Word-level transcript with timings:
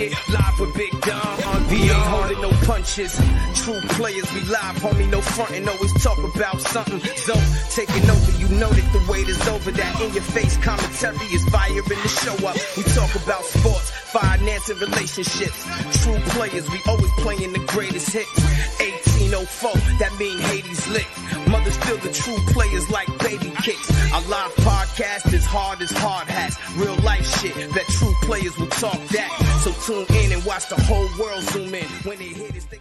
it. 0.00 0.12
Live 0.28 0.60
with 0.60 0.74
Big 0.74 0.92
Dom. 1.02 1.68
We 1.68 1.82
ain't 1.82 1.92
holding 1.92 2.40
no 2.40 2.50
punches. 2.64 3.14
True 3.54 3.80
players, 3.96 4.32
we 4.32 4.40
live, 4.42 4.76
homie. 4.80 5.08
No 5.10 5.20
frontin', 5.20 5.68
always 5.68 5.92
talk 6.02 6.18
about 6.18 6.60
something. 6.60 7.00
So, 7.16 7.34
taking 7.70 8.08
over, 8.08 8.32
you 8.38 8.48
know 8.58 8.70
that 8.70 8.92
the 8.92 9.02
wait 9.10 9.28
is 9.28 9.46
over. 9.48 9.70
That 9.70 10.00
in 10.00 10.12
your 10.12 10.22
face 10.22 10.56
commentary 10.58 11.26
is 11.32 11.44
fire 11.48 11.70
in 11.70 12.00
the 12.02 12.08
show 12.08 12.36
up. 12.46 12.56
We 12.76 12.82
talk 12.94 13.14
about 13.22 13.44
sports, 13.44 13.90
finance, 13.90 14.68
and 14.70 14.80
relationships. 14.80 15.58
True 16.02 16.18
players, 16.34 16.68
we 16.70 16.80
always 16.88 17.12
playing 17.18 17.52
the 17.52 17.64
greatest 17.66 18.10
hits. 18.12 19.09
1804, 19.20 19.98
that 19.98 20.16
mean 20.18 20.38
Haiti's 20.38 20.88
lit. 20.88 21.06
Mothers 21.48 21.76
feel 21.84 21.98
the 21.98 22.12
true 22.12 22.38
players 22.52 22.88
like 22.90 23.06
baby 23.18 23.52
kicks. 23.62 23.90
Our 24.12 24.22
live 24.22 24.52
podcast 24.56 25.32
is 25.34 25.44
hard 25.44 25.82
as 25.82 25.90
hard 25.90 26.26
hats. 26.28 26.56
Real 26.76 26.96
life 26.96 27.26
shit 27.38 27.54
that 27.74 27.84
true 27.88 28.14
players 28.22 28.56
will 28.58 28.68
talk 28.68 28.98
that. 29.08 29.30
So 29.62 29.72
tune 29.84 30.06
in 30.16 30.32
and 30.32 30.44
watch 30.44 30.68
the 30.68 30.80
whole 30.82 31.08
world 31.18 31.42
zoom 31.42 31.74
in. 31.74 31.86
When 32.04 32.18
they 32.18 32.28
hit 32.28 32.56
it, 32.56 32.66
they 32.70 32.80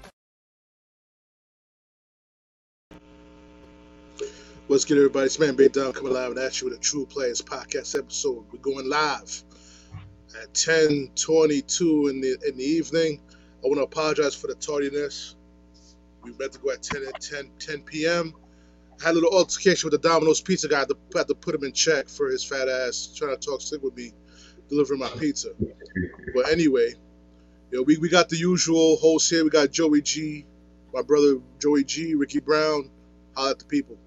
What's 4.68 4.86
good, 4.86 4.98
everybody? 4.98 5.26
It's 5.26 5.40
Man 5.40 5.56
Big 5.56 5.74
Dom 5.74 5.94
coming 5.94 6.14
live 6.14 6.38
at 6.38 6.62
you 6.62 6.70
with 6.70 6.78
a 6.78 6.82
True 6.82 7.06
Players 7.06 7.42
podcast 7.42 7.98
episode. 7.98 8.46
We're 8.52 8.60
going 8.60 8.88
live 8.88 9.44
at 10.40 10.54
10:22 10.54 12.10
in 12.10 12.22
the 12.22 12.38
in 12.48 12.56
the 12.56 12.64
evening. 12.64 13.20
I 13.64 13.68
want 13.68 13.80
to 13.80 13.84
apologize 13.84 14.36
for 14.36 14.46
the 14.46 14.54
tardiness. 14.54 15.36
We 16.24 16.34
meant 16.40 16.54
to 16.54 16.60
go 16.60 16.72
at 16.72 16.84
10 16.84 17.04
at 17.08 17.22
10 17.22 17.52
10 17.60 17.82
p.m. 17.84 18.34
I 19.02 19.06
had 19.08 19.12
a 19.12 19.16
little 19.16 19.38
altercation 19.38 19.90
with 19.90 20.02
the 20.02 20.08
Domino's 20.10 20.42
pizza 20.42 20.68
guy. 20.68 20.78
I 20.78 20.80
had 20.82 20.90
to, 20.90 20.98
had 21.18 21.28
to 21.30 21.36
put 21.36 21.56
him 21.56 21.64
in 21.64 21.74
check 21.74 22.10
for 22.10 22.30
his 22.30 22.44
fat 22.44 22.70
ass 22.70 23.14
trying 23.16 23.38
to 23.38 23.46
talk 23.46 23.62
slick 23.62 23.84
with 23.84 23.96
me, 23.96 24.14
delivering 24.70 25.00
my 25.00 25.10
pizza. 25.10 25.50
But 26.36 26.50
anyway, 26.50 26.94
you 27.72 27.80
know, 27.80 27.84
we, 27.84 27.98
we 27.98 28.10
got 28.10 28.30
the 28.30 28.38
usual 28.38 28.98
hosts 28.98 29.30
here. 29.30 29.44
We 29.44 29.50
got 29.52 29.72
Joey 29.72 30.02
G, 30.02 30.46
my 30.94 31.02
brother 31.04 31.40
Joey 31.60 31.84
G, 31.86 32.16
Ricky 32.16 32.40
Brown. 32.40 32.92
Holla 33.36 33.52
at 33.52 33.60
the 33.60 33.66
people. 33.66 33.98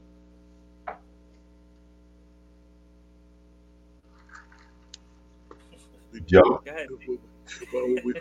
Yo, 6.27 6.43
Go 6.43 6.61
ahead. 6.67 6.89
Well, 7.73 7.97
we- 8.05 8.15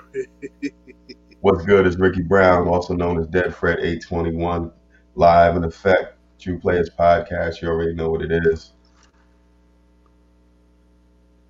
what's 1.42 1.66
good 1.66 1.88
is 1.88 1.98
Ricky 1.98 2.22
Brown, 2.22 2.68
also 2.68 2.94
known 2.94 3.20
as 3.20 3.28
Dead 3.28 3.54
Fred 3.54 3.80
821, 3.80 4.72
live 5.16 5.56
in 5.56 5.64
effect, 5.64 6.18
True 6.40 6.60
Players 6.60 6.90
Podcast. 6.90 7.62
You 7.62 7.68
already 7.68 7.94
know 7.94 8.10
what 8.10 8.22
it 8.22 8.32
is. 8.32 8.74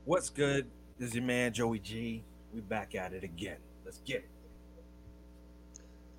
What's 0.06 0.30
good? 0.30 0.68
This 0.98 1.10
is 1.10 1.16
your 1.16 1.26
man 1.26 1.54
Joey 1.54 1.80
G. 1.80 2.24
We 2.54 2.62
back 2.62 2.96
at 2.96 3.14
it 3.14 3.24
again. 3.24 3.58
Let's 3.86 4.00
get 4.00 4.18
it. 4.18 4.30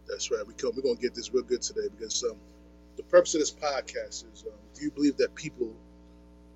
That's 0.06 0.30
right. 0.30 0.46
We 0.46 0.54
come, 0.54 0.72
we're 0.76 0.82
going 0.82 0.96
to 0.96 1.02
get 1.02 1.14
this 1.14 1.32
real 1.32 1.42
good 1.42 1.62
today 1.62 1.88
because 1.96 2.22
um, 2.24 2.36
the 2.96 3.02
purpose 3.04 3.34
of 3.34 3.40
this 3.40 3.52
podcast 3.52 4.30
is 4.32 4.44
um, 4.46 4.52
do 4.74 4.82
you 4.82 4.90
believe 4.90 5.16
that 5.16 5.34
people, 5.34 5.74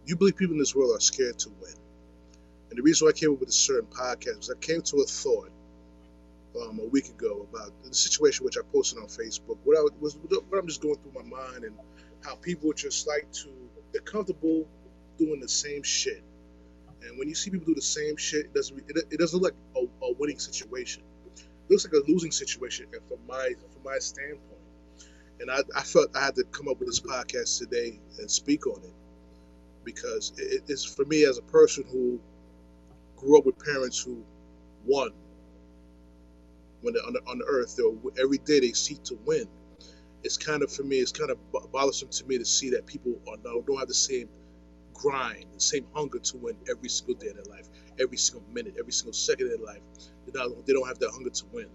you 0.04 0.16
believe 0.16 0.36
people 0.36 0.54
in 0.54 0.58
this 0.58 0.74
world 0.74 0.94
are 0.94 1.00
scared 1.00 1.38
to 1.40 1.48
win? 1.60 1.72
And 2.68 2.78
the 2.78 2.82
reason 2.82 3.06
why 3.06 3.10
I 3.10 3.12
came 3.12 3.32
up 3.32 3.40
with 3.40 3.48
a 3.48 3.52
certain 3.52 3.88
podcast 3.88 4.38
was 4.38 4.50
I 4.50 4.58
came 4.60 4.82
to 4.82 4.96
a 4.98 5.04
thought 5.04 5.50
um, 6.62 6.80
a 6.80 6.86
week 6.86 7.08
ago 7.08 7.48
about 7.52 7.72
the 7.84 7.94
situation 7.94 8.44
which 8.44 8.58
I 8.58 8.62
posted 8.72 9.00
on 9.00 9.06
Facebook. 9.08 9.58
What 9.64 9.78
I 9.78 9.82
was, 10.00 10.18
what 10.22 10.58
I'm 10.58 10.68
just 10.68 10.82
going 10.82 10.96
through 10.96 11.12
my 11.14 11.22
mind 11.22 11.64
and 11.64 11.76
how 12.24 12.36
people 12.36 12.72
just 12.74 13.06
like 13.08 13.30
to, 13.44 13.50
they're 13.92 14.02
comfortable 14.02 14.68
doing 15.18 15.40
the 15.40 15.48
same 15.48 15.82
shit. 15.84 16.24
And 17.02 17.18
when 17.18 17.28
you 17.28 17.34
see 17.34 17.50
people 17.50 17.66
do 17.66 17.74
the 17.74 17.82
same 17.82 18.16
shit, 18.16 18.46
it 18.46 18.54
doesn't, 18.54 18.78
it, 18.88 19.04
it 19.10 19.20
doesn't 19.20 19.40
look 19.40 19.54
like 19.74 19.84
a, 20.02 20.06
a 20.06 20.14
winning 20.18 20.38
situation 20.38 21.02
It 21.68 21.72
looks 21.72 21.86
like 21.86 21.94
a 21.94 22.10
losing 22.12 22.32
situation 22.32 22.86
and 22.92 23.02
from 23.08 23.18
my 23.26 23.54
from 23.72 23.82
my 23.84 23.98
standpoint. 23.98 24.60
And 25.40 25.50
I, 25.50 25.60
I 25.76 25.82
felt 25.82 26.16
I 26.16 26.24
had 26.26 26.36
to 26.36 26.44
come 26.44 26.68
up 26.68 26.78
with 26.80 26.88
this 26.88 27.00
podcast 27.00 27.58
today 27.58 28.00
and 28.18 28.30
speak 28.30 28.66
on 28.66 28.82
it 28.84 28.94
because 29.84 30.32
it, 30.38 30.64
it's 30.68 30.84
for 30.84 31.04
me 31.06 31.24
as 31.24 31.38
a 31.38 31.42
person 31.42 31.84
who 31.90 32.20
grew 33.16 33.38
up 33.38 33.46
with 33.46 33.58
parents 33.64 34.00
who 34.00 34.24
won 34.84 35.10
when 36.82 36.94
they're 36.94 37.06
on 37.06 37.12
the, 37.14 37.20
on 37.26 37.38
the 37.38 37.44
earth. 37.44 37.78
Every 38.20 38.38
day 38.38 38.60
they 38.60 38.72
seek 38.72 39.02
to 39.04 39.18
win. 39.24 39.46
It's 40.22 40.36
kind 40.36 40.62
of 40.62 40.72
for 40.72 40.82
me. 40.82 40.96
It's 40.96 41.12
kind 41.12 41.30
of 41.30 41.38
bothersome 41.72 42.08
to 42.08 42.26
me 42.26 42.38
to 42.38 42.44
see 42.44 42.70
that 42.70 42.86
people 42.86 43.20
are 43.28 43.36
don't 43.36 43.78
have 43.78 43.88
the 43.88 43.94
same 43.94 44.28
grind, 44.94 45.44
the 45.54 45.60
same 45.60 45.86
hunger 45.94 46.18
to 46.18 46.36
win 46.38 46.56
every 46.70 46.88
single 46.88 47.14
day 47.14 47.28
of 47.28 47.36
their 47.36 47.54
life, 47.54 47.68
every 48.00 48.16
single 48.16 48.46
minute, 48.52 48.74
every 48.78 48.92
single 48.92 49.12
second 49.12 49.46
of 49.46 49.58
their 49.58 49.66
life. 49.66 49.82
They 50.26 50.32
don't, 50.32 50.66
they 50.66 50.72
don't 50.72 50.86
have 50.88 50.98
that 50.98 51.10
hunger 51.10 51.30
to 51.30 51.44
win. 51.52 51.68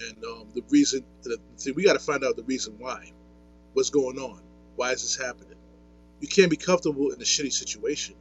And 0.00 0.24
um, 0.24 0.48
the 0.54 0.62
reason, 0.70 1.04
the, 1.22 1.38
we 1.76 1.84
got 1.84 1.92
to 1.92 1.98
find 1.98 2.24
out 2.24 2.36
the 2.36 2.42
reason 2.44 2.74
why. 2.78 3.12
What's 3.74 3.90
going 3.90 4.18
on? 4.18 4.40
Why 4.76 4.92
is 4.92 5.02
this 5.02 5.16
happening? 5.16 5.56
You 6.20 6.28
can't 6.28 6.50
be 6.50 6.56
comfortable 6.56 7.10
in 7.10 7.20
a 7.20 7.24
shitty 7.24 7.52
situation 7.52 8.16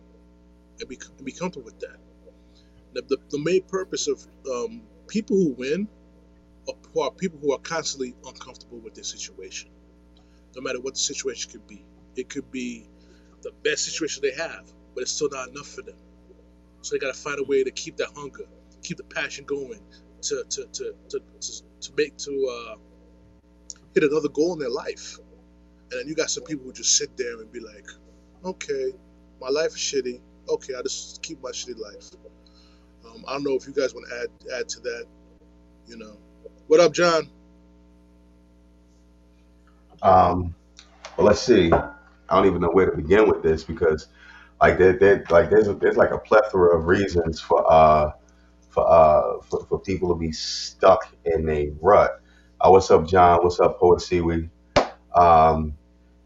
and 0.80 0.90
be, 0.90 1.00
and 1.18 1.26
be 1.26 1.32
comfortable 1.32 1.66
with 1.66 1.80
that. 1.80 1.98
The, 2.94 3.02
the, 3.04 3.18
the 3.30 3.40
main 3.40 3.64
purpose 3.64 4.08
of 4.08 4.22
um, 4.52 4.82
people 5.12 5.36
who 5.36 5.50
win 5.58 5.90
are, 6.70 7.04
are 7.04 7.12
people 7.12 7.38
who 7.40 7.52
are 7.54 7.60
constantly 7.60 8.16
uncomfortable 8.26 8.80
with 8.80 8.96
their 8.96 9.04
situation, 9.04 9.70
no 10.56 10.62
matter 10.62 10.80
what 10.80 10.94
the 10.94 11.00
situation 11.00 11.52
could 11.52 11.68
be. 11.68 11.84
It 12.16 12.30
could 12.30 12.50
be 12.50 12.88
the 13.42 13.52
best 13.64 13.84
situation 13.84 14.24
they 14.24 14.34
have, 14.42 14.72
but 14.96 15.02
it's 15.02 15.12
still 15.12 15.30
not 15.30 15.50
enough 15.50 15.68
for 15.68 15.82
them. 15.82 15.98
So 16.82 16.96
they 16.96 17.00
got 17.00 17.14
to 17.14 17.20
find 17.20 17.40
a 17.40 17.44
way 17.44 17.62
to 17.64 17.72
keep 17.72 17.98
that 17.98 18.10
hunger, 18.16 18.46
keep 18.84 18.98
the 18.98 19.04
passion 19.04 19.44
going, 19.44 19.82
to 20.22 20.46
to 20.50 20.66
to 20.66 20.96
to 21.10 21.20
to, 21.20 21.64
to 21.82 21.92
make 21.98 22.16
to 22.18 22.48
uh, 22.48 22.76
hit 23.94 24.04
another 24.04 24.30
goal 24.30 24.54
in 24.54 24.60
their 24.60 24.70
life. 24.70 25.20
And 25.92 26.00
then 26.00 26.08
you 26.08 26.16
got 26.16 26.30
some 26.30 26.46
people 26.46 26.66
who 26.66 26.72
just 26.74 26.98
sit 26.98 27.18
there 27.18 27.42
and 27.42 27.52
be 27.52 27.60
like, 27.60 27.88
okay, 28.46 28.94
my 29.42 29.50
life 29.50 29.72
is 29.72 29.78
shitty. 29.78 30.22
Okay, 30.48 30.74
I 30.74 30.82
just 30.82 31.22
keep 31.22 31.42
my 31.44 31.52
shitty 31.52 31.78
life. 31.78 32.12
Um, 33.14 33.24
I 33.28 33.34
don't 33.34 33.44
know 33.44 33.54
if 33.56 33.68
you 33.68 33.74
guys 33.74 33.94
want 33.94 34.08
to 34.10 34.16
add 34.16 34.60
add 34.60 34.70
to 34.70 34.80
that. 34.82 35.06
You 35.88 35.98
know, 35.98 36.18
what 36.68 36.80
up, 36.80 36.94
John? 36.94 37.30
Um, 40.02 40.56
well, 41.18 41.28
let's 41.28 41.42
see. 41.42 41.72
I 41.72 42.36
don't 42.36 42.48
even 42.48 42.62
know 42.62 42.70
where 42.72 42.90
to 42.90 42.96
begin 42.96 43.28
with 43.30 43.44
this 43.44 43.64
because, 43.64 44.08
like, 44.62 44.78
there, 44.78 44.94
there 44.98 45.26
like 45.30 45.50
there's 45.50 45.68
a, 45.68 45.74
there's 45.74 45.98
like 45.98 46.12
a 46.12 46.18
plethora 46.18 46.78
of 46.78 46.86
reasons 46.88 47.40
for 47.42 47.72
uh 47.72 48.12
for 48.70 48.90
uh 48.90 49.42
for, 49.42 49.66
for 49.66 49.80
people 49.80 50.10
to 50.10 50.16
be 50.20 50.32
stuck 50.32 51.08
in 51.26 51.50
a 51.50 51.72
rut. 51.82 52.22
Uh, 52.62 52.70
what's 52.72 52.90
up, 52.92 53.08
John? 53.08 53.40
What's 53.44 53.60
up, 53.60 53.80
Poet 53.80 54.02
Seaweed? 54.02 54.50
Um, 55.16 55.74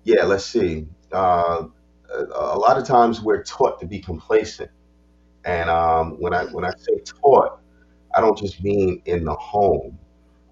yeah, 0.04 0.24
let's 0.26 0.46
see. 0.46 0.88
Uh, 1.12 1.68
a, 2.14 2.24
a 2.34 2.60
lot 2.60 2.78
of 2.78 2.86
times 2.86 3.22
we're 3.22 3.44
taught 3.44 3.80
to 3.80 3.88
be 3.88 4.00
complacent, 4.00 4.70
and 5.46 5.70
um, 5.70 6.20
when 6.22 6.34
I 6.34 6.46
when 6.48 6.66
I 6.66 6.72
say 6.80 7.00
taught, 7.06 7.60
I 8.16 8.22
don't 8.22 8.38
just 8.38 8.64
mean 8.64 9.02
in 9.06 9.26
the 9.26 9.36
home. 9.36 10.00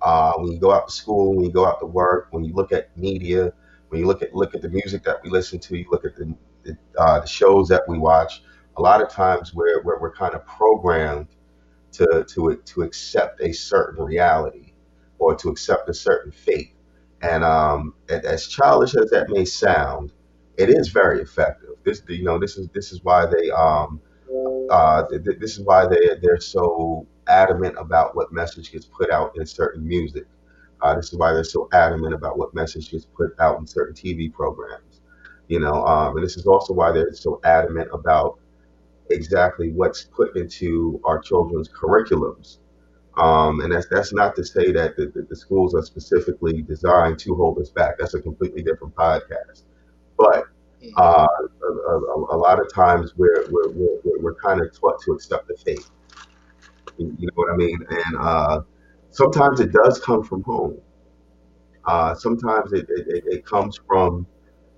Uh, 0.01 0.33
when 0.37 0.51
you 0.51 0.59
go 0.59 0.71
out 0.71 0.87
to 0.87 0.93
school, 0.93 1.35
when 1.35 1.45
you 1.45 1.51
go 1.51 1.65
out 1.65 1.79
to 1.79 1.85
work, 1.87 2.27
when 2.31 2.43
you 2.43 2.53
look 2.53 2.71
at 2.73 2.95
media, 2.97 3.53
when 3.89 4.01
you 4.01 4.07
look 4.07 4.21
at 4.21 4.35
look 4.35 4.55
at 4.55 4.61
the 4.61 4.69
music 4.69 5.03
that 5.03 5.17
we 5.23 5.29
listen 5.29 5.59
to, 5.59 5.77
you 5.77 5.85
look 5.91 6.05
at 6.05 6.15
the 6.15 6.35
the, 6.63 6.77
uh, 6.97 7.21
the 7.21 7.27
shows 7.27 7.69
that 7.69 7.83
we 7.87 7.97
watch. 7.99 8.43
A 8.77 8.81
lot 8.81 9.01
of 9.01 9.09
times, 9.09 9.53
we're 9.53 9.83
we're, 9.83 9.99
we're 9.99 10.13
kind 10.13 10.35
of 10.35 10.45
programmed 10.47 11.27
to 11.93 12.25
to 12.29 12.55
to 12.65 12.81
accept 12.83 13.41
a 13.41 13.53
certain 13.53 14.03
reality 14.03 14.73
or 15.19 15.35
to 15.35 15.49
accept 15.49 15.89
a 15.89 15.93
certain 15.93 16.31
fate. 16.31 16.73
And 17.21 17.43
um, 17.43 17.93
as 18.09 18.47
childish 18.47 18.95
as 18.95 19.09
that 19.11 19.29
may 19.29 19.45
sound, 19.45 20.11
it 20.57 20.69
is 20.69 20.89
very 20.89 21.21
effective. 21.21 21.69
This 21.83 22.01
you 22.07 22.23
know 22.23 22.37
this 22.39 22.57
is 22.57 22.67
this 22.69 22.91
is 22.91 23.03
why 23.03 23.25
they 23.25 23.49
um 23.51 24.01
uh 24.69 25.03
th- 25.07 25.23
th- 25.23 25.39
this 25.39 25.57
is 25.57 25.65
why 25.65 25.85
they 25.87 26.15
they're 26.21 26.39
so 26.39 27.05
adamant 27.27 27.75
about 27.77 28.15
what 28.15 28.31
message 28.31 28.71
gets 28.71 28.85
put 28.85 29.11
out 29.11 29.31
in 29.37 29.45
certain 29.45 29.87
music. 29.87 30.25
Uh, 30.81 30.95
this 30.95 31.13
is 31.13 31.17
why 31.19 31.31
they're 31.33 31.43
so 31.45 31.69
adamant 31.73 32.13
about 32.13 32.37
what 32.37 32.53
message 32.53 32.91
gets 32.91 33.05
put 33.05 33.31
out 33.39 33.59
in 33.59 33.65
certain 33.67 33.95
TV 33.95 34.29
programs. 34.29 35.01
You 35.47 35.59
know, 35.59 35.85
um, 35.85 36.17
and 36.17 36.25
this 36.25 36.37
is 36.37 36.45
also 36.45 36.73
why 36.73 36.91
they're 36.91 37.13
so 37.13 37.39
adamant 37.45 37.89
about 37.93 38.39
exactly 39.09 39.71
what's 39.71 40.03
put 40.03 40.35
into 40.37 40.99
our 41.05 41.19
children's 41.19 41.69
curriculums. 41.69 42.59
Um, 43.17 43.61
and 43.61 43.73
that's 43.73 43.87
that's 43.89 44.13
not 44.13 44.35
to 44.37 44.45
say 44.45 44.71
that 44.73 44.95
the, 44.97 45.07
the, 45.07 45.27
the 45.29 45.35
schools 45.35 45.75
are 45.75 45.83
specifically 45.83 46.61
designed 46.63 47.19
to 47.19 47.35
hold 47.35 47.59
us 47.59 47.69
back. 47.69 47.97
That's 47.99 48.15
a 48.15 48.21
completely 48.21 48.63
different 48.63 48.95
podcast. 48.95 49.63
But 50.17 50.45
uh, 50.97 51.27
a, 51.63 51.91
a, 51.91 52.35
a 52.35 52.37
lot 52.37 52.59
of 52.59 52.71
times 52.73 53.13
we're 53.17 53.45
we're, 53.49 53.69
we're, 53.71 54.19
we're 54.21 54.35
kind 54.35 54.61
of 54.61 54.77
taught 54.79 55.01
to 55.03 55.13
accept 55.13 55.47
the 55.47 55.55
fate. 55.65 55.85
You 56.97 57.07
know 57.27 57.33
what 57.35 57.51
I 57.53 57.55
mean? 57.55 57.79
And 57.89 58.17
uh, 58.19 58.61
sometimes 59.09 59.59
it 59.59 59.71
does 59.71 59.99
come 59.99 60.23
from 60.23 60.43
home. 60.43 60.77
Uh, 61.85 62.15
sometimes 62.15 62.71
it, 62.73 62.85
it, 62.89 63.07
it 63.07 63.23
it 63.27 63.45
comes 63.45 63.79
from 63.87 64.25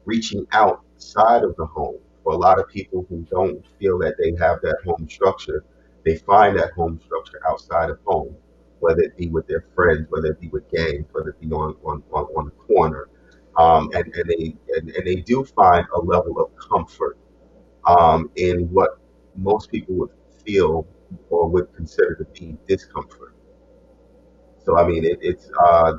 reaching 0.05 0.45
outside 0.53 1.43
of 1.43 1.55
the 1.57 1.65
home. 1.65 1.97
For 2.23 2.33
a 2.33 2.37
lot 2.37 2.59
of 2.59 2.67
people 2.69 3.05
who 3.09 3.25
don't 3.31 3.63
feel 3.79 3.99
that 3.99 4.15
they 4.19 4.31
have 4.43 4.61
that 4.61 4.77
home 4.85 5.07
structure, 5.09 5.63
they 6.05 6.17
find 6.17 6.57
that 6.59 6.73
home 6.73 6.99
structure 7.05 7.39
outside 7.47 7.89
of 7.91 7.99
home, 8.05 8.35
whether 8.79 9.01
it 9.01 9.17
be 9.17 9.29
with 9.29 9.47
their 9.47 9.65
friends, 9.75 10.07
whether 10.09 10.27
it 10.27 10.41
be 10.41 10.49
with 10.49 10.69
gangs, 10.71 11.05
whether 11.13 11.29
it 11.29 11.39
be 11.41 11.47
on 11.51 11.75
on, 11.85 12.03
on, 12.13 12.25
on 12.37 12.45
the 12.45 12.51
corner, 12.73 13.09
um, 13.57 13.89
and 13.93 14.13
and 14.13 14.29
they 14.29 14.55
and, 14.75 14.89
and 14.89 15.07
they 15.07 15.15
do 15.15 15.43
find 15.43 15.85
a 15.95 15.99
level 15.99 16.39
of 16.39 16.49
comfort 16.57 17.17
um, 17.85 18.29
in 18.35 18.69
what 18.71 18.99
most 19.35 19.71
people 19.71 19.95
would 19.95 20.11
feel 20.45 20.87
or 21.29 21.47
would 21.47 21.73
consider 21.73 22.15
to 22.15 22.25
be 22.39 22.57
discomfort. 22.67 23.35
So 24.65 24.77
I 24.77 24.87
mean, 24.87 25.05
it, 25.05 25.19
it's 25.21 25.49
uh, 25.63 25.93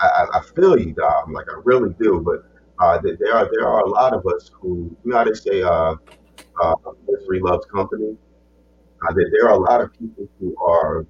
I, 0.00 0.26
I, 0.34 0.40
feel 0.54 0.78
you, 0.78 0.92
Dom. 0.92 1.32
Like 1.32 1.46
I 1.48 1.60
really 1.64 1.94
do. 2.00 2.20
But 2.20 2.44
uh, 2.78 3.00
there 3.00 3.34
are 3.34 3.48
there 3.50 3.66
are 3.66 3.80
a 3.80 3.88
lot 3.88 4.12
of 4.12 4.26
us 4.26 4.50
who 4.60 4.94
you 5.04 5.10
know 5.10 5.18
how 5.18 5.24
they 5.24 5.34
say 5.34 5.62
uh, 5.62 5.94
uh, 6.62 6.74
misery 7.08 7.40
loves 7.40 7.64
company. 7.66 8.16
Uh, 9.02 9.12
there, 9.14 9.30
there 9.32 9.48
are 9.48 9.54
a 9.54 9.58
lot 9.58 9.80
of 9.80 9.92
people 9.98 10.28
who 10.38 10.54
are 10.62 11.06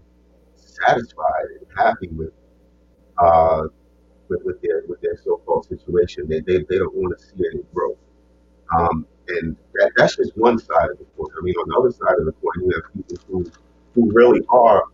satisfied 0.54 1.46
and 1.58 1.66
happy 1.76 2.08
with 2.12 2.30
uh, 3.18 3.64
with, 4.30 4.42
with 4.44 4.62
their 4.62 4.84
with 4.88 5.02
their 5.02 5.16
so-called 5.18 5.66
situation. 5.66 6.28
They 6.28 6.40
they, 6.40 6.58
they 6.70 6.78
don't 6.78 6.94
want 6.94 7.18
to 7.18 7.24
see 7.24 7.44
any 7.52 7.62
growth. 7.74 7.98
Um, 8.78 9.06
and 9.28 9.56
that, 9.74 9.92
that's 9.96 10.16
just 10.16 10.36
one 10.36 10.58
side 10.58 10.90
of 10.90 10.98
the 10.98 11.06
coin. 11.16 11.28
I 11.38 11.42
mean, 11.42 11.54
on 11.56 11.68
the 11.68 11.76
other 11.80 11.92
side 11.92 12.18
of 12.18 12.26
the 12.26 12.32
coin, 12.32 12.66
you 12.66 12.72
have 12.74 12.94
people 12.94 13.18
who 13.28 13.52
who 13.94 14.12
really 14.12 14.42
are 14.50 14.84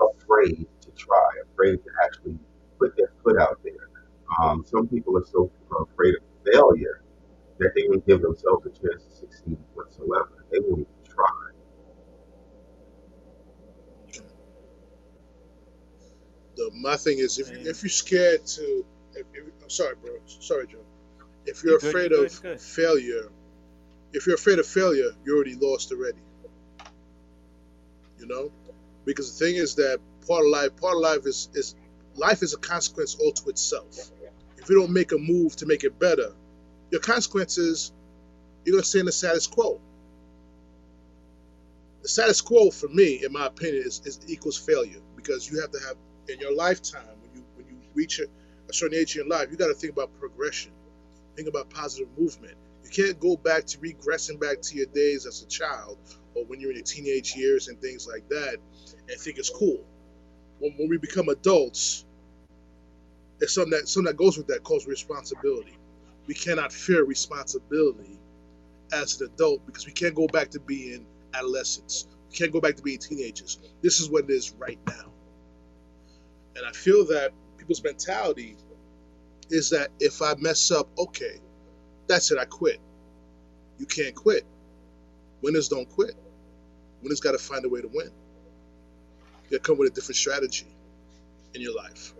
afraid 0.00 0.66
to 0.82 0.90
try, 0.96 1.28
afraid 1.52 1.76
to 1.84 1.90
actually 2.04 2.38
put 2.78 2.96
their 2.96 3.12
foot 3.22 3.38
out 3.40 3.60
there. 3.64 3.90
Um, 4.42 4.64
some 4.66 4.88
people 4.88 5.16
are 5.18 5.26
so 5.26 5.50
afraid 5.80 6.14
of 6.16 6.22
failure 6.52 7.02
that 7.58 7.72
they 7.74 7.82
won't 7.88 8.06
give 8.06 8.22
themselves 8.22 8.66
a 8.66 8.70
chance 8.70 9.04
to 9.04 9.16
succeed 9.16 9.58
whatsoever. 9.74 10.44
They 10.50 10.60
won't 10.60 10.80
even 10.80 11.14
try. 11.14 11.50
The, 16.58 16.72
my 16.74 16.96
thing 16.96 17.18
is, 17.18 17.38
if, 17.38 17.50
you, 17.50 17.70
if 17.70 17.82
you're 17.84 17.88
scared 17.88 18.44
to, 18.44 18.84
if, 19.14 19.24
if, 19.32 19.44
I'm 19.62 19.70
sorry, 19.70 19.94
bro. 20.02 20.14
Sorry, 20.26 20.66
Joe. 20.66 20.78
If 21.46 21.62
you're, 21.62 21.78
You're 21.80 21.90
afraid 21.90 22.10
you're 22.10 22.26
of 22.26 22.42
good, 22.42 22.58
good. 22.58 22.60
failure, 22.60 23.28
if 24.12 24.26
you're 24.26 24.34
afraid 24.34 24.58
of 24.58 24.66
failure, 24.66 25.10
you're 25.24 25.36
already 25.36 25.54
lost 25.54 25.92
already. 25.92 26.18
You 28.18 28.26
know, 28.26 28.50
because 29.04 29.38
the 29.38 29.46
thing 29.46 29.54
is 29.54 29.76
that 29.76 30.00
part 30.26 30.44
of 30.44 30.50
life, 30.50 30.76
part 30.76 30.96
of 30.96 31.00
life 31.00 31.24
is 31.26 31.48
is 31.54 31.76
life 32.16 32.42
is 32.42 32.54
a 32.54 32.58
consequence 32.58 33.14
all 33.14 33.30
to 33.30 33.48
itself. 33.50 34.10
If 34.56 34.68
you 34.68 34.80
don't 34.80 34.90
make 34.92 35.12
a 35.12 35.18
move 35.18 35.54
to 35.56 35.66
make 35.66 35.84
it 35.84 35.96
better, 36.00 36.32
your 36.90 37.00
consequences, 37.00 37.92
you're 38.64 38.74
gonna 38.74 38.84
stay 38.84 38.98
in 38.98 39.06
the 39.06 39.12
status 39.12 39.46
quo. 39.46 39.80
The 42.02 42.08
status 42.08 42.40
quo, 42.40 42.70
for 42.70 42.88
me, 42.88 43.24
in 43.24 43.32
my 43.32 43.46
opinion, 43.46 43.84
is, 43.86 44.02
is 44.04 44.18
equals 44.26 44.58
failure 44.58 45.00
because 45.14 45.48
you 45.48 45.60
have 45.60 45.70
to 45.70 45.78
have 45.86 45.96
in 46.28 46.38
your 46.40 46.54
lifetime 46.54 47.06
when 47.22 47.30
you 47.34 47.44
when 47.56 47.66
you 47.68 47.76
reach 47.94 48.18
a, 48.18 48.24
a 48.68 48.72
certain 48.72 48.98
age 48.98 49.16
in 49.16 49.26
your 49.26 49.28
life, 49.28 49.48
you 49.50 49.56
got 49.56 49.68
to 49.68 49.74
think 49.74 49.92
about 49.92 50.10
progression, 50.18 50.72
think 51.36 51.48
about 51.48 51.70
positive 51.70 52.08
movement. 52.18 52.54
You 52.84 52.90
can't 52.90 53.20
go 53.20 53.36
back 53.36 53.66
to 53.66 53.78
regressing 53.78 54.40
back 54.40 54.60
to 54.62 54.76
your 54.76 54.86
days 54.86 55.26
as 55.26 55.42
a 55.42 55.46
child 55.46 55.98
or 56.34 56.44
when 56.46 56.60
you're 56.60 56.70
in 56.70 56.76
your 56.76 56.84
teenage 56.84 57.36
years 57.36 57.68
and 57.68 57.80
things 57.80 58.06
like 58.06 58.28
that 58.28 58.56
and 59.08 59.20
think 59.20 59.38
it's 59.38 59.50
cool. 59.50 59.84
When, 60.58 60.72
when 60.78 60.88
we 60.88 60.96
become 60.98 61.28
adults, 61.28 62.04
it's 63.40 63.54
something 63.54 63.72
that 63.72 63.88
something 63.88 64.10
that 64.10 64.16
goes 64.16 64.36
with 64.36 64.46
that 64.48 64.62
calls 64.64 64.86
responsibility. 64.86 65.76
We 66.26 66.34
cannot 66.34 66.72
fear 66.72 67.04
responsibility 67.04 68.18
as 68.92 69.20
an 69.20 69.28
adult 69.28 69.64
because 69.66 69.86
we 69.86 69.92
can't 69.92 70.14
go 70.14 70.26
back 70.26 70.50
to 70.50 70.60
being 70.60 71.06
adolescents. 71.34 72.06
We 72.30 72.36
can't 72.36 72.52
go 72.52 72.60
back 72.60 72.76
to 72.76 72.82
being 72.82 72.98
teenagers. 72.98 73.58
This 73.82 74.00
is 74.00 74.10
what 74.10 74.24
it 74.24 74.30
is 74.30 74.52
right 74.58 74.78
now. 74.86 75.12
And 76.58 76.66
I 76.66 76.72
feel 76.72 77.06
that 77.06 77.30
people's 77.56 77.82
mentality 77.82 78.56
is 79.48 79.70
that 79.70 79.88
if 80.00 80.20
I 80.20 80.34
mess 80.38 80.70
up, 80.72 80.88
okay, 80.98 81.38
that's 82.08 82.30
it, 82.32 82.38
I 82.38 82.44
quit. 82.44 82.80
You 83.78 83.86
can't 83.86 84.14
quit. 84.14 84.44
Winners 85.40 85.68
don't 85.68 85.88
quit. 85.88 86.16
Winners 87.02 87.20
got 87.20 87.32
to 87.32 87.38
find 87.38 87.64
a 87.64 87.68
way 87.68 87.80
to 87.80 87.88
win. 87.88 88.10
You 89.44 89.50
got 89.52 89.62
to 89.64 89.70
come 89.70 89.78
with 89.78 89.92
a 89.92 89.94
different 89.94 90.16
strategy 90.16 90.66
in 91.54 91.60
your 91.60 91.76
life. 91.76 92.12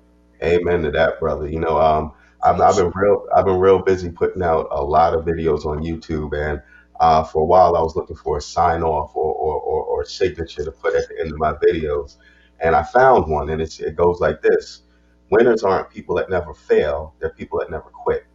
Amen 0.43 0.82
to 0.82 0.93
that, 0.93 1.19
brother. 1.19 1.49
You 1.49 1.58
know, 1.58 1.81
um, 1.81 2.12
I've, 2.44 2.61
I've 2.61 2.76
been 2.76 2.93
real, 2.94 3.26
I've 3.35 3.44
been 3.44 3.58
real 3.58 3.81
busy 3.81 4.11
putting 4.11 4.43
out 4.43 4.69
a 4.70 4.82
lot 4.82 5.14
of 5.14 5.25
videos 5.25 5.67
on 5.67 5.82
YouTube, 5.82 6.32
and 6.32 6.62
uh, 7.00 7.25
for 7.25 7.43
a 7.43 7.44
while 7.44 7.76
I 7.76 7.81
was 7.81 7.96
looking 7.96 8.17
for 8.17 8.38
a 8.38 8.40
sign 8.40 8.82
off 8.82 9.17
or, 9.17 9.35
or, 9.35 9.61
or, 9.61 9.85
or 9.85 10.05
signature 10.05 10.64
to 10.64 10.70
put 10.70 10.94
at 10.94 11.08
the 11.08 11.20
end 11.20 11.32
of 11.32 11.38
my 11.38 11.55
videos, 11.55 12.17
and 12.60 12.75
I 12.75 12.82
found 12.82 13.31
one, 13.31 13.50
and 13.50 13.60
it 13.62 13.96
goes 13.96 14.20
like 14.20 14.43
this: 14.43 14.82
Winners 15.31 15.62
aren't 15.62 15.90
people 15.90 16.16
that 16.16 16.31
never 16.31 16.55
fail; 16.55 17.14
they're 17.19 17.31
people 17.31 17.58
that 17.60 17.70
never 17.70 17.90
quit. 17.90 18.26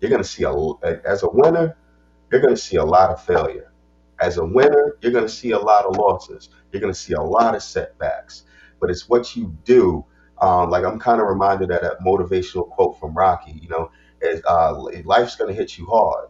You're 0.00 0.10
going 0.10 0.22
to 0.22 0.28
see 0.28 0.44
a, 0.44 0.52
as 1.04 1.22
a 1.22 1.28
winner, 1.30 1.76
you're 2.30 2.40
going 2.40 2.54
to 2.54 2.60
see 2.60 2.76
a 2.76 2.84
lot 2.84 3.10
of 3.10 3.22
failure. 3.22 3.72
As 4.20 4.38
a 4.38 4.44
winner, 4.44 4.96
you're 5.00 5.12
going 5.12 5.26
to 5.26 5.32
see 5.32 5.50
a 5.52 5.58
lot 5.58 5.84
of 5.84 5.96
losses. 5.96 6.50
You're 6.72 6.80
going 6.80 6.92
to 6.92 6.98
see 6.98 7.14
a 7.14 7.20
lot 7.20 7.54
of 7.54 7.62
setbacks. 7.62 8.44
But 8.80 8.90
it's 8.90 9.08
what 9.08 9.36
you 9.36 9.56
do. 9.64 10.04
Um, 10.40 10.70
like 10.70 10.84
I'm 10.84 10.98
kind 10.98 11.20
of 11.20 11.26
reminded 11.28 11.70
of 11.70 11.82
that 11.82 12.00
motivational 12.00 12.68
quote 12.70 12.98
from 12.98 13.14
Rocky. 13.14 13.52
You 13.62 13.68
know, 13.68 13.90
is, 14.22 14.42
uh, 14.48 14.74
life's 15.04 15.36
going 15.36 15.54
to 15.54 15.58
hit 15.58 15.76
you 15.76 15.86
hard. 15.86 16.28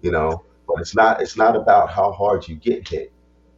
You 0.00 0.10
know, 0.10 0.44
but 0.66 0.80
it's 0.80 0.94
not. 0.94 1.20
It's 1.20 1.36
not 1.36 1.56
about 1.56 1.90
how 1.90 2.12
hard 2.12 2.46
you 2.48 2.54
get 2.54 2.88
hit. 2.88 3.12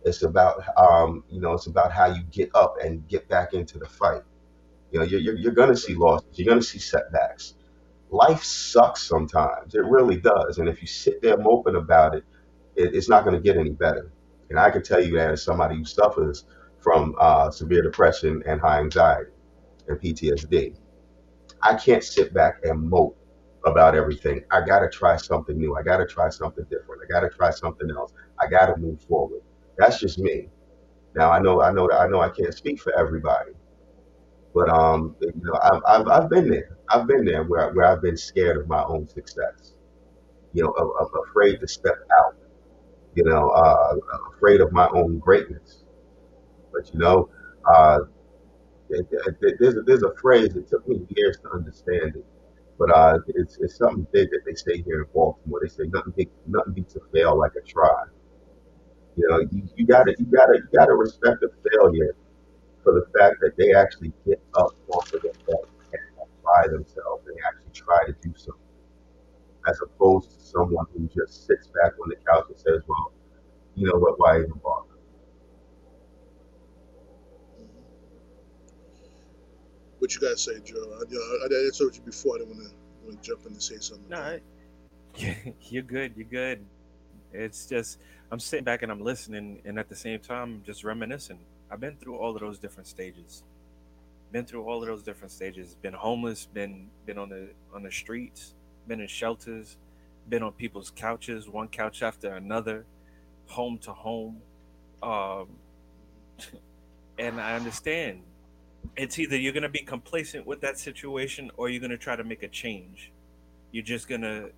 It's 0.04 0.22
about 0.22 0.62
um, 0.76 1.24
you 1.30 1.40
know, 1.40 1.52
it's 1.52 1.66
about 1.66 1.92
how 1.92 2.06
you 2.06 2.22
get 2.30 2.50
up 2.54 2.76
and 2.82 3.06
get 3.08 3.28
back 3.28 3.54
into 3.54 3.78
the 3.78 3.86
fight. 3.86 4.22
You 4.90 5.00
know, 5.00 5.04
you're, 5.04 5.20
you're, 5.20 5.36
you're 5.36 5.52
going 5.52 5.68
to 5.68 5.76
see 5.76 5.94
losses. 5.94 6.28
You're 6.34 6.48
going 6.48 6.60
to 6.60 6.66
see 6.66 6.78
setbacks. 6.78 7.54
Life 8.10 8.42
sucks 8.42 9.02
sometimes. 9.02 9.74
It 9.74 9.84
really 9.84 10.16
does. 10.16 10.58
And 10.58 10.68
if 10.68 10.80
you 10.80 10.88
sit 10.88 11.22
there 11.22 11.36
moping 11.36 11.76
about 11.76 12.14
it, 12.14 12.24
it 12.76 12.94
it's 12.94 13.08
not 13.08 13.24
going 13.24 13.36
to 13.36 13.42
get 13.42 13.56
any 13.56 13.70
better. 13.70 14.12
And 14.50 14.58
I 14.58 14.70
can 14.70 14.82
tell 14.82 15.02
you 15.04 15.16
that 15.16 15.30
as 15.30 15.42
somebody 15.42 15.76
who 15.76 15.84
suffers 15.84 16.44
from 16.78 17.14
uh, 17.20 17.50
severe 17.50 17.82
depression 17.82 18.42
and 18.46 18.60
high 18.60 18.80
anxiety 18.80 19.30
and 19.88 20.00
PTSD, 20.00 20.76
I 21.62 21.74
can't 21.76 22.02
sit 22.02 22.34
back 22.34 22.60
and 22.64 22.88
mope 22.90 23.18
about 23.64 23.94
everything. 23.94 24.42
I 24.50 24.62
got 24.64 24.80
to 24.80 24.88
try 24.88 25.16
something 25.16 25.56
new. 25.56 25.76
I 25.76 25.82
got 25.82 25.98
to 25.98 26.06
try 26.06 26.30
something 26.30 26.64
different. 26.64 27.02
I 27.04 27.12
got 27.12 27.20
to 27.20 27.28
try 27.28 27.50
something 27.50 27.90
else. 27.90 28.12
I 28.40 28.46
got 28.46 28.66
to 28.66 28.76
move 28.80 29.02
forward. 29.02 29.42
That's 29.80 30.00
just 30.00 30.20
me. 30.20 30.48
Now 31.16 31.30
I 31.32 31.40
know 31.40 31.62
I 31.62 31.72
know 31.72 31.88
that 31.88 32.00
I 32.00 32.08
know 32.08 32.20
I 32.20 32.30
can't 32.30 32.54
speak 32.54 32.80
for 32.80 32.92
everybody, 32.98 33.52
but 34.54 34.68
um, 34.70 35.16
you 35.20 35.32
know, 35.36 35.58
I've, 35.62 35.82
I've 35.86 36.08
I've 36.08 36.30
been 36.30 36.50
there. 36.50 36.78
I've 36.90 37.06
been 37.08 37.24
there 37.24 37.44
where 37.44 37.72
where 37.74 37.86
I've 37.86 38.02
been 38.02 38.16
scared 38.16 38.58
of 38.58 38.68
my 38.68 38.84
own 38.84 39.08
success. 39.08 39.74
You 40.54 40.64
know, 40.64 40.70
of 40.72 41.08
afraid 41.30 41.60
to 41.60 41.68
step 41.68 41.96
out. 42.20 42.36
You 43.14 43.24
know, 43.24 43.50
uh, 43.50 43.96
afraid 44.36 44.60
of 44.62 44.72
my 44.72 44.88
own 44.94 45.18
greatness. 45.20 45.84
But 46.72 46.92
you 46.94 47.00
know, 47.00 47.30
uh, 47.72 48.00
there's 48.88 49.76
a, 49.76 49.82
there's 49.82 50.02
a 50.04 50.14
phrase. 50.20 50.54
that 50.54 50.68
took 50.68 50.86
me 50.88 51.00
years 51.16 51.38
to 51.42 51.50
understand 51.52 52.16
it, 52.16 52.26
but 52.78 52.90
uh, 52.94 53.18
it's 53.28 53.58
it's 53.60 53.76
something 53.78 54.06
big 54.12 54.30
that 54.30 54.42
they 54.46 54.54
say 54.54 54.82
here 54.82 55.02
in 55.02 55.06
Baltimore. 55.14 55.60
They 55.62 55.68
say 55.68 55.84
nothing 55.92 56.14
big, 56.16 56.30
nothing 56.46 56.74
beats 56.74 56.96
a 56.96 57.00
fail 57.12 57.38
like 57.38 57.52
a 57.58 57.66
try. 57.66 58.04
You 59.16 59.28
know, 59.28 59.40
you, 59.52 59.68
you 59.76 59.86
gotta 59.86 60.14
you 60.18 60.26
gotta 60.26 60.56
you 60.56 60.68
gotta 60.78 60.94
respect 60.94 61.40
the 61.40 61.50
failure 61.70 62.14
for 62.82 62.94
the 62.94 63.06
fact 63.18 63.36
that 63.40 63.52
they 63.58 63.74
actually 63.74 64.12
get 64.26 64.42
up 64.54 64.74
off 64.88 65.12
of 65.12 65.22
their 65.22 65.32
butt 65.46 65.68
and 65.92 66.02
apply 66.22 66.68
themselves 66.68 67.26
and 67.26 67.36
actually 67.46 67.72
try 67.74 68.04
to 68.06 68.12
do 68.22 68.32
something, 68.36 68.62
as 69.68 69.78
opposed 69.84 70.30
to 70.32 70.40
someone 70.40 70.86
who 70.94 71.08
just 71.08 71.46
sits 71.46 71.68
back 71.68 71.92
on 72.02 72.08
the 72.08 72.16
couch 72.28 72.46
and 72.48 72.58
says, 72.58 72.82
"Well, 72.86 73.12
you 73.74 73.86
know 73.86 73.98
what? 73.98 74.18
Why 74.18 74.38
even 74.38 74.52
bother?" 74.62 74.88
What 79.98 80.14
you 80.14 80.20
guys 80.20 80.42
say, 80.42 80.60
Joe? 80.64 80.76
I, 81.00 81.10
you 81.10 81.18
know, 81.18 81.56
I, 81.56 81.68
I 81.68 81.70
told 81.76 81.96
you 81.96 82.02
before. 82.02 82.36
I 82.36 82.38
didn't 82.40 82.56
want 82.56 82.68
to 82.70 82.74
want 83.06 83.22
to 83.22 83.28
jump 83.28 83.46
in 83.46 83.52
and 83.52 83.62
say 83.62 83.78
something. 83.80 84.08
No, 84.08 84.18
I- 84.18 84.40
you're 85.62 85.82
good. 85.82 86.14
You're 86.16 86.26
good. 86.28 86.64
It's 87.32 87.66
just 87.66 87.98
I'm 88.32 88.38
sitting 88.38 88.64
back 88.64 88.82
and 88.82 88.92
I'm 88.92 89.00
listening, 89.00 89.60
and 89.64 89.78
at 89.78 89.88
the 89.88 89.96
same 89.96 90.20
time, 90.20 90.62
just 90.64 90.84
reminiscing. 90.84 91.38
I've 91.70 91.80
been 91.80 91.96
through 91.96 92.16
all 92.16 92.34
of 92.34 92.40
those 92.40 92.58
different 92.58 92.86
stages. 92.86 93.42
Been 94.30 94.44
through 94.44 94.62
all 94.62 94.80
of 94.80 94.86
those 94.86 95.02
different 95.02 95.32
stages. 95.32 95.76
Been 95.82 95.92
homeless. 95.92 96.46
Been 96.46 96.88
been 97.06 97.18
on 97.18 97.28
the 97.28 97.48
on 97.74 97.82
the 97.82 97.90
streets. 97.90 98.54
Been 98.86 99.00
in 99.00 99.08
shelters. 99.08 99.76
Been 100.28 100.44
on 100.44 100.52
people's 100.52 100.90
couches, 100.90 101.48
one 101.48 101.66
couch 101.66 102.02
after 102.02 102.34
another, 102.34 102.84
home 103.46 103.78
to 103.78 103.92
home. 103.92 104.40
Um, 105.02 105.48
and 107.18 107.40
I 107.40 107.56
understand. 107.56 108.22
It's 108.96 109.18
either 109.18 109.36
you're 109.36 109.52
gonna 109.52 109.68
be 109.68 109.80
complacent 109.80 110.46
with 110.46 110.60
that 110.60 110.78
situation, 110.78 111.50
or 111.56 111.68
you're 111.68 111.80
gonna 111.80 111.98
try 111.98 112.14
to 112.14 112.24
make 112.24 112.44
a 112.44 112.48
change. 112.48 113.10
You're 113.72 113.84
just 113.84 114.06
gonna 114.06 114.50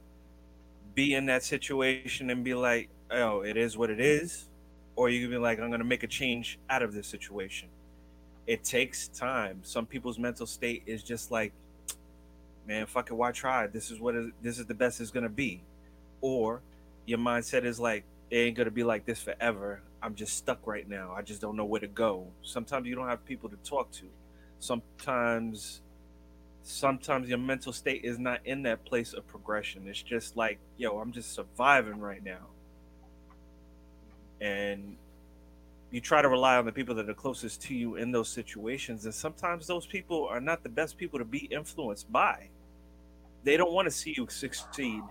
be 0.95 1.15
in 1.15 1.25
that 1.27 1.43
situation 1.43 2.29
and 2.29 2.45
be 2.45 2.53
like, 2.53 2.91
oh, 3.13 3.43
it 3.43 3.57
is 3.57 3.77
what 3.77 3.91
it 3.91 4.01
is. 4.01 4.49
or 4.97 5.09
you 5.11 5.23
can 5.23 5.31
be 5.31 5.39
like, 5.39 5.59
I'm 5.61 5.71
gonna 5.71 5.85
make 5.85 6.03
a 6.03 6.07
change 6.09 6.59
out 6.71 6.83
of 6.83 6.93
this 6.95 7.07
situation. 7.07 7.69
It 8.47 8.65
takes 8.65 9.09
time. 9.09 9.61
Some 9.63 9.87
people's 9.87 10.19
mental 10.19 10.47
state 10.47 10.83
is 10.87 11.03
just 11.03 11.31
like, 11.31 11.53
man, 12.67 12.87
fuck 12.87 13.11
it, 13.11 13.15
why 13.15 13.33
try? 13.33 13.67
This 13.69 13.91
is 13.91 14.01
what 14.01 14.15
is 14.17 14.31
this 14.43 14.59
is 14.59 14.67
the 14.67 14.75
best 14.75 15.01
it's 15.01 15.11
gonna 15.11 15.29
be. 15.29 15.63
Or 16.21 16.63
your 17.07 17.19
mindset 17.19 17.65
is 17.65 17.81
like, 17.81 18.05
it 18.31 18.37
ain't 18.39 18.57
gonna 18.57 18.71
be 18.71 18.85
like 18.85 19.07
this 19.07 19.21
forever. 19.23 19.83
I'm 20.03 20.15
just 20.15 20.37
stuck 20.37 20.67
right 20.67 20.89
now. 20.89 21.15
I 21.17 21.23
just 21.23 21.41
don't 21.41 21.57
know 21.57 21.65
where 21.65 21.81
to 21.81 21.89
go. 21.89 22.27
Sometimes 22.43 22.87
you 22.87 22.95
don't 22.97 23.09
have 23.09 23.25
people 23.25 23.49
to 23.51 23.57
talk 23.65 23.91
to. 23.93 24.07
Sometimes 24.59 25.83
sometimes 26.65 27.29
your 27.29 27.39
mental 27.39 27.73
state 27.73 28.05
is 28.05 28.19
not 28.19 28.41
in 28.47 28.63
that 28.65 28.85
place 28.85 29.13
of 29.15 29.27
progression. 29.27 29.89
It's 29.89 30.03
just 30.03 30.37
like, 30.37 30.59
yo, 30.79 30.99
I'm 31.01 31.13
just 31.13 31.33
surviving 31.35 32.01
right 32.01 32.25
now. 32.25 32.49
And 34.43 34.97
you 35.91 36.01
try 36.01 36.23
to 36.23 36.29
rely 36.29 36.57
on 36.57 36.65
the 36.65 36.73
people 36.73 36.95
that 36.97 37.09
are 37.09 37.15
closest 37.15 37.63
to 37.63 37.75
you 37.75 37.97
in 37.97 38.11
those 38.11 38.29
situations. 38.29 39.05
And 39.05 39.15
sometimes 39.15 39.67
those 39.67 39.87
people 39.87 40.27
are 40.27 40.41
not 40.41 40.63
the 40.63 40.69
best 40.69 40.99
people 40.99 41.19
to 41.19 41.25
be 41.25 41.47
influenced 41.47 42.11
by. 42.11 42.49
They 43.45 43.57
don't 43.57 43.73
want 43.73 43.87
to 43.87 43.91
see 43.91 44.15
you 44.17 44.27
succeed 44.29 45.03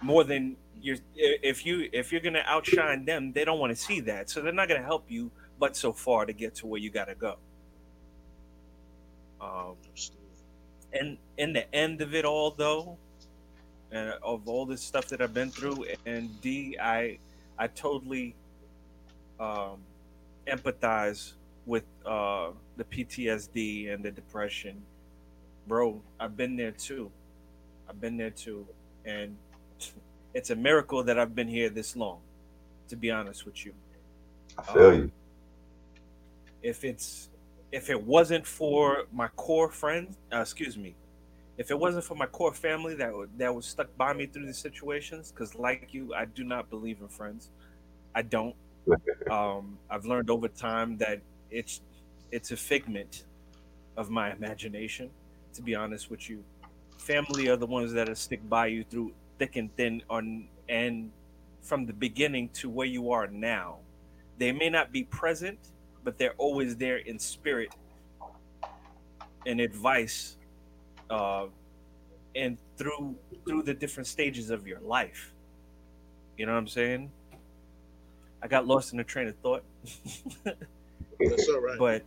more 0.00 0.24
than 0.24 0.56
you're 0.80 0.96
if 1.14 1.64
you 1.64 1.88
if 1.92 2.10
you're 2.10 2.20
gonna 2.20 2.42
outshine 2.46 3.04
them, 3.04 3.32
they 3.32 3.44
don't 3.44 3.60
want 3.60 3.76
to 3.76 3.80
see 3.80 4.00
that. 4.00 4.28
So 4.30 4.40
they're 4.40 4.52
not 4.52 4.68
gonna 4.68 4.82
help 4.82 5.04
you 5.08 5.30
but 5.58 5.76
so 5.76 5.92
far 5.92 6.26
to 6.26 6.32
get 6.32 6.56
to 6.56 6.66
where 6.66 6.80
you 6.80 6.90
gotta 6.90 7.14
go. 7.14 7.36
Um, 9.40 9.74
and 10.92 11.18
in 11.38 11.52
the 11.52 11.72
end 11.74 12.00
of 12.00 12.14
it 12.14 12.24
all, 12.24 12.50
though, 12.50 12.96
and 13.90 14.14
of 14.22 14.48
all 14.48 14.66
this 14.66 14.82
stuff 14.82 15.06
that 15.08 15.20
I've 15.20 15.34
been 15.34 15.50
through, 15.50 15.86
and 16.06 16.40
D, 16.40 16.76
I, 16.80 17.18
I 17.62 17.68
totally 17.68 18.34
um, 19.38 19.78
empathize 20.48 21.34
with 21.64 21.84
uh, 22.04 22.50
the 22.76 22.82
PTSD 22.82 23.94
and 23.94 24.04
the 24.04 24.10
depression, 24.10 24.82
bro. 25.68 26.02
I've 26.18 26.36
been 26.36 26.56
there 26.56 26.72
too. 26.72 27.12
I've 27.88 28.00
been 28.00 28.16
there 28.16 28.30
too, 28.30 28.66
and 29.04 29.36
it's 30.34 30.50
a 30.50 30.56
miracle 30.56 31.04
that 31.04 31.20
I've 31.20 31.36
been 31.36 31.46
here 31.46 31.70
this 31.70 31.94
long. 31.94 32.18
To 32.88 32.96
be 32.96 33.12
honest 33.12 33.46
with 33.46 33.64
you, 33.64 33.74
I 34.58 34.62
feel 34.62 34.86
um, 34.86 34.94
you. 34.94 35.10
if 36.64 36.82
it's 36.82 37.28
if 37.70 37.90
it 37.90 38.02
wasn't 38.02 38.44
for 38.44 39.04
my 39.12 39.28
core 39.36 39.70
friends, 39.70 40.16
uh, 40.32 40.40
excuse 40.40 40.76
me, 40.76 40.96
if 41.58 41.70
it 41.70 41.78
wasn't 41.78 42.04
for 42.04 42.14
my 42.14 42.26
core 42.26 42.54
family 42.54 42.94
that 42.94 43.12
that 43.36 43.54
was 43.54 43.66
stuck 43.66 43.94
by 43.96 44.12
me 44.12 44.26
through 44.26 44.46
these 44.46 44.58
situations, 44.58 45.30
because 45.30 45.54
like 45.54 45.88
you, 45.92 46.14
I 46.14 46.24
do 46.24 46.44
not 46.44 46.70
believe 46.70 47.00
in 47.00 47.08
friends. 47.08 47.50
I 48.14 48.22
don't. 48.22 48.54
Um, 49.30 49.78
I've 49.88 50.04
learned 50.04 50.28
over 50.28 50.48
time 50.48 50.98
that 50.98 51.20
it's 51.50 51.80
it's 52.32 52.50
a 52.50 52.56
figment 52.56 53.24
of 53.96 54.10
my 54.10 54.32
imagination. 54.32 55.10
To 55.54 55.62
be 55.62 55.74
honest 55.74 56.10
with 56.10 56.28
you, 56.28 56.42
family 56.98 57.48
are 57.48 57.56
the 57.56 57.66
ones 57.66 57.92
that 57.92 58.08
are 58.08 58.14
stick 58.16 58.46
by 58.48 58.66
you 58.66 58.84
through 58.84 59.12
thick 59.38 59.56
and 59.56 59.74
thin, 59.76 60.02
on 60.10 60.48
and 60.68 61.12
from 61.62 61.86
the 61.86 61.92
beginning 61.92 62.48
to 62.54 62.68
where 62.68 62.86
you 62.86 63.12
are 63.12 63.28
now. 63.28 63.78
They 64.38 64.50
may 64.50 64.68
not 64.68 64.90
be 64.90 65.04
present, 65.04 65.58
but 66.02 66.18
they're 66.18 66.34
always 66.36 66.76
there 66.76 66.96
in 66.96 67.18
spirit 67.18 67.74
and 69.46 69.60
advice 69.60 70.36
uh, 71.12 71.46
and 72.34 72.56
through 72.78 73.14
through 73.46 73.62
the 73.62 73.74
different 73.74 74.06
stages 74.06 74.48
of 74.48 74.66
your 74.66 74.80
life 74.80 75.34
you 76.38 76.46
know 76.46 76.52
what 76.52 76.58
i'm 76.58 76.66
saying 76.66 77.10
i 78.42 78.48
got 78.48 78.66
lost 78.66 78.94
in 78.94 79.00
a 79.00 79.04
train 79.04 79.28
of 79.28 79.36
thought 79.36 79.62
That's 80.44 81.48
all 81.48 81.60
right. 81.60 81.78
but 81.78 82.02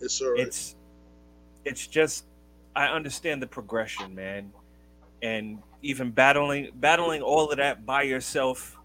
it's 0.00 0.20
all 0.22 0.30
right. 0.32 0.40
it's 0.40 0.76
it's 1.66 1.86
just 1.86 2.24
i 2.74 2.86
understand 2.86 3.42
the 3.42 3.46
progression 3.46 4.14
man 4.14 4.50
and 5.20 5.58
even 5.82 6.10
battling 6.10 6.70
battling 6.76 7.20
all 7.20 7.50
of 7.50 7.58
that 7.58 7.84
by 7.84 8.02
yourself 8.02 8.78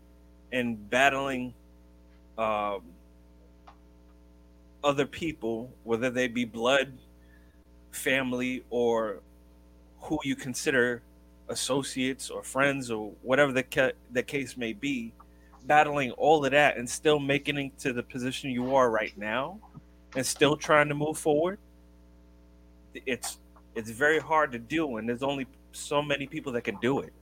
and 0.52 0.90
battling 0.90 1.54
um, 2.38 2.82
other 4.84 5.06
people 5.06 5.72
whether 5.84 6.10
they 6.10 6.28
be 6.28 6.44
blood 6.44 6.98
family 7.92 8.66
or 8.70 9.22
who 10.04 10.20
you 10.24 10.36
consider 10.36 11.02
associates 11.50 12.30
or 12.30 12.44
friends 12.44 12.90
or 12.92 13.12
whatever 13.22 13.52
the, 13.52 13.64
ca- 13.64 13.92
the 14.12 14.24
case 14.24 14.56
may 14.58 14.74
be 14.74 15.14
battling 15.66 16.12
all 16.12 16.44
of 16.44 16.52
that 16.52 16.78
and 16.78 16.90
still 16.90 17.20
making 17.20 17.58
it 17.58 17.78
to 17.80 17.94
the 17.94 18.04
position 18.04 18.50
you 18.50 18.76
are 18.76 18.90
right 18.90 19.18
now 19.18 19.58
and 20.16 20.26
still 20.26 20.56
trying 20.56 20.88
to 20.90 20.96
move 20.96 21.18
forward 21.18 21.58
it's 23.06 23.40
it's 23.76 23.90
very 23.90 24.20
hard 24.20 24.52
to 24.52 24.60
do 24.60 24.98
and 24.98 25.10
there's 25.10 25.24
only 25.24 25.48
so 25.72 26.02
many 26.02 26.28
people 26.28 26.52
that 26.54 26.64
can 26.64 26.78
do 26.80 27.00
it. 27.00 27.14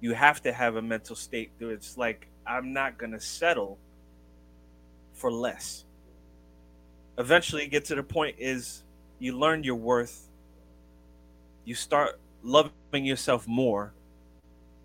You 0.00 0.12
have 0.14 0.42
to 0.42 0.52
have 0.52 0.76
a 0.76 0.82
mental 0.82 1.16
state 1.16 1.50
that 1.58 1.68
it's 1.70 1.96
like 1.96 2.28
i'm 2.46 2.72
not 2.72 2.98
to 2.98 3.20
settle 3.20 3.78
for 5.12 5.30
less. 5.32 5.84
Eventually 7.18 7.64
you 7.64 7.68
get 7.68 7.84
to 7.86 7.94
the 7.94 8.02
point 8.02 8.36
is 8.38 8.84
you 9.18 9.36
learn 9.36 9.64
your 9.64 9.74
worth 9.74 10.27
you 11.68 11.74
start 11.74 12.18
loving 12.42 13.04
yourself 13.04 13.46
more 13.46 13.92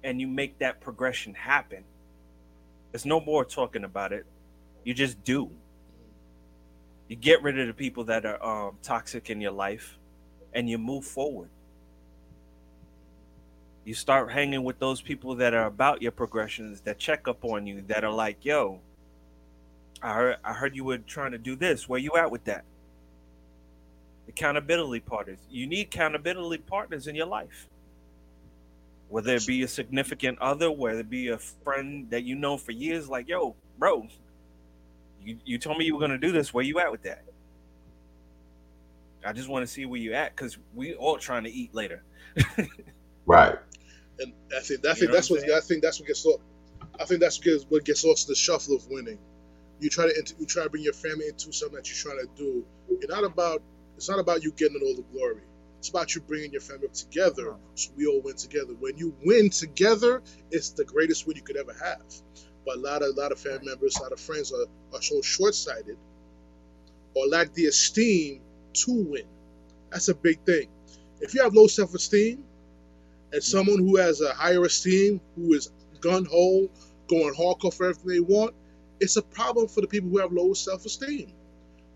and 0.04 0.20
you 0.20 0.28
make 0.28 0.60
that 0.60 0.82
progression 0.82 1.34
happen 1.34 1.84
there's 2.94 3.08
no 3.08 3.20
more 3.20 3.44
talking 3.44 3.86
about 3.86 4.14
it. 4.14 4.24
You 4.84 4.94
just 4.94 5.22
do. 5.24 5.50
You 7.08 7.16
get 7.16 7.42
rid 7.42 7.60
of 7.60 7.66
the 7.66 7.74
people 7.74 8.04
that 8.04 8.24
are 8.24 8.68
um, 8.68 8.78
toxic 8.84 9.32
in 9.32 9.42
your 9.42 9.52
life 9.52 9.98
and 10.54 10.70
you 10.70 10.78
move 10.78 11.04
forward. 11.04 11.50
You 13.84 13.96
start 13.96 14.32
hanging 14.32 14.64
with 14.64 14.78
those 14.78 15.02
people 15.02 15.34
that 15.36 15.56
are 15.56 15.66
about 15.66 16.04
your 16.04 16.12
progressions 16.12 16.82
that 16.82 17.00
check 17.00 17.28
up 17.28 17.44
on 17.44 17.66
you 17.66 17.84
that 17.88 18.04
are 18.04 18.14
like 18.14 18.46
yo 18.46 18.80
i 20.04 20.14
heard, 20.14 20.38
I 20.44 20.54
heard 20.54 20.76
you 20.76 20.84
were 20.84 21.00
trying 21.00 21.32
to 21.32 21.40
do 21.40 21.56
this. 21.56 21.90
Where 21.90 22.00
you 22.00 22.12
at 22.16 22.30
with 22.30 22.44
that 22.44 22.64
accountability 24.30 25.02
partners 25.02 25.40
you 25.50 25.68
need 25.68 25.88
accountability 25.88 26.64
partners 26.68 27.08
in 27.08 27.16
your 27.16 27.28
life 27.28 27.70
whether 29.08 29.36
it 29.36 29.46
be 29.46 29.64
a 29.64 29.68
significant 29.68 30.40
other 30.40 30.72
whether 30.72 31.02
it 31.02 31.10
be 31.10 31.30
a 31.30 31.38
friend 31.40 32.10
that 32.12 32.24
you 32.24 32.36
know 32.36 32.58
for 32.58 32.72
years 32.74 33.10
like 33.10 33.28
yo 33.30 33.56
bro 33.78 34.08
you, 35.20 35.40
you 35.46 35.58
told 35.60 35.78
me 35.78 35.86
you 35.86 35.96
were 35.96 36.00
going 36.00 36.12
to 36.12 36.18
do 36.20 36.32
this 36.32 36.54
where 36.54 36.64
you 36.66 36.80
at 36.80 36.92
with 36.92 37.04
that 37.04 37.24
i 39.26 39.34
just 39.34 39.50
want 39.50 39.64
to 39.66 39.72
see 39.72 39.86
where 39.86 40.00
you 40.00 40.14
at 40.14 40.36
because 40.36 40.58
we 40.74 40.96
all 40.96 41.18
trying 41.18 41.44
to 41.46 41.52
eat 41.52 41.74
later 41.74 42.04
Right. 43.26 43.58
and 44.20 44.34
I 44.56 44.62
think 44.62 44.86
I 44.88 44.94
You 44.96 45.06
think 45.06 45.12
know 45.12 45.14
that's 45.14 45.30
what 45.30 45.42
what 45.42 45.44
I'm 45.46 45.62
think 45.62 45.84
that's 45.84 46.00
what 46.00 46.08
gets 46.08 46.26
lost. 46.26 46.40
I 47.00 47.06
think 47.06 47.22
that's 47.22 47.40
what 47.40 47.46
gets, 47.46 47.66
what 47.70 47.86
gets 47.86 48.06
lost 48.06 48.28
the 48.28 48.36
shuffle 48.36 48.76
of 48.76 48.88
winning. 48.90 49.20
You 49.80 49.90
try 49.90 50.06
to 50.08 50.36
you 50.40 50.46
try 50.48 50.64
to 50.64 50.70
bring 50.70 50.84
your 50.84 50.94
family 50.94 51.28
into 51.30 51.52
something 51.54 51.76
that 51.78 51.90
you're 51.90 52.14
trying 52.14 52.26
to 52.26 52.30
do. 52.36 52.66
You're 53.02 53.10
not 53.22 53.26
about 53.26 53.64
it's 53.96 54.10
not 54.10 54.20
about 54.20 54.44
you 54.44 54.52
getting 54.52 54.82
all 54.82 54.96
the 54.96 55.06
glory. 55.14 55.42
It's 55.80 55.90
about 55.90 56.16
you 56.16 56.22
bringing 56.22 56.52
your 56.54 56.62
family 56.62 56.88
up 56.88 56.94
together 56.94 57.56
so 57.76 57.92
we 57.98 58.06
all 58.06 58.22
win 58.22 58.36
together. 58.36 58.74
When 58.80 58.98
you 58.98 59.16
win 59.26 59.50
together, 59.50 60.22
it's 60.50 60.70
the 60.70 60.86
greatest 60.86 61.28
win 61.28 61.36
you 61.36 61.44
could 61.44 61.58
ever 61.58 61.74
have. 61.74 62.04
But 62.66 62.78
a 62.78 62.80
lot 62.80 63.02
of 63.02 63.10
a 63.10 63.20
lot 63.20 63.32
of 63.32 63.40
family 63.40 63.66
members, 63.66 63.98
a 63.98 64.04
lot 64.04 64.14
of 64.14 64.20
friends 64.20 64.54
are, 64.54 64.66
are 64.96 65.02
so 65.02 65.22
short 65.22 65.56
sighted 65.56 65.98
or 67.16 67.28
lack 67.28 67.54
the 67.54 67.66
esteem 67.66 68.42
to 68.74 68.94
win. 68.94 69.26
That's 69.92 70.08
a 70.08 70.16
big 70.16 70.40
thing. 70.46 70.70
If 71.22 71.34
you 71.34 71.44
have 71.44 71.54
low 71.54 71.68
self 71.68 71.94
esteem, 71.94 72.44
and 73.32 73.42
mm-hmm. 73.42 73.58
someone 73.58 73.80
who 73.80 73.98
has 73.98 74.22
a 74.22 74.34
higher 74.34 74.64
esteem, 74.64 75.22
who 75.36 75.54
is 75.54 75.72
gun 76.00 76.26
ho, 76.26 76.70
going 77.08 77.34
hardcore 77.34 77.74
for 77.74 77.90
everything 77.90 78.08
they 78.08 78.20
want, 78.20 78.56
it's 79.00 79.18
a 79.18 79.22
problem 79.22 79.68
for 79.68 79.82
the 79.82 79.88
people 79.88 80.10
who 80.10 80.20
have 80.20 80.32
low 80.32 80.54
self 80.54 80.86
esteem. 80.86 81.34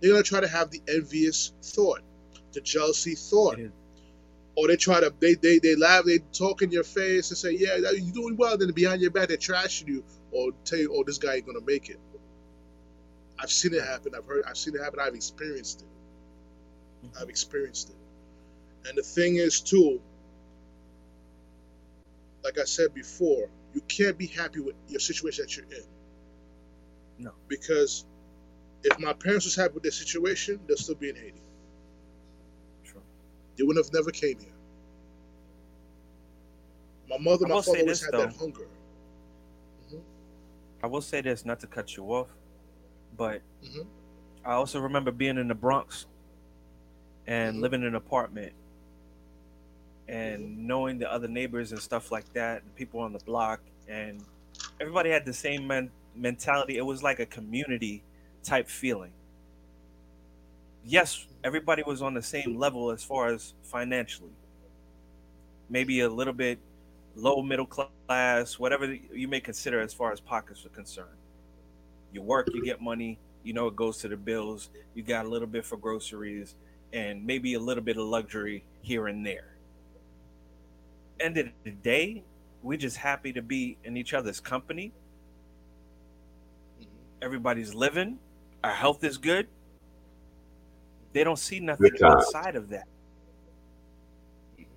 They're 0.01 0.11
gonna 0.11 0.23
try 0.23 0.41
to 0.41 0.47
have 0.47 0.71
the 0.71 0.81
envious 0.87 1.53
thought, 1.63 2.01
the 2.53 2.61
jealousy 2.61 3.15
thought, 3.15 3.59
is. 3.59 3.71
or 4.55 4.67
they 4.67 4.77
try 4.77 4.99
to 4.99 5.13
they 5.19 5.35
they 5.35 5.59
they 5.59 5.75
laugh, 5.75 6.05
they 6.05 6.19
talk 6.33 6.61
in 6.61 6.71
your 6.71 6.83
face 6.83 7.29
and 7.31 7.37
say, 7.37 7.51
"Yeah, 7.51 7.77
you're 7.77 8.13
doing 8.13 8.37
well." 8.37 8.57
Then 8.57 8.71
behind 8.71 9.01
your 9.01 9.11
back, 9.11 9.29
they're 9.29 9.37
trashing 9.37 9.87
you 9.87 10.03
or 10.31 10.51
tell 10.65 10.79
you, 10.79 10.93
"Oh, 10.95 11.03
this 11.05 11.17
guy 11.17 11.35
ain't 11.35 11.45
gonna 11.45 11.61
make 11.65 11.89
it." 11.89 11.99
I've 13.39 13.51
seen 13.51 13.73
it 13.73 13.83
happen. 13.83 14.13
I've 14.15 14.25
heard. 14.25 14.43
I've 14.47 14.57
seen 14.57 14.75
it 14.75 14.81
happen. 14.83 14.99
I've 14.99 15.15
experienced 15.15 15.81
it. 15.83 15.87
Mm-hmm. 17.07 17.21
I've 17.23 17.29
experienced 17.29 17.89
it. 17.89 17.95
And 18.89 18.97
the 18.97 19.03
thing 19.03 19.35
is, 19.35 19.61
too, 19.61 20.01
like 22.43 22.57
I 22.59 22.63
said 22.65 22.93
before, 22.93 23.49
you 23.73 23.81
can't 23.87 24.17
be 24.17 24.27
happy 24.27 24.59
with 24.59 24.75
your 24.87 24.99
situation 24.99 25.45
that 25.45 25.55
you're 25.55 25.65
in. 25.65 25.83
No. 27.19 27.31
Because 27.47 28.05
if 28.91 28.99
my 28.99 29.13
parents 29.13 29.45
was 29.45 29.55
happy 29.55 29.73
with 29.75 29.83
their 29.83 29.91
situation, 29.91 30.59
they'll 30.67 30.77
still 30.77 30.95
be 30.95 31.09
in 31.09 31.15
Haiti. 31.15 31.41
True. 32.83 33.01
They 33.57 33.63
wouldn't 33.63 33.85
have 33.85 33.93
never 33.93 34.11
came 34.11 34.39
here. 34.39 34.49
My 37.09 37.17
mother, 37.17 37.45
I 37.45 37.49
my 37.49 37.61
father 37.61 37.79
always 37.79 37.85
this, 37.85 38.01
had 38.03 38.13
though. 38.13 38.25
that 38.25 38.35
hunger. 38.35 38.67
I 40.83 40.87
will 40.87 41.01
say 41.01 41.21
this, 41.21 41.43
not 41.43 41.59
to 41.61 41.67
cut 41.67 41.97
you 41.97 42.03
off, 42.13 42.27
but 43.17 43.41
Mhm. 43.63 43.87
I 44.45 44.53
also 44.53 44.79
remember 44.79 45.11
being 45.11 45.37
in 45.37 45.47
the 45.47 45.55
Bronx 45.55 46.05
and 47.25 47.57
Mhm. 47.57 47.61
living 47.61 47.81
in 47.81 47.87
an 47.87 47.95
apartment 47.95 48.53
and 50.07 50.67
knowing 50.67 50.99
the 50.99 51.11
other 51.11 51.27
neighbors 51.27 51.71
and 51.71 51.81
stuff 51.81 52.11
like 52.11 52.31
that, 52.33 52.63
people 52.75 52.99
on 52.99 53.11
the 53.11 53.19
block, 53.19 53.59
and 53.87 54.23
everybody 54.79 55.09
had 55.09 55.25
the 55.25 55.33
same 55.33 55.65
men- 55.65 55.91
mentality. 56.15 56.77
It 56.77 56.83
was 56.85 57.01
like 57.01 57.19
a 57.19 57.25
community 57.25 58.03
type 58.47 58.69
feeling. 58.69 59.11
Yes, 60.85 61.27
everybody 61.43 61.83
was 61.83 62.01
on 62.01 62.13
the 62.13 62.21
same 62.21 62.57
level 62.57 62.91
as 62.91 63.03
far 63.03 63.27
as 63.27 63.53
financially. 63.63 64.31
Maybe 65.69 65.99
a 65.99 66.09
little 66.09 66.33
bit 66.33 66.59
low 67.15 67.41
middle 67.41 67.65
class, 67.65 68.57
whatever 68.57 68.93
you 69.13 69.27
may 69.27 69.41
consider 69.41 69.81
as 69.81 69.93
far 69.93 70.13
as 70.13 70.21
pockets 70.21 70.65
are 70.65 70.69
concerned. 70.69 71.17
You 72.13 72.21
work, 72.21 72.47
you 72.53 72.63
get 72.63 72.81
money, 72.81 73.19
you 73.43 73.51
know 73.53 73.67
it 73.67 73.75
goes 73.75 73.97
to 73.99 74.07
the 74.07 74.15
bills, 74.15 74.69
you 74.95 75.03
got 75.03 75.25
a 75.25 75.29
little 75.29 75.47
bit 75.47 75.65
for 75.65 75.77
groceries, 75.77 76.55
and 76.93 77.25
maybe 77.25 77.55
a 77.55 77.59
little 77.59 77.83
bit 77.83 77.97
of 77.97 78.05
luxury 78.05 78.63
here 78.81 79.07
and 79.07 79.25
there. 79.25 79.55
End 81.19 81.37
of 81.37 81.47
the 81.65 81.71
day, 81.71 82.23
we're 82.63 82.77
just 82.77 82.97
happy 82.97 83.33
to 83.33 83.41
be 83.41 83.77
in 83.83 83.97
each 83.97 84.13
other's 84.13 84.39
company. 84.39 84.93
Mhm. 86.79 86.85
Everybody's 87.21 87.73
living, 87.73 88.19
our 88.63 88.73
health 88.73 89.03
is 89.03 89.17
good. 89.17 89.47
They 91.13 91.23
don't 91.23 91.39
see 91.39 91.59
nothing 91.59 91.91
outside 92.03 92.55
of 92.55 92.69
that. 92.69 92.87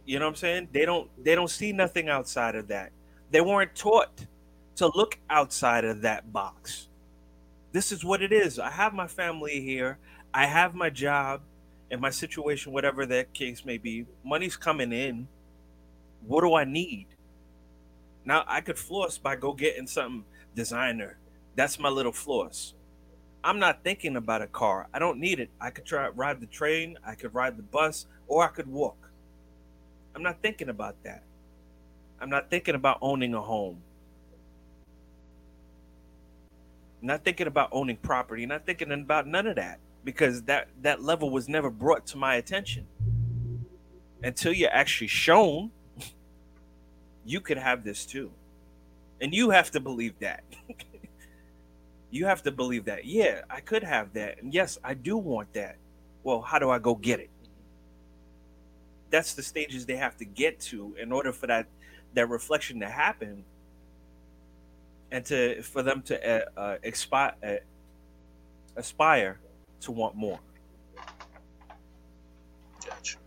You 0.05 0.19
know 0.19 0.27
what 0.27 0.31
I'm 0.31 0.37
saying? 0.37 0.69
They 0.73 0.85
don't 0.85 1.11
they 1.23 1.35
don't 1.35 1.51
see 1.51 1.73
nothing 1.73 2.09
outside 2.09 2.55
of 2.57 2.69
that. 2.69 2.93
They 3.31 3.41
weren't 3.41 3.75
taught 3.75 4.27
to 4.77 4.91
look 4.95 5.19
outside 5.29 5.85
of 5.85 6.03
that 6.03 6.33
box. 6.33 6.89
This 7.73 7.93
is 7.93 8.05
what 8.05 8.23
it 8.23 8.33
is. 8.33 8.59
I 8.59 8.71
have 8.71 8.95
my 8.95 9.07
family 9.07 9.61
here. 9.61 9.99
I 10.33 10.47
have 10.47 10.75
my 10.75 10.91
job 10.91 11.43
and 11.91 12.01
my 12.01 12.11
situation, 12.11 12.73
whatever 12.73 13.07
that 13.07 13.33
case 13.33 13.65
may 13.65 13.79
be. 13.79 14.07
Money's 14.25 14.57
coming 14.57 14.93
in. 14.93 15.29
What 16.27 16.43
do 16.43 16.55
I 16.55 16.65
need? 16.65 17.07
Now 18.25 18.45
I 18.47 18.61
could 18.61 18.79
floss 18.79 19.19
by 19.19 19.37
go 19.37 19.53
getting 19.53 19.87
something 19.87 20.25
designer. 20.55 21.19
That's 21.57 21.79
my 21.79 21.89
little 21.89 22.13
floss. 22.13 22.75
I'm 23.43 23.59
not 23.59 23.83
thinking 23.83 24.17
about 24.17 24.43
a 24.43 24.47
car. 24.47 24.89
I 24.93 24.99
don't 24.99 25.19
need 25.19 25.41
it. 25.41 25.51
I 25.61 25.71
could 25.71 25.87
try 25.87 26.09
ride 26.09 26.41
the 26.41 26.47
train, 26.47 26.99
I 27.05 27.15
could 27.15 27.35
ride 27.35 27.57
the 27.57 27.63
bus, 27.63 28.07
or 28.27 28.45
I 28.45 28.49
could 28.49 28.67
walk. 28.67 29.11
I'm 30.15 30.23
not 30.23 30.43
thinking 30.43 30.69
about 30.69 30.97
that. 31.05 31.23
I'm 32.21 32.29
not 32.29 32.51
thinking 32.51 32.75
about 32.75 32.99
owning 33.01 33.33
a 33.35 33.41
home. 33.41 33.83
I'm 37.01 37.07
not 37.07 37.25
thinking 37.25 37.47
about 37.47 37.71
owning 37.73 37.97
property. 37.97 38.45
Not 38.45 38.67
thinking 38.67 38.93
about 38.93 39.27
none 39.27 39.47
of 39.47 39.57
that 39.57 39.81
because 40.05 40.43
that 40.43 40.69
that 40.83 41.03
level 41.03 41.31
was 41.31 41.49
never 41.49 41.71
brought 41.71 42.07
to 42.09 42.19
my 42.19 42.35
attention. 42.35 42.87
Until 44.23 44.53
you're 44.53 44.73
actually 44.73 45.07
shown, 45.07 45.71
you 47.25 47.41
could 47.41 47.57
have 47.57 47.85
this 47.85 48.05
too, 48.05 48.33
and 49.19 49.33
you 49.33 49.49
have 49.51 49.71
to 49.71 49.81
believe 49.81 50.19
that. 50.21 50.45
you 52.11 52.27
have 52.27 52.43
to 52.43 52.51
believe 52.51 52.85
that. 52.87 53.05
Yeah, 53.05 53.43
I 53.49 53.61
could 53.61 53.83
have 53.85 54.13
that, 54.15 54.43
and 54.43 54.53
yes, 54.53 54.79
I 54.83 54.95
do 54.95 55.17
want 55.17 55.53
that. 55.55 55.77
Well, 56.23 56.43
how 56.43 56.59
do 56.59 56.71
I 56.71 56.79
go 56.79 56.95
get 56.95 57.21
it? 57.21 57.31
That's 59.11 59.35
the 59.35 59.43
stages 59.43 59.87
they 59.87 59.97
have 59.97 60.17
to 60.19 60.25
get 60.25 60.61
to 60.61 60.95
in 61.01 61.13
order 61.13 61.33
for 61.33 61.47
that 61.47 61.67
that 62.15 62.29
reflection 62.29 62.81
to 62.81 62.89
happen 62.89 63.45
and 65.11 65.25
to 65.27 65.63
for 65.63 65.83
them 65.83 66.03
to 66.03 66.45
uh, 66.57 66.77
uh, 66.77 66.77
uh, 67.43 67.57
aspire 68.77 69.39
to 69.81 69.93
want 69.93 70.15
more. 70.15 70.39
Gotcha. 72.87 73.19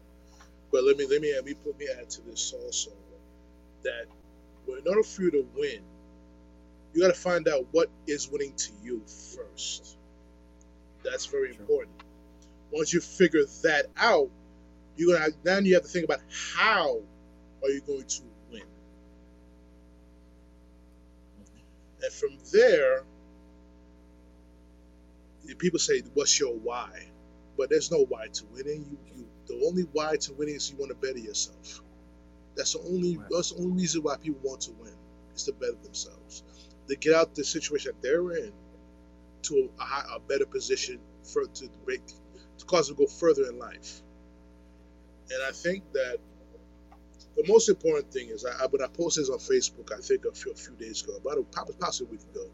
But 0.71 0.83
let 0.83 0.97
me 0.97 1.05
let 1.09 1.21
me 1.21 1.33
let 1.33 1.45
me 1.45 1.53
put 1.53 1.77
me 1.77 1.87
add 1.99 2.09
to 2.11 2.21
this 2.21 2.53
also 2.53 2.91
that 3.83 4.05
well, 4.65 4.77
in 4.77 4.87
order 4.87 5.03
for 5.03 5.23
you 5.23 5.31
to 5.31 5.45
win, 5.55 5.81
you 6.93 7.01
got 7.01 7.09
to 7.13 7.19
find 7.19 7.47
out 7.47 7.67
what 7.71 7.89
is 8.07 8.29
winning 8.29 8.53
to 8.55 8.71
you 8.83 9.01
first. 9.07 9.97
That's 11.03 11.25
very 11.27 11.53
Sure. 11.53 11.61
important. 11.61 11.95
Once 12.71 12.93
you 12.93 13.01
figure 13.01 13.45
that 13.63 13.87
out, 13.97 14.29
you're 14.97 15.17
gonna 15.17 15.31
then 15.43 15.65
you 15.65 15.75
have 15.75 15.83
to 15.83 15.89
think 15.89 16.05
about 16.05 16.21
how 16.55 17.01
are 17.63 17.69
you 17.69 17.81
going 17.81 18.05
to 18.05 18.21
win, 18.51 18.63
and 22.03 22.13
from 22.13 22.37
there, 22.51 23.03
people 25.57 25.79
say, 25.79 26.01
"What's 26.13 26.39
your 26.39 26.55
why?" 26.55 27.07
But 27.57 27.69
there's 27.69 27.91
no 27.91 28.05
why 28.05 28.27
to 28.27 28.45
winning. 28.47 28.85
You, 28.91 28.97
you 29.17 29.27
the 29.47 29.65
only 29.67 29.83
why 29.83 30.17
to 30.17 30.33
winning 30.33 30.55
is 30.55 30.71
you 30.71 30.77
want 30.77 30.89
to 30.91 30.95
better 30.95 31.19
yourself. 31.19 31.81
That's 32.55 32.73
the 32.73 32.79
only 32.81 33.17
Right. 33.17 33.27
that's 33.31 33.51
the 33.51 33.57
only 33.61 33.81
reason 33.81 34.03
why 34.03 34.17
people 34.17 34.41
want 34.43 34.61
to 34.61 34.71
win 34.73 34.93
is 35.35 35.43
to 35.45 35.53
better 35.53 35.77
themselves. 35.83 36.43
To 36.89 36.95
get 36.95 37.13
out 37.13 37.33
the 37.35 37.43
situation 37.43 37.93
that 37.93 38.01
they're 38.01 38.31
in 38.31 38.51
to 39.43 39.69
a, 39.79 39.83
high, 39.83 40.15
a 40.15 40.19
better 40.19 40.45
position 40.45 40.99
for 41.23 41.45
to 41.45 41.69
break 41.85 42.01
to 42.57 42.65
cause 42.65 42.87
them 42.87 42.97
to 42.97 43.03
go 43.03 43.07
further 43.07 43.43
in 43.49 43.57
life. 43.57 44.01
And 45.29 45.43
I 45.47 45.51
think 45.51 45.83
that 45.93 46.17
the 47.35 47.43
most 47.47 47.69
important 47.69 48.11
thing 48.11 48.29
is 48.29 48.45
I, 48.45 48.63
I 48.63 48.67
when 48.67 48.83
I 48.83 48.87
posted 48.87 49.23
this 49.23 49.29
on 49.29 49.39
Facebook, 49.39 49.91
I 49.91 50.01
think 50.01 50.25
a 50.25 50.31
few, 50.33 50.51
a 50.51 50.55
few 50.55 50.75
days 50.75 51.03
ago, 51.03 51.15
about 51.15 51.37
a 51.37 51.73
possibly 51.73 52.09
a 52.09 52.11
week 52.11 52.29
ago, 52.31 52.47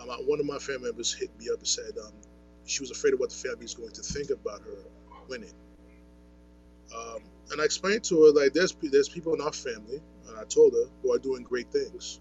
um, 0.00 0.08
one 0.26 0.40
of 0.40 0.46
my 0.46 0.58
family 0.58 0.88
members 0.88 1.14
hit 1.14 1.30
me 1.38 1.48
up 1.52 1.58
and 1.58 1.66
said 1.66 1.92
um, 2.02 2.12
she 2.64 2.82
was 2.82 2.90
afraid 2.90 3.14
of 3.14 3.20
what 3.20 3.30
the 3.30 3.36
family 3.36 3.64
is 3.64 3.74
going 3.74 3.92
to 3.92 4.02
think 4.02 4.30
about 4.30 4.62
her 4.62 4.84
winning. 5.28 5.52
Um, 6.96 7.20
and 7.50 7.60
I 7.60 7.64
explained 7.64 8.04
to 8.04 8.24
her 8.24 8.32
like 8.32 8.52
there's 8.52 8.76
there's 8.82 9.08
people 9.08 9.34
in 9.34 9.40
our 9.40 9.52
family, 9.52 10.00
and 10.28 10.38
I 10.38 10.44
told 10.44 10.72
her 10.72 10.90
who 11.02 11.12
are 11.12 11.18
doing 11.18 11.42
great 11.42 11.70
things. 11.70 12.20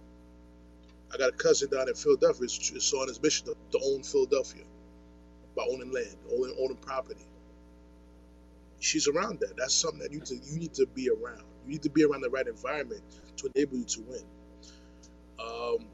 I 1.15 1.17
got 1.17 1.29
a 1.29 1.37
cousin 1.37 1.69
down 1.69 1.87
in 1.87 1.95
Philadelphia. 1.95 2.43
It's, 2.43 2.93
on 2.93 3.07
his 3.07 3.21
mission 3.21 3.47
to, 3.47 3.55
to 3.71 3.79
own 3.85 4.03
Philadelphia 4.03 4.63
by 5.55 5.63
owning 5.71 5.91
land, 5.91 6.17
owning, 6.29 6.55
owning 6.59 6.77
property. 6.77 7.25
She's 8.79 9.07
around 9.07 9.39
that. 9.39 9.55
That's 9.57 9.73
something 9.73 9.99
that 9.99 10.11
you 10.11 10.19
to, 10.19 10.35
you 10.35 10.59
need 10.59 10.73
to 10.73 10.85
be 10.87 11.09
around. 11.09 11.43
You 11.65 11.71
need 11.71 11.83
to 11.83 11.89
be 11.89 12.03
around 12.03 12.21
the 12.21 12.29
right 12.29 12.45
environment 12.45 13.01
to 13.37 13.49
enable 13.55 13.77
you 13.77 13.85
to 13.85 14.01
win. 14.01 14.23
Um, 15.39 15.87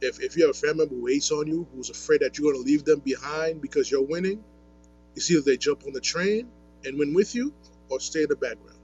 if, 0.00 0.20
if 0.22 0.36
you 0.36 0.46
have 0.46 0.50
a 0.50 0.58
family 0.58 0.86
member 0.86 0.94
who 0.94 1.06
hates 1.06 1.32
on 1.32 1.48
you, 1.48 1.66
who's 1.74 1.90
afraid 1.90 2.20
that 2.20 2.38
you're 2.38 2.52
going 2.52 2.64
to 2.64 2.70
leave 2.70 2.84
them 2.84 3.00
behind 3.00 3.60
because 3.60 3.90
you're 3.90 4.06
winning, 4.06 4.44
it's 5.16 5.28
either 5.30 5.42
they 5.42 5.56
jump 5.56 5.84
on 5.86 5.92
the 5.92 6.00
train 6.00 6.48
and 6.84 6.96
win 6.96 7.12
with 7.12 7.34
you 7.34 7.52
or 7.88 7.98
stay 7.98 8.22
in 8.22 8.28
the 8.28 8.36
background. 8.36 8.78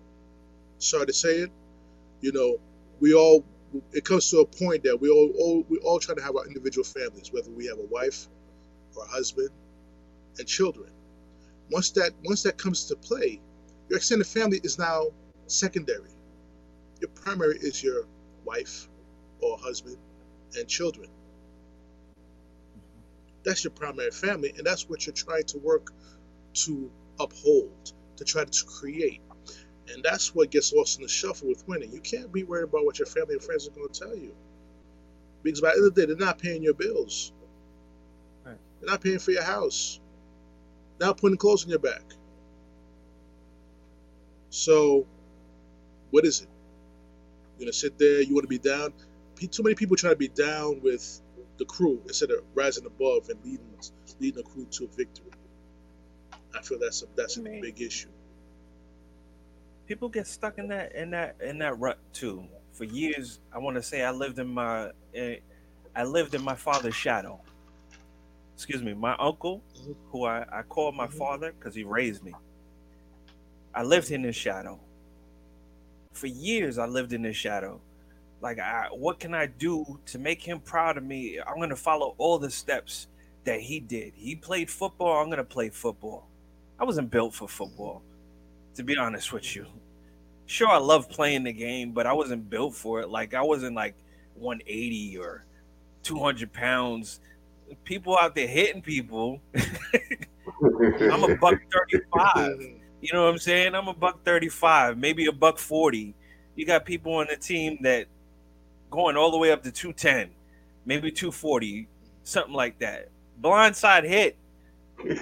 Sorry 0.79 1.07
to 1.07 1.13
say 1.13 1.37
it, 1.39 1.51
you 2.21 2.33
know, 2.33 2.59
we 3.01 3.15
all, 3.15 3.45
it 3.93 4.05
comes 4.05 4.31
to 4.31 4.39
a 4.39 4.47
point 4.47 4.83
that 4.85 5.01
we 5.01 5.11
all, 5.11 5.33
all 5.39 5.65
we 5.69 5.79
all 5.79 5.99
try 5.99 6.15
to 6.15 6.23
have 6.23 6.37
our 6.37 6.47
individual 6.47 6.85
families, 6.85 7.33
whether 7.33 7.51
we 7.51 7.67
have 7.67 7.79
a 7.79 7.87
wife 7.87 8.29
or 8.95 9.05
a 9.05 9.09
husband 9.09 9.51
and 10.39 10.47
children. 10.47 10.91
Once 11.71 11.91
that 11.93 12.13
once 12.25 12.43
that 12.43 12.57
comes 12.59 12.87
to 12.87 12.97
play, 12.97 13.41
your 13.89 13.99
extended 13.99 14.27
family 14.27 14.61
is 14.63 14.79
now 14.79 15.09
secondary. 15.47 16.11
Your 17.01 17.11
primary 17.11 17.59
is 17.59 17.83
your 17.83 18.07
wife 18.45 18.89
or 19.41 19.59
husband 19.59 19.99
and 20.57 20.69
children. 20.69 21.09
That's 23.45 23.63
your 23.65 23.73
primary 23.73 24.11
family, 24.11 24.53
and 24.57 24.67
that's 24.67 24.89
what 24.89 25.07
you're 25.07 25.15
trying 25.15 25.45
to 25.45 25.59
work 25.59 25.93
to 26.55 26.91
uphold, 27.21 27.93
to 28.17 28.25
try 28.25 28.45
to 28.45 28.65
create. 28.65 29.21
And 29.93 30.03
that's 30.03 30.35
what 30.35 30.51
gets 30.51 30.73
lost 30.73 30.99
in 30.99 31.03
the 31.03 31.09
shuffle 31.09 31.49
with 31.49 31.67
winning. 31.69 31.93
You 31.93 32.01
can't 32.01 32.33
be 32.33 32.45
worried 32.45 32.65
about 32.65 32.85
what 32.85 32.99
your 32.99 33.07
family 33.07 33.35
and 33.35 33.43
friends 33.43 33.67
are 33.69 33.71
going 33.71 33.89
to 33.89 34.01
tell 34.01 34.17
you. 34.17 34.35
Because 35.43 35.61
by 35.61 35.69
the 35.69 35.77
end 35.77 35.87
of 35.87 35.95
the 35.95 36.01
day, 36.01 36.07
they're 36.07 36.27
not 36.27 36.39
paying 36.39 36.63
your 36.63 36.75
bills. 36.75 37.33
Right. 38.45 38.57
They're 38.81 38.91
not 38.91 39.01
paying 39.01 39.19
for 39.19 39.31
your 39.31 39.45
house. 39.45 40.01
They're 40.99 41.09
not 41.09 41.19
putting 41.19 41.37
clothes 41.37 41.65
on 41.65 41.71
your 41.71 41.79
back. 41.79 42.03
So, 44.51 45.07
what 46.11 46.25
is 46.25 46.41
it? 46.41 46.49
You're 47.59 47.67
going 47.67 47.73
to 47.73 47.79
sit 47.79 47.99
there, 47.99 48.23
you 48.23 48.35
want 48.35 48.45
to 48.45 48.49
be 48.49 48.59
down? 48.59 48.93
Too 49.37 49.63
many 49.63 49.75
people 49.75 49.97
try 49.97 50.11
to 50.11 50.17
be 50.17 50.29
down 50.29 50.81
with 50.83 51.21
the 51.59 51.65
crew 51.65 52.01
instead 52.07 52.31
of 52.31 52.39
rising 52.55 52.87
above 52.87 53.29
and 53.29 53.39
leading 53.45 53.67
leading 54.21 54.43
the 54.43 54.49
crew 54.49 54.67
to 54.71 54.89
victory. 54.97 55.31
I 56.55 56.63
feel 56.63 56.79
that's 56.79 57.03
a, 57.03 57.07
that's 57.17 57.37
a 57.37 57.43
big 57.43 57.81
issue. 57.81 58.09
People 59.87 60.09
get 60.09 60.27
stuck 60.27 60.59
in 60.59 60.69
that 60.69 60.95
in 60.95 61.11
that 61.11 61.37
in 61.41 61.59
that 61.59 61.79
rut 61.79 61.99
too. 62.13 62.45
For 62.73 62.85
years, 62.85 63.41
I 63.53 63.59
want 63.59 63.77
to 63.77 63.83
say 63.83 64.03
I 64.05 64.11
lived 64.11 64.39
in 64.39 64.49
my 64.49 64.91
eh, 65.15 65.37
I 65.95 66.05
lived 66.05 66.35
in 66.35 66.43
my 66.43 66.55
father's 66.55 66.95
shadow. 66.95 67.41
Excuse 68.55 68.83
me, 68.83 68.95
my 68.95 69.15
uncle, 69.19 69.63
who 70.11 70.25
I, 70.25 70.45
I 70.51 70.63
call 70.63 70.93
my 70.93 71.07
Mhm. 71.07 71.13
father 71.15 71.53
because 71.53 71.75
he 71.75 71.85
raised 71.85 72.23
me. 72.25 72.35
I 73.75 73.83
lived 73.83 74.11
in 74.11 74.23
his 74.25 74.37
shadow. 74.37 74.81
For 76.15 76.27
years, 76.27 76.79
I 76.79 76.87
lived 76.87 77.13
in 77.13 77.23
his 77.25 77.37
shadow. 77.37 77.81
Like, 78.41 78.59
I, 78.59 78.89
what 78.93 79.19
can 79.19 79.35
I 79.35 79.47
do 79.47 80.01
to 80.07 80.19
make 80.19 80.43
him 80.43 80.61
proud 80.61 80.97
of 80.97 81.05
me? 81.05 81.39
I'm 81.41 81.59
gonna 81.59 81.77
follow 81.77 82.15
all 82.19 82.39
the 82.39 82.51
steps 82.51 83.09
that 83.45 83.61
he 83.61 83.81
did. 83.81 84.15
He 84.15 84.35
played 84.37 84.71
football. 84.71 85.23
I'm 85.23 85.31
gonna 85.31 85.45
play 85.45 85.69
football. 85.71 86.27
I 86.79 86.85
wasn't 86.85 87.11
built 87.11 87.35
for 87.35 87.49
football, 87.49 88.03
to 88.77 88.83
be 88.83 88.97
honest 88.97 89.33
with 89.33 89.57
you. 89.57 89.67
Sure, 90.47 90.69
I 90.69 90.79
love 90.79 91.09
playing 91.09 91.45
the 91.45 91.53
game, 91.53 91.93
but 91.93 92.07
I 92.07 92.13
wasn't 92.13 92.49
built 92.49 92.75
for 92.75 93.01
it. 93.01 93.09
Like, 93.09 93.35
I 93.35 93.43
wasn't 93.43 93.75
like 93.75 93.95
180 94.35 95.19
or 95.19 95.45
200 96.03 96.53
pounds. 96.53 97.21
People 97.85 98.17
out 98.17 98.35
there 98.35 98.47
hitting 98.47 98.83
people. 98.83 99.41
I'm 100.63 101.25
a 101.25 101.37
buck 101.37 101.59
35. 101.73 102.61
You 103.01 103.13
know 103.13 103.25
what 103.25 103.31
I'm 103.31 103.39
saying? 103.39 103.75
I'm 103.75 103.89
a 103.89 103.95
buck 103.95 104.25
35, 104.25 104.99
maybe 104.99 105.27
a 105.27 105.33
buck 105.33 105.59
40. 105.59 106.15
You 106.55 106.67
got 106.67 106.85
people 106.85 107.15
on 107.15 107.27
the 107.29 107.37
team 107.37 107.79
that 107.83 108.07
going 108.91 109.17
all 109.17 109.31
the 109.31 109.37
way 109.37 109.53
up 109.53 109.63
to 109.65 109.73
210, 109.73 110.31
maybe 110.85 111.11
240, 111.11 111.89
something 112.23 112.55
like 112.55 112.79
that. 112.79 113.09
Blindside 113.41 114.05
hit. 114.05 114.37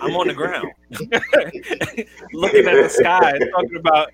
I'm 0.00 0.16
on 0.16 0.28
the 0.28 0.34
ground 0.34 0.70
looking 2.32 2.66
at 2.66 2.82
the 2.82 2.88
sky 2.88 3.38
talking 3.52 3.76
about 3.76 4.10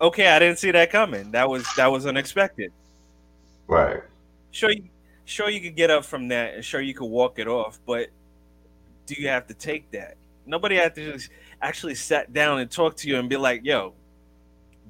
okay, 0.00 0.28
I 0.28 0.38
didn't 0.38 0.58
see 0.58 0.70
that 0.70 0.90
coming. 0.90 1.30
That 1.30 1.48
was 1.48 1.66
that 1.76 1.86
was 1.86 2.06
unexpected. 2.06 2.72
Right. 3.66 4.02
Sure 4.50 4.70
you 4.70 4.84
sure 5.24 5.48
you 5.48 5.60
could 5.60 5.76
get 5.76 5.90
up 5.90 6.04
from 6.04 6.28
that 6.28 6.54
and 6.54 6.64
sure 6.64 6.80
you 6.80 6.94
could 6.94 7.06
walk 7.06 7.38
it 7.38 7.48
off, 7.48 7.78
but 7.86 8.08
do 9.06 9.14
you 9.14 9.28
have 9.28 9.46
to 9.46 9.54
take 9.54 9.90
that? 9.92 10.16
Nobody 10.46 10.76
had 10.76 10.94
to 10.96 11.12
just 11.12 11.30
actually 11.62 11.94
sat 11.94 12.32
down 12.32 12.60
and 12.60 12.70
talk 12.70 12.96
to 12.96 13.08
you 13.08 13.18
and 13.18 13.28
be 13.28 13.36
like, 13.36 13.64
yo, 13.64 13.94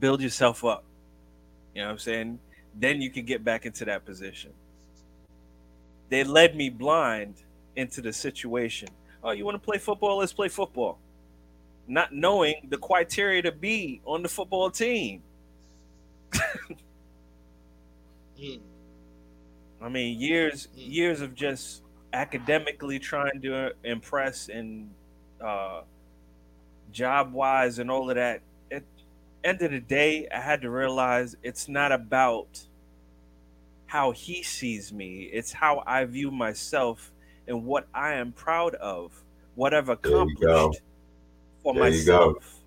build 0.01 0.21
yourself 0.21 0.65
up. 0.65 0.85
You 1.75 1.83
know 1.83 1.89
what 1.89 1.93
I'm 1.93 1.99
saying? 1.99 2.39
Then 2.75 3.01
you 3.01 3.11
can 3.11 3.25
get 3.25 3.45
back 3.45 3.67
into 3.67 3.85
that 3.85 4.05
position. 4.05 4.53
They 6.09 6.25
led 6.25 6.57
me 6.57 6.71
blind 6.71 7.37
into 7.77 8.01
the 8.01 8.13
situation. 8.13 8.89
Oh, 9.25 9.31
you 9.31 9.45
want 9.47 9.55
to 9.57 9.59
play 9.59 9.79
football? 9.79 10.19
Let's 10.19 10.35
play 10.35 10.49
football. 10.49 10.99
Not 11.89 12.15
knowing 12.15 12.69
the 12.69 12.79
criteria 12.79 13.43
to 13.43 13.53
be 13.53 14.01
on 14.05 14.23
the 14.23 14.29
football 14.29 14.71
team. 14.71 15.23
Mm. 18.41 18.61
I 19.81 19.89
mean, 19.89 20.21
years 20.21 20.69
years 20.75 21.21
of 21.21 21.35
just 21.35 21.83
academically 22.13 22.99
trying 22.99 23.41
to 23.43 23.73
impress 23.85 24.49
and 24.49 24.91
uh, 25.41 25.83
job 26.93 27.33
wise 27.33 27.79
and 27.79 27.91
all 27.91 28.09
of 28.11 28.17
that. 28.17 28.41
At 28.71 28.83
end 29.43 29.63
of 29.63 29.71
the 29.71 29.81
day, 29.81 30.29
I 30.35 30.41
had 30.41 30.63
to 30.63 30.71
realize 30.71 31.37
it's 31.43 31.69
not 31.69 31.93
about 31.93 32.67
how 33.87 34.11
he 34.13 34.43
sees 34.43 34.93
me. 34.93 35.25
It's 35.33 35.53
how 35.53 35.83
I 35.87 36.05
view 36.05 36.31
myself 36.31 37.13
and 37.49 37.65
what 37.65 37.87
I 37.95 38.15
am 38.15 38.33
proud 38.33 38.75
of, 38.77 39.13
what 39.55 39.75
I've 39.75 39.89
you 39.89 39.95
accomplished 39.95 40.83
for 41.63 41.75
There 41.75 41.85
you 41.85 41.91
myself. 41.91 42.61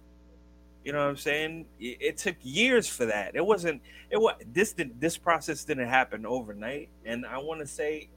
You 0.84 0.94
know 0.94 1.00
what 1.00 1.10
I'm 1.10 1.18
saying? 1.18 1.66
It, 1.80 1.98
it 2.00 2.18
took 2.18 2.36
years 2.42 2.88
for 2.88 3.06
that. 3.06 3.36
It 3.36 3.46
wasn't. 3.46 3.82
It 4.10 4.18
was 4.18 4.36
this. 4.54 4.74
Did, 4.74 5.00
this 5.02 5.18
process 5.18 5.64
didn't 5.64 5.88
happen 5.90 6.26
overnight, 6.26 6.90
and 7.06 7.26
I 7.26 7.40
want 7.40 7.60
to 7.60 7.68
say 7.68 8.10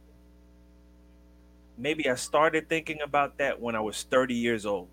maybe 1.80 2.08
I 2.08 2.14
started 2.14 2.68
thinking 2.68 3.00
about 3.02 3.38
that 3.38 3.60
when 3.60 3.74
I 3.74 3.80
was 3.80 4.02
30 4.04 4.34
years 4.34 4.66
old. 4.66 4.88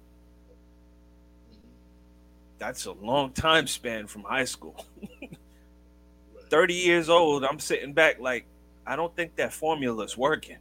That's 2.57 2.85
a 2.85 2.93
long 2.93 3.31
time 3.33 3.67
span 3.67 4.07
from 4.07 4.23
high 4.23 4.45
school. 4.45 4.83
30 6.49 6.73
years 6.73 7.09
old, 7.09 7.43
I'm 7.43 7.59
sitting 7.59 7.93
back 7.93 8.19
like, 8.19 8.45
I 8.85 8.95
don't 8.95 9.15
think 9.15 9.35
that 9.35 9.53
formula's 9.53 10.17
working. 10.17 10.57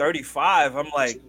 35, 0.00 0.76
I'm 0.76 0.88
like, 0.96 1.20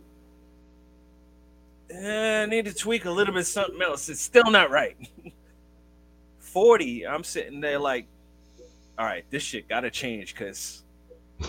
eh, 1.89 2.43
I 2.43 2.45
need 2.45 2.63
to 2.63 2.73
tweak 2.73 3.03
a 3.03 3.11
little 3.11 3.33
bit 3.33 3.45
something 3.45 3.81
else. 3.81 4.07
It's 4.07 4.21
still 4.21 4.49
not 4.49 4.71
right. 4.71 4.95
40, 6.39 7.05
I'm 7.05 7.25
sitting 7.25 7.59
there 7.59 7.77
like, 7.79 8.07
all 8.97 9.05
right, 9.05 9.25
this 9.29 9.43
shit 9.43 9.67
gotta 9.67 9.91
change 9.91 10.33
because 10.33 10.83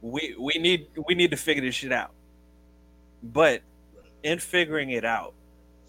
we 0.00 0.34
we 0.38 0.54
need 0.54 0.86
we 1.06 1.14
need 1.14 1.30
to 1.30 1.36
figure 1.36 1.62
this 1.62 1.74
shit 1.74 1.92
out. 1.92 2.12
But 3.22 3.60
in 4.22 4.38
figuring 4.38 4.88
it 4.88 5.04
out, 5.04 5.34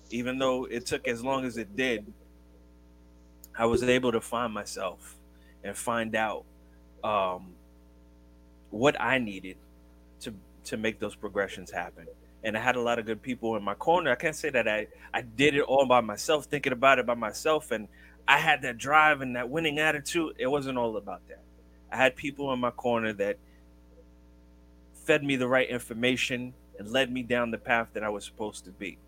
even 0.09 0.37
though 0.39 0.65
it 0.65 0.85
took 0.85 1.07
as 1.07 1.23
long 1.23 1.45
as 1.45 1.55
it 1.55 1.73
did, 1.77 2.05
I 3.57 3.65
was 3.65 3.81
able 3.81 4.11
to 4.11 4.19
find 4.19 4.53
myself 4.53 5.15
and 5.63 5.73
find 5.73 6.17
out 6.17 6.43
um, 7.01 7.53
what 8.71 8.99
I 8.99 9.17
needed 9.19 9.57
to 10.21 10.33
to 10.65 10.77
make 10.77 10.99
those 10.99 11.15
progressions 11.15 11.71
happen. 11.71 12.07
And 12.43 12.57
I 12.57 12.61
had 12.61 12.75
a 12.75 12.81
lot 12.81 12.99
of 12.99 13.05
good 13.05 13.21
people 13.21 13.55
in 13.57 13.63
my 13.63 13.73
corner. 13.73 14.11
I 14.11 14.15
can't 14.15 14.35
say 14.35 14.49
that 14.49 14.67
I 14.67 14.87
I 15.13 15.21
did 15.21 15.55
it 15.55 15.61
all 15.61 15.85
by 15.85 16.01
myself, 16.01 16.45
thinking 16.45 16.73
about 16.73 16.99
it 16.99 17.05
by 17.05 17.15
myself, 17.15 17.71
and 17.71 17.87
I 18.27 18.37
had 18.37 18.61
that 18.61 18.77
drive 18.77 19.21
and 19.21 19.35
that 19.35 19.49
winning 19.49 19.79
attitude. 19.79 20.35
It 20.37 20.47
wasn't 20.47 20.77
all 20.77 20.95
about 20.97 21.27
that. 21.27 21.41
I 21.91 21.97
had 21.97 22.15
people 22.15 22.53
in 22.53 22.59
my 22.59 22.71
corner 22.71 23.11
that 23.13 23.37
fed 24.93 25.23
me 25.23 25.35
the 25.35 25.47
right 25.47 25.67
information 25.67 26.53
and 26.77 26.87
led 26.91 27.11
me 27.11 27.23
down 27.23 27.49
the 27.51 27.57
path 27.57 27.87
that 27.93 28.03
I 28.03 28.09
was 28.09 28.23
supposed 28.23 28.65
to 28.65 28.71
be. 28.71 28.99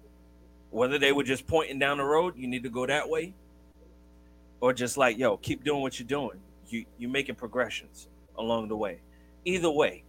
Whether 0.72 0.98
they 0.98 1.12
were 1.12 1.24
just 1.24 1.46
pointing 1.46 1.78
down 1.80 1.98
the 1.98 2.04
road, 2.04 2.36
you 2.38 2.48
need 2.48 2.64
to 2.64 2.70
go 2.70 2.88
that 2.88 3.08
way, 3.08 3.34
or 4.60 4.74
just 4.74 4.98
like, 4.98 5.18
yo, 5.18 5.38
keep 5.38 5.64
doing 5.64 5.82
what 5.82 6.00
you're 6.00 6.08
doing. 6.08 6.40
You 6.68 6.86
you're 6.98 7.12
making 7.12 7.36
progressions 7.36 8.08
along 8.38 8.70
the 8.70 8.78
way. 8.78 9.02
Either 9.46 9.72
way, 9.72 10.06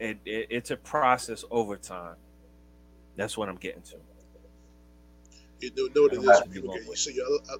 it, 0.00 0.18
it 0.24 0.48
it's 0.50 0.70
a 0.70 0.76
process 0.76 1.44
over 1.50 1.76
time. 1.76 2.16
That's 3.16 3.36
what 3.38 3.48
I'm 3.48 3.56
getting 3.56 3.82
to. 3.82 3.96
You 5.60 5.70
know, 5.76 5.88
know 5.94 6.02
what 6.04 6.12
it 6.12 6.18
I 6.18 6.22
is 6.22 6.24
don't 6.24 6.34
have 6.34 6.44
when 6.44 6.50
to 6.50 6.54
you 6.54 6.62
be 6.62 6.62
look 6.62 6.74
at 6.76 6.82
long 6.82 6.86
you. 6.86 6.96
So 6.96 7.10
you, 7.10 7.40
I, 7.50 7.54
I, 7.54 7.56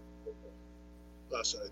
oh, 1.33 1.43
sorry. 1.43 1.69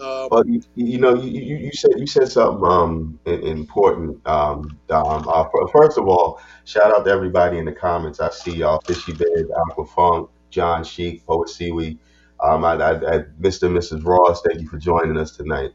Um, 0.00 0.30
Well, 0.30 0.44
you, 0.46 0.62
you 0.74 0.98
know, 0.98 1.14
you, 1.14 1.40
you 1.40 1.56
you 1.58 1.72
said 1.72 1.92
you 1.96 2.06
said 2.06 2.28
something 2.28 2.64
um 2.64 3.20
important. 3.26 4.26
Um, 4.26 4.78
Dom. 4.88 5.28
Uh, 5.28 5.44
first 5.72 5.98
of 5.98 6.08
all, 6.08 6.40
shout 6.64 6.92
out 6.94 7.04
to 7.04 7.10
everybody 7.10 7.58
in 7.58 7.64
the 7.66 7.72
comments. 7.72 8.20
I 8.20 8.30
see 8.30 8.56
y'all, 8.56 8.80
Fishy 8.86 9.12
Big, 9.12 9.46
Aqua 9.70 9.86
Funk, 9.86 10.30
John 10.50 10.84
Sheik, 10.84 11.24
Poet 11.26 11.48
Seaweed. 11.48 11.98
Um, 12.42 12.64
I, 12.64 12.72
I, 12.74 12.90
I, 12.92 13.18
Mr. 13.40 13.64
and 13.64 13.76
Mrs. 13.76 14.04
Ross, 14.04 14.42
thank 14.42 14.60
you 14.60 14.68
for 14.68 14.78
joining 14.78 15.16
us 15.16 15.36
tonight. 15.36 15.70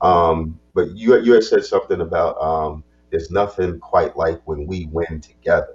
Um, 0.00 0.60
but 0.74 0.90
you 0.96 1.18
you 1.20 1.34
had 1.34 1.44
said 1.44 1.64
something 1.64 2.00
about 2.00 2.40
um, 2.42 2.84
there's 3.10 3.30
nothing 3.30 3.78
quite 3.80 4.16
like 4.16 4.40
when 4.46 4.66
we 4.66 4.86
win 4.92 5.20
together. 5.20 5.74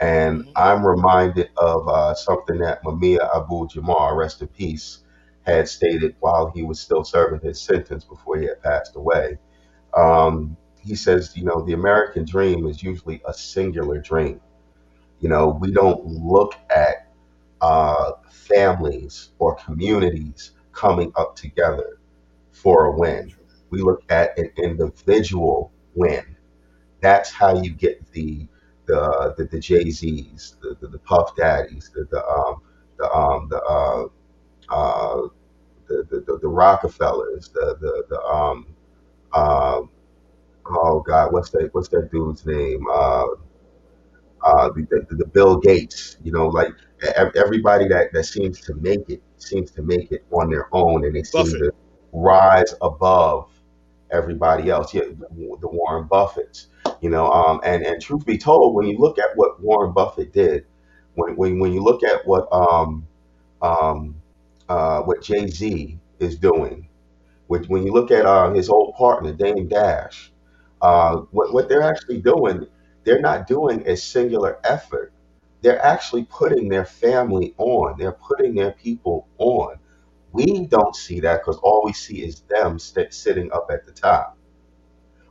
And 0.00 0.44
Mhm. 0.44 0.52
I'm 0.56 0.86
reminded 0.86 1.50
of 1.56 1.88
uh, 1.88 2.14
something 2.14 2.58
that 2.58 2.82
Mumia 2.84 3.28
Abu-Jamal, 3.34 4.14
rest 4.16 4.42
in 4.42 4.48
peace, 4.48 5.00
had 5.42 5.68
stated 5.68 6.16
while 6.20 6.50
he 6.50 6.62
was 6.62 6.80
still 6.80 7.04
serving 7.04 7.40
his 7.40 7.60
sentence 7.60 8.04
before 8.04 8.38
he 8.38 8.46
had 8.46 8.62
passed 8.62 8.96
away. 8.96 9.38
Um, 9.96 10.56
he 10.80 10.94
says, 10.96 11.36
you 11.36 11.44
know, 11.44 11.62
the 11.66 11.74
American 11.74 12.24
dream 12.24 12.66
is 12.66 12.82
usually 12.82 13.22
a 13.26 13.34
singular 13.34 14.00
dream. 14.00 14.40
You 15.20 15.28
know, 15.28 15.48
we 15.60 15.72
don't 15.72 16.04
look 16.06 16.54
at 16.70 17.08
uh, 17.60 18.12
families 18.30 19.30
or 19.38 19.56
communities 19.56 20.52
coming 20.72 21.12
up 21.16 21.36
together 21.36 21.98
for 22.54 22.86
a 22.86 22.92
win. 22.98 23.34
We 23.70 23.82
look 23.82 24.02
at 24.10 24.38
an 24.38 24.50
individual 24.58 25.72
win. 25.94 26.36
That's 27.02 27.30
how 27.32 27.62
you 27.62 27.72
get 27.74 28.10
the 28.12 28.48
the 28.86 29.34
the, 29.38 29.44
the 29.46 29.60
Jay 29.60 29.90
Z's, 29.90 30.56
the, 30.62 30.76
the 30.80 30.88
the 30.88 30.98
Puff 31.00 31.36
Daddies, 31.36 31.90
the 31.94 32.06
the 32.10 32.26
um 32.26 32.62
the 32.98 33.12
um 33.12 33.48
the 33.50 33.62
uh 33.62 34.04
uh 34.70 35.28
the 35.88 36.06
the, 36.10 36.20
the, 36.26 36.38
the 36.42 36.48
Rockefellers, 36.48 37.50
the 37.50 37.76
the 37.80 38.04
the 38.10 38.22
um 38.22 38.66
um 39.34 39.90
oh 40.66 41.00
God, 41.00 41.32
what's 41.32 41.50
that 41.50 41.70
what's 41.72 41.88
that 41.88 42.10
dude's 42.12 42.46
name? 42.46 42.86
Uh 42.92 43.26
uh 44.42 44.70
the, 44.70 44.86
the, 45.10 45.16
the 45.16 45.26
Bill 45.26 45.58
Gates, 45.58 46.18
you 46.22 46.32
know, 46.32 46.48
like 46.48 46.70
everybody 47.36 47.88
that 47.88 48.12
that 48.12 48.24
seems 48.24 48.60
to 48.62 48.74
make 48.74 49.08
it 49.08 49.22
seems 49.38 49.70
to 49.72 49.82
make 49.82 50.12
it 50.12 50.24
on 50.32 50.50
their 50.50 50.68
own, 50.72 51.04
and 51.04 51.16
they 51.16 51.22
seem 51.24 51.56
to 51.56 51.72
rise 52.14 52.74
above 52.82 53.50
everybody 54.12 54.70
else. 54.70 54.94
Yeah, 54.94 55.02
the 55.04 55.68
Warren 55.68 56.08
Buffetts, 56.08 56.66
you 57.02 57.10
know, 57.10 57.30
um, 57.32 57.60
and 57.64 57.84
and 57.84 58.02
truth 58.02 58.26
be 58.26 58.38
told, 58.38 58.74
when 58.74 58.86
you 58.86 58.98
look 58.98 59.18
at 59.18 59.30
what 59.36 59.60
Warren 59.62 59.92
Buffett 59.92 60.32
did, 60.32 60.66
when 61.16 61.36
when 61.36 61.60
when 61.60 61.72
you 61.72 61.82
look 61.82 62.04
at 62.04 62.26
what 62.26 62.48
um 62.52 63.06
um 63.62 64.16
uh 64.68 65.02
what 65.02 65.22
Jay 65.22 65.48
Z 65.48 65.98
is 66.20 66.36
doing, 66.38 66.88
when 67.48 67.84
you 67.86 67.92
look 67.92 68.10
at 68.10 68.26
uh, 68.26 68.52
his 68.52 68.68
old 68.68 68.94
partner 68.94 69.32
Dame 69.32 69.68
Dash, 69.68 70.32
uh, 70.82 71.18
what 71.30 71.52
what 71.52 71.68
they're 71.68 71.82
actually 71.82 72.20
doing, 72.20 72.66
they're 73.04 73.20
not 73.20 73.46
doing 73.46 73.86
a 73.86 73.96
singular 73.96 74.58
effort. 74.64 75.12
they're 75.62 75.82
actually 75.84 76.24
putting 76.26 76.68
their 76.70 76.84
family 76.86 77.54
on. 77.58 77.98
They're 77.98 78.12
putting 78.28 78.54
their 78.54 78.72
people 78.72 79.28
on. 79.38 79.76
We 80.34 80.66
don't 80.66 80.94
see 80.96 81.20
that 81.20 81.40
because 81.40 81.58
all 81.62 81.82
we 81.84 81.94
see 81.94 82.22
is 82.24 82.42
them 82.42 82.78
st- 82.78 83.14
sitting 83.14 83.50
up 83.52 83.68
at 83.72 83.86
the 83.86 83.92
top. 83.92 84.36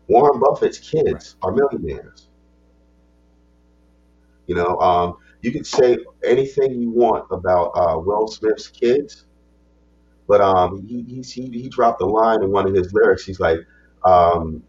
Warren 0.07 0.39
Buffett's 0.39 0.79
kids 0.79 1.35
are 1.41 1.51
millionaires. 1.51 2.29
You 4.47 4.55
know, 4.55 4.77
um, 4.79 5.17
you 5.41 5.51
can 5.51 5.63
say 5.63 5.97
anything 6.23 6.81
you 6.81 6.91
want 6.91 7.25
about 7.31 7.71
uh, 7.75 7.97
Will 7.99 8.27
Smith's 8.27 8.67
kids, 8.67 9.25
but 10.27 10.41
um, 10.41 10.85
he, 10.87 11.03
he 11.03 11.21
he 11.21 11.49
he 11.61 11.69
dropped 11.69 12.01
a 12.01 12.05
line 12.05 12.43
in 12.43 12.51
one 12.51 12.67
of 12.67 12.73
his 12.75 12.93
lyrics. 12.93 13.25
He's 13.25 13.39
like, 13.39 13.59
um, 14.05 14.63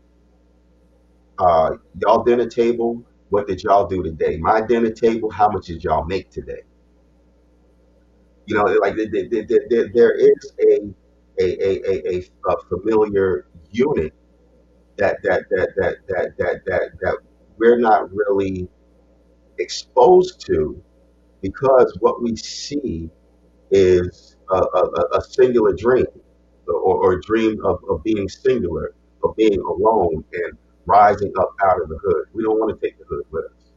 uh, 1.38 1.70
"Y'all 2.00 2.22
dinner 2.24 2.46
table, 2.48 3.02
what 3.30 3.46
did 3.46 3.62
y'all 3.62 3.86
do 3.86 4.02
today? 4.02 4.36
My 4.38 4.60
dinner 4.60 4.90
table, 4.90 5.30
how 5.30 5.48
much 5.48 5.66
did 5.66 5.82
y'all 5.84 6.04
make 6.04 6.30
today?" 6.30 6.62
You 8.46 8.56
know, 8.56 8.64
like 8.64 8.96
there, 8.96 9.06
there, 9.10 9.28
there, 9.30 9.88
is 10.16 10.52
a 10.60 10.94
a, 11.40 11.46
a, 11.64 12.16
a, 12.16 12.24
a 12.48 12.56
familiar 12.68 13.46
unit 13.70 14.12
that 14.98 15.18
that 15.22 15.44
that 15.50 15.70
that 15.76 15.96
that 16.08 16.36
that 16.38 16.62
that 16.66 16.90
that 17.00 17.18
we're 17.58 17.78
not 17.78 18.10
really 18.12 18.68
exposed 19.58 20.40
to 20.46 20.82
because 21.42 21.96
what 22.00 22.22
we 22.22 22.36
see 22.36 23.10
is 23.70 24.36
a, 24.50 24.56
a, 24.56 24.60
a 24.60 25.18
a 25.18 25.22
singular 25.22 25.72
dream 25.74 26.06
or, 26.68 26.74
or 26.74 27.12
a 27.14 27.22
dream 27.22 27.64
of, 27.64 27.80
of 27.90 28.02
being 28.04 28.28
singular, 28.28 28.94
of 29.24 29.36
being 29.36 29.60
alone 29.60 30.24
and 30.32 30.58
rising 30.86 31.32
up 31.38 31.50
out 31.64 31.80
of 31.82 31.88
the 31.88 31.98
hood. 32.04 32.26
We 32.34 32.42
don't 32.44 32.58
want 32.58 32.78
to 32.78 32.86
take 32.86 32.98
the 32.98 33.04
hood 33.06 33.24
with 33.30 33.44
us. 33.46 33.72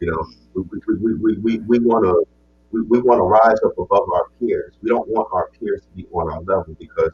You 0.00 0.10
know, 0.12 0.26
we, 0.54 0.62
we, 0.88 0.96
we, 0.96 1.14
we, 1.14 1.38
we, 1.38 1.58
we 1.60 1.78
want 1.80 2.04
to 2.04 2.24
we, 2.74 2.82
we 2.82 3.00
want 3.00 3.18
to 3.18 3.22
rise 3.22 3.58
up 3.64 3.78
above 3.78 4.08
our 4.12 4.28
peers. 4.40 4.74
We 4.82 4.90
don't 4.90 5.08
want 5.08 5.28
our 5.32 5.48
peers 5.50 5.82
to 5.82 5.88
be 5.96 6.06
on 6.12 6.30
our 6.30 6.40
level 6.40 6.74
because 6.78 7.12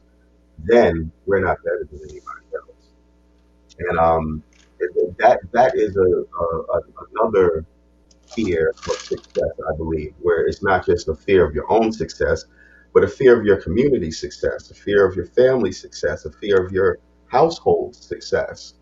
then 0.58 1.12
we're 1.26 1.40
not 1.40 1.62
better 1.62 1.86
than 1.90 2.00
anybody 2.02 2.46
else. 2.54 2.88
And 3.78 3.98
um, 3.98 4.42
that 5.18 5.40
that 5.52 5.76
is 5.76 5.96
a, 5.96 6.00
a, 6.00 6.44
a 6.44 6.80
another 7.12 7.66
fear 8.34 8.72
of 8.88 8.96
success, 8.96 9.50
I 9.72 9.76
believe, 9.76 10.14
where 10.20 10.46
it's 10.46 10.62
not 10.62 10.86
just 10.86 11.08
a 11.08 11.14
fear 11.14 11.46
of 11.46 11.54
your 11.54 11.70
own 11.70 11.92
success, 11.92 12.44
but 12.94 13.04
a 13.04 13.08
fear 13.08 13.38
of 13.38 13.44
your 13.44 13.60
community 13.60 14.10
success, 14.10 14.70
a 14.70 14.74
fear 14.74 15.06
of 15.06 15.14
your 15.14 15.26
family 15.26 15.72
success, 15.72 16.24
a 16.24 16.32
fear 16.32 16.64
of 16.64 16.72
your 16.72 16.98
household 17.26 17.94
success. 17.94 18.74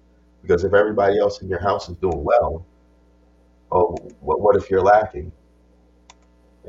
Because 0.43 0.65
if 0.65 0.75
everybody 0.75 1.19
else 1.19 1.43
in 1.43 1.49
your 1.49 1.61
house 1.61 1.89
is 1.89 1.97
doing 1.97 2.23
well, 2.23 2.65
oh, 3.73 3.97
what, 4.21 4.41
what 4.41 4.57
if 4.57 4.71
you're 4.71 4.83
lacking? 4.83 5.33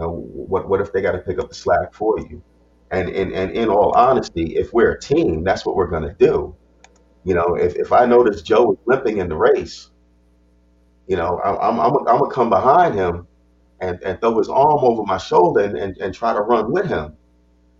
What 0.07 0.69
what 0.69 0.81
if 0.81 0.91
they 0.93 1.01
got 1.01 1.13
to 1.13 1.19
pick 1.19 1.39
up 1.39 1.49
the 1.49 1.55
slack 1.55 1.93
for 1.93 2.19
you? 2.19 2.41
And, 2.91 3.09
and 3.09 3.33
and 3.33 3.51
in 3.51 3.69
all 3.69 3.91
honesty, 3.95 4.55
if 4.55 4.73
we're 4.73 4.91
a 4.93 4.99
team, 4.99 5.43
that's 5.43 5.65
what 5.65 5.75
we're 5.75 5.89
gonna 5.89 6.15
do. 6.17 6.55
You 7.25 7.35
know, 7.35 7.55
if, 7.55 7.75
if 7.75 7.91
I 7.91 8.05
notice 8.05 8.41
Joe 8.41 8.73
is 8.73 8.79
limping 8.85 9.17
in 9.17 9.29
the 9.29 9.35
race, 9.35 9.91
you 11.07 11.17
know, 11.17 11.39
I'm 11.43 11.57
I'm 11.57 11.79
I'm, 11.79 11.97
I'm 12.07 12.19
gonna 12.19 12.31
come 12.33 12.49
behind 12.49 12.95
him 12.95 13.27
and, 13.81 14.01
and 14.03 14.19
throw 14.21 14.37
his 14.37 14.49
arm 14.49 14.79
over 14.83 15.03
my 15.03 15.17
shoulder 15.17 15.61
and, 15.61 15.77
and, 15.77 15.97
and 15.97 16.13
try 16.13 16.33
to 16.33 16.41
run 16.41 16.71
with 16.71 16.87
him. 16.87 17.15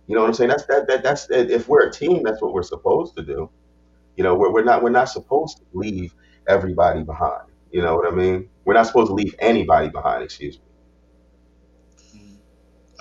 You 0.06 0.16
know 0.16 0.22
what 0.22 0.28
I'm 0.28 0.34
saying? 0.34 0.50
That's 0.50 0.66
that, 0.66 0.88
that 0.88 1.02
that's 1.02 1.28
if 1.30 1.68
we're 1.68 1.88
a 1.88 1.92
team, 1.92 2.22
that's 2.24 2.42
what 2.42 2.52
we're 2.52 2.62
supposed 2.62 3.16
to 3.16 3.22
do. 3.24 3.50
You 4.16 4.24
know, 4.24 4.34
we're, 4.36 4.52
we're 4.52 4.64
not 4.64 4.82
we're 4.82 4.90
not 4.90 5.08
supposed 5.10 5.58
to 5.58 5.64
leave 5.74 6.14
everybody 6.48 7.02
behind. 7.04 7.48
You 7.72 7.82
know 7.82 7.96
what 7.96 8.12
I 8.12 8.16
mean? 8.16 8.48
We're 8.64 8.74
not 8.74 8.86
supposed 8.86 9.08
to 9.08 9.14
leave 9.14 9.34
anybody 9.40 9.88
behind. 9.90 10.24
Excuse 10.24 10.58
me. 10.58 10.64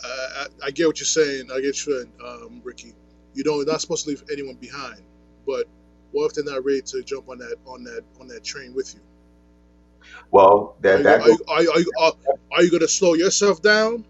I, 0.03 0.45
I, 0.63 0.67
I 0.67 0.71
get 0.71 0.87
what 0.87 0.99
you're 0.99 1.05
saying. 1.05 1.49
I 1.51 1.61
get 1.61 1.85
you, 1.85 2.09
um, 2.25 2.61
Ricky. 2.63 2.93
You 3.33 3.43
know, 3.45 3.57
you're 3.57 3.65
not 3.65 3.81
supposed 3.81 4.05
to 4.05 4.09
leave 4.11 4.23
anyone 4.31 4.55
behind. 4.55 5.01
But 5.45 5.67
what 6.11 6.27
if 6.27 6.33
they're 6.33 6.43
not 6.43 6.65
ready 6.65 6.81
to 6.81 7.03
jump 7.03 7.29
on 7.29 7.37
that 7.39 7.57
on 7.65 7.83
that 7.83 8.03
on 8.19 8.27
that 8.27 8.43
train 8.43 8.73
with 8.73 8.93
you? 8.95 9.01
Well, 10.31 10.75
Are 10.83 10.97
you 10.97 11.03
that 11.03 11.21
are 11.21 11.29
you 11.29 11.37
are 11.47 11.63
you, 11.63 11.71
are 11.71 11.79
you, 11.79 11.91
are, 11.99 12.13
are 12.53 12.63
you 12.63 12.71
going 12.71 12.81
to 12.81 12.87
slow 12.87 13.13
yourself 13.13 13.61
down 13.61 14.05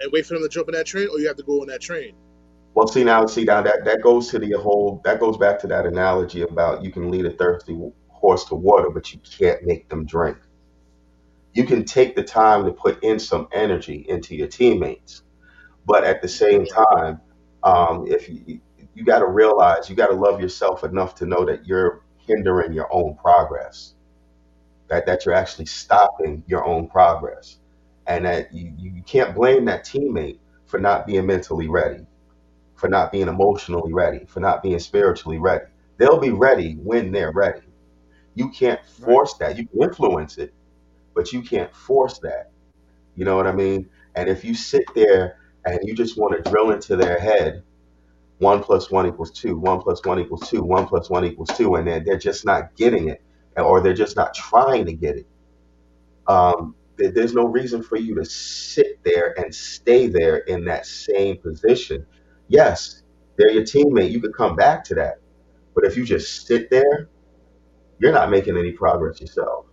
and 0.00 0.12
wait 0.12 0.26
for 0.26 0.34
them 0.34 0.42
to 0.42 0.48
jump 0.48 0.68
on 0.68 0.74
that 0.74 0.86
train, 0.86 1.08
or 1.10 1.18
you 1.20 1.28
have 1.28 1.36
to 1.36 1.42
go 1.42 1.60
on 1.62 1.68
that 1.68 1.80
train? 1.80 2.14
well, 2.74 2.86
see 2.86 3.04
now, 3.04 3.26
see 3.26 3.44
now 3.44 3.62
that 3.62 3.84
that 3.84 4.02
goes 4.02 4.28
to 4.28 4.38
the 4.38 4.52
whole 4.52 5.00
that 5.04 5.20
goes 5.20 5.36
back 5.36 5.58
to 5.60 5.66
that 5.68 5.86
analogy 5.86 6.42
about 6.42 6.82
you 6.84 6.92
can 6.92 7.10
lead 7.10 7.26
a 7.26 7.30
thirsty 7.30 7.78
horse 8.08 8.44
to 8.46 8.54
water, 8.54 8.90
but 8.90 9.12
you 9.12 9.20
can't 9.38 9.64
make 9.64 9.88
them 9.88 10.06
drink. 10.06 10.38
You 11.54 11.64
can 11.64 11.84
take 11.84 12.16
the 12.16 12.22
time 12.24 12.64
to 12.66 12.72
put 12.72 13.02
in 13.02 13.18
some 13.18 13.48
energy 13.52 14.06
into 14.08 14.36
your 14.36 14.48
teammates, 14.48 15.22
but 15.86 16.04
at 16.04 16.22
the 16.22 16.28
same 16.28 16.66
time, 16.66 17.20
um, 17.64 18.06
if 18.08 18.28
you 18.28 18.60
you 18.94 19.04
got 19.04 19.20
to 19.20 19.26
realize 19.28 19.88
you 19.90 19.96
got 19.96 20.08
to 20.08 20.14
love 20.16 20.40
yourself 20.40 20.84
enough 20.84 21.14
to 21.16 21.26
know 21.26 21.44
that 21.46 21.66
you're 21.66 22.02
hindering 22.18 22.72
your 22.72 22.88
own 22.92 23.16
progress, 23.16 23.94
that 24.88 25.06
that 25.06 25.26
you're 25.26 25.34
actually 25.34 25.66
stopping 25.66 26.44
your 26.46 26.66
own 26.66 26.88
progress, 26.88 27.58
and 28.06 28.24
that 28.26 28.52
you, 28.54 28.72
you 28.78 29.02
can't 29.02 29.34
blame 29.34 29.66
that 29.66 29.84
teammate 29.86 30.38
for 30.66 30.78
not 30.78 31.06
being 31.06 31.26
mentally 31.26 31.68
ready, 31.68 32.06
for 32.76 32.88
not 32.88 33.12
being 33.12 33.28
emotionally 33.28 33.92
ready, 33.92 34.24
for 34.26 34.40
not 34.40 34.62
being 34.62 34.78
spiritually 34.78 35.38
ready. 35.38 35.66
They'll 35.98 36.20
be 36.20 36.30
ready 36.30 36.74
when 36.74 37.12
they're 37.12 37.32
ready. 37.32 37.62
You 38.34 38.50
can't 38.50 38.84
force 38.86 39.34
that. 39.34 39.58
You 39.58 39.66
can 39.66 39.82
influence 39.82 40.38
it, 40.38 40.54
but 41.14 41.32
you 41.32 41.42
can't 41.42 41.74
force 41.74 42.18
that. 42.20 42.50
You 43.16 43.24
know 43.24 43.36
what 43.36 43.46
I 43.46 43.52
mean? 43.52 43.88
And 44.14 44.28
if 44.28 44.44
you 44.44 44.54
sit 44.54 44.84
there 44.94 45.38
and 45.64 45.78
you 45.82 45.94
just 45.94 46.18
want 46.18 46.42
to 46.42 46.50
drill 46.50 46.70
into 46.70 46.96
their 46.96 47.18
head, 47.18 47.62
one 48.38 48.62
plus 48.62 48.90
one 48.90 49.06
equals 49.06 49.30
two, 49.32 49.58
one 49.58 49.80
plus 49.80 50.04
one 50.04 50.18
equals 50.18 50.48
two, 50.48 50.62
one 50.62 50.86
plus 50.86 51.10
one 51.10 51.24
equals 51.24 51.50
two, 51.56 51.74
and 51.76 51.86
they're, 51.86 52.00
they're 52.00 52.18
just 52.18 52.46
not 52.46 52.74
getting 52.76 53.08
it, 53.08 53.22
or 53.56 53.80
they're 53.80 53.94
just 53.94 54.16
not 54.16 54.34
trying 54.34 54.86
to 54.86 54.92
get 54.94 55.16
it, 55.16 55.26
um, 56.26 56.74
there's 56.96 57.34
no 57.34 57.46
reason 57.46 57.82
for 57.82 57.96
you 57.96 58.14
to 58.16 58.24
sit 58.24 59.02
there 59.04 59.38
and 59.38 59.54
stay 59.54 60.06
there 60.06 60.38
in 60.38 60.64
that 60.66 60.86
same 60.86 61.38
position. 61.38 62.06
Yes, 62.48 63.02
they're 63.36 63.50
your 63.50 63.62
teammate. 63.62 64.10
You 64.10 64.20
could 64.20 64.34
come 64.34 64.54
back 64.54 64.84
to 64.84 64.94
that. 64.96 65.20
But 65.74 65.84
if 65.84 65.96
you 65.96 66.04
just 66.04 66.46
sit 66.46 66.68
there, 66.70 67.08
you're 67.98 68.12
not 68.12 68.30
making 68.30 68.56
any 68.58 68.72
progress 68.72 69.20
yourself. 69.20 69.66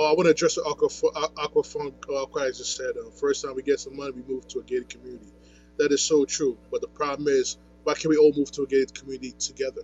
Oh, 0.00 0.04
I 0.04 0.12
want 0.12 0.26
to 0.26 0.30
address 0.30 0.56
what 0.56 0.68
Aqua, 0.68 0.88
Aquafunk 0.88 1.92
uh, 2.08 2.22
Aquarius 2.22 2.58
just 2.58 2.76
said. 2.76 2.92
Uh, 2.96 3.10
first 3.10 3.44
time 3.44 3.56
we 3.56 3.62
get 3.62 3.80
some 3.80 3.96
money, 3.96 4.12
we 4.12 4.22
move 4.32 4.46
to 4.46 4.60
a 4.60 4.62
gated 4.62 4.88
community. 4.88 5.26
That 5.76 5.90
is 5.90 6.00
so 6.00 6.24
true. 6.24 6.56
But 6.70 6.82
the 6.82 6.86
problem 6.86 7.26
is, 7.26 7.58
why 7.82 7.94
can't 7.94 8.06
we 8.06 8.16
all 8.16 8.32
move 8.32 8.52
to 8.52 8.62
a 8.62 8.66
gated 8.68 8.94
community 8.94 9.32
together? 9.32 9.82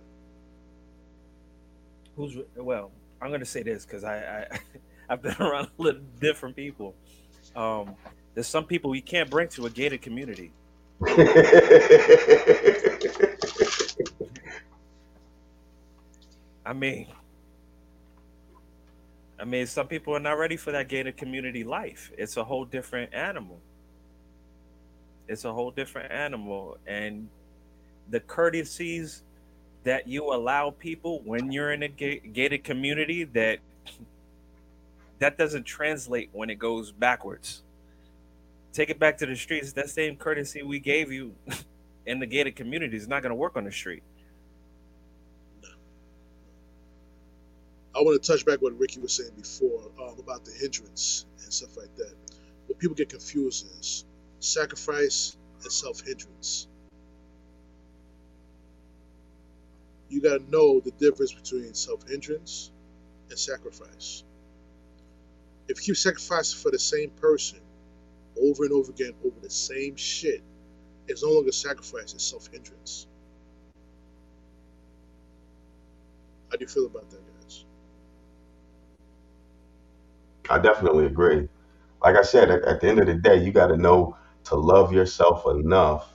Who's 2.15 2.37
well? 2.55 2.91
I'm 3.21 3.29
gonna 3.29 3.43
say 3.43 3.61
this 3.61 3.85
because 3.85 4.05
I, 4.05 4.47
I 4.53 4.59
I've 5.09 5.21
been 5.21 5.35
around 5.41 5.67
a 5.77 5.81
little 5.81 5.99
different 6.21 6.55
people. 6.55 6.95
Um, 7.53 7.97
there's 8.35 8.47
some 8.47 8.63
people 8.63 8.95
you 8.95 9.01
can't 9.01 9.29
bring 9.29 9.49
to 9.49 9.65
a 9.65 9.69
gated 9.69 10.01
community. 10.01 10.53
I 16.65 16.71
mean, 16.73 17.07
I 19.39 19.43
mean, 19.43 19.67
some 19.67 19.87
people 19.87 20.15
are 20.15 20.19
not 20.19 20.37
ready 20.37 20.55
for 20.57 20.71
that 20.71 20.87
gated 20.87 21.17
community 21.17 21.63
life. 21.63 22.11
It's 22.17 22.37
a 22.37 22.43
whole 22.43 22.65
different 22.65 23.13
animal. 23.13 23.59
It's 25.27 25.43
a 25.43 25.51
whole 25.51 25.71
different 25.71 26.11
animal, 26.11 26.77
and 26.85 27.27
the 28.09 28.19
courtesies 28.19 29.23
that 29.83 30.07
you 30.07 30.33
allow 30.33 30.69
people 30.71 31.21
when 31.25 31.51
you're 31.51 31.73
in 31.73 31.83
a 31.83 31.87
gated 31.87 32.63
community 32.63 33.23
that 33.23 33.59
that 35.19 35.37
doesn't 35.37 35.63
translate 35.63 36.29
when 36.33 36.49
it 36.49 36.59
goes 36.59 36.91
backwards. 36.91 37.63
Take 38.73 38.89
it 38.89 38.99
back 38.99 39.17
to 39.19 39.25
the 39.25 39.35
streets. 39.35 39.73
That 39.73 39.89
same 39.89 40.15
courtesy 40.15 40.61
we 40.61 40.79
gave 40.79 41.11
you 41.11 41.33
in 42.05 42.19
the 42.19 42.25
gated 42.25 42.55
community 42.55 42.97
is 42.97 43.07
not 43.07 43.21
going 43.21 43.29
to 43.31 43.35
work 43.35 43.55
on 43.55 43.63
the 43.63 43.71
street. 43.71 44.03
I 47.95 48.01
want 48.01 48.21
to 48.21 48.31
touch 48.31 48.45
back 48.45 48.61
what 48.61 48.77
Ricky 48.77 48.99
was 48.99 49.13
saying 49.13 49.31
before 49.37 49.89
um, 50.01 50.19
about 50.19 50.43
the 50.43 50.51
hindrance 50.51 51.25
and 51.43 51.53
stuff 51.53 51.77
like 51.77 51.95
that. 51.95 52.13
What 52.67 52.77
people 52.77 52.95
get 52.95 53.09
confused 53.09 53.67
is 53.79 54.05
sacrifice 54.39 55.37
and 55.63 55.71
self 55.71 56.01
hindrance. 56.01 56.67
You 60.09 60.21
got 60.21 60.39
to 60.39 60.51
know 60.51 60.81
the 60.81 60.91
difference 60.91 61.33
between 61.33 61.73
self 61.73 62.07
hindrance 62.07 62.71
and 63.29 63.39
sacrifice. 63.39 64.23
If 65.67 65.79
you 65.79 65.93
keep 65.93 65.97
sacrificing 65.97 66.61
for 66.61 66.71
the 66.71 66.79
same 66.79 67.09
person 67.11 67.59
over 68.41 68.65
and 68.65 68.73
over 68.73 68.91
again 68.91 69.13
over 69.25 69.39
the 69.41 69.49
same 69.49 69.95
shit, 69.95 70.43
it's 71.07 71.23
no 71.23 71.31
longer 71.31 71.51
sacrifice, 71.53 72.13
it's 72.13 72.25
self 72.25 72.47
hindrance. 72.47 73.07
How 76.51 76.57
do 76.57 76.63
you 76.65 76.69
feel 76.69 76.85
about 76.87 77.09
that, 77.09 77.25
guys? 77.25 77.34
I 80.49 80.59
definitely 80.59 81.05
agree. 81.05 81.47
Like 82.03 82.15
I 82.15 82.21
said, 82.23 82.51
at, 82.51 82.63
at 82.63 82.81
the 82.81 82.87
end 82.87 82.99
of 82.99 83.07
the 83.07 83.15
day, 83.15 83.43
you 83.43 83.51
got 83.51 83.67
to 83.67 83.77
know 83.77 84.17
to 84.45 84.55
love 84.55 84.93
yourself 84.93 85.45
enough 85.47 86.11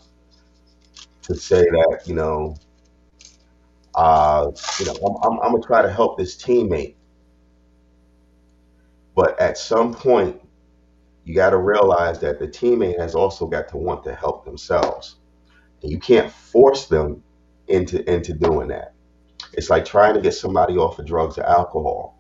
to 1.23 1.35
say 1.35 1.63
that, 1.63 2.03
you 2.07 2.15
know, 2.15 2.57
uh, 3.95 4.51
you 4.79 4.87
know, 4.87 4.95
I'm, 4.95 5.33
I'm, 5.33 5.41
I'm 5.41 5.53
gonna 5.53 5.63
try 5.63 5.83
to 5.83 5.93
help 5.93 6.19
this 6.19 6.37
teammate, 6.37 6.95
but 9.15 9.39
at 9.41 9.59
some 9.59 9.95
point, 9.95 10.41
you 11.25 11.35
got 11.35 11.51
to 11.51 11.59
realize 11.59 12.21
that 12.21 12.39
the 12.39 12.49
teammate 12.49 12.99
has 12.99 13.15
also 13.15 13.47
got 13.47 13.69
to 13.69 13.77
want 13.77 14.05
to 14.05 14.15
help 14.15 14.45
themselves, 14.45 15.17
and 15.83 15.91
you 15.93 15.99
can't 16.01 16.33
force 16.33 16.87
them 16.87 17.23
into 17.69 18.09
into 18.13 18.35
doing 18.35 18.69
that. 18.69 18.95
It's 19.55 19.71
like 19.71 19.85
trying 19.85 20.15
to 20.15 20.21
get 20.23 20.35
somebody 20.35 20.77
off 20.77 20.99
of 20.99 21.07
drugs 21.07 21.39
or 21.39 21.45
alcohol. 21.47 22.20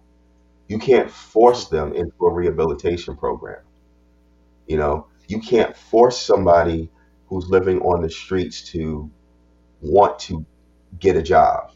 You 0.71 0.79
can't 0.79 1.11
force 1.11 1.67
them 1.67 1.95
into 1.95 2.15
a 2.25 2.33
rehabilitation 2.33 3.17
program. 3.17 3.59
You 4.69 4.77
know, 4.77 5.09
you 5.27 5.41
can't 5.41 5.77
force 5.77 6.17
somebody 6.17 6.89
who's 7.27 7.49
living 7.49 7.81
on 7.81 8.03
the 8.03 8.09
streets 8.09 8.63
to 8.71 9.11
want 9.81 10.21
to 10.21 10.47
get 10.97 11.17
a 11.17 11.23
job. 11.23 11.73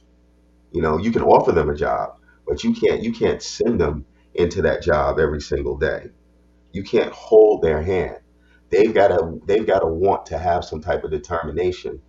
You 0.70 0.80
know, 0.80 0.98
you 0.98 1.10
can 1.10 1.22
offer 1.22 1.50
them 1.50 1.70
a 1.70 1.74
job, 1.74 2.20
but 2.46 2.62
you 2.62 2.72
can't 2.72 3.02
you 3.02 3.12
can't 3.12 3.42
send 3.42 3.80
them 3.80 4.06
into 4.32 4.62
that 4.62 4.80
job 4.80 5.18
every 5.18 5.40
single 5.40 5.76
day. 5.76 6.10
You 6.70 6.84
can't 6.84 7.10
hold 7.12 7.62
their 7.62 7.82
hand. 7.82 8.18
They've 8.70 8.94
got 8.94 9.08
to 9.08 9.40
they've 9.44 9.66
got 9.66 9.80
to 9.80 9.88
want 9.88 10.26
to 10.26 10.38
have 10.38 10.64
some 10.64 10.80
type 10.80 11.02
of 11.02 11.10
determination, 11.10 12.00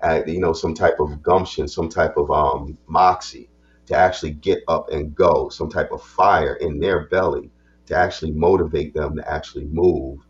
uh, 0.00 0.20
you 0.24 0.38
know, 0.38 0.52
some 0.52 0.74
type 0.74 1.00
of 1.00 1.20
gumption, 1.20 1.66
some 1.66 1.88
type 1.88 2.16
of 2.16 2.30
um, 2.30 2.78
moxie 2.86 3.50
to 3.88 3.96
actually 3.96 4.32
get 4.32 4.62
up 4.68 4.90
and 4.92 5.14
go, 5.14 5.48
some 5.50 5.70
type 5.70 5.92
of 5.92 6.02
fire 6.02 6.54
in 6.56 6.80
their 6.80 7.08
belly 7.08 7.50
to 7.86 7.96
actually 7.96 8.32
motivate 8.32 8.94
them 8.94 9.16
to 9.16 9.30
actually 9.32 9.66
move 9.66 10.20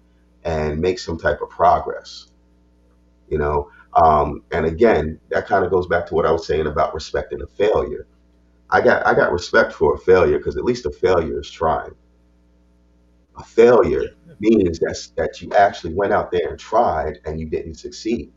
and 0.44 0.80
make 0.80 0.98
some 0.98 1.18
type 1.18 1.40
of 1.42 1.50
progress. 1.50 2.28
You 3.28 3.38
know, 3.38 3.70
um, 3.94 4.42
and 4.52 4.66
again, 4.66 5.20
that 5.30 5.46
kind 5.46 5.64
of 5.64 5.70
goes 5.70 5.86
back 5.86 6.06
to 6.06 6.14
what 6.14 6.26
I 6.26 6.32
was 6.32 6.46
saying 6.46 6.66
about 6.66 6.94
respecting 6.94 7.42
a 7.42 7.46
failure. 7.46 8.06
I 8.70 8.80
got 8.82 9.06
I 9.06 9.14
got 9.14 9.32
respect 9.32 9.72
for 9.72 9.94
a 9.94 9.98
failure 9.98 10.38
because 10.38 10.56
at 10.58 10.64
least 10.64 10.86
a 10.86 10.90
failure 10.92 11.40
is 11.40 11.50
trying. 11.50 11.94
A 13.38 13.42
failure 13.42 14.04
means 14.38 14.78
that 14.80 15.12
that 15.16 15.40
you 15.40 15.50
actually 15.54 15.94
went 15.94 16.12
out 16.12 16.30
there 16.30 16.50
and 16.50 16.58
tried 16.58 17.20
and 17.24 17.40
you 17.40 17.46
didn't 17.48 17.76
succeed. 17.76 18.30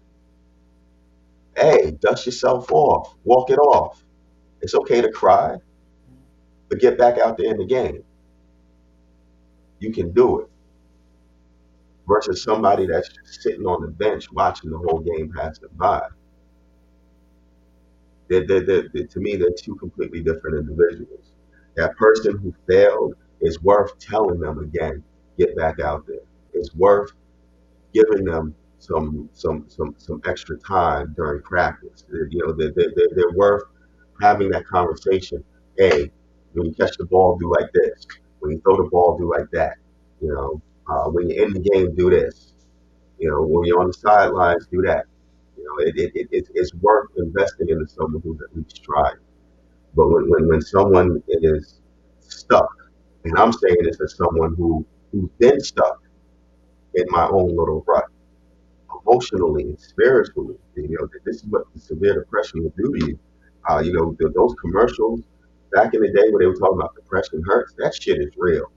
Hey, 1.56 1.92
dust 1.92 2.26
yourself 2.26 2.72
off, 2.72 3.16
walk 3.24 3.50
it 3.50 3.58
off. 3.58 4.04
It's 4.62 4.76
okay 4.76 5.02
to 5.02 5.12
cry, 5.12 5.58
but 6.69 6.80
get 6.80 6.97
back 6.97 7.17
out 7.17 7.38
there 7.38 7.52
in 7.52 7.58
the 7.58 7.65
game. 7.65 8.04
You 9.80 9.91
can 9.91 10.12
do 10.12 10.41
it 10.41 10.47
versus 12.08 12.43
somebody 12.43 12.88
that's 12.88 13.10
just 13.10 13.41
sitting 13.41 13.65
on 13.65 13.82
the 13.82 13.88
bench 13.88 14.32
watching 14.32 14.69
the 14.69 14.78
whole 14.78 15.00
game 15.00 15.32
pass 15.36 15.60
them 15.60 15.71
by. 15.76 16.02
They're, 18.30 18.45
they're, 18.45 18.62
they're, 18.65 18.84
to 19.08 19.19
me, 19.19 19.36
they're 19.36 19.50
two 19.58 19.76
completely 19.76 20.21
different 20.21 20.58
individuals. 20.58 21.32
That 21.76 21.95
person 21.97 22.38
who 22.38 22.54
failed 22.67 23.15
is 23.41 23.62
worth 23.62 23.97
telling 24.00 24.39
them 24.39 24.60
again, 24.60 25.04
get 25.38 25.56
back 25.56 25.80
out 25.80 26.06
there. 26.08 26.21
It's 26.54 26.74
worth 26.76 27.12
giving 27.93 28.26
them 28.26 28.56
some 28.80 29.30
some 29.34 29.65
some 29.67 29.95
some 29.97 30.21
extra 30.26 30.58
time 30.58 31.13
during 31.15 31.41
practice. 31.43 32.06
You 32.12 32.45
know, 32.45 32.54
they're, 32.54 32.71
they're 32.76 32.91
they're 33.15 33.32
worth 33.36 33.63
having 34.22 34.50
that 34.52 34.66
conversation. 34.68 35.44
Hey, 35.78 36.12
when 36.54 36.68
you 36.68 36.74
catch 36.74 36.98
the 36.98 37.06
ball, 37.06 37.38
do 37.40 37.52
like 37.52 37.72
this. 37.74 38.06
When 38.40 38.54
you 38.54 38.62
throw 38.62 38.78
the 38.78 38.90
ball, 38.92 39.18
do 39.18 39.30
like 39.30 39.50
that. 39.54 39.78
You 40.22 40.30
know, 40.34 40.62
uh, 40.94 41.10
when 41.12 41.30
you're 41.30 41.46
in 41.48 41.54
the 41.54 41.62
game, 41.62 41.96
do 41.96 42.10
this. 42.10 42.54
You 43.20 43.30
know, 43.32 43.42
when 43.44 43.66
you're 43.66 43.80
on 43.82 43.88
the 43.88 43.94
sidelines, 43.94 44.68
do 44.68 44.82
that. 44.84 45.06
You 45.58 45.64
know, 45.66 45.88
it, 45.88 45.96
it, 45.98 46.12
it, 46.16 46.28
it- 46.32 46.50
it's 46.56 46.74
worth 46.76 47.10
investing 47.18 47.70
into 47.70 47.88
someone 47.88 48.22
who's 48.24 48.42
at 48.42 48.56
least 48.58 48.84
tried. 48.84 49.18
But 49.96 50.10
when, 50.10 50.30
when, 50.30 50.48
when 50.50 50.62
someone 50.62 51.24
is 51.28 51.82
stuck, 52.20 52.70
and 53.26 53.38
I'm 53.38 53.54
saying 53.54 53.78
this 53.84 54.00
as 54.02 54.16
someone 54.18 54.56
who, 54.56 54.86
who's 55.12 55.30
been 55.40 55.60
stuck 55.62 56.02
in 56.96 57.06
my 57.10 57.28
own 57.28 57.50
little 57.50 57.84
rut, 57.88 58.06
emotionally 59.06 59.64
and 59.64 59.80
spiritually, 59.80 60.56
you 60.76 60.98
know, 61.00 61.08
this 61.26 61.38
is 61.38 61.46
what 61.46 61.64
severe 61.78 62.16
depression 62.16 62.64
will 62.64 62.74
do 62.78 63.00
to 63.00 63.08
you. 63.08 63.20
Uh, 63.69 63.80
you 63.80 63.93
know, 63.93 64.15
th- 64.19 64.34
those 64.34 64.54
commercials 64.62 65.21
back 65.74 65.93
in 65.93 66.02
the 66.02 66.08
day 66.08 66.30
when 66.30 66.39
they 66.39 66.47
were 66.47 66.56
talking 66.56 66.78
about 66.78 66.95
depression 66.95 67.43
hurts, 67.45 67.74
that 67.78 67.93
shit 67.93 68.19
is 68.19 68.34
real. 68.38 68.71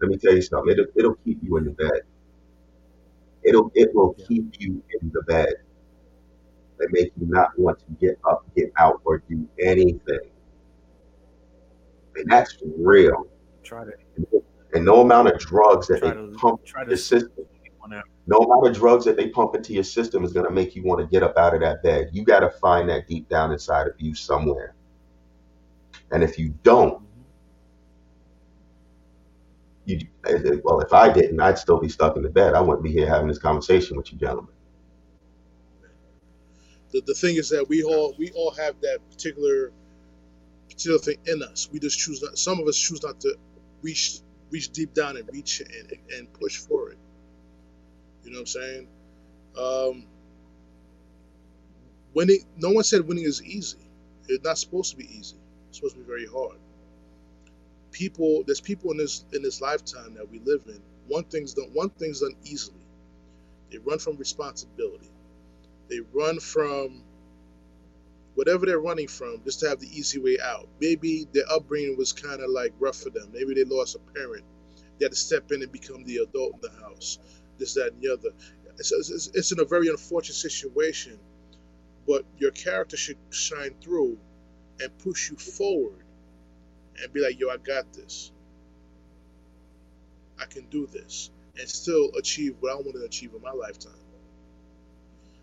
Let 0.00 0.10
me 0.10 0.16
tell 0.16 0.34
you 0.34 0.42
something. 0.42 0.72
It'll, 0.72 0.86
it'll 0.96 1.14
keep 1.24 1.38
you 1.42 1.56
in 1.56 1.64
the 1.64 1.70
bed. 1.72 2.02
It'll 3.44 3.70
it 3.74 3.94
will 3.94 4.14
keep 4.14 4.60
you 4.60 4.82
in 5.00 5.10
the 5.12 5.22
bed 5.22 5.52
and 6.78 6.88
make 6.92 7.12
you 7.18 7.26
not 7.28 7.56
want 7.58 7.78
to 7.80 7.84
get 8.00 8.18
up, 8.28 8.44
get 8.56 8.72
out, 8.76 9.00
or 9.04 9.18
do 9.28 9.48
anything. 9.60 10.30
And 12.16 12.30
that's 12.30 12.56
real. 12.76 13.26
Try 13.62 13.84
to 13.84 13.92
And 14.74 14.84
no 14.84 15.00
amount 15.00 15.28
of 15.28 15.38
drugs 15.38 15.88
that 15.88 16.02
they 16.02 16.10
to 16.10 16.32
pump 16.36 16.64
try 16.64 16.84
to 16.84 16.96
sit 16.96 17.22
system. 17.22 17.46
No 18.26 18.38
amount 18.38 18.68
of 18.68 18.74
drugs 18.74 19.04
that 19.04 19.16
they 19.16 19.28
pump 19.28 19.54
into 19.54 19.72
your 19.72 19.84
system 19.84 20.24
is 20.24 20.32
going 20.32 20.46
to 20.46 20.52
make 20.52 20.76
you 20.76 20.82
want 20.82 21.00
to 21.00 21.06
get 21.06 21.22
up 21.22 21.36
out 21.36 21.54
of 21.54 21.60
that 21.60 21.82
bed. 21.82 22.10
You 22.12 22.24
got 22.24 22.40
to 22.40 22.50
find 22.50 22.88
that 22.88 23.08
deep 23.08 23.28
down 23.28 23.52
inside 23.52 23.88
of 23.88 23.94
you 23.98 24.14
somewhere. 24.14 24.74
And 26.10 26.22
if 26.22 26.38
you 26.38 26.54
don't, 26.62 27.02
you 29.84 30.06
well, 30.62 30.80
if 30.80 30.92
I 30.92 31.12
didn't, 31.12 31.40
I'd 31.40 31.58
still 31.58 31.80
be 31.80 31.88
stuck 31.88 32.16
in 32.16 32.22
the 32.22 32.30
bed. 32.30 32.54
I 32.54 32.60
wouldn't 32.60 32.84
be 32.84 32.92
here 32.92 33.08
having 33.08 33.26
this 33.26 33.38
conversation 33.38 33.96
with 33.96 34.12
you 34.12 34.18
gentlemen. 34.18 34.54
The, 36.92 37.02
the 37.06 37.14
thing 37.14 37.36
is 37.36 37.48
that 37.48 37.68
we 37.68 37.82
all 37.82 38.14
we 38.18 38.30
all 38.32 38.52
have 38.52 38.80
that 38.82 39.00
particular 39.10 39.72
particular 40.68 40.98
thing 40.98 41.16
in 41.26 41.42
us. 41.42 41.68
We 41.72 41.80
just 41.80 41.98
choose 41.98 42.22
not. 42.22 42.38
Some 42.38 42.60
of 42.60 42.68
us 42.68 42.78
choose 42.78 43.02
not 43.02 43.20
to 43.20 43.34
reach 43.82 44.20
reach 44.50 44.70
deep 44.70 44.94
down 44.94 45.16
and 45.16 45.28
reach 45.32 45.60
and, 45.60 45.92
and 46.16 46.32
push 46.34 46.58
for 46.58 46.90
it. 46.90 46.98
You 48.24 48.30
know 48.30 48.38
what 48.38 48.40
I'm 48.40 48.46
saying? 48.46 48.88
Um, 49.58 50.06
winning. 52.14 52.44
No 52.56 52.70
one 52.70 52.84
said 52.84 53.06
winning 53.06 53.24
is 53.24 53.42
easy. 53.42 53.78
It's 54.28 54.44
not 54.44 54.58
supposed 54.58 54.92
to 54.92 54.96
be 54.96 55.04
easy. 55.04 55.36
It's 55.68 55.78
supposed 55.78 55.94
to 55.96 56.00
be 56.00 56.06
very 56.06 56.26
hard. 56.26 56.58
People, 57.90 58.42
there's 58.46 58.60
people 58.60 58.90
in 58.92 58.96
this 58.96 59.24
in 59.32 59.42
this 59.42 59.60
lifetime 59.60 60.14
that 60.14 60.30
we 60.30 60.38
live 60.40 60.62
in. 60.66 60.80
One 61.08 61.24
thing's 61.24 61.54
done. 61.54 61.70
One 61.72 61.90
thing's 61.90 62.20
done 62.20 62.34
easily. 62.44 62.78
They 63.70 63.78
run 63.78 63.98
from 63.98 64.16
responsibility. 64.16 65.10
They 65.88 66.00
run 66.12 66.40
from 66.40 67.02
whatever 68.34 68.66
they're 68.66 68.80
running 68.80 69.08
from 69.08 69.42
just 69.44 69.60
to 69.60 69.68
have 69.68 69.80
the 69.80 69.88
easy 69.88 70.18
way 70.18 70.38
out. 70.42 70.68
Maybe 70.80 71.26
their 71.32 71.44
upbringing 71.50 71.96
was 71.96 72.12
kind 72.12 72.40
of 72.40 72.50
like 72.50 72.72
rough 72.78 72.96
for 72.96 73.10
them. 73.10 73.28
Maybe 73.32 73.54
they 73.54 73.64
lost 73.64 73.96
a 73.96 73.98
parent. 74.14 74.44
They 74.98 75.04
had 75.06 75.12
to 75.12 75.18
step 75.18 75.50
in 75.52 75.62
and 75.62 75.72
become 75.72 76.04
the 76.04 76.18
adult 76.18 76.54
in 76.54 76.60
the 76.62 76.82
house. 76.82 77.18
This, 77.62 77.74
that, 77.74 77.92
and 77.92 78.02
the 78.02 78.12
other. 78.12 78.30
It's, 78.76 78.90
it's, 78.90 79.28
it's 79.32 79.52
in 79.52 79.60
a 79.60 79.64
very 79.64 79.86
unfortunate 79.86 80.34
situation, 80.34 81.16
but 82.08 82.24
your 82.38 82.50
character 82.50 82.96
should 82.96 83.18
shine 83.30 83.76
through 83.80 84.18
and 84.80 84.98
push 84.98 85.30
you 85.30 85.36
forward 85.36 86.04
and 87.00 87.12
be 87.12 87.20
like, 87.22 87.38
yo, 87.38 87.50
I 87.50 87.58
got 87.58 87.92
this. 87.92 88.32
I 90.40 90.46
can 90.46 90.66
do 90.70 90.88
this 90.88 91.30
and 91.56 91.68
still 91.68 92.10
achieve 92.18 92.56
what 92.58 92.72
I 92.72 92.74
want 92.74 92.94
to 92.94 93.04
achieve 93.04 93.32
in 93.32 93.40
my 93.42 93.52
lifetime. 93.52 93.92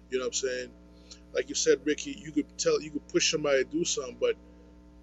You 0.09 0.17
know 0.17 0.25
what 0.25 0.27
I'm 0.29 0.33
saying? 0.33 0.69
Like 1.33 1.47
you 1.47 1.55
said, 1.55 1.79
Ricky, 1.85 2.19
you 2.21 2.33
could 2.33 2.57
tell, 2.57 2.81
you 2.81 2.91
could 2.91 3.07
push 3.07 3.31
somebody 3.31 3.63
to 3.63 3.69
do 3.69 3.85
something, 3.85 4.17
but 4.19 4.35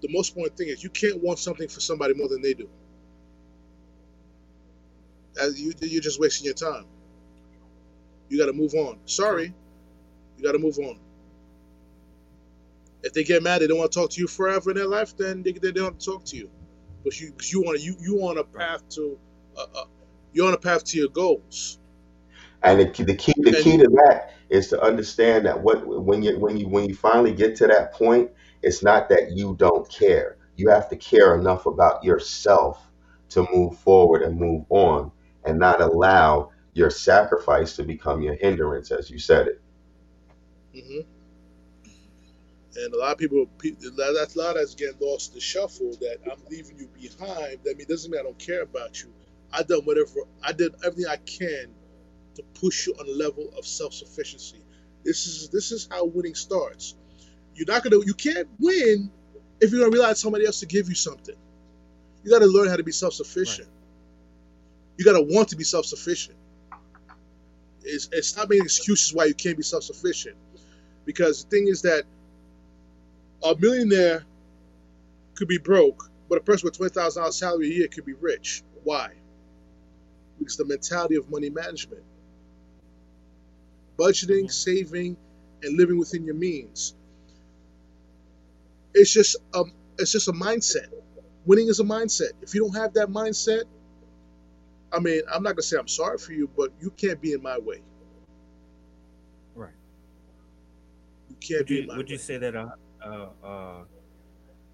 the 0.03 0.09
most 0.11 0.31
important 0.37 0.59
thing 0.59 0.69
is 0.69 0.85
you 0.85 0.91
can't 0.91 1.23
want 1.23 1.39
something 1.39 1.69
for 1.69 1.81
somebody 1.81 2.13
more 2.13 2.29
than 2.29 2.43
they 2.43 2.53
do. 2.53 2.69
You, 5.55 5.73
you're 5.81 6.03
just 6.03 6.21
wasting 6.21 6.45
your 6.45 6.55
time. 6.55 6.85
You 8.29 8.39
got 8.39 8.47
to 8.47 8.53
move 8.53 8.75
on. 8.75 9.01
Sorry, 9.07 9.55
you 10.37 10.45
got 10.45 10.53
to 10.53 10.59
move 10.59 10.79
on. 10.79 11.01
If 13.03 13.13
they 13.15 13.25
get 13.25 13.43
mad, 13.43 13.63
they 13.63 13.67
don't 13.69 13.79
want 13.79 13.93
to 13.93 14.01
talk 14.01 14.11
to 14.11 14.21
you 14.21 14.29
forever 14.29 14.71
in 14.71 14.77
their 14.77 14.89
life, 14.89 15.17
then 15.17 15.43
they, 15.43 15.53
they 15.53 15.73
don't 15.73 16.01
talk 16.05 16.25
to 16.27 16.37
you. 16.37 16.51
But 17.05 17.21
you, 17.21 17.33
cause 17.33 17.53
you 17.53 17.63
want 17.63 17.81
you 17.81 17.97
you 18.01 18.19
on 18.23 18.39
a 18.39 18.45
path 18.45 18.89
to, 18.91 19.19
uh, 19.57 19.67
uh, 19.75 19.85
you're 20.33 20.49
on 20.49 20.55
a 20.55 20.59
path 20.59 20.85
to 20.87 20.99
your 20.99 21.09
goals. 21.09 21.79
And 22.63 22.81
the, 22.81 22.87
key- 22.89 23.05
the 23.05 23.15
key 23.15 23.35
the 23.39 23.55
key 23.55 23.77
to 23.79 23.89
that 24.07 24.33
is 24.51 24.69
to 24.69 24.83
understand 24.83 25.47
that 25.47 25.61
what 25.61 25.87
when 25.87 26.23
you 26.23 26.39
when 26.39 26.57
you 26.57 26.69
when 26.69 26.89
you 26.89 26.95
finally 26.95 27.33
get 27.33 27.57
to 27.57 27.67
that 27.69 27.93
point, 27.95 28.31
it's 28.63 28.83
not 28.83 29.09
that 29.11 29.33
you 29.37 29.57
don't 29.59 29.89
care. 29.91 30.39
You 30.57 30.71
have 30.71 30.89
to 30.91 30.97
care 30.97 31.39
enough 31.39 31.67
about 31.67 32.03
yourself 32.05 32.91
to 33.31 33.47
move 33.53 33.79
forward 33.79 34.23
and 34.23 34.39
move 34.39 34.65
on 34.71 35.13
and 35.45 35.59
not 35.59 35.81
allow 35.81 36.51
your 36.77 36.91
sacrifice 36.91 37.77
to 37.77 37.85
become 37.85 38.23
your 38.23 38.35
hindrance, 38.37 38.91
as 38.93 39.11
you 39.11 39.19
said 39.19 39.49
it. 39.49 39.63
hmm 40.75 41.01
And 42.77 42.95
a 42.95 42.99
lot 42.99 43.13
of 43.13 43.19
people, 43.19 43.47
that's 43.63 44.37
a 44.37 44.39
lot 44.39 44.55
that's 44.57 44.75
getting 44.75 44.99
lost 45.01 45.31
in 45.33 45.37
the 45.37 45.41
shuffle. 45.41 45.93
That 46.01 46.19
I'm 46.31 46.41
leaving 46.51 46.79
you 46.79 46.89
behind. 46.89 47.59
That 47.65 47.79
mean 47.79 47.87
doesn't 47.89 48.11
mean 48.11 48.21
I 48.21 48.25
don't 48.25 48.39
care 48.39 48.63
about 48.63 49.03
you. 49.03 49.13
I 49.53 49.63
done 49.65 49.83
whatever. 49.85 50.11
I 50.43 50.53
did 50.53 50.75
everything 50.85 51.07
I 51.11 51.19
can 51.19 51.75
to 52.37 52.45
push 52.61 52.87
you 52.87 52.95
on 53.01 53.09
a 53.09 53.13
level 53.13 53.53
of 53.59 53.67
self 53.67 53.95
sufficiency. 53.95 54.65
This 55.05 55.27
is 55.27 55.51
this 55.51 55.73
is 55.73 55.89
how 55.91 56.07
winning 56.07 56.35
starts. 56.37 56.97
You're 57.55 57.67
not 57.69 57.85
gonna. 57.85 58.05
You 58.05 58.15
can't 58.15 58.49
win 58.61 59.13
if 59.61 59.73
you're 59.73 59.81
gonna 59.83 59.93
rely 59.93 60.11
on 60.11 60.17
somebody 60.17 60.47
else 60.47 60.61
to 60.61 60.67
give 60.67 60.89
you 60.89 60.97
something. 60.97 61.37
You 62.25 62.33
got 62.33 62.41
to 62.41 62.47
learn 62.47 62.69
how 62.69 62.77
to 62.77 62.85
be 62.85 62.93
self 62.93 63.15
sufficient. 63.15 63.69
You 64.99 65.05
got 65.05 65.15
to 65.15 65.23
want 65.23 65.51
to 65.51 65.57
be 65.57 65.65
self 65.65 65.87
sufficient. 65.87 66.39
It's, 67.87 68.09
it's 68.13 68.37
not 68.37 68.49
making 68.49 68.65
excuses 68.65 69.15
why 69.15 69.27
you 69.27 69.35
can't 69.35 69.57
be 69.57 69.63
self 69.63 69.85
sufficient. 69.85 70.37
Because 71.05 71.45
the 71.45 71.51
thing 71.51 71.69
is 71.69 71.83
that 71.83 72.05
a 73.43 73.55
millionaire 73.59 74.25
could 75.37 75.49
be 75.49 75.59
broke, 75.59 76.11
but 76.29 76.39
a 76.39 76.41
person 76.41 76.67
with 76.67 76.79
$20,000 76.79 77.33
salary 77.33 77.71
a 77.71 77.75
year 77.75 77.89
could 77.89 78.05
be 78.05 78.15
rich. 78.15 78.63
Why? 78.83 79.11
Because 80.39 80.57
the 80.57 80.65
mentality 80.65 81.17
of 81.17 81.31
money 81.31 81.51
management 81.51 82.03
budgeting, 83.99 84.45
mm-hmm. 84.45 84.49
saving, 84.49 85.17
and 85.63 85.77
living 85.77 85.99
within 85.99 86.25
your 86.25 86.35
means. 86.35 86.95
It's 88.95 89.13
just 89.13 89.37
um, 89.55 89.73
it's 89.99 90.13
just 90.13 90.29
a 90.29 90.33
mindset. 90.33 90.89
Winning 91.45 91.69
is 91.69 91.81
a 91.81 91.85
mindset. 91.85 92.33
If 92.43 92.55
you 92.55 92.63
don't 92.63 92.77
have 92.77 92.95
that 92.95 93.09
mindset, 93.09 93.65
I 94.93 94.99
mean, 95.01 95.23
I'm 95.33 95.43
not 95.43 95.51
gonna 95.51 95.63
say 95.63 95.77
I'm 95.79 95.89
sorry 95.89 96.19
for 96.19 96.33
you, 96.33 96.49
but 96.57 96.71
you 96.81 96.91
can't 96.91 97.21
be 97.21 97.33
in 97.33 97.43
my 97.43 97.59
way. 97.59 97.83
Right. 99.55 99.71
You 101.29 101.37
can't 101.41 101.61
would 101.61 101.67
be. 101.67 101.75
You, 101.83 101.89
would 101.89 102.07
way. 102.07 102.13
you 102.13 102.19
say 102.19 102.39
that 102.39 102.55
a, 102.55 102.75
a, 103.03 103.29
a 103.47 103.85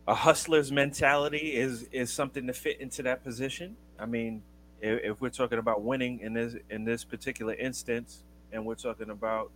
a 0.08 0.14
hustler's 0.14 0.72
mentality 0.72 1.56
is 1.56 1.86
is 1.92 2.12
something 2.12 2.46
to 2.46 2.52
fit 2.52 2.80
into 2.80 3.02
that 3.04 3.22
position? 3.22 3.76
I 3.98 4.06
mean, 4.06 4.42
if, 4.80 5.00
if 5.04 5.20
we're 5.20 5.30
talking 5.30 5.58
about 5.58 5.82
winning 5.82 6.20
in 6.20 6.34
this 6.34 6.56
in 6.70 6.84
this 6.84 7.04
particular 7.04 7.54
instance, 7.54 8.24
and 8.52 8.64
we're 8.66 8.74
talking 8.74 9.10
about 9.10 9.50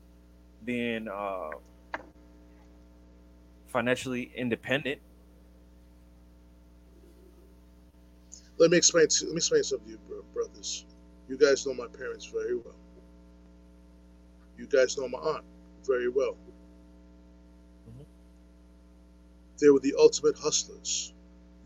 being 0.65 1.09
uh, 1.09 1.51
financially 3.69 4.33
independent. 4.35 5.01
Let 8.59 8.71
me 8.71 8.77
explain. 8.77 9.09
To, 9.09 9.25
let 9.27 9.33
me 9.33 9.37
explain 9.39 9.63
something 9.63 9.87
to 9.87 9.93
you, 9.93 10.25
brothers. 10.33 10.87
You 11.29 11.37
guys 11.37 11.67
know 11.67 11.75
my 11.75 11.89
parents 11.89 12.27
very 12.27 12.57
well. 12.57 12.77
You 14.57 14.67
guys 14.67 14.97
know 14.97 15.09
my 15.09 15.19
aunt 15.19 15.45
very 15.87 16.09
well. 16.09 16.37
Mm-hmm. 17.91 18.03
They 19.61 19.69
were 19.69 19.81
the 19.81 19.95
ultimate 19.99 20.37
hustlers 20.39 21.13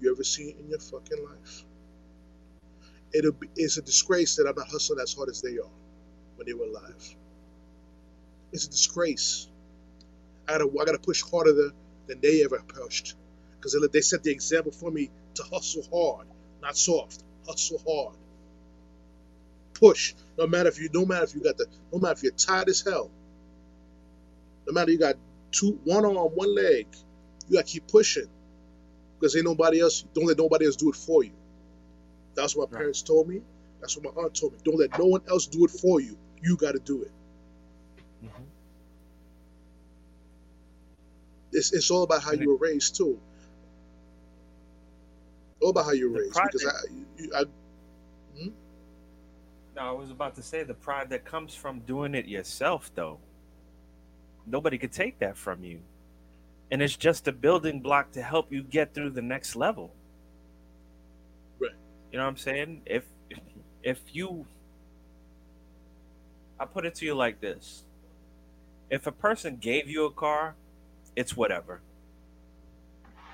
you 0.01 0.11
ever 0.13 0.25
seen 0.25 0.57
in 0.59 0.69
your 0.69 0.79
fucking 0.81 1.25
life. 1.25 1.65
It'll 3.13 3.33
be, 3.33 3.49
it's 3.57 3.77
a 3.77 3.83
disgrace 3.83 4.37
that 4.37 4.47
I'm 4.47 4.55
not 4.57 4.69
hustling 4.69 5.01
as 5.01 5.15
hard 5.15 5.29
as 5.29 5.43
they 5.43 5.59
are 5.59 5.71
when 6.37 6.47
they 6.47 6.55
were 6.55 6.67
alive. 6.67 7.15
It's 8.53 8.67
a 8.67 8.71
disgrace. 8.71 9.49
I 10.49 10.53
gotta, 10.59 10.71
I 10.81 10.85
gotta 10.85 10.99
push 10.99 11.23
harder 11.23 11.53
than, 11.53 11.73
than 12.07 12.21
they 12.21 12.43
ever 12.45 12.61
pushed. 12.67 13.15
Because 13.57 13.73
they, 13.81 13.87
they 13.93 14.01
set 14.01 14.23
the 14.23 14.31
example 14.31 14.73
for 14.73 14.91
me 14.91 15.11
to 15.35 15.43
hustle 15.45 15.85
hard, 15.93 16.27
not 16.63 16.77
soft. 16.77 17.23
Hustle 17.47 17.83
hard. 17.87 18.17
Push. 19.75 20.15
No 20.39 20.47
matter 20.47 20.69
if 20.69 20.81
you 20.81 20.89
no 20.93 21.05
matter 21.05 21.25
if 21.25 21.35
you 21.35 21.43
got 21.43 21.57
the 21.57 21.67
no 21.93 21.99
matter 21.99 22.13
if 22.13 22.23
you're 22.23 22.33
tired 22.33 22.69
as 22.69 22.83
hell. 22.83 23.11
No 24.67 24.73
matter 24.73 24.91
you 24.91 24.99
got 24.99 25.17
two 25.53 25.79
one 25.85 26.05
arm, 26.05 26.17
one 26.17 26.55
leg, 26.55 26.87
you 27.49 27.57
gotta 27.57 27.67
keep 27.67 27.87
pushing. 27.89 28.29
Because 29.19 29.37
ain't 29.37 29.45
nobody 29.45 29.81
else, 29.81 30.05
don't 30.15 30.27
let 30.27 30.39
nobody 30.39 30.67
else 30.67 30.77
do 30.77 30.91
it 30.91 30.97
for 30.97 31.23
you. 31.23 31.33
That's 32.35 32.57
what 32.57 32.71
my 32.71 32.77
right. 32.77 32.81
parents 32.81 33.03
told 33.03 33.29
me. 33.29 33.43
That's 33.81 33.97
what 33.97 34.15
my 34.15 34.23
aunt 34.23 34.35
told 34.35 34.53
me. 34.53 34.59
Don't 34.65 34.79
let 34.79 34.99
no 34.99 35.07
one 35.07 35.23
else 35.29 35.47
do 35.47 35.65
it 35.65 35.71
for 35.71 36.01
you. 36.01 36.17
You 36.43 36.57
gotta 36.57 36.79
do 36.79 37.03
it. 37.03 37.13
Mm-hmm. 38.25 38.43
It's, 41.53 41.73
it's 41.73 41.91
all 41.91 42.05
about 42.05 42.23
how 42.23 42.33
you 42.33 42.51
were 42.51 42.57
raised 42.57 42.97
too. 42.97 43.19
All 45.61 45.71
about 45.71 45.85
how 45.85 45.93
you 45.93 46.11
were 46.11 46.21
raised. 46.21 46.35
Because 46.35 46.67
I, 47.35 47.41
I 47.41 47.45
hmm? 48.39 48.49
No, 49.77 49.83
I 49.83 49.91
was 49.93 50.11
about 50.11 50.35
to 50.37 50.43
say 50.43 50.63
the 50.63 50.75
pride 50.75 51.11
that 51.11 51.25
comes 51.25 51.55
from 51.55 51.81
doing 51.81 52.15
it 52.15 52.27
yourself, 52.27 52.91
though. 52.95 53.19
Nobody 54.47 54.79
could 54.79 54.93
take 54.93 55.19
that 55.19 55.37
from 55.37 55.63
you, 55.63 55.81
and 56.71 56.81
it's 56.83 56.97
just 56.97 57.29
a 57.29 57.33
building 57.33 57.81
block 57.81 58.11
to 58.13 58.23
help 58.23 58.51
you 58.51 58.63
get 58.63 58.95
through 58.95 59.11
the 59.11 59.23
next 59.23 59.55
level. 59.55 59.93
Right. 61.61 61.71
You 62.11 62.19
know 62.19 62.25
what 62.25 62.31
I'm 62.31 62.37
saying? 62.37 62.83
If 62.87 63.05
if 63.83 64.01
you, 64.13 64.47
I 66.59 66.65
put 66.65 66.87
it 66.87 66.95
to 66.97 67.05
you 67.05 67.15
like 67.15 67.41
this: 67.41 67.85
if 68.89 69.07
a 69.07 69.13
person 69.13 69.57
gave 69.57 69.89
you 69.89 70.07
a 70.07 70.11
car, 70.11 70.55
it's 71.15 71.37
whatever. 71.37 71.81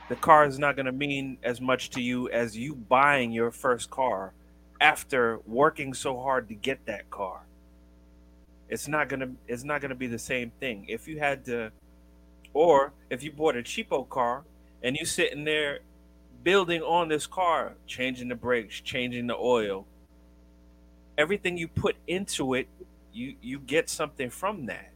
The 0.09 0.17
car 0.17 0.47
is 0.47 0.59
not 0.59 0.77
going 0.77 0.87
to 0.87 0.93
mean 0.93 1.39
as 1.43 1.61
much 1.61 1.91
to 1.91 2.01
you 2.01 2.29
as 2.31 2.57
you 2.57 2.75
buying 2.75 3.33
your 3.33 3.51
first 3.51 3.91
car 3.91 4.33
after 4.81 5.41
working 5.47 5.95
so 5.95 6.21
hard 6.21 6.49
to 6.49 6.55
get 6.55 6.87
that 6.87 7.11
car. 7.11 7.43
It's 8.69 8.89
not 8.89 9.09
going 9.09 9.21
to 9.21 9.31
it's 9.49 9.65
not 9.65 9.81
going 9.81 9.89
to 9.91 9.97
be 9.97 10.07
the 10.07 10.19
same 10.19 10.53
thing. 10.61 10.87
If 10.89 11.09
you 11.09 11.19
had 11.19 11.45
to 11.47 11.73
or 12.53 12.93
if 13.11 13.23
you 13.23 13.33
bought 13.33 13.57
a 13.57 13.63
cheapo 13.63 14.09
car 14.09 14.45
and 14.83 14.97
you 14.97 15.05
sitting 15.05 15.45
there 15.45 15.81
building 16.43 16.83
on 16.83 17.09
this 17.09 17.27
car, 17.27 17.75
changing 17.87 18.29
the 18.29 18.35
brakes, 18.35 18.81
changing 18.81 19.27
the 19.27 19.37
oil, 19.37 19.87
everything 21.19 21.57
you 21.57 21.69
put 21.69 21.97
into 22.07 22.55
it, 22.55 22.69
you 23.13 23.35
you 23.41 23.59
get 23.59 23.89
something 23.91 24.31
from 24.31 24.67
that 24.67 24.93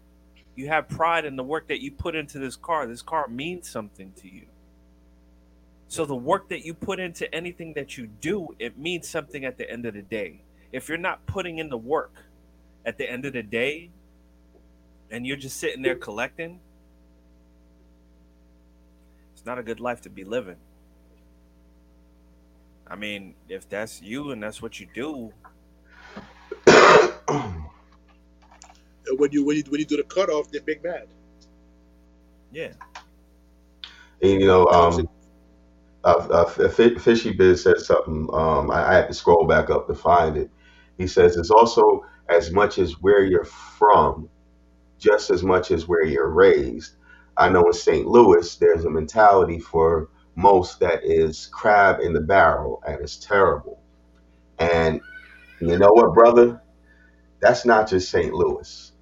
you 0.60 0.68
have 0.68 0.88
pride 0.88 1.24
in 1.24 1.36
the 1.36 1.42
work 1.42 1.68
that 1.68 1.80
you 1.80 1.90
put 1.90 2.14
into 2.14 2.38
this 2.38 2.56
car. 2.56 2.86
This 2.86 3.02
car 3.02 3.28
means 3.28 3.68
something 3.68 4.12
to 4.20 4.28
you. 4.32 4.46
So 5.90 6.04
the 6.04 6.14
work 6.14 6.48
that 6.50 6.64
you 6.64 6.72
put 6.72 7.00
into 7.00 7.34
anything 7.34 7.72
that 7.74 7.98
you 7.98 8.06
do, 8.06 8.54
it 8.60 8.78
means 8.78 9.08
something 9.08 9.44
at 9.44 9.58
the 9.58 9.68
end 9.68 9.86
of 9.86 9.94
the 9.94 10.02
day. 10.02 10.40
If 10.70 10.88
you're 10.88 10.98
not 10.98 11.26
putting 11.26 11.58
in 11.58 11.68
the 11.68 11.76
work 11.76 12.12
at 12.86 12.96
the 12.96 13.10
end 13.10 13.24
of 13.24 13.32
the 13.32 13.42
day 13.42 13.90
and 15.10 15.26
you're 15.26 15.36
just 15.36 15.56
sitting 15.56 15.82
there 15.82 15.96
collecting, 15.96 16.60
it's 19.32 19.44
not 19.44 19.58
a 19.58 19.64
good 19.64 19.80
life 19.80 20.00
to 20.02 20.10
be 20.10 20.22
living. 20.22 20.58
I 22.86 22.94
mean, 22.94 23.34
if 23.48 23.68
that's 23.68 24.00
you 24.00 24.30
and 24.30 24.40
that's 24.40 24.62
what 24.62 24.78
you 24.78 24.86
do, 24.94 25.32
And 26.68 27.64
when 29.18 29.32
you 29.32 29.44
when 29.44 29.56
you 29.56 29.64
when 29.68 29.80
you 29.80 29.86
do 29.86 29.96
the 29.96 30.04
cutoff, 30.04 30.52
they're 30.52 30.60
big 30.60 30.84
mad. 30.84 31.08
Yeah. 32.52 32.74
And 34.22 34.40
you 34.40 34.46
know, 34.46 34.66
um, 34.66 35.08
uh, 36.04 36.44
Fishy 36.46 37.32
Biz 37.32 37.62
said 37.62 37.78
something. 37.78 38.28
Um, 38.32 38.70
I, 38.70 38.90
I 38.90 38.94
had 38.94 39.08
to 39.08 39.14
scroll 39.14 39.46
back 39.46 39.70
up 39.70 39.86
to 39.88 39.94
find 39.94 40.36
it. 40.36 40.50
He 40.98 41.06
says 41.06 41.36
it's 41.36 41.50
also 41.50 42.04
as 42.28 42.50
much 42.52 42.78
as 42.78 43.00
where 43.00 43.24
you're 43.24 43.44
from, 43.44 44.28
just 44.98 45.30
as 45.30 45.42
much 45.42 45.70
as 45.70 45.88
where 45.88 46.04
you're 46.04 46.30
raised. 46.30 46.96
I 47.36 47.48
know 47.48 47.62
in 47.64 47.72
St. 47.72 48.06
Louis, 48.06 48.56
there's 48.56 48.84
a 48.84 48.90
mentality 48.90 49.58
for 49.58 50.08
most 50.36 50.80
that 50.80 51.04
is 51.04 51.48
crab 51.52 52.00
in 52.00 52.12
the 52.12 52.20
barrel, 52.20 52.82
and 52.86 53.00
it's 53.00 53.16
terrible. 53.16 53.80
And 54.58 55.00
you 55.60 55.78
know 55.78 55.90
what, 55.92 56.14
brother? 56.14 56.62
That's 57.40 57.64
not 57.66 57.88
just 57.88 58.10
St. 58.10 58.32
Louis. 58.34 58.92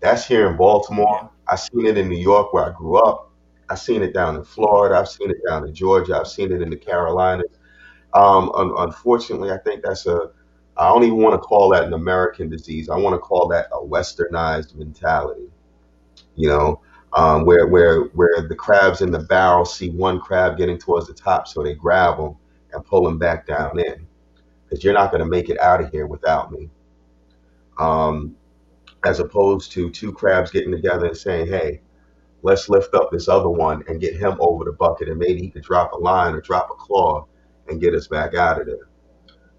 That's 0.00 0.26
here 0.26 0.48
in 0.50 0.56
Baltimore. 0.56 1.30
I've 1.48 1.60
seen 1.60 1.86
it 1.86 1.98
in 1.98 2.08
New 2.08 2.18
York 2.18 2.52
where 2.52 2.64
I 2.64 2.72
grew 2.76 2.96
up. 2.96 3.29
I've 3.70 3.78
seen 3.78 4.02
it 4.02 4.12
down 4.12 4.36
in 4.36 4.42
Florida. 4.42 4.96
I've 4.98 5.08
seen 5.08 5.30
it 5.30 5.38
down 5.48 5.66
in 5.66 5.72
Georgia. 5.72 6.18
I've 6.18 6.26
seen 6.26 6.50
it 6.50 6.60
in 6.60 6.70
the 6.70 6.76
Carolinas. 6.76 7.58
Um, 8.12 8.50
un- 8.54 8.74
unfortunately, 8.76 9.52
I 9.52 9.58
think 9.58 9.82
that's 9.82 10.06
a. 10.06 10.32
I 10.76 10.88
don't 10.88 11.04
even 11.04 11.18
want 11.18 11.34
to 11.34 11.38
call 11.38 11.68
that 11.70 11.84
an 11.84 11.92
American 11.92 12.48
disease. 12.48 12.88
I 12.88 12.96
want 12.96 13.14
to 13.14 13.18
call 13.18 13.48
that 13.48 13.68
a 13.72 13.78
westernized 13.78 14.74
mentality. 14.74 15.48
You 16.34 16.48
know, 16.48 16.80
um, 17.12 17.44
where 17.44 17.68
where 17.68 18.02
where 18.14 18.48
the 18.48 18.56
crabs 18.56 19.02
in 19.02 19.12
the 19.12 19.20
barrel 19.20 19.64
see 19.64 19.90
one 19.90 20.20
crab 20.20 20.56
getting 20.56 20.78
towards 20.78 21.06
the 21.06 21.14
top, 21.14 21.46
so 21.46 21.62
they 21.62 21.74
grab 21.74 22.16
them 22.16 22.36
and 22.72 22.84
pull 22.84 23.04
them 23.04 23.18
back 23.18 23.46
down 23.46 23.78
in, 23.78 24.06
because 24.64 24.82
you're 24.82 24.94
not 24.94 25.12
going 25.12 25.22
to 25.22 25.28
make 25.28 25.48
it 25.48 25.60
out 25.60 25.80
of 25.80 25.90
here 25.90 26.06
without 26.06 26.50
me. 26.50 26.68
Um, 27.78 28.36
as 29.04 29.20
opposed 29.20 29.72
to 29.72 29.90
two 29.90 30.12
crabs 30.12 30.50
getting 30.50 30.72
together 30.72 31.06
and 31.06 31.16
saying, 31.16 31.46
hey, 31.46 31.80
let's 32.42 32.68
lift 32.68 32.94
up 32.94 33.10
this 33.10 33.28
other 33.28 33.50
one 33.50 33.84
and 33.88 34.00
get 34.00 34.16
him 34.16 34.36
over 34.40 34.64
the 34.64 34.72
bucket 34.72 35.08
and 35.08 35.18
maybe 35.18 35.40
he 35.40 35.50
could 35.50 35.62
drop 35.62 35.92
a 35.92 35.96
line 35.98 36.34
or 36.34 36.40
drop 36.40 36.68
a 36.70 36.74
claw 36.74 37.26
and 37.68 37.80
get 37.80 37.94
us 37.94 38.08
back 38.08 38.34
out 38.34 38.60
of 38.60 38.66
there. 38.66 38.88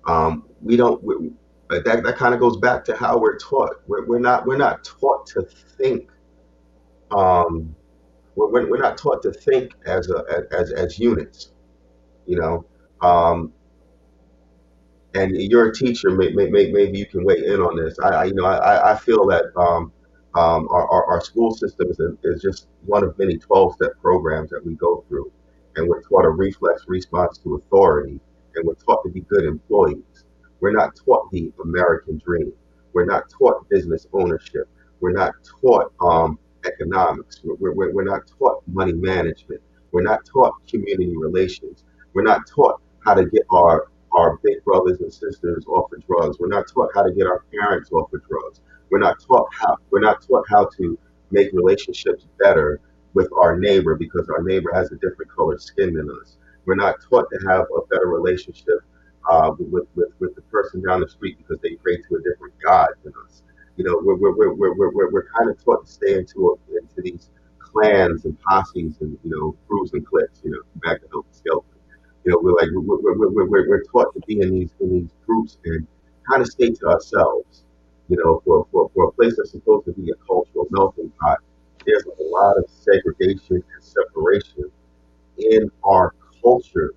Um, 0.07 0.45
we 0.61 0.77
don't, 0.77 1.03
we, 1.03 1.31
that, 1.69 1.85
that 2.03 2.17
kind 2.17 2.33
of 2.33 2.39
goes 2.39 2.57
back 2.57 2.83
to 2.85 2.95
how 2.95 3.17
we're 3.19 3.37
taught. 3.37 3.77
We're, 3.87 4.05
we're 4.05 4.19
not, 4.19 4.45
we're 4.45 4.57
not 4.57 4.83
taught 4.83 5.27
to 5.27 5.43
think, 5.77 6.09
um, 7.11 7.75
we're, 8.35 8.69
we're 8.69 8.81
not 8.81 8.97
taught 8.97 9.21
to 9.23 9.31
think 9.33 9.73
as 9.85 10.09
a 10.09 10.45
as 10.51 10.71
as 10.71 10.97
units. 10.99 11.51
You 12.25 12.37
know, 12.39 12.65
um, 13.01 13.53
and 15.13 15.31
you're 15.35 15.69
a 15.69 15.73
teacher. 15.73 16.09
May, 16.11 16.29
may, 16.31 16.49
may- 16.49 16.71
maybe 16.71 16.97
you 16.97 17.05
can 17.05 17.23
weigh 17.25 17.45
in 17.45 17.59
on 17.59 17.75
this. 17.77 17.97
I, 17.99 18.09
I 18.09 18.23
you 18.25 18.33
know 18.33 18.45
I 18.45 18.93
I 18.93 18.95
feel 18.97 19.25
that 19.27 19.45
um, 19.57 19.91
um, 20.35 20.67
our, 20.71 20.87
our 20.89 21.05
our 21.07 21.21
school 21.21 21.53
system 21.53 21.89
is, 21.89 21.99
is 22.23 22.41
just 22.41 22.67
one 22.85 23.03
of 23.03 23.17
many 23.19 23.37
12 23.37 23.75
step 23.75 23.91
programs 24.01 24.49
that 24.51 24.65
we 24.65 24.75
go 24.75 25.03
through, 25.07 25.31
and 25.75 25.87
we're 25.87 26.01
taught 26.03 26.25
a 26.25 26.29
reflex 26.29 26.83
response 26.87 27.37
to 27.39 27.55
authority, 27.55 28.19
and 28.55 28.65
we're 28.67 28.75
taught 28.75 29.03
to 29.03 29.09
be 29.09 29.21
good 29.21 29.45
employees. 29.45 30.25
We're 30.61 30.73
not 30.73 30.95
taught 30.95 31.31
the 31.31 31.51
American 31.63 32.21
dream. 32.25 32.53
We're 32.93 33.05
not 33.05 33.29
taught 33.29 33.67
business 33.69 34.07
ownership. 34.13 34.69
We're 35.01 35.11
not 35.13 35.33
taught 35.61 35.91
um, 36.01 36.39
economics. 36.65 37.41
We're, 37.43 37.73
we're, 37.73 37.93
we're 37.93 38.03
not 38.03 38.21
taught 38.39 38.63
money 38.67 38.93
management. 38.93 39.61
We're 39.91 40.03
not 40.03 40.25
taught 40.25 40.53
community 40.69 41.15
relations. 41.17 41.83
We're 42.13 42.23
not 42.23 42.47
taught 42.47 42.81
how 43.05 43.15
to 43.15 43.25
get 43.25 43.43
our 43.49 43.87
our 44.13 44.37
big 44.43 44.63
brothers 44.65 44.99
and 44.99 45.11
sisters 45.13 45.65
off 45.67 45.91
of 45.93 46.05
drugs. 46.05 46.37
We're 46.39 46.47
not 46.49 46.67
taught 46.67 46.89
how 46.93 47.03
to 47.03 47.13
get 47.13 47.27
our 47.27 47.43
parents 47.53 47.91
off 47.91 48.11
of 48.13 48.21
drugs. 48.27 48.61
We're 48.91 48.99
not 48.99 49.17
taught 49.25 49.47
how 49.53 49.77
we're 49.89 50.01
not 50.01 50.21
taught 50.27 50.45
how 50.49 50.69
to 50.77 50.97
make 51.31 51.51
relationships 51.53 52.27
better 52.39 52.79
with 53.13 53.29
our 53.37 53.57
neighbor 53.57 53.95
because 53.95 54.29
our 54.29 54.43
neighbor 54.43 54.71
has 54.73 54.91
a 54.91 54.95
different 54.95 55.31
colored 55.35 55.61
skin 55.61 55.93
than 55.93 56.09
us. 56.21 56.37
We're 56.65 56.75
not 56.75 56.95
taught 57.09 57.27
to 57.31 57.47
have 57.49 57.65
a 57.75 57.85
better 57.89 58.07
relationship 58.07 58.79
uh, 59.29 59.51
with, 59.57 59.87
with 59.95 60.09
with 60.19 60.35
the 60.35 60.41
person 60.43 60.83
down 60.85 61.01
the 61.01 61.07
street 61.07 61.37
because 61.37 61.59
they 61.61 61.75
pray 61.75 61.97
to 61.97 62.15
a 62.15 62.21
different 62.21 62.53
God 62.63 62.89
than 63.03 63.13
us. 63.25 63.43
You 63.77 63.85
know, 63.85 63.99
we're 64.03 64.15
we're 64.15 64.33
we're 64.35 64.53
we're, 64.53 64.91
we're, 64.91 65.11
we're, 65.11 65.27
kind 65.37 65.49
of 65.49 65.63
taught 65.63 65.85
to 65.85 65.91
stay 65.91 66.15
into 66.15 66.49
a, 66.49 66.77
into 66.77 67.01
these 67.01 67.29
clans 67.59 68.25
and 68.25 68.37
posses 68.41 68.97
and 69.01 69.17
you 69.23 69.31
know 69.31 69.55
crews 69.67 69.91
and 69.93 70.05
cliques. 70.05 70.41
You 70.43 70.51
know, 70.51 70.61
back 70.83 71.01
to 71.01 71.07
Help 71.11 71.27
Skelton. 71.31 71.69
You 72.25 72.31
know, 72.31 72.39
we're 72.41 72.53
like 72.53 72.69
we're, 72.73 72.97
we're, 72.99 73.29
we're, 73.29 73.45
we're, 73.47 73.69
we're 73.69 73.83
taught 73.83 74.13
to 74.13 74.21
be 74.27 74.41
in 74.41 74.51
these 74.51 74.71
in 74.81 74.91
these 74.93 75.09
groups 75.25 75.57
and 75.65 75.87
kind 76.29 76.41
of 76.41 76.47
stay 76.47 76.69
to 76.71 76.87
ourselves. 76.87 77.63
You 78.11 78.17
know, 78.23 78.41
for, 78.45 78.67
for, 78.71 78.91
for 78.95 79.05
a 79.09 79.13
place 79.13 79.35
that's 79.37 79.51
supposed 79.53 79.85
to 79.87 79.93
be 79.93 80.11
a 80.11 80.15
cultural 80.27 80.67
melting 80.71 81.11
pot, 81.21 81.39
there's 81.87 82.05
a 82.05 82.23
lot 82.23 82.57
of 82.59 82.65
segregation 82.69 83.57
and 83.73 83.83
separation 83.83 84.71
in 85.37 85.71
our 85.83 86.15
cultures. 86.43 86.95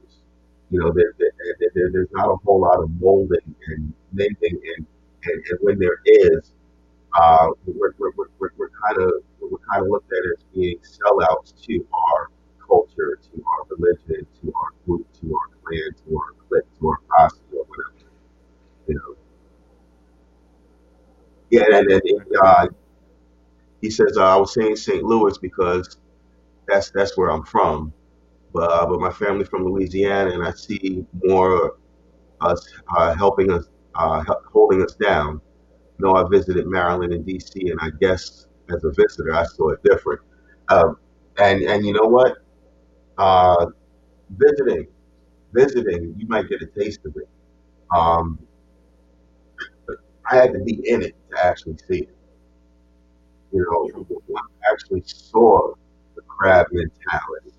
You 0.71 0.81
know, 0.81 0.93
there, 0.93 1.15
there, 1.19 1.31
there, 1.61 1.71
there- 1.75 1.91
there's 1.93 2.13
not 2.13 2.31
a 2.31 2.37
whole 2.45 2.61
lot 2.63 2.81
of 2.83 2.91
molding 3.01 3.55
and 3.69 3.95
mending, 4.13 4.61
and, 4.77 4.87
and, 5.25 5.45
and 5.51 5.61
when 5.63 5.79
there 5.81 5.99
is, 6.07 6.53
uh, 7.21 7.49
we're, 7.67 7.95
we're, 7.99 8.13
we're, 8.17 8.27
we're, 8.41 8.51
we're 8.59 8.71
kind 8.87 8.99
of 9.03 9.13
we're 9.41 9.59
kind 9.71 9.83
of 9.85 9.89
looked 9.91 10.13
at 10.13 10.25
as 10.39 10.45
being 10.55 10.79
sellouts 10.81 11.55
to 11.67 11.87
our 11.93 12.31
culture, 12.67 13.19
to 13.23 13.45
our 13.47 13.77
religion, 13.77 14.27
to 14.43 14.55
our 14.57 14.71
group, 14.87 15.07
to 15.21 15.35
our 15.37 15.49
clan, 15.65 15.91
to 16.07 16.17
our 16.17 16.33
clique, 16.49 16.81
to 16.81 16.89
our 16.89 16.99
posse, 17.17 17.41
or 17.55 17.65
whatever. 17.67 18.11
You 18.89 18.95
know, 18.97 19.17
yeah, 21.55 21.79
and 21.79 21.91
then 21.91 22.01
uh, 22.45 22.67
he 23.81 23.91
says 23.91 24.17
uh, 24.17 24.25
I 24.25 24.37
was 24.37 24.55
saying 24.55 24.77
St. 24.77 25.03
Louis 25.03 25.37
because 25.39 25.99
that's 26.69 26.91
that's 26.93 27.17
where 27.19 27.31
I'm 27.31 27.45
from, 27.45 27.93
but 28.53 28.71
uh, 28.73 28.87
but 28.87 29.01
my 29.01 29.11
family 29.13 29.45
from 29.45 29.65
Louisiana, 29.65 30.31
and 30.33 30.45
I 30.47 30.53
see 30.53 31.07
more 31.25 31.79
us 32.43 32.69
uh, 32.97 33.15
helping 33.15 33.53
us, 33.53 33.67
uh, 33.97 34.25
holding 34.53 34.83
us 34.83 34.95
down. 34.97 35.41
No, 36.01 36.15
I 36.17 36.25
visited 36.31 36.67
Maryland 36.67 37.13
and 37.15 37.27
D.C., 37.27 37.71
and 37.71 37.79
I 37.83 37.91
guess 38.01 38.49
as 38.71 38.85
a 38.85 38.91
visitor, 38.93 39.35
I 39.35 39.45
saw 39.45 39.71
it 39.71 39.81
different. 39.85 40.21
Um, 40.69 40.99
and 41.39 41.63
and 41.65 41.87
you 41.87 41.93
know 41.95 42.09
what? 42.09 42.39
Uh, 43.19 43.67
visiting, 44.31 44.87
visiting, 45.53 46.15
you 46.19 46.27
might 46.29 46.49
get 46.49 46.63
a 46.63 46.67
taste 46.67 47.01
of 47.07 47.17
it. 47.17 47.29
Um, 47.97 48.39
I 50.31 50.37
had 50.37 50.53
to 50.53 50.61
be 50.61 50.81
in 50.89 51.03
it 51.03 51.15
to 51.31 51.45
actually 51.45 51.77
see 51.89 52.01
it. 52.01 52.17
You 53.53 53.65
know, 53.71 54.05
when 54.07 54.37
I 54.37 54.73
actually 54.73 55.03
saw 55.07 55.75
the 56.17 56.23
crab 56.23 56.67
mentality. 56.73 57.53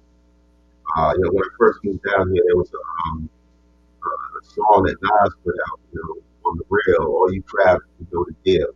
Uh, 0.98 1.14
you 1.18 1.24
know, 1.24 1.32
when 1.32 1.44
I 1.44 1.50
first 1.58 1.80
moved 1.84 2.04
down 2.04 2.32
here, 2.32 2.44
there 2.48 2.56
was 2.58 2.72
a, 2.74 3.10
um, 3.10 3.30
a 4.04 4.46
song 4.46 4.84
that 4.86 4.96
Nas 5.02 5.34
put 5.44 5.56
out, 5.72 5.80
you 5.94 6.02
know, 6.04 6.50
on 6.50 6.58
the 6.58 6.64
rail, 6.70 7.08
all 7.08 7.34
you 7.34 7.42
crabs 7.44 7.84
can 7.98 8.08
go 8.12 8.24
to 8.24 8.36
jail. 8.46 8.68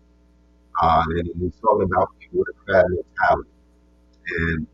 Uh, 0.82 1.04
and 1.10 1.28
he 1.28 1.44
was 1.44 1.54
talking 1.62 1.84
about 1.92 2.10
people 2.20 2.40
with 2.40 2.50
a 2.50 2.66
crab 2.66 2.86
mentality. 2.90 3.50
And 4.28 4.68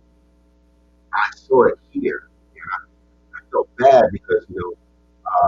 I 1.13 1.30
saw 1.36 1.63
it 1.66 1.80
here. 1.91 2.30
And 2.53 2.63
I, 2.72 3.38
I 3.38 3.51
felt 3.51 3.70
bad 3.78 4.05
because, 4.11 4.45
you 4.49 4.55
know, 4.55 4.74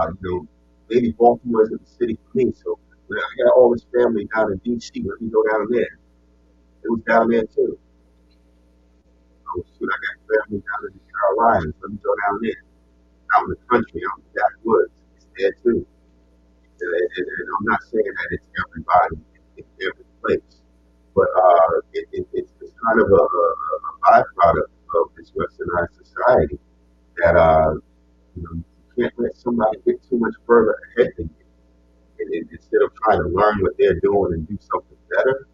uh, 0.02 0.10
you 0.22 0.30
know, 0.30 0.46
maybe 0.90 1.12
Baltimore 1.12 1.64
isn't 1.64 1.84
the 1.84 1.90
city 1.90 2.18
for 2.30 2.38
me. 2.38 2.52
So 2.52 2.78
I 3.16 3.30
had 3.38 3.50
all 3.56 3.72
this 3.72 3.86
family 3.94 4.28
down 4.34 4.52
in 4.52 4.58
DC, 4.60 4.90
let 5.06 5.20
me 5.20 5.30
go 5.30 5.42
down 5.52 5.66
there. 5.70 5.94
It 6.84 6.88
was 6.90 7.00
down 7.08 7.30
there 7.30 7.44
too. 7.44 7.78
Oh, 9.48 9.62
shoot, 9.78 9.88
I 9.88 9.96
got 9.96 10.16
family 10.28 10.60
down 10.60 10.80
in 10.88 10.92
the 10.94 11.04
Carolinas. 11.08 11.74
Let 11.82 11.90
me 11.92 11.98
go 12.04 12.14
down 12.26 12.40
there. 12.42 12.62
Out 13.36 13.44
in 13.44 13.50
the 13.50 13.60
country, 13.70 14.00
out 14.04 14.18
in 14.18 14.24
the 14.28 14.32
backwoods. 14.40 14.94
It's 15.16 15.26
there 15.38 15.52
too. 15.64 15.86
And, 16.80 16.92
and, 16.94 17.26
and 17.28 17.48
I'm 17.58 17.64
not 17.66 17.80
saying 17.90 18.04
that 18.06 18.28
it's 18.32 18.48
everybody 18.68 19.16
in, 19.58 19.64
every 19.82 20.06
place, 20.22 20.62
but 21.14 21.28
uh, 21.36 21.80
it, 21.94 22.06
it, 22.12 22.26
it's, 22.34 22.52
it's 22.60 22.74
kind 22.86 23.00
of 23.00 23.08
a, 23.10 23.24
a 23.24 23.92
byproduct 24.06 24.72
of 24.94 25.04
this 25.16 25.32
westernized 25.32 25.96
society 26.04 26.58
that 27.18 27.36
uh, 27.36 27.74
you 28.36 28.42
know 28.42 28.52
you 28.56 29.04
can't 29.04 29.14
let 29.18 29.36
somebody 29.36 29.78
get 29.86 30.02
too 30.08 30.18
much 30.18 30.34
further 30.46 30.76
ahead 30.96 31.12
than 31.18 31.30
you. 31.38 31.47
And, 32.18 32.34
and 32.34 32.48
instead 32.50 32.82
of 32.82 32.90
trying 33.04 33.22
to 33.22 33.28
learn 33.28 33.60
what 33.60 33.74
they're 33.78 34.00
doing 34.00 34.34
and 34.34 34.48
do 34.48 34.58
something 34.60 34.98
better, 35.14 35.46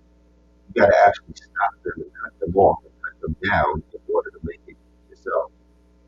you 0.68 0.82
got 0.82 0.88
to 0.88 0.98
actually 1.06 1.34
stop 1.34 1.72
them 1.84 1.94
and 1.96 2.10
cut 2.22 2.40
them 2.40 2.56
off 2.56 2.78
and 2.84 2.92
cut 3.02 3.20
them 3.20 3.36
down 3.48 3.82
in 3.92 4.00
order 4.14 4.30
to 4.30 4.40
make 4.42 4.60
it 4.66 4.76
yourself. 5.10 5.52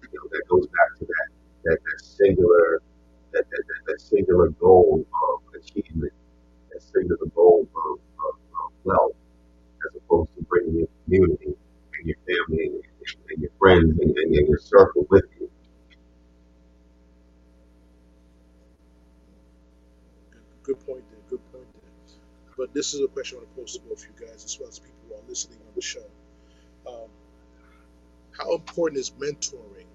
You 0.02 0.08
know 0.14 0.28
that 0.30 0.42
goes 0.48 0.66
back 0.66 0.98
to 1.00 1.04
that 1.04 1.28
that, 1.64 1.78
that 1.84 2.00
singular 2.04 2.80
that, 3.32 3.44
that, 3.50 3.64
that, 3.68 3.92
that 3.92 4.00
singular 4.00 4.48
goal 4.50 5.04
of 5.04 5.60
achievement, 5.60 6.12
that 6.72 6.82
singular 6.82 7.26
goal 7.34 7.68
of, 7.76 8.00
of, 8.00 8.34
of 8.64 8.72
wealth, 8.84 9.16
as 9.88 9.96
opposed 9.96 10.34
to 10.36 10.42
bringing 10.44 10.78
your 10.78 10.88
community 11.04 11.52
and 11.98 12.06
your 12.06 12.16
family 12.24 12.66
and, 12.66 12.82
and, 13.30 13.42
your 13.42 13.50
friends 13.58 13.98
and, 14.00 14.16
and, 14.16 14.34
and 14.34 14.48
your 14.48 14.58
circle 14.58 15.06
with 15.10 15.24
you. 15.38 15.50
Good 20.66 20.84
point 20.84 21.04
there. 21.10 21.20
Good 21.30 21.52
point 21.52 21.66
there. 21.74 22.16
But 22.56 22.74
this 22.74 22.92
is 22.92 23.00
a 23.00 23.06
question 23.06 23.38
I 23.38 23.40
want 23.40 23.54
to 23.54 23.60
pose 23.60 23.72
to 23.74 23.80
both 23.80 24.04
of 24.04 24.06
you 24.20 24.26
guys, 24.26 24.44
as 24.44 24.58
well 24.58 24.68
as 24.68 24.80
people 24.80 24.96
who 25.08 25.14
are 25.14 25.28
listening 25.28 25.58
on 25.60 25.72
the 25.76 25.80
show. 25.80 26.04
Um, 26.88 27.08
how 28.32 28.54
important 28.54 28.98
is 28.98 29.10
mentoring 29.12 29.86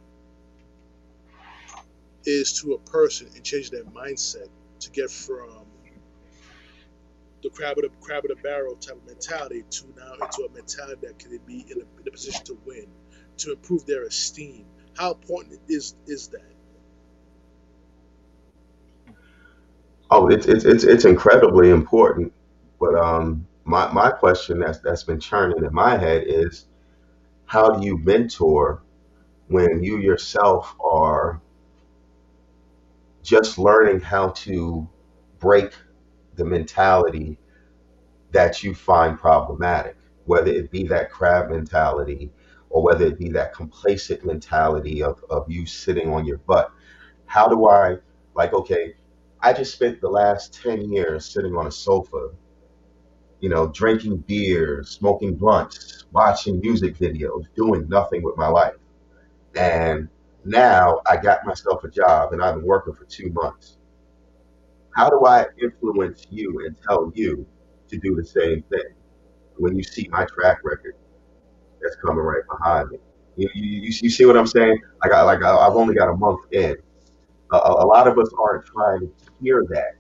is 2.26 2.62
to 2.62 2.74
a 2.74 2.80
person 2.90 3.28
in 3.36 3.44
changing 3.44 3.74
their 3.74 3.84
mindset 3.84 4.48
to 4.80 4.92
get 4.92 5.12
from 5.12 5.66
the 7.44 7.50
crab 7.50 7.78
of 7.78 7.84
the 7.84 7.90
crab 8.02 8.24
of 8.24 8.30
the 8.30 8.42
barrel 8.42 8.76
type 8.76 8.96
of 8.96 9.06
mentality 9.06 9.64
to 9.70 9.86
now 9.98 10.14
into 10.14 10.44
a 10.44 10.54
mentality 10.54 11.08
that 11.08 11.20
can 11.20 11.38
be 11.46 11.66
in 11.70 11.80
a, 11.80 12.02
in 12.02 12.08
a 12.08 12.12
position 12.12 12.44
to 12.46 12.58
win, 12.66 12.88
to 13.38 13.52
improve 13.52 13.86
their 13.86 14.04
esteem. 14.04 14.66
How 14.96 15.14
important 15.14 15.60
is 15.68 15.96
is 16.08 16.30
that? 16.30 16.54
Oh, 20.12 20.28
it's 20.28 20.46
it's 20.46 20.64
it's 20.66 20.84
it's 20.84 21.06
incredibly 21.06 21.70
important. 21.72 22.34
But 22.80 22.96
um, 22.96 23.48
my 23.64 23.92
my 23.92 24.12
question 24.12 24.60
that's 24.60 24.80
that's 24.80 25.04
been 25.04 25.20
churning 25.20 25.64
in 25.64 25.74
my 25.74 25.98
head 25.98 26.24
is 26.28 26.66
how 27.46 27.70
do 27.72 27.86
you 27.86 27.98
mentor 28.00 28.84
when 29.48 29.84
you 29.84 29.98
yourself 30.00 30.76
are 30.82 31.42
just 33.24 33.58
learning 33.58 34.00
how 34.00 34.30
to 34.30 34.88
break 35.40 35.74
the 36.36 36.46
mentality 36.46 37.38
that 38.32 38.64
you 38.64 38.74
find 38.76 39.20
problematic, 39.20 39.98
whether 40.26 40.52
it 40.52 40.72
be 40.72 40.86
that 40.88 41.12
crab 41.12 41.50
mentality 41.52 42.32
or 42.70 42.84
whether 42.84 43.06
it 43.06 43.20
be 43.20 43.30
that 43.30 43.54
complacent 43.54 44.26
mentality 44.26 45.04
of, 45.04 45.24
of 45.30 45.50
you 45.52 45.66
sitting 45.66 46.14
on 46.14 46.26
your 46.26 46.38
butt. 46.40 46.72
How 47.26 47.48
do 47.48 47.68
I, 47.70 47.98
like, 48.36 48.54
okay, 48.54 48.96
I 49.42 49.54
just 49.54 49.74
spent 49.74 50.02
the 50.02 50.10
last 50.10 50.54
10 50.62 50.92
years 50.92 51.26
sitting 51.26 51.56
on 51.56 51.68
a 51.68 51.72
sofa, 51.72 52.30
you 53.40 53.50
know, 53.50 53.68
drinking 53.68 54.18
beers, 54.18 54.90
smoking 54.90 55.36
blunts, 55.36 56.06
watching 56.12 56.60
music 56.60 56.96
videos, 56.98 57.46
doing 57.56 57.88
nothing 57.90 58.22
with 58.24 58.38
my 58.38 58.48
life. 58.48 58.76
And 59.56 60.10
now 60.46 61.02
I 61.08 61.18
got 61.18 61.46
myself 61.46 61.84
a 61.84 61.90
job 61.90 62.34
and 62.34 62.44
I've 62.44 62.56
been 62.56 62.66
working 62.66 62.94
for 62.94 63.06
two 63.06 63.32
months. 63.32 63.78
How 64.96 65.10
do 65.10 65.26
I 65.26 65.46
influence 65.62 66.28
you 66.30 66.64
and 66.66 66.76
tell 66.88 67.12
you 67.16 67.46
to 67.90 67.98
do 67.98 68.16
the 68.16 68.26
same 68.26 68.64
thing 68.64 68.94
when 69.58 69.76
you 69.76 69.84
see 69.84 70.08
my 70.12 70.26
track 70.26 70.60
record 70.64 70.96
that's 71.82 71.96
coming 71.96 72.24
right 72.24 72.44
behind 72.50 72.92
me? 72.92 72.98
You, 73.38 73.50
you, 73.56 73.92
you 74.02 74.10
see 74.10 74.26
what 74.26 74.38
I'm 74.38 74.48
saying? 74.48 74.80
I 75.04 75.22
like 75.24 75.44
I, 75.44 75.56
I've 75.56 75.76
only 75.76 75.96
got 75.96 76.10
a 76.10 76.16
month 76.16 76.42
in. 76.52 76.76
A, 77.52 77.58
a 77.58 77.86
lot 77.86 78.08
of 78.08 78.18
us 78.18 78.30
aren't 78.40 78.66
trying 78.66 79.02
to 79.02 79.12
hear 79.42 79.66
that. 79.70 79.96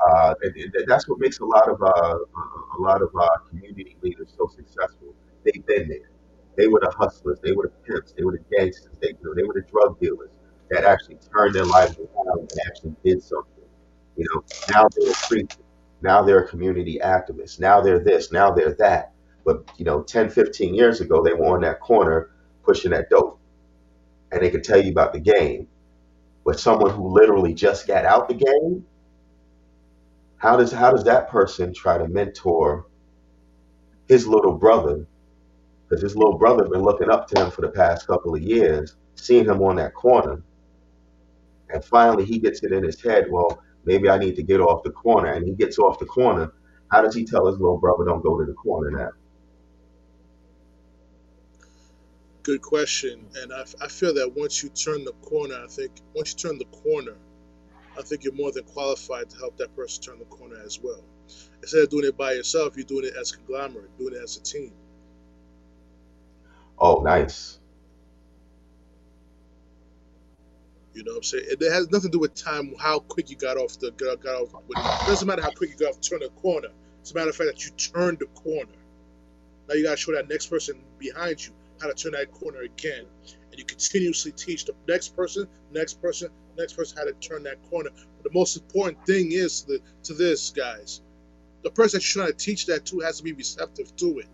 Uh, 0.00 0.34
and, 0.42 0.56
and 0.56 0.74
that's 0.86 1.08
what 1.08 1.18
makes 1.20 1.40
a 1.40 1.44
lot 1.44 1.68
of 1.68 1.82
uh, 1.82 1.88
a 1.88 2.80
lot 2.80 3.02
of 3.02 3.10
uh, 3.20 3.28
community 3.48 3.96
leaders 4.02 4.32
so 4.36 4.46
successful. 4.48 5.14
They've 5.44 5.64
been 5.66 5.88
there. 5.88 6.10
They 6.56 6.68
were 6.68 6.80
the 6.80 6.90
hustlers. 6.98 7.38
They 7.42 7.52
were 7.52 7.64
the 7.68 7.92
pimps. 7.92 8.12
They 8.16 8.24
were 8.24 8.32
the 8.32 8.56
gangsters. 8.56 8.92
They, 9.00 9.08
you 9.08 9.16
know, 9.22 9.34
they 9.34 9.42
were 9.42 9.54
the 9.54 9.62
drug 9.70 10.00
dealers 10.00 10.30
that 10.70 10.84
actually 10.84 11.18
turned 11.34 11.54
their 11.54 11.64
lives 11.66 11.98
around 11.98 12.40
and 12.40 12.50
actually 12.66 12.94
did 13.04 13.22
something. 13.22 13.64
You 14.16 14.26
know, 14.32 14.42
now 14.72 14.88
they're 14.96 15.10
a 15.10 15.14
preacher. 15.28 15.58
Now 16.02 16.22
they're 16.22 16.44
a 16.44 16.48
community 16.48 16.98
activist. 17.02 17.60
Now 17.60 17.80
they're 17.80 17.98
this. 18.02 18.32
Now 18.32 18.50
they're 18.50 18.74
that. 18.74 19.12
But 19.44 19.70
you 19.78 19.84
know, 19.84 20.02
10, 20.02 20.30
15 20.30 20.74
years 20.74 21.00
ago, 21.00 21.22
they 21.22 21.34
were 21.34 21.46
on 21.46 21.60
that 21.62 21.80
corner 21.80 22.30
pushing 22.64 22.90
that 22.92 23.10
dope, 23.10 23.38
and 24.32 24.42
they 24.42 24.50
could 24.50 24.64
tell 24.64 24.82
you 24.82 24.90
about 24.92 25.12
the 25.12 25.20
game. 25.20 25.68
But 26.44 26.60
someone 26.60 26.90
who 26.90 27.08
literally 27.08 27.54
just 27.54 27.86
got 27.86 28.04
out 28.04 28.28
the 28.28 28.34
game, 28.34 28.86
how 30.38 30.56
does 30.56 30.72
how 30.72 30.90
does 30.90 31.04
that 31.04 31.28
person 31.28 31.74
try 31.74 31.98
to 31.98 32.08
mentor 32.08 32.86
his 34.08 34.26
little 34.26 34.54
brother? 34.54 35.06
Because 35.88 36.02
his 36.02 36.16
little 36.16 36.38
brother 36.38 36.64
been 36.68 36.82
looking 36.82 37.10
up 37.10 37.28
to 37.28 37.44
him 37.44 37.50
for 37.50 37.62
the 37.62 37.68
past 37.68 38.06
couple 38.06 38.34
of 38.34 38.42
years, 38.42 38.96
seeing 39.16 39.44
him 39.46 39.62
on 39.62 39.76
that 39.76 39.94
corner, 39.94 40.42
and 41.70 41.84
finally 41.84 42.24
he 42.24 42.38
gets 42.38 42.62
it 42.62 42.72
in 42.72 42.84
his 42.84 43.00
head. 43.02 43.26
Well, 43.30 43.62
maybe 43.84 44.08
I 44.08 44.18
need 44.18 44.36
to 44.36 44.42
get 44.42 44.60
off 44.60 44.82
the 44.84 44.90
corner, 44.90 45.32
and 45.32 45.46
he 45.46 45.54
gets 45.54 45.78
off 45.78 45.98
the 45.98 46.06
corner. 46.06 46.52
How 46.90 47.02
does 47.02 47.14
he 47.14 47.24
tell 47.24 47.46
his 47.46 47.58
little 47.58 47.78
brother 47.78 48.04
don't 48.04 48.22
go 48.22 48.38
to 48.38 48.46
the 48.46 48.54
corner 48.54 48.90
now? 48.90 49.10
Good 52.42 52.62
question. 52.62 53.26
And 53.42 53.52
I, 53.52 53.64
I 53.82 53.88
feel 53.88 54.14
that 54.14 54.32
once 54.34 54.62
you 54.62 54.70
turn 54.70 55.04
the 55.04 55.12
corner, 55.22 55.56
I 55.62 55.66
think 55.66 55.92
once 56.14 56.32
you 56.32 56.38
turn 56.48 56.58
the 56.58 56.64
corner, 56.66 57.16
I 57.98 58.02
think 58.02 58.24
you're 58.24 58.34
more 58.34 58.52
than 58.52 58.64
qualified 58.64 59.28
to 59.30 59.38
help 59.38 59.56
that 59.58 59.74
person 59.76 60.02
turn 60.02 60.18
the 60.18 60.24
corner 60.26 60.56
as 60.64 60.80
well. 60.80 61.04
Instead 61.60 61.82
of 61.82 61.90
doing 61.90 62.06
it 62.06 62.16
by 62.16 62.32
yourself, 62.32 62.76
you're 62.76 62.84
doing 62.84 63.04
it 63.04 63.14
as 63.20 63.32
a 63.32 63.36
conglomerate, 63.36 63.96
doing 63.98 64.14
it 64.14 64.22
as 64.22 64.36
a 64.36 64.42
team. 64.42 64.72
Oh, 66.78 67.02
nice. 67.02 67.58
You 70.94 71.04
know 71.04 71.12
what 71.12 71.18
I'm 71.18 71.22
saying? 71.24 71.44
It 71.48 71.72
has 71.72 71.90
nothing 71.90 72.10
to 72.10 72.16
do 72.16 72.20
with 72.20 72.34
time, 72.34 72.74
how 72.78 73.00
quick 73.00 73.30
you 73.30 73.36
got 73.36 73.56
off 73.58 73.78
the 73.78 73.90
got, 73.92 74.20
got 74.22 74.42
off. 74.42 74.54
With, 74.66 74.78
It 74.78 75.06
doesn't 75.06 75.28
matter 75.28 75.42
how 75.42 75.50
quick 75.50 75.70
you 75.70 75.76
got 75.76 75.90
off 75.90 76.00
turn 76.00 76.20
the 76.20 76.30
corner. 76.30 76.68
It's 77.00 77.12
a 77.12 77.14
matter 77.14 77.30
of 77.30 77.36
fact 77.36 77.50
that 77.50 77.64
you 77.64 77.70
turned 77.72 78.18
the 78.18 78.26
corner. 78.26 78.72
Now 79.68 79.74
you 79.74 79.84
gotta 79.84 79.96
show 79.96 80.12
that 80.12 80.28
next 80.28 80.46
person 80.46 80.80
behind 80.98 81.46
you 81.46 81.52
how 81.80 81.88
to 81.88 81.94
turn 81.94 82.12
that 82.12 82.30
corner 82.32 82.60
again. 82.62 83.04
And 83.50 83.58
you 83.58 83.64
continuously 83.64 84.32
teach 84.32 84.64
the 84.64 84.74
next 84.86 85.16
person, 85.16 85.48
next 85.72 86.00
person, 86.00 86.28
next 86.56 86.74
person 86.74 86.98
how 86.98 87.04
to 87.04 87.12
turn 87.14 87.42
that 87.44 87.62
corner. 87.70 87.90
But 88.16 88.32
the 88.32 88.38
most 88.38 88.56
important 88.56 89.04
thing 89.06 89.32
is 89.32 89.62
to, 89.62 89.72
the, 89.72 89.80
to 90.04 90.14
this, 90.14 90.50
guys. 90.50 91.00
The 91.62 91.70
person 91.70 91.98
that 91.98 92.14
you're 92.14 92.24
trying 92.24 92.36
to 92.36 92.44
teach 92.44 92.66
that 92.66 92.86
to 92.86 93.00
has 93.00 93.18
to 93.18 93.24
be 93.24 93.32
receptive 93.32 93.94
to 93.96 94.20
it. 94.20 94.28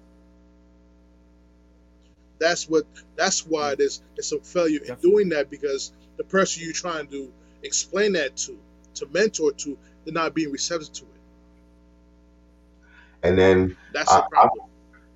That's 2.38 2.68
what. 2.68 2.84
That's 3.16 3.46
why 3.46 3.74
there's 3.74 4.02
there's 4.14 4.28
some 4.28 4.40
failure 4.40 4.80
in 4.84 4.94
doing 4.96 5.30
that 5.30 5.50
because 5.50 5.92
the 6.18 6.24
person 6.24 6.62
you're 6.62 6.72
trying 6.72 7.06
to 7.08 7.32
explain 7.62 8.12
that 8.12 8.36
to, 8.36 8.58
to 8.94 9.06
mentor 9.12 9.52
to, 9.52 9.76
they're 10.04 10.14
not 10.14 10.34
being 10.34 10.50
receptive 10.50 10.92
to 10.92 11.04
it. 11.04 11.10
And 13.22 13.38
then 13.38 13.76
that's 13.92 14.12
the 14.12 14.24
problem. 14.30 14.66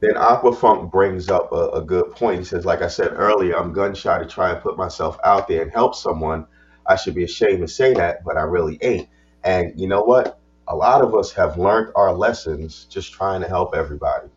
Then 0.00 0.14
Aquafunk 0.14 0.90
brings 0.90 1.28
up 1.28 1.52
a, 1.52 1.68
a, 1.70 1.82
good 1.82 2.10
point. 2.12 2.38
He 2.38 2.44
says, 2.44 2.64
like 2.64 2.80
I 2.80 2.88
said 2.88 3.12
earlier, 3.12 3.56
I'm 3.56 3.72
gun 3.72 3.94
shy 3.94 4.18
to 4.18 4.24
try 4.24 4.50
and 4.50 4.62
put 4.62 4.78
myself 4.78 5.18
out 5.24 5.46
there 5.46 5.62
and 5.62 5.70
help 5.70 5.94
someone. 5.94 6.46
I 6.86 6.96
should 6.96 7.14
be 7.14 7.24
ashamed 7.24 7.60
to 7.60 7.68
say 7.68 7.92
that, 7.94 8.24
but 8.24 8.38
I 8.38 8.42
really 8.42 8.78
ain't. 8.80 9.08
And 9.44 9.78
you 9.78 9.86
know 9.86 10.02
what? 10.02 10.40
A 10.68 10.74
lot 10.74 11.02
of 11.02 11.14
us 11.14 11.32
have 11.32 11.58
learned 11.58 11.92
our 11.96 12.14
lessons 12.14 12.86
just 12.88 13.12
trying 13.12 13.42
to 13.42 13.48
help 13.48 13.74
everybody. 13.74 14.28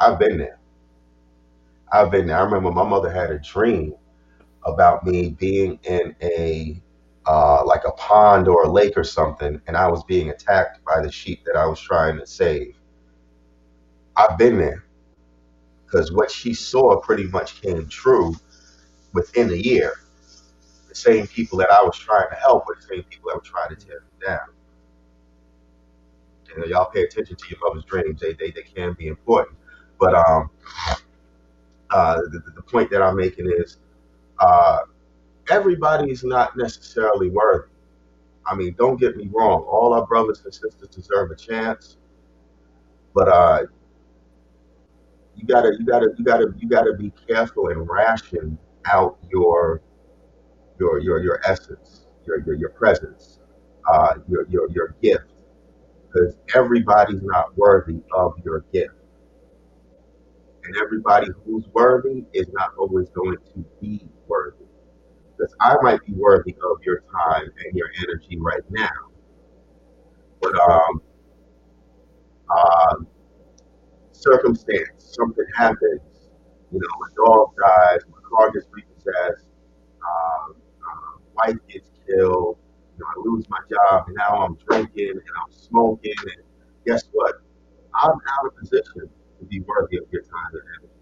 I've 0.00 0.18
been 0.18 0.38
there. 0.38 0.58
I've 1.92 2.10
been 2.10 2.26
there. 2.26 2.38
I 2.38 2.42
remember 2.42 2.70
my 2.70 2.88
mother 2.88 3.12
had 3.12 3.30
a 3.30 3.38
dream 3.38 3.94
about 4.64 5.04
me 5.06 5.30
being 5.30 5.78
in 5.84 6.16
a 6.22 6.80
uh, 7.26 7.64
like 7.64 7.82
a 7.86 7.92
pond 7.92 8.48
or 8.48 8.64
a 8.64 8.68
lake 8.70 8.96
or 8.96 9.04
something, 9.04 9.60
and 9.66 9.76
I 9.76 9.88
was 9.88 10.04
being 10.04 10.30
attacked 10.30 10.84
by 10.84 11.00
the 11.02 11.10
sheep 11.10 11.44
that 11.44 11.56
I 11.56 11.66
was 11.66 11.80
trying 11.80 12.18
to 12.18 12.26
save 12.26 12.76
I've 14.16 14.38
been 14.38 14.58
there 14.58 14.84
because 15.84 16.12
what 16.12 16.30
she 16.30 16.54
saw 16.54 17.00
pretty 17.00 17.24
much 17.24 17.60
came 17.62 17.86
true 17.88 18.34
within 19.12 19.50
a 19.50 19.56
year. 19.56 19.92
The 20.88 20.94
same 20.94 21.26
people 21.26 21.58
that 21.58 21.70
I 21.70 21.82
was 21.82 21.96
trying 21.98 22.28
to 22.30 22.36
help 22.36 22.66
were 22.66 22.76
the 22.76 22.86
same 22.96 23.02
people 23.04 23.30
that 23.30 23.36
were 23.36 23.42
trying 23.42 23.74
to 23.74 23.76
tear 23.76 24.00
me 24.00 24.26
down. 24.26 24.48
You 26.48 26.60
know, 26.60 26.66
y'all 26.66 26.90
pay 26.90 27.02
attention 27.02 27.36
to 27.36 27.44
your 27.48 27.58
mother's 27.68 27.84
dreams; 27.84 28.20
they 28.20 28.32
they, 28.34 28.50
they 28.50 28.62
can 28.62 28.94
be 28.94 29.08
important. 29.08 29.58
But 29.98 30.14
um, 30.14 30.50
uh, 31.90 32.16
the, 32.30 32.42
the 32.54 32.62
point 32.62 32.90
that 32.90 33.02
I'm 33.02 33.16
making 33.16 33.50
is, 33.50 33.78
uh, 34.40 34.80
everybody's 35.50 36.24
not 36.24 36.56
necessarily 36.56 37.30
worthy. 37.30 37.68
I 38.46 38.54
mean, 38.54 38.74
don't 38.78 38.98
get 39.00 39.16
me 39.16 39.28
wrong; 39.32 39.62
all 39.62 39.94
our 39.94 40.06
brothers 40.06 40.42
and 40.44 40.54
sisters 40.54 40.88
deserve 40.90 41.30
a 41.30 41.36
chance. 41.36 41.96
But 43.14 43.28
uh, 43.28 43.62
you 45.36 45.46
gotta 45.46 45.72
you 45.78 45.84
gotta 45.86 46.08
you 46.16 46.24
gotta 46.24 46.52
you 46.58 46.68
gotta 46.68 46.94
be 46.94 47.12
careful 47.28 47.68
and 47.68 47.88
ration 47.88 48.58
out 48.86 49.18
your 49.30 49.82
your 50.78 50.98
your 51.00 51.22
your 51.22 51.40
essence, 51.46 52.06
your 52.26 52.40
your, 52.44 52.54
your 52.54 52.70
presence, 52.70 53.40
uh, 53.92 54.14
your 54.28 54.46
your 54.48 54.70
your 54.70 54.94
gift, 55.02 55.32
because 56.06 56.36
everybody's 56.54 57.22
not 57.22 57.56
worthy 57.56 58.00
of 58.14 58.34
your 58.44 58.64
gift, 58.72 58.94
and 60.64 60.76
everybody 60.82 61.28
who's 61.44 61.66
worthy 61.72 62.24
is 62.32 62.46
not 62.52 62.70
always 62.78 63.08
going 63.10 63.36
to 63.54 63.64
be 63.80 64.08
worthy. 64.26 64.64
Because 65.36 65.54
I 65.60 65.74
might 65.82 66.04
be 66.06 66.12
worthy 66.14 66.52
of 66.70 66.78
your 66.84 67.00
time 67.12 67.50
and 67.64 67.76
your 67.76 67.88
energy 68.02 68.38
right 68.38 68.62
now, 68.70 69.10
but 70.40 70.54
um, 70.60 71.02
uh, 72.50 72.96
circumstance, 74.24 75.14
something 75.18 75.46
happens, 75.56 76.02
you 76.72 76.80
know, 76.80 76.94
my 77.00 77.08
dog 77.26 77.54
dies, 77.58 78.00
my 78.10 78.18
car 78.30 78.50
gets 78.52 78.66
repossessed, 78.72 79.46
um, 80.02 80.56
uh, 80.56 81.18
wife 81.36 81.58
gets 81.68 81.90
killed, 82.08 82.58
you 82.92 82.98
know, 82.98 83.06
I 83.08 83.14
lose 83.24 83.46
my 83.50 83.60
job, 83.70 84.04
and 84.08 84.16
now 84.16 84.44
I'm 84.44 84.56
drinking 84.68 85.10
and 85.10 85.20
I'm 85.20 85.52
smoking, 85.52 86.14
and 86.22 86.44
guess 86.86 87.04
what? 87.12 87.34
I'm 87.94 88.10
out 88.12 88.46
of 88.46 88.56
position 88.56 89.10
to 89.40 89.46
be 89.46 89.60
worthy 89.60 89.98
of 89.98 90.04
your 90.12 90.22
time 90.22 90.52
and 90.52 90.62
energy. 90.78 90.94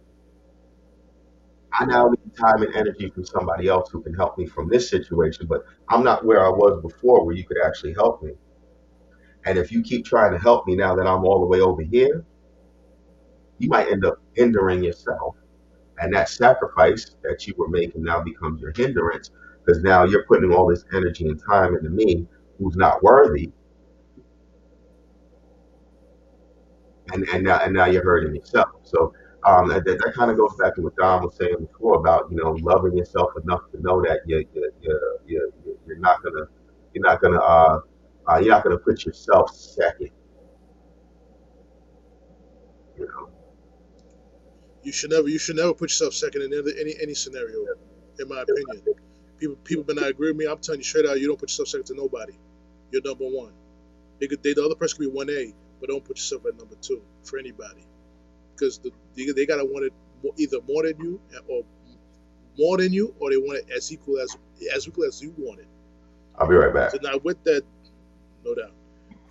I 1.75 1.87
now 1.87 2.09
need 2.09 2.37
time 2.37 2.63
and 2.63 2.75
energy 2.75 3.11
from 3.11 3.25
somebody 3.25 3.69
else 3.69 3.91
who 3.91 4.03
can 4.03 4.15
help 4.15 4.39
me 4.39 4.47
from 4.47 4.69
this 4.69 4.91
situation, 4.91 5.47
but 5.49 5.65
I'm 5.89 6.05
not 6.05 6.25
where 6.25 6.45
I 6.45 6.51
was 6.51 6.81
before 6.83 7.25
where 7.25 7.35
you 7.35 7.45
could 7.47 7.59
actually 7.65 7.95
help 7.95 8.23
me. 8.23 8.33
And 9.47 9.59
if 9.59 9.73
you 9.73 9.83
keep 9.83 10.05
trying 10.05 10.33
to 10.33 10.39
help 10.39 10.67
me 10.67 10.77
now 10.77 10.95
that 10.97 11.07
I'm 11.07 11.25
all 11.25 11.41
the 11.41 11.47
way 11.47 11.61
over 11.61 11.83
here, 11.83 12.25
you 13.63 13.69
might 13.69 13.89
end 13.89 14.05
up 14.05 14.21
hindering 14.35 14.83
yourself. 14.83 15.37
And 15.99 16.13
that 16.15 16.29
sacrifice 16.29 17.15
that 17.23 17.47
you 17.47 17.55
were 17.57 17.69
making 17.69 18.03
now 18.03 18.21
becomes 18.21 18.61
your 18.61 18.73
hindrance 18.75 19.31
because 19.65 19.83
now 19.85 20.05
you're 20.05 20.25
putting 20.25 20.53
all 20.53 20.67
this 20.67 20.85
energy 20.93 21.27
and 21.29 21.41
time 21.49 21.77
into 21.77 21.89
me 21.89 22.27
who's 22.59 22.75
not 22.77 23.03
worthy. 23.05 23.53
And, 27.13 27.29
and 27.29 27.45
now 27.45 27.59
and 27.59 27.73
now 27.73 27.87
you're 27.87 28.03
hurting 28.03 28.35
yourself. 28.35 28.71
So 28.83 29.13
um, 29.45 29.69
that, 29.69 29.85
that 29.85 30.13
kind 30.17 30.31
of 30.31 30.37
goes 30.37 30.55
back 30.59 30.75
to 30.77 30.83
what 30.83 30.97
Don 30.97 31.23
was 31.23 31.37
saying 31.37 31.57
before 31.59 31.99
about 31.99 32.31
you 32.31 32.37
know 32.39 32.53
loving 32.63 32.97
yourself 32.97 33.31
enough 33.45 33.61
to 33.73 33.81
know 33.81 34.01
that 34.03 34.21
you 34.27 34.45
you 34.55 34.73
you 34.83 35.53
you 35.65 35.79
you're 35.87 35.99
not 35.99 36.23
gonna 36.23 36.47
you're 36.95 37.05
not 37.05 37.21
gonna 37.21 37.39
uh, 37.39 37.81
uh, 38.29 38.39
you're 38.39 38.51
not 38.51 38.65
gonna 38.65 38.79
put 38.79 39.05
yourself 39.05 39.55
second. 39.55 40.11
You 42.97 43.07
know, 43.07 43.31
you 44.83 44.93
should 44.93 45.11
never 45.11 45.29
you 45.29 45.39
should 45.39 45.57
never 45.57 45.75
put 45.75 45.91
yourself 45.91 46.15
second 46.15 46.43
in 46.43 46.53
any 46.53 46.81
any, 46.81 46.95
any 47.03 47.15
scenario, 47.15 47.65
in 48.19 48.29
my 48.29 48.43
opinion. 48.43 48.83
People 49.39 49.57
people 49.65 49.85
may 49.89 50.01
not 50.01 50.11
agree 50.11 50.29
with 50.29 50.37
me. 50.37 50.47
I'm 50.47 50.59
telling 50.59 50.81
you 50.81 50.85
straight 50.85 51.07
out, 51.07 51.21
you 51.21 51.27
don't 51.29 51.39
put 51.39 51.51
yourself 51.51 51.69
second 51.69 51.87
to 51.87 51.95
nobody. 51.95 52.35
You're 52.91 53.03
number 53.03 53.25
one. 53.25 53.53
They 54.21 54.29
could, 54.29 54.43
they, 54.43 54.53
the 54.53 54.65
other 54.65 54.75
person 54.75 54.99
could 54.99 55.11
be 55.11 55.17
one 55.17 55.31
A, 55.31 55.53
but 55.81 55.89
don't 55.89 56.05
put 56.05 56.17
yourself 56.17 56.47
at 56.47 56.57
number 56.57 56.77
two 56.81 57.03
for 57.25 57.39
anybody, 57.39 57.85
because 58.55 58.79
the, 58.79 58.93
they, 59.17 59.27
they 59.33 59.47
gotta 59.47 59.65
want 59.65 59.87
it 59.87 59.93
more, 60.23 60.33
either 60.37 60.59
more 60.69 60.85
than 60.85 60.97
you 60.99 61.21
or 61.49 61.65
more 62.59 62.77
than 62.77 62.93
you, 62.93 63.15
or 63.19 63.31
they 63.31 63.37
want 63.37 63.59
it 63.59 63.67
as 63.75 63.93
equal 63.93 64.21
as 64.21 64.37
as 64.75 64.87
equal 64.87 65.05
as 65.05 65.21
you 65.21 65.35
want 65.39 65.61
it. 65.61 65.67
I'll 66.39 66.47
be 66.49 66.55
right 66.55 66.73
back. 66.73 66.93
So 66.93 66.99
now 67.03 67.19
with 67.25 67.43
that, 67.45 67.65
no 68.45 68.55
doubt, 68.55 68.73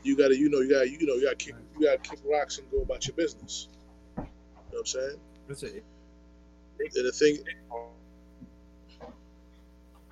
you 0.04 0.18
gotta 0.18 0.38
you 0.38 0.50
know 0.50 0.60
you 0.60 0.70
gotta 0.70 0.90
you 0.90 1.06
know 1.06 1.14
you 1.14 1.24
gotta 1.24 1.36
kick 1.36 1.56
you 1.78 1.86
gotta 1.86 2.00
kick 2.00 2.20
rocks 2.26 2.58
and 2.58 2.70
go 2.72 2.82
about 2.82 3.08
your 3.08 3.16
business. 3.16 3.70
You 4.18 4.24
know 4.24 4.30
what 4.72 4.80
I'm 4.80 4.86
saying? 4.86 5.20
That's 5.52 5.64
it. 5.64 5.84
And 6.80 7.06
the 7.06 7.12
thing, 7.12 7.40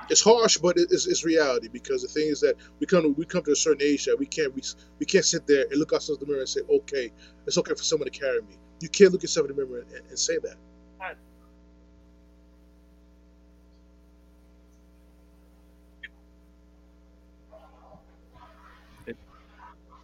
it's 0.09 0.21
harsh, 0.21 0.57
but 0.57 0.75
it's, 0.77 1.07
it's 1.07 1.23
reality 1.23 1.69
because 1.71 2.01
the 2.01 2.09
thing 2.09 2.27
is 2.27 2.41
that 2.41 2.55
we 2.79 2.85
come 2.87 3.15
we 3.17 3.25
come 3.25 3.43
to 3.43 3.51
a 3.51 3.55
certain 3.55 3.81
age 3.81 4.05
that 4.05 4.19
we 4.19 4.25
can't 4.25 4.53
we, 4.53 4.61
we 4.99 5.05
can't 5.05 5.23
sit 5.25 5.47
there 5.47 5.65
and 5.71 5.79
look 5.79 5.93
ourselves 5.93 6.21
in 6.21 6.27
the 6.27 6.31
mirror 6.31 6.41
and 6.41 6.49
say, 6.49 6.61
okay, 6.69 7.11
it's 7.47 7.57
okay 7.57 7.73
for 7.73 7.83
someone 7.83 8.09
to 8.11 8.19
carry 8.19 8.41
me. 8.41 8.57
You 8.81 8.89
can't 8.89 9.13
look 9.13 9.21
yourself 9.21 9.49
in 9.49 9.55
the 9.55 9.65
mirror 9.65 9.85
and, 9.95 10.07
and 10.09 10.19
say 10.19 10.37
that. 10.39 10.57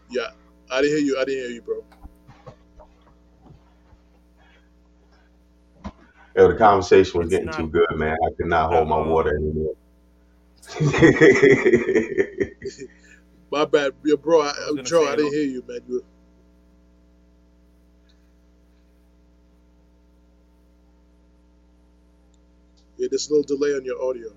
Yeah, 0.09 0.29
I 0.71 0.81
didn't 0.81 0.97
hear 0.97 1.05
you. 1.05 1.17
I 1.19 1.25
didn't 1.25 1.43
hear 1.43 1.51
you, 1.51 1.61
bro. 1.61 1.83
Yo, 6.35 6.47
the 6.51 6.57
conversation 6.57 7.19
was 7.19 7.27
It's 7.27 7.31
getting 7.33 7.45
not- 7.47 7.55
too 7.57 7.67
good, 7.69 7.87
man. 7.95 8.13
I 8.25 8.29
could 8.35 8.47
not 8.47 8.71
hold 8.71 8.87
my 8.89 8.97
water 8.97 9.35
anymore. 9.37 9.75
My 13.51 13.65
bad, 13.65 13.93
yeah, 14.03 14.15
bro. 14.15 14.41
I, 14.41 14.45
was 14.45 14.67
gonna 14.75 14.83
Joe, 14.83 15.05
I 15.07 15.15
didn't 15.15 15.33
hear 15.33 15.43
you, 15.43 15.63
man. 15.67 15.79
You, 15.87 16.03
yeah, 22.97 23.07
there's 23.09 23.29
a 23.29 23.33
little 23.33 23.57
delay 23.57 23.75
on 23.75 23.85
your 23.85 24.01
audio. 24.03 24.29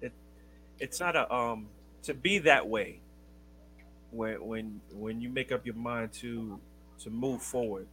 It, 0.00 0.12
it's 0.78 1.00
not 1.00 1.16
a 1.16 1.32
um 1.32 1.68
to 2.04 2.14
be 2.14 2.38
that 2.40 2.68
way 2.68 3.00
when 4.10 4.44
when 4.46 4.80
when 4.92 5.20
you 5.20 5.28
make 5.28 5.52
up 5.52 5.66
your 5.66 5.74
mind 5.76 6.12
to 6.14 6.60
to 7.00 7.10
move 7.10 7.42
forward 7.42 7.86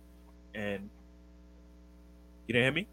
and 0.55 0.89
you 2.47 2.53
didn't 2.53 2.65
hear 2.65 2.71
me 2.73 2.87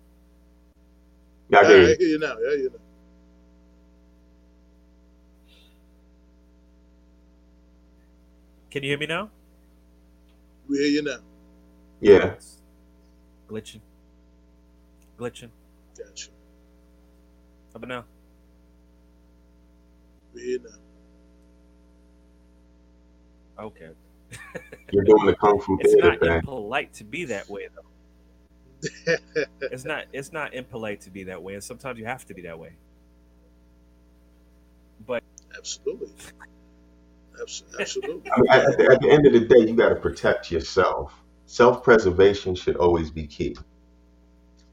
Yeah, 1.49 1.61
I 1.61 1.67
hear 1.67 1.79
I 1.85 1.87
you. 1.91 1.97
hear 1.99 2.09
you 2.09 2.19
now. 2.19 2.37
Yeah, 2.39 2.57
you 2.57 2.71
know. 2.73 2.79
can 8.71 8.83
you 8.83 8.91
hear 8.91 8.99
me 8.99 9.07
now 9.07 9.31
We 10.69 10.79
hear 10.79 10.87
you 10.89 11.03
now. 11.03 11.19
Yeah. 12.01 12.35
glitching 13.49 13.83
glitching 15.19 15.53
Gotcha. 15.97 16.31
how 17.73 17.77
about 17.77 17.89
now 17.89 18.05
We 20.35 20.41
hear 20.43 20.51
you 20.53 20.61
now. 20.65 20.79
okay 23.59 23.91
You're 24.91 25.05
doing 25.05 25.27
the 25.27 25.35
kung 25.35 25.61
fu 25.61 25.79
it's 25.79 25.93
theater 25.93 25.97
not 25.97 26.21
thing. 26.21 26.43
impolite 26.43 26.93
to 26.95 27.05
be 27.05 27.25
that 27.27 27.49
way 27.49 27.69
though 27.75 27.92
it's 29.61 29.85
not 29.85 30.05
it's 30.13 30.33
not 30.33 30.55
impolite 30.55 31.01
to 31.01 31.11
be 31.11 31.25
that 31.25 31.43
way 31.43 31.55
and 31.55 31.63
sometimes 31.63 31.99
you 31.99 32.05
have 32.05 32.25
to 32.27 32.35
be 32.35 32.43
that 32.43 32.59
way 32.59 32.73
but 35.07 35.23
Absolutely. 35.59 36.09
Absolutely. 37.81 38.31
I 38.31 38.41
mean, 38.41 38.51
at, 38.51 38.65
at 38.71 38.79
the, 38.79 38.85
at 38.93 39.01
the 39.01 39.11
end 39.11 39.27
of 39.27 39.33
the 39.33 39.41
day, 39.41 39.61
you 39.69 39.75
got 39.77 39.91
to 39.91 39.97
protect 39.97 40.51
yourself. 40.51 41.13
Self 41.47 41.83
preservation 41.83 42.55
should 42.55 42.77
always 42.77 43.11
be 43.11 43.27
key. 43.27 43.57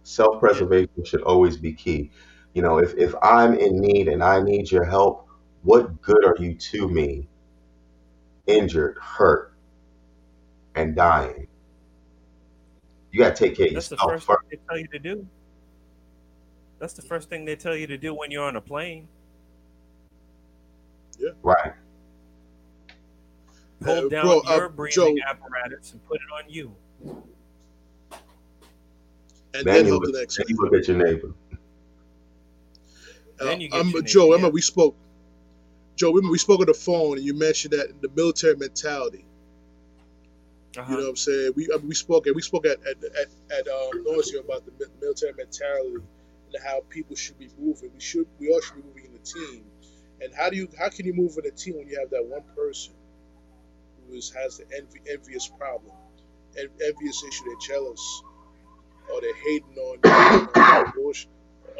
Self 0.03 0.39
preservation 0.41 1.05
should 1.05 1.21
always 1.21 1.55
be 1.55 1.71
key. 1.73 2.11
You 2.53 2.61
know, 2.61 2.79
if, 2.79 2.95
if 2.97 3.15
I'm 3.21 3.53
in 3.53 3.77
need 3.79 4.07
and 4.09 4.21
I 4.23 4.41
need 4.41 4.69
your 4.71 4.83
help, 4.83 5.27
what 5.63 6.01
good 6.01 6.25
are 6.25 6.35
you 6.37 6.53
to 6.55 6.87
me, 6.89 7.29
injured, 8.47 8.97
hurt, 9.01 9.53
and 10.75 10.95
dying? 10.95 11.47
You 13.11 13.19
got 13.19 13.35
to 13.35 13.43
take 13.45 13.57
care 13.57 13.67
of 13.67 13.73
that's 13.73 13.89
the 13.89 13.97
first 13.97 14.25
first. 14.25 14.39
thing 14.49 14.59
they 14.59 14.65
tell 14.67 14.77
you 14.79 14.87
to 14.87 14.99
do 14.99 15.27
that's 16.79 16.93
the 16.93 17.01
first 17.01 17.29
thing 17.29 17.45
they 17.45 17.55
tell 17.55 17.75
you 17.75 17.87
to 17.87 17.97
do 17.97 18.13
when 18.13 18.31
you're 18.31 18.43
on 18.45 18.55
a 18.55 18.61
plane 18.61 19.07
Yeah. 21.17 21.31
Right. 21.43 21.73
hold 23.83 24.05
Uh, 24.05 24.09
down 24.09 24.25
bro, 24.25 24.41
uh, 24.47 24.55
your 24.57 24.69
breathing 24.69 25.17
Joe, 25.17 25.23
apparatus 25.29 25.91
and 25.93 26.05
put 26.05 26.17
it 26.17 26.31
on 26.33 26.49
you 26.49 26.75
and 29.53 29.65
Then 29.65 29.73
then 29.73 29.85
you 29.85 29.91
help 29.91 30.03
look, 30.03 30.13
the 30.13 30.19
next 30.19 30.37
then 30.37 30.45
you 30.49 30.55
look 30.57 30.73
at 30.73 30.87
your 30.87 30.97
neighbor. 30.97 31.33
Then 33.39 33.61
you 33.61 33.69
get 33.69 33.79
um, 33.81 33.89
your 33.89 34.01
Joe, 34.03 34.19
neighbor, 34.21 34.35
remember 34.35 34.47
yeah. 34.47 34.51
we 34.53 34.61
spoke. 34.61 34.95
Joe, 35.95 36.09
remember 36.09 36.31
we 36.31 36.37
spoke 36.37 36.59
on 36.59 36.67
the 36.67 36.73
phone, 36.73 37.17
and 37.17 37.25
you 37.25 37.33
mentioned 37.33 37.73
that 37.73 38.01
the 38.01 38.09
military 38.15 38.55
mentality. 38.55 39.25
Uh-huh. 40.77 40.91
You 40.91 40.97
know 40.97 41.03
what 41.03 41.09
I'm 41.09 41.15
saying? 41.15 41.53
We 41.55 41.67
I 41.73 41.77
mean, 41.77 41.87
we 41.89 41.95
spoke 41.95 42.27
and 42.27 42.35
we 42.35 42.41
spoke 42.41 42.65
at 42.65 42.79
at 42.85 43.03
at, 43.03 43.27
at 43.57 43.67
um, 43.67 44.03
nausea 44.03 44.41
about 44.41 44.65
the 44.65 44.87
military 45.01 45.33
mentality 45.33 45.95
and 46.53 46.63
how 46.63 46.81
people 46.89 47.15
should 47.15 47.39
be 47.39 47.49
moving. 47.59 47.91
We 47.93 47.99
should 47.99 48.27
we 48.39 48.49
all 48.51 48.61
should 48.61 48.75
be 48.75 48.83
moving 48.83 49.05
in 49.05 49.15
a 49.15 49.23
team. 49.23 49.65
And 50.21 50.33
how 50.33 50.49
do 50.49 50.57
you 50.57 50.67
how 50.77 50.89
can 50.89 51.05
you 51.05 51.13
move 51.13 51.37
in 51.37 51.45
a 51.47 51.51
team 51.51 51.77
when 51.77 51.87
you 51.87 51.99
have 51.99 52.11
that 52.11 52.25
one 52.25 52.43
person 52.55 52.93
who 54.07 54.15
is 54.15 54.29
has 54.31 54.57
the 54.57 54.65
envy, 54.77 54.99
envious 55.09 55.47
problem, 55.47 55.93
en- 56.57 56.69
envious 56.85 57.23
issue? 57.23 57.45
They're 57.45 57.75
jealous, 57.75 58.23
or 59.11 59.21
they're 59.21 59.35
hating 59.35 59.77
on 59.77 59.99
you, 60.03 61.13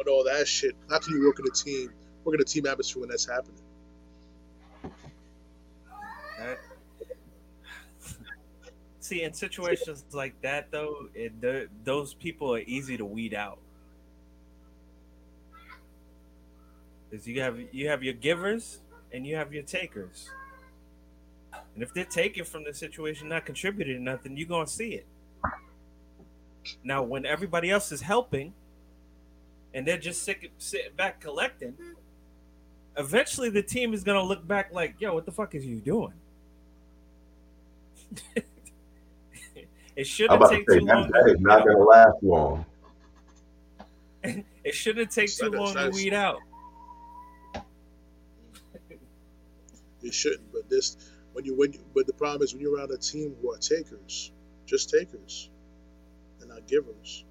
all 0.08 0.24
that 0.24 0.48
shit. 0.48 0.74
How 0.88 0.98
can 0.98 1.14
you 1.14 1.26
work 1.26 1.38
in 1.38 1.46
a 1.46 1.54
team, 1.54 1.92
work 2.24 2.34
in 2.34 2.40
a 2.40 2.44
team 2.44 2.66
atmosphere 2.66 3.00
when 3.02 3.10
that's 3.10 3.26
happening? 3.28 3.60
See, 9.10 9.24
in 9.24 9.32
situations 9.32 10.04
like 10.12 10.40
that, 10.42 10.70
though, 10.70 11.08
it, 11.16 11.32
those 11.84 12.14
people 12.14 12.54
are 12.54 12.60
easy 12.60 12.96
to 12.96 13.04
weed 13.04 13.34
out. 13.34 13.58
Because 17.10 17.26
you 17.26 17.40
have 17.40 17.58
you 17.72 17.88
have 17.88 18.04
your 18.04 18.14
givers 18.14 18.78
and 19.12 19.26
you 19.26 19.34
have 19.34 19.52
your 19.52 19.64
takers, 19.64 20.30
and 21.74 21.82
if 21.82 21.92
they're 21.92 22.04
taking 22.04 22.44
from 22.44 22.62
the 22.62 22.72
situation, 22.72 23.28
not 23.28 23.44
contributing 23.44 24.04
nothing, 24.04 24.36
you're 24.36 24.46
gonna 24.46 24.68
see 24.68 24.94
it. 24.94 25.06
Now, 26.84 27.02
when 27.02 27.26
everybody 27.26 27.68
else 27.68 27.90
is 27.90 28.02
helping, 28.02 28.54
and 29.74 29.84
they're 29.84 29.98
just 29.98 30.22
sick, 30.22 30.52
sitting 30.58 30.92
back 30.96 31.20
collecting, 31.20 31.74
eventually 32.96 33.50
the 33.50 33.64
team 33.64 33.92
is 33.92 34.04
gonna 34.04 34.22
look 34.22 34.46
back 34.46 34.72
like, 34.72 34.94
"Yo, 35.00 35.14
what 35.14 35.26
the 35.26 35.32
fuck 35.32 35.56
is 35.56 35.66
you 35.66 35.80
doing?" 35.80 36.14
it 40.00 40.06
shouldn't 40.06 40.36
about 40.40 40.48
to 40.48 40.56
take 40.56 40.70
say, 40.70 40.78
too 40.78 40.86
that, 40.86 40.94
long. 40.94 41.10
that 41.10 41.24
to 41.26 41.32
weed 41.34 41.40
not 41.42 41.60
out. 41.60 41.64
going 41.66 41.76
to 41.76 41.84
last 41.84 42.22
long. 42.22 42.66
It 44.62 44.74
shouldn't 44.74 45.10
take 45.10 45.34
too 45.34 45.50
long 45.50 45.74
to 45.74 45.90
weed 45.90 46.14
out. 46.14 46.40
You 50.00 50.10
shouldn't, 50.12 50.52
but 50.52 50.70
this 50.70 50.96
when 51.34 51.44
you 51.44 51.54
when 51.54 51.74
you, 51.74 51.80
but 51.94 52.06
the 52.06 52.14
problem 52.14 52.42
is 52.42 52.54
when 52.54 52.62
you're 52.62 52.76
around 52.76 52.92
a 52.92 52.96
team 52.96 53.36
who 53.40 53.52
are 53.52 53.58
takers, 53.58 54.32
just 54.66 54.88
takers, 54.88 55.50
and 56.40 56.48
not 56.48 56.66
givers. 56.66 57.24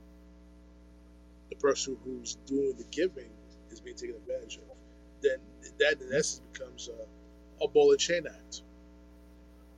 The 1.49 1.55
person 1.55 1.97
who's 2.03 2.36
doing 2.45 2.76
the 2.78 2.86
giving 2.91 3.32
is 3.72 3.80
being 3.80 3.95
taken 3.95 4.15
advantage 4.15 4.57
of. 4.57 4.78
Then 5.22 5.39
that 5.80 6.01
in 6.01 6.13
essence 6.13 6.41
becomes 6.53 6.88
a, 6.89 7.63
a 7.63 7.67
ball 7.67 7.91
and 7.91 7.99
chain 7.99 8.26
act. 8.28 8.61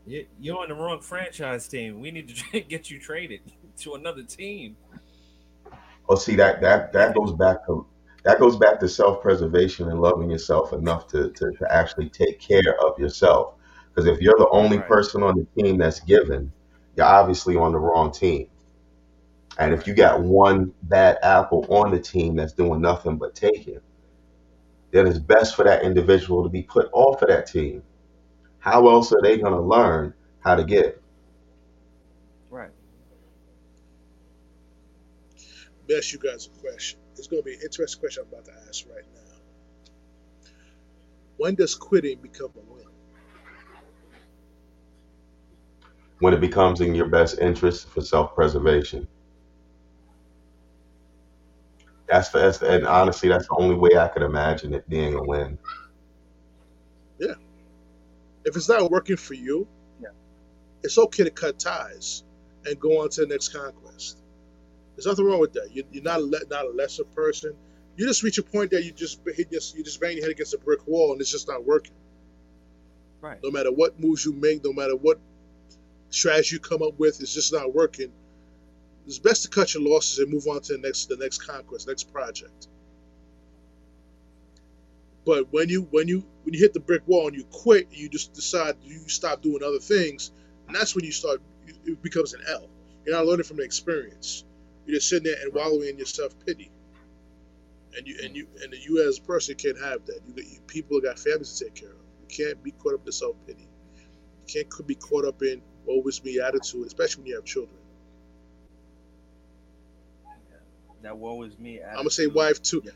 You- 0.06 0.28
You're 0.40 0.58
on 0.60 0.70
the 0.70 0.76
wrong 0.76 1.02
franchise 1.02 1.68
team. 1.68 2.00
We 2.02 2.12
need 2.12 2.36
to 2.36 2.60
get 2.68 2.90
you 2.90 3.00
traded 3.00 3.42
to 3.80 3.94
another 3.94 4.24
team. 4.24 4.76
Oh, 6.10 6.16
see 6.16 6.36
that 6.36 6.62
that 6.62 6.92
that 6.94 7.16
goes 7.16 7.32
back 7.34 7.66
to 7.68 7.86
that 8.24 8.40
goes 8.40 8.58
back 8.58 8.80
to 8.82 8.90
self 8.90 9.22
preservation 9.22 9.90
and 9.90 10.02
loving 10.02 10.30
yourself 10.30 10.74
enough 10.74 11.08
to, 11.10 11.30
to 11.32 11.52
to 11.52 11.68
actually 11.74 12.10
take 12.10 12.40
care 12.40 12.76
of 12.86 12.98
yourself. 13.00 13.56
Because 13.94 14.08
if 14.08 14.22
you're 14.22 14.38
the 14.38 14.50
only 14.50 14.78
Right. 14.78 14.88
person 14.88 15.24
on 15.24 15.38
the 15.38 15.62
team 15.62 15.78
that's 15.78 16.00
given, 16.00 16.52
you're 16.96 17.06
obviously 17.06 17.56
on 17.56 17.72
the 17.74 17.80
wrong 17.80 18.12
team. 18.12 18.48
And 19.60 19.74
if 19.74 19.86
you 19.86 19.94
got 19.94 20.22
one 20.22 20.74
bad 20.84 21.18
apple 21.24 21.66
on 21.70 21.92
the 21.92 22.00
team 22.00 22.36
that's 22.36 22.54
doing 22.54 22.82
nothing 22.82 23.18
but 23.18 23.36
taking, 23.36 23.80
then 24.92 25.08
it's 25.08 25.20
best 25.20 25.56
for 25.56 25.64
that 25.66 25.84
individual 25.84 26.42
to 26.44 26.50
be 26.50 26.64
put 26.64 26.90
off 26.94 27.22
of 27.22 27.28
that 27.30 27.48
team. 27.48 27.84
How 28.62 28.88
else 28.90 29.12
are 29.12 29.22
they 29.24 29.38
going 29.38 29.54
to 29.54 29.60
learn 29.60 30.14
how 30.40 30.56
to 30.56 30.64
give? 30.64 30.94
Right. 32.52 32.70
Let 35.80 35.90
me 35.90 35.98
ask 35.98 36.14
you 36.14 36.20
guys 36.20 36.48
a 36.48 36.62
question. 36.62 37.00
It's 37.18 37.28
going 37.28 37.42
to 37.42 37.46
be 37.46 37.56
an 37.56 37.62
interesting 37.64 38.00
question 38.00 38.24
I'm 38.24 38.32
about 38.32 38.46
to 38.46 38.54
ask 38.70 38.86
right 38.88 39.04
now. 39.16 40.52
When 41.38 41.56
does 41.56 41.74
quitting 41.74 42.22
become 42.22 42.52
a 42.56 42.74
win? 42.74 42.86
When 46.20 46.36
it 46.36 46.40
becomes 46.40 46.82
in 46.82 46.94
your 46.94 47.08
best 47.08 47.40
interest 47.40 47.90
for 47.90 48.02
self 48.02 48.36
preservation. 48.36 49.08
That's 52.08 52.30
the, 52.30 52.40
that's 52.40 52.60
the, 52.60 52.76
and 52.76 52.86
honestly, 52.86 53.28
that's 53.28 53.48
the 53.48 53.56
only 53.58 53.76
way 53.76 53.98
I 53.98 54.08
could 54.08 54.22
imagine 54.22 54.76
it 54.76 54.88
being 54.88 55.16
a 55.16 55.24
win. 55.24 55.58
If 58.46 58.56
it's 58.56 58.70
not 58.70 58.90
working 58.92 59.18
for 59.18 59.34
you, 59.34 59.68
Yeah. 60.02 60.10
it's 60.84 60.98
okay 60.98 61.24
to 61.24 61.30
cut 61.32 61.60
ties 61.60 62.24
and 62.66 62.80
go 62.80 63.02
on 63.02 63.10
to 63.10 63.22
the 63.22 63.28
next 63.28 63.50
conquest. 63.50 64.18
There's 64.96 65.06
nothing 65.06 65.26
wrong 65.26 65.40
with 65.40 65.54
that. 65.54 65.70
You, 65.74 65.84
you're 65.92 66.04
not 66.04 66.20
a, 66.20 66.24
le- 66.24 66.46
not 66.50 66.66
a 66.66 66.70
lesser 66.70 67.04
person. 67.04 67.56
You 67.98 68.08
just 68.08 68.24
reach 68.24 68.38
a 68.38 68.44
point 68.44 68.72
that 68.72 68.84
you 68.84 68.92
just 68.92 69.22
hit 69.36 69.52
just 69.52 69.76
you 69.76 69.84
just 69.84 70.00
bang 70.00 70.16
your 70.18 70.24
head 70.26 70.32
against 70.32 70.54
a 70.54 70.58
brick 70.58 70.86
wall 70.88 71.12
and 71.12 71.22
it's 71.22 71.32
just 71.32 71.48
not 71.48 71.66
working. 71.66 71.94
Right. 73.22 73.38
No 73.44 73.52
matter 73.52 73.72
what 73.72 74.00
moves 74.00 74.26
you 74.26 74.34
make, 74.34 74.64
no 74.64 74.74
matter 74.74 74.96
what 74.96 75.20
strategy 76.10 76.56
you 76.56 76.60
come 76.60 76.82
up 76.82 76.98
with, 77.00 77.22
it's 77.22 77.34
just 77.34 77.54
not 77.54 77.74
working. 77.74 78.12
It's 79.06 79.20
best 79.20 79.44
to 79.44 79.50
cut 79.50 79.74
your 79.74 79.84
losses 79.84 80.20
and 80.20 80.32
move 80.32 80.48
on 80.48 80.62
to 80.62 80.74
the 80.74 80.80
next 80.80 81.08
the 81.10 81.18
next 81.18 81.40
conquest, 81.40 81.88
next 81.88 82.12
project. 82.12 82.68
But 85.26 85.52
when 85.52 85.70
you 85.70 85.84
when 85.92 86.08
you 86.08 86.26
when 86.44 86.54
you 86.54 86.60
hit 86.60 86.74
the 86.74 86.80
brick 86.80 87.04
wall 87.08 87.28
and 87.28 87.36
you 87.36 87.44
quit, 87.52 87.88
you 87.92 88.10
just 88.10 88.34
decide 88.34 88.76
you 88.84 89.08
stop 89.08 89.42
doing 89.42 89.64
other 89.64 89.80
things, 89.80 90.32
and 90.68 90.76
that's 90.76 90.96
when 90.96 91.06
you 91.06 91.12
start. 91.12 91.42
It 91.86 92.02
becomes 92.02 92.34
an 92.34 92.42
L. 92.48 92.68
You're 93.06 93.16
not 93.16 93.26
learning 93.26 93.46
from 93.46 93.58
the 93.58 93.64
experience. 93.64 94.44
You're 94.86 94.98
just 94.98 95.10
sitting 95.10 95.32
there 95.32 95.42
and 95.44 95.54
wallowing 95.54 95.90
in 95.90 95.98
your 95.98 96.08
self 96.08 96.34
pity. 96.46 96.72
And 97.98 98.08
you 98.08 98.18
and 98.24 98.36
you 98.36 98.48
and 98.64 98.74
you 98.74 99.08
as 99.08 99.20
a 99.20 99.22
person 99.22 99.56
can't 99.56 99.80
have 99.80 100.06
that. 100.06 100.22
You, 100.28 100.44
you 100.44 100.60
people 100.68 101.00
got 101.02 101.20
families 101.20 101.58
to 101.60 101.66
take 101.66 101.76
care 101.76 101.90
of. 101.90 101.96
You 102.22 102.46
can't 102.46 102.64
be 102.64 102.72
caught 102.72 102.96
up 102.96 103.06
in 103.06 103.12
self 103.12 103.36
pity. 103.46 103.68
You 104.48 104.64
can't 104.64 104.88
be 104.88 104.96
caught 104.96 105.26
up 105.26 105.42
in 105.44 105.62
woe 105.86 106.02
is 106.08 106.24
me 106.24 106.40
attitude, 106.40 106.88
especially 106.88 107.24
when 107.24 107.30
you 107.30 107.36
have 107.36 107.46
children. 107.46 107.78
That 111.04 111.18
woe 111.18 111.44
is 111.44 111.58
me. 111.60 111.82
I'm 111.84 111.98
gonna 111.98 112.10
say 112.12 112.28
wife 112.28 112.62
too. 112.62 112.82
Yeah. 112.86 112.92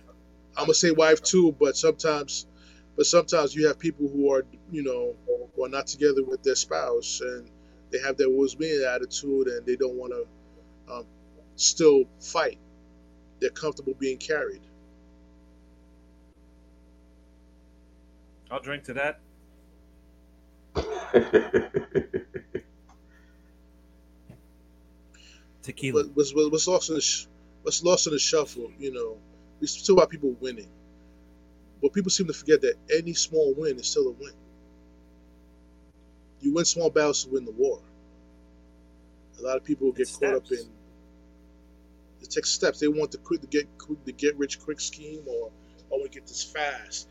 I'm 0.58 0.64
gonna 0.66 0.74
say 0.74 0.92
wife 0.92 1.22
too, 1.22 1.52
but 1.60 1.76
sometimes, 1.76 2.48
but 2.96 3.06
sometimes 3.06 3.54
you 3.56 3.68
have 3.68 3.78
people 3.80 4.08
who 4.08 4.32
are, 4.32 4.46
you 4.72 4.84
know, 4.84 5.16
who 5.56 5.66
are 5.66 5.70
not 5.70 5.88
together 5.88 6.24
with 6.24 6.44
their 6.44 6.56
spouse, 6.56 7.22
and 7.22 7.50
they 7.92 8.00
have 8.00 8.18
that 8.18 8.30
was 8.30 8.58
me 8.58 8.84
attitude, 8.86 9.48
and 9.48 9.66
they 9.66 9.76
don't 9.76 9.96
want 9.96 10.14
to 10.14 10.94
um, 10.94 11.06
still 11.56 12.06
fight. 12.20 12.60
They're 13.40 13.50
comfortable 13.50 13.96
being 14.00 14.18
carried. 14.18 14.62
I'll 18.50 18.62
drink 18.62 18.84
to 18.86 18.94
that. 18.94 19.20
Tequila. 25.64 26.04
But 26.06 26.16
what's, 26.16 26.34
what's 26.34 26.68
lost 26.68 26.90
in 26.90 26.96
the 26.96 27.02
sh- 27.02 27.28
what's 27.64 27.84
lost 27.84 28.08
in 28.08 28.14
the 28.14 28.20
shuffle, 28.20 28.72
you 28.80 28.94
know, 28.94 29.18
we 29.60 29.68
still 29.68 29.96
about 29.96 30.10
people 30.10 30.36
winning, 30.40 30.70
but 31.82 31.94
people 31.94 32.12
seem 32.12 32.28
to 32.28 32.34
forget 32.34 32.62
that 32.62 32.76
any 32.94 33.14
small 33.14 33.54
win 33.56 33.80
is 33.80 33.88
still 33.88 34.08
a 34.08 34.12
win. 34.12 34.34
You 36.42 36.54
win 36.54 36.66
small 36.66 36.90
battles 36.90 37.24
to 37.24 37.32
win 37.32 37.46
the 37.46 37.52
war. 37.52 37.80
A 39.40 39.42
lot 39.42 39.58
of 39.58 39.64
people 39.64 39.92
get 39.92 40.02
It's 40.02 40.18
caught 40.18 40.36
up 40.36 40.52
in. 40.52 40.70
It 42.22 42.30
takes 42.30 42.50
steps. 42.50 42.80
They 42.80 42.88
want 42.88 43.12
the 43.12 43.18
quick 43.18 43.42
to 43.42 43.48
get 43.48 43.68
quick, 43.78 44.04
the 44.06 44.12
get 44.12 44.38
rich 44.38 44.60
quick 44.60 44.80
scheme, 44.80 45.24
or 45.28 45.52
I 45.92 45.96
want 45.96 46.12
to 46.12 46.20
get 46.20 46.28
this 46.28 46.44
fast. 46.44 47.08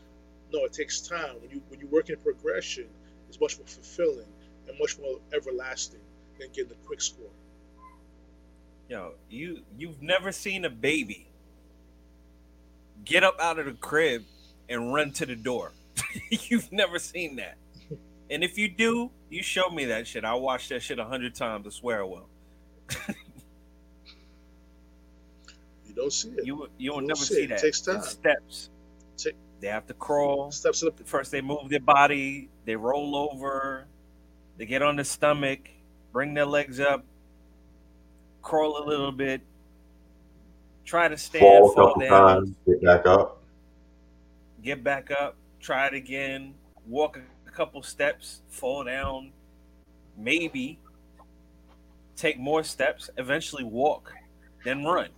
No, 0.51 0.65
it 0.65 0.73
takes 0.73 1.01
time. 1.01 1.35
When 1.41 1.49
you 1.51 1.61
when 1.69 1.79
you 1.79 1.87
work 1.87 2.09
in 2.09 2.17
progression, 2.17 2.87
it's 3.27 3.39
much 3.39 3.57
more 3.57 3.67
fulfilling 3.67 4.27
and 4.67 4.79
much 4.79 4.97
more 4.99 5.19
everlasting 5.33 6.01
than 6.39 6.49
getting 6.49 6.69
the 6.69 6.75
quick 6.85 7.01
score. 7.01 7.29
Yo, 8.89 9.13
you 9.29 9.61
you've 9.77 10.01
never 10.01 10.31
seen 10.31 10.65
a 10.65 10.69
baby 10.69 11.27
get 13.03 13.23
up 13.23 13.35
out 13.39 13.59
of 13.59 13.65
the 13.65 13.73
crib 13.73 14.23
and 14.69 14.93
run 14.93 15.11
to 15.13 15.25
the 15.25 15.35
door. 15.35 15.73
you've 16.29 16.71
never 16.71 16.99
seen 16.99 17.37
that. 17.37 17.57
And 18.29 18.43
if 18.43 18.57
you 18.57 18.67
do, 18.67 19.11
you 19.29 19.43
show 19.43 19.69
me 19.69 19.85
that 19.85 20.07
shit. 20.07 20.25
I'll 20.25 20.41
watch 20.41 20.69
that 20.69 20.81
shit 20.81 20.97
a 20.99 21.05
hundred 21.05 21.35
times. 21.35 21.67
I 21.67 21.69
swear 21.69 22.01
I 22.01 22.05
will. 22.05 22.27
You 25.87 25.93
don't 25.95 26.11
see 26.13 26.29
it. 26.29 26.45
You 26.45 26.45
you 26.45 26.55
will 26.55 26.69
You'll 26.77 27.01
never 27.01 27.19
see 27.19 27.43
it. 27.43 27.51
It 27.51 27.59
takes 27.59 27.81
time. 27.81 27.97
It's 27.97 28.09
steps. 28.09 28.69
Take- 29.17 29.35
They 29.61 29.67
have 29.67 29.87
to 29.87 29.93
crawl. 29.93 30.51
Steps 30.51 30.81
the 30.81 30.91
First, 31.05 31.31
they 31.31 31.41
move 31.41 31.69
their 31.69 31.79
body. 31.79 32.49
They 32.65 32.75
roll 32.75 33.15
over. 33.15 33.87
They 34.57 34.65
get 34.65 34.81
on 34.81 34.95
the 34.95 35.03
stomach. 35.03 35.59
Bring 36.11 36.33
their 36.33 36.45
legs 36.45 36.79
up. 36.79 37.05
Crawl 38.41 38.83
a 38.83 38.85
little 38.85 39.11
bit. 39.11 39.41
Try 40.85 41.07
to 41.07 41.17
stand. 41.17 41.41
Fall 41.41 41.71
Fall 41.73 41.99
down. 41.99 42.09
times, 42.45 42.55
get 42.67 42.81
back 42.83 43.05
up. 43.07 43.41
get 44.61 44.83
back 44.83 45.11
up, 45.11 45.35
try 45.59 45.87
it 45.87 45.93
again, 45.93 46.53
walk 46.87 47.19
a 47.47 47.51
couple 47.51 47.81
steps, 47.83 48.41
fall 48.49 48.83
down, 48.83 49.31
maybe 50.17 50.79
take 52.15 52.39
more 52.39 52.63
steps, 52.63 53.09
eventually 53.17 53.63
walk, 53.63 54.13
then 54.63 54.83
run. 54.83 55.09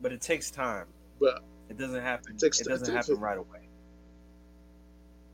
But 0.00 0.12
it 0.12 0.20
takes 0.20 0.50
time. 0.50 0.86
but 1.20 1.42
It 1.70 1.78
doesn't 1.78 2.02
happen. 2.02 2.34
It 2.34 2.38
takes- 2.38 2.60
it 2.60 2.66
it 2.66 2.70
doesn't 2.70 2.94
takes- 2.94 3.08
happen 3.08 3.20
right 3.22 3.38
away. 3.38 3.68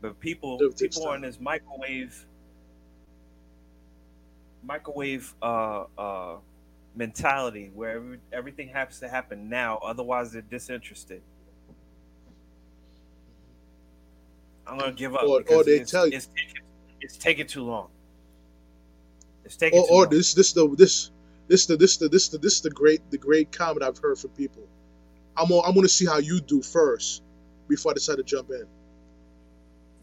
But 0.01 0.19
people 0.21 0.59
people 0.79 1.07
are 1.07 1.17
in 1.17 1.23
this 1.23 1.41
microwave 1.41 2.27
microwave 4.63 5.35
uh 5.43 5.85
uh 5.99 6.37
mentality 6.95 7.71
where 7.75 7.91
every, 7.97 8.19
everything 8.33 8.69
has 8.69 8.99
to 8.99 9.09
happen 9.09 9.49
now 9.49 9.79
otherwise 9.79 10.33
they're 10.33 10.43
disinterested 10.43 11.23
i'm 14.67 14.79
gonna 14.79 14.93
give 14.93 15.15
up 15.15 15.23
Or- 15.23 15.43
or 15.51 15.65
they 15.65 15.77
it's, 15.81 15.91
tell 15.91 16.07
you- 16.07 16.17
it's, 16.17 16.27
taking, 16.27 16.63
it's 17.01 17.17
taking 17.17 17.47
too 17.47 17.65
long 17.65 17.89
it's 19.45 19.57
taking 19.57 19.79
or, 19.81 19.87
too 19.87 19.93
or 19.95 20.01
long. 20.03 20.11
this 20.11 20.35
this 20.35 20.53
the 20.53 20.69
this 20.77 21.11
this 21.49 21.67
the 21.67 21.77
this 21.77 21.97
the 21.97 22.09
this 22.09 22.29
the 22.29 22.39
this 22.39 22.61
the 22.61 22.71
great 22.71 23.01
the 23.11 23.19
great 23.19 23.51
comment 23.51 23.83
I've 23.83 23.99
heard 23.99 24.19
from 24.19 24.31
people. 24.31 24.69
I'm 25.37 25.49
gonna, 25.49 25.63
I'm 25.63 25.75
to 25.75 25.89
see 25.89 26.07
how 26.07 26.19
you 26.19 26.41
do 26.41 26.63
first 26.63 27.23
before 27.69 27.91
I 27.91 27.95
decide 27.95 28.17
to 28.19 28.23
jump 28.23 28.51
in. 28.51 28.61
the 28.61 28.67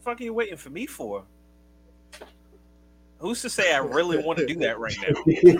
fuck 0.02 0.20
are 0.20 0.24
you 0.24 0.34
waiting 0.34 0.56
for 0.58 0.68
me 0.70 0.84
for 0.86 1.24
who's 3.18 3.42
to 3.42 3.50
say 3.50 3.74
i 3.74 3.78
really 3.78 4.18
want 4.18 4.38
to 4.38 4.46
do 4.46 4.54
that 4.54 4.78
right 4.78 4.96
now 5.02 5.14
you 5.26 5.54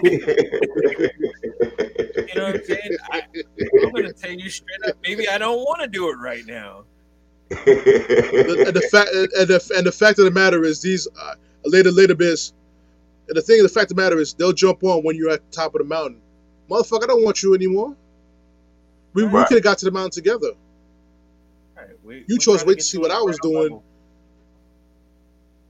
know 2.35 2.45
what 2.45 2.57
i'm 2.57 2.65
saying 2.65 2.97
I, 3.11 3.23
i'm 3.85 3.93
gonna 3.93 4.13
tell 4.13 4.31
you 4.33 4.49
straight 4.51 4.83
up 4.89 4.97
maybe 5.03 5.29
i 5.29 5.39
don't 5.39 5.59
want 5.59 5.81
to 5.81 5.89
do 5.89 6.09
it 6.11 6.15
right 6.17 6.47
now 6.47 6.85
The- 7.51 8.65
and 8.67 8.77
the 8.77 8.89
fact 8.93 9.11
and 9.13 9.49
the, 9.49 9.73
and 9.77 9.87
the 9.87 9.93
fact 9.93 10.19
of 10.19 10.25
the 10.27 10.31
matter 10.31 10.65
is 10.65 10.81
these 10.83 11.09
uh, 11.21 11.35
later 11.65 11.91
later 11.91 12.15
biz. 12.15 12.53
And 13.29 13.37
the 13.37 13.43
thing, 13.43 13.63
the 13.63 13.69
fact 13.69 13.91
of 13.91 13.97
the 13.97 14.03
matter 14.03 14.19
is, 14.19 14.33
they'll 14.35 14.53
jump 14.55 14.83
on 14.85 15.03
when 15.03 15.15
you're 15.17 15.31
at 15.31 15.43
the 15.51 15.55
top 15.55 15.75
of 15.75 15.81
the 15.81 15.85
mountain. 15.85 16.21
Motherfucker, 16.71 17.05
I 17.05 17.07
don't 17.09 17.23
want 17.25 17.43
you 17.43 17.55
anymore. 17.55 17.95
We, 19.13 19.25
we 19.25 19.45
could 19.45 19.57
have 19.57 19.63
got 19.63 19.77
to 19.79 19.85
the 19.85 19.91
mountain 19.91 20.13
together. 20.13 20.49
All 21.77 21.85
right, 21.85 21.91
we, 22.03 22.17
You 22.21 22.25
we 22.29 22.39
chose 22.39 22.65
wait 22.65 22.77
get 22.77 22.79
to 22.81 22.85
see 22.85 22.97
what 22.99 23.11
I 23.11 23.21
was 23.21 23.39
doing. 23.43 23.63
level. 23.65 23.85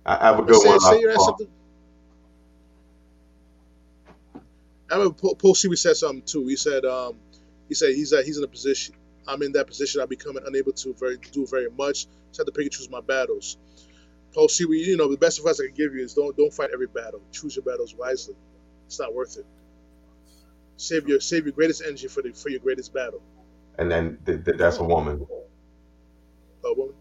I 0.07 0.24
have 0.26 0.39
a 0.39 0.43
good 0.43 0.61
say, 0.62 0.68
one. 0.68 0.78
say 0.80 1.01
your 1.01 1.11
ass 1.11 1.18
uh, 1.20 1.24
something. 1.24 1.49
I 4.91 4.95
remember 4.97 5.14
Paul, 5.16 5.36
Paul 5.36 5.55
Seaweed 5.55 5.78
said 5.78 5.97
something 5.97 6.22
too. 6.22 6.47
He 6.47 6.57
said, 6.57 6.84
um, 6.84 7.18
he 7.68 7.74
said 7.74 7.95
he's 7.95 8.12
at, 8.12 8.24
he's 8.24 8.39
in 8.39 8.45
a 8.45 8.49
position. 8.49 8.95
I'm 9.26 9.43
in 9.43 9.53
that 9.53 9.66
position. 9.66 10.01
I'm 10.01 10.09
becoming 10.09 10.45
unable 10.47 10.72
to 10.72 10.95
very 10.95 11.18
do 11.32 11.47
very 11.47 11.70
much. 11.70 12.07
So 12.32 12.41
I 12.41 12.43
have 12.43 12.47
to 12.47 12.53
pick 12.53 12.64
and 12.64 12.72
choose 12.72 12.91
my 12.91 13.01
battles. 13.03 13.59
Paul 14.34 14.49
Seaweed, 14.49 14.86
you 14.86 14.97
know, 14.97 15.11
the 15.11 15.18
best 15.18 15.39
advice 15.39 15.61
I 15.61 15.66
can 15.66 15.74
give 15.74 15.95
you 15.95 16.05
is 16.05 16.14
don't 16.14 16.36
don't 16.36 16.53
fight 16.53 16.70
every 16.72 16.89
battle. 16.89 17.22
Choose 17.32 17.57
your 17.57 17.64
battles 17.64 17.95
wisely. 17.97 18.36
It's 18.86 19.01
not 19.01 19.14
worth 19.14 19.36
it. 19.39 19.47
Save 20.76 21.09
your 21.09 21.20
save 21.20 21.45
your 21.47 21.53
greatest 21.55 21.82
energy 21.86 22.09
for 22.09 22.22
the 22.22 22.32
for 22.32 22.51
your 22.51 22.61
greatest 22.61 22.95
battle. 22.95 23.22
and 23.78 23.91
then 23.91 24.18
th- 24.26 24.45
th- 24.45 24.59
that's 24.59 24.78
a 24.78 24.84
woman. 24.84 25.26
Oh, 26.64 26.74
woman. 26.76 26.95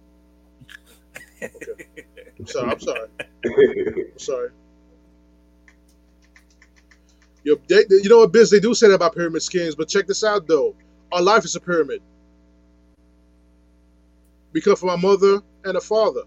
I'm 2.39 2.47
sorry. 2.47 2.71
I'm 2.71 2.79
sorry. 2.79 3.09
I'm 3.45 4.19
sorry. 4.19 4.49
Yo, 7.47 7.55
they, 7.69 7.85
they- 7.85 8.01
you 8.03 8.09
know 8.09 8.17
what, 8.19 8.33
Biz? 8.33 8.49
They 8.49 8.59
do 8.59 8.73
say 8.75 8.89
that 8.89 8.95
about 8.95 9.15
pyramid 9.15 9.41
schemes, 9.41 9.73
but 9.73 9.87
check 9.87 10.05
this 10.05 10.21
out, 10.21 10.47
though. 10.47 10.75
Our 11.13 11.21
life 11.21 11.45
is 11.45 11.55
a 11.55 11.61
pyramid. 11.61 12.01
We 14.51 14.59
come 14.59 14.75
from 14.75 14.89
our 14.89 14.97
mother 14.97 15.39
and 15.63 15.77
a 15.77 15.81
father. 15.81 16.23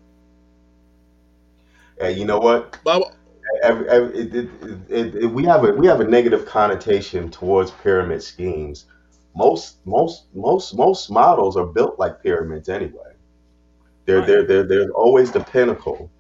and 2.01 2.17
you 2.17 2.25
know 2.25 2.39
what? 2.39 2.79
Every, 3.63 3.89
every, 3.91 4.19
it, 4.19 4.35
it, 4.89 5.15
it, 5.17 5.27
we 5.27 5.45
have 5.45 5.65
a 5.65 5.73
we 5.73 5.87
have 5.89 6.01
a 6.01 6.05
negative 6.05 6.47
connotation 6.47 7.31
towards 7.31 7.71
pyramid 7.71 8.23
schemes. 8.23 8.87
Most 9.37 9.77
most 9.85 10.25
most 10.35 10.75
most 10.75 11.11
models 11.11 11.57
are 11.59 11.67
built 11.67 11.99
like 11.99 12.23
pyramids 12.23 12.71
anyway. 12.71 13.13
They're 14.07 14.19
Right. 14.21 14.27
they're 14.27 14.43
they're 14.45 14.65
there's 14.67 14.91
always 14.95 15.33
the 15.33 15.41
pinnacle, 15.41 16.11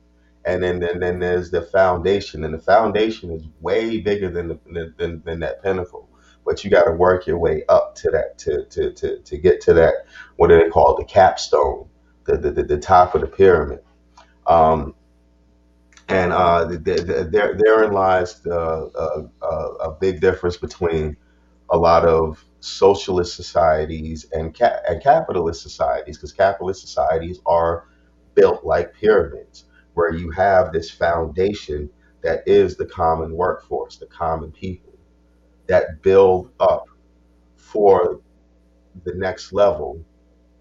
and 0.45 0.63
then 0.63 0.81
then 0.81 1.01
then 1.01 1.19
there's 1.19 1.51
the 1.51 1.63
foundation, 1.63 2.45
and 2.45 2.55
the 2.55 2.59
foundation 2.59 3.31
is 3.31 3.45
way 3.61 4.01
bigger 4.01 4.31
than 4.31 4.49
the 4.49 4.93
than 4.99 5.23
than 5.25 5.41
that 5.41 5.63
pinnacle. 5.63 6.09
But 6.45 6.65
you 6.65 6.71
got 6.71 6.85
to 6.85 6.93
work 6.93 7.27
your 7.27 7.39
way 7.39 7.65
up 7.69 7.95
to 7.97 8.11
that 8.11 8.39
to 8.39 8.65
to 8.67 8.93
to 8.93 9.19
to 9.21 9.39
get 9.39 9.61
to 9.63 9.75
that 9.75 9.95
what 10.37 10.49
do 10.49 10.57
they 10.59 10.71
call 10.71 10.97
the 10.97 11.05
capstone, 11.05 11.89
the 12.25 12.37
the, 12.39 12.51
the, 12.53 12.63
the 12.65 12.79
top 12.79 13.15
of 13.15 13.21
the 13.23 13.27
pyramid. 13.27 13.81
Um, 14.47 14.95
and 16.09 16.33
uh, 16.33 16.69
th- 16.69 16.85
th- 16.85 17.07
th- 17.07 17.27
there, 17.31 17.55
therein 17.57 17.93
lies 17.93 18.41
the, 18.41 18.57
uh, 18.59 19.23
uh, 19.45 19.73
a 19.91 19.93
big 19.93 20.21
difference 20.21 20.57
between 20.57 21.17
a 21.71 21.79
lot 21.79 22.05
of 22.05 22.45
socialist 22.61 23.37
societies 23.37 24.27
and 24.33 24.59
ca- 24.59 24.81
and 24.89 25.03
capitalist 25.03 25.63
societies 25.63 26.17
because 26.17 26.33
capitalist 26.33 26.81
societies 26.81 27.39
are 27.47 27.89
built 28.35 28.65
like 28.65 28.93
pyramids 28.95 29.65
where 29.95 30.13
you 30.15 30.31
have 30.31 30.73
this 30.73 30.91
foundation 30.91 31.91
that 32.23 32.43
is 32.47 32.77
the 32.77 32.87
common 32.87 33.33
workforce, 33.33 33.97
the 33.97 34.07
common 34.07 34.53
people 34.53 34.93
that 35.67 36.03
build 36.03 36.51
up 36.61 36.87
for 37.57 38.21
the 39.05 39.15
next 39.15 39.53
level. 39.53 40.05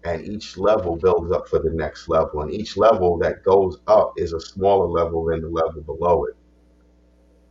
And 0.04 0.24
each 0.24 0.56
level 0.56 0.96
builds 0.96 1.30
up 1.30 1.48
for 1.48 1.58
the 1.58 1.70
next 1.70 2.08
level. 2.08 2.40
And 2.40 2.52
each 2.52 2.76
level 2.76 3.18
that 3.18 3.44
goes 3.44 3.78
up 3.86 4.14
is 4.16 4.32
a 4.32 4.40
smaller 4.40 4.86
level 4.86 5.26
than 5.26 5.42
the 5.42 5.48
level 5.48 5.82
below 5.82 6.24
it. 6.24 6.36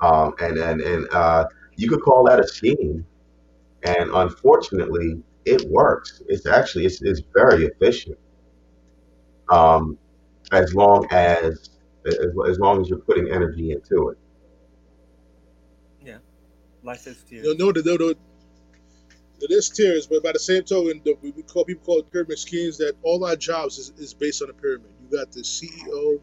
Um, 0.01 0.33
and 0.39 0.57
and, 0.57 0.81
and 0.81 1.07
uh, 1.11 1.45
you 1.75 1.89
could 1.89 2.01
call 2.01 2.23
that 2.25 2.39
a 2.39 2.47
scheme. 2.47 3.05
And 3.83 4.09
unfortunately 4.13 5.21
it 5.45 5.69
works. 5.69 6.21
It's 6.27 6.45
actually 6.45 6.85
it's, 6.85 7.01
it's 7.01 7.21
very 7.33 7.65
efficient. 7.65 8.17
Um, 9.49 9.97
as 10.53 10.73
long 10.75 11.07
as, 11.11 11.71
as 12.07 12.15
as 12.49 12.59
long 12.59 12.81
as 12.81 12.89
you're 12.89 12.99
putting 12.99 13.31
energy 13.31 13.71
into 13.71 14.09
it 14.09 14.17
Yeah, 16.03 16.19
life 16.83 17.07
is 17.07 17.23
You 17.29 17.29
tears. 17.29 17.55
know, 17.57 17.71
no, 17.71 17.81
no, 17.85 17.95
no, 17.97 18.09
it 19.25 19.51
is 19.51 19.69
tiers, 19.69 20.07
but 20.07 20.23
by 20.23 20.33
the 20.33 20.39
same 20.39 20.63
token, 20.63 21.01
the, 21.05 21.15
we 21.21 21.31
call 21.43 21.65
people 21.65 21.83
call 21.85 21.99
it 21.99 22.11
pyramid 22.11 22.39
schemes. 22.39 22.77
That 22.79 22.95
all 23.03 23.25
our 23.25 23.35
jobs 23.35 23.77
is, 23.79 23.91
is 23.97 24.13
based 24.13 24.41
on 24.43 24.49
a 24.49 24.53
pyramid. 24.53 24.91
You 25.01 25.17
got 25.17 25.31
the 25.31 25.41
CEO, 25.41 26.21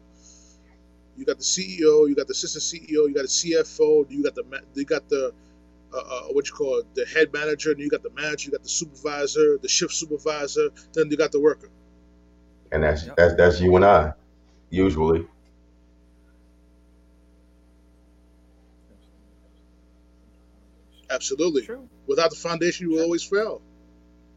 you 1.17 1.25
got 1.25 1.37
the 1.39 1.43
CEO, 1.45 2.09
you 2.09 2.15
got 2.15 2.27
the 2.27 2.33
assistant 2.33 2.63
CEO, 2.63 3.07
you 3.09 3.13
got 3.15 3.23
the 3.23 3.27
CFO, 3.29 4.11
you 4.11 4.23
got 4.23 4.35
the 4.35 4.43
ma- 4.45 4.65
you 4.75 4.85
got 4.85 5.09
the 5.09 5.33
uh, 5.93 5.97
uh, 5.97 6.23
what 6.33 6.47
you 6.47 6.53
call 6.53 6.79
it, 6.79 6.95
the 6.95 7.05
head 7.05 7.33
manager, 7.33 7.71
and 7.71 7.81
you 7.81 7.89
got 7.89 8.03
the 8.03 8.11
manager, 8.11 8.47
you 8.47 8.51
got 8.51 8.63
the 8.63 8.69
supervisor, 8.69 9.57
the 9.59 9.69
shift 9.69 9.93
supervisor, 9.93 10.69
then 10.93 11.11
you 11.11 11.17
got 11.17 11.31
the 11.31 11.41
worker. 11.41 11.69
And 12.71 12.83
that's 12.83 13.05
Yep. 13.05 13.15
that's 13.17 13.35
that's 13.35 13.61
you 13.61 13.75
and 13.75 13.85
I 13.85 14.13
usually 14.69 15.27
Absolutely. 21.09 21.63
True, 21.63 21.87
Without 22.05 22.29
the 22.29 22.35
foundation, 22.35 22.89
you 22.89 22.95
will 22.95 23.03
always 23.03 23.23
fail. 23.23 23.61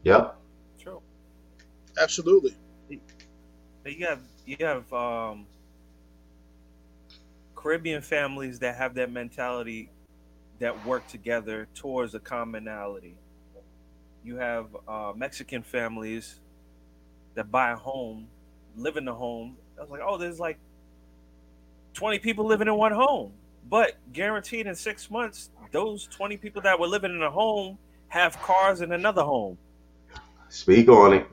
yep 0.03 0.35
true. 0.79 1.01
Absolutely. 1.99 2.55
But 3.83 3.97
You 3.97 4.05
have 4.07 4.19
you 4.45 4.57
have 4.59 4.91
um, 4.93 5.47
Caribbean 7.55 8.01
families 8.01 8.59
that 8.59 8.75
have 8.75 8.95
that 8.95 9.11
mentality 9.11 9.89
that 10.59 10.85
work 10.85 11.07
together 11.07 11.67
towards 11.75 12.13
a 12.15 12.19
commonality. 12.19 13.15
You 14.23 14.37
have 14.37 14.75
uh, 14.87 15.13
Mexican 15.15 15.63
families 15.63 16.39
that 17.35 17.51
buy 17.51 17.71
a 17.71 17.75
home, 17.75 18.27
live 18.75 18.97
in 18.97 19.05
the 19.05 19.13
home. 19.13 19.57
I 19.77 19.81
was 19.81 19.89
like, 19.89 20.01
oh, 20.03 20.17
there's 20.17 20.39
like 20.39 20.59
20 21.93 22.19
people 22.19 22.45
living 22.45 22.67
in 22.67 22.75
one 22.75 22.91
home. 22.91 23.33
But 23.69 23.97
guaranteed 24.11 24.67
in 24.67 24.75
six 24.75 25.09
months, 25.09 25.49
those 25.71 26.07
20 26.07 26.37
people 26.37 26.61
that 26.63 26.79
were 26.79 26.87
living 26.87 27.11
in 27.11 27.21
a 27.21 27.31
home 27.31 27.77
have 28.09 28.39
cars 28.41 28.81
in 28.81 28.91
another 28.91 29.23
home. 29.23 29.57
speak 30.49 30.89
on 30.89 31.13
it 31.13 31.27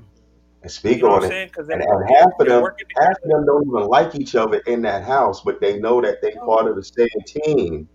And 0.63 0.71
speak 0.71 0.99
You 0.99 1.05
know 1.05 1.15
on 1.15 1.25
it? 1.25 1.47
Because 1.51 1.69
And, 1.69 1.83
and 1.83 2.11
half 2.11 2.29
of 2.39 2.47
them, 2.47 2.65
half 3.01 3.17
of 3.25 3.31
them 3.31 3.47
don't 3.47 3.67
even 3.67 3.89
like 3.89 4.15
each 4.15 4.35
other 4.35 4.59
in 4.67 4.83
that 4.83 5.05
house, 5.05 5.41
but 5.41 5.61
they 5.61 5.79
know 5.79 6.01
that 6.01 6.23
they 6.23 6.33
part 6.33 6.69
of 6.69 6.77
the 6.77 6.85
same 6.85 7.09
team, 7.27 7.89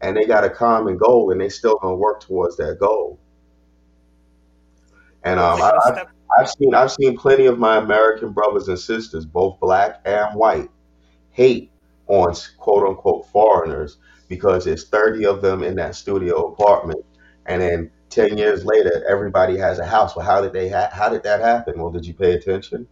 and 0.00 0.16
they 0.16 0.24
got 0.24 0.44
a 0.44 0.50
common 0.50 0.96
goal, 0.96 1.30
and 1.30 1.40
they 1.40 1.48
still 1.48 1.76
gonna 1.76 1.96
work 1.96 2.20
towards 2.20 2.56
that 2.58 2.78
goal. 2.78 3.18
And 5.24 5.40
um, 5.40 5.60
I, 5.60 5.70
Like, 5.90 6.08
I've, 6.36 6.50
seen 6.50 6.74
I've 6.74 6.92
seen 6.92 7.16
plenty 7.16 7.46
of 7.46 7.58
my 7.58 7.78
American 7.78 8.32
brothers 8.32 8.68
and 8.68 8.78
sisters, 8.78 9.24
both 9.24 9.58
black 9.60 10.00
and 10.04 10.34
white, 10.36 10.70
hate 11.30 11.70
on 12.06 12.34
quote 12.58 12.88
unquote 12.88 13.26
foreigners 13.28 13.98
because 14.28 14.64
there's 14.64 14.88
30 14.88 15.26
of 15.26 15.42
them 15.42 15.62
in 15.62 15.74
that 15.76 15.94
studio 15.94 16.52
apartment, 16.52 17.04
and 17.46 17.62
then 17.62 17.90
10 18.10 18.36
years 18.36 18.64
later, 18.64 19.04
everybody 19.08 19.56
has 19.56 19.78
a 19.78 19.86
house. 19.86 20.16
Well, 20.16 20.24
how 20.24 20.40
did 20.40 20.52
they 20.52 20.68
ha- 20.68 20.90
how 20.92 21.08
did 21.08 21.22
that 21.22 21.40
happen? 21.40 21.80
Well, 21.80 21.90
did 21.90 22.06
you 22.06 22.14
pay 22.14 22.34
attention? 22.34 22.86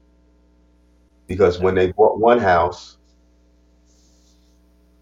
Because 1.26 1.59
when 1.59 1.74
they 1.74 1.93
bought 1.93 2.18
one 2.18 2.39
house, 2.39 2.95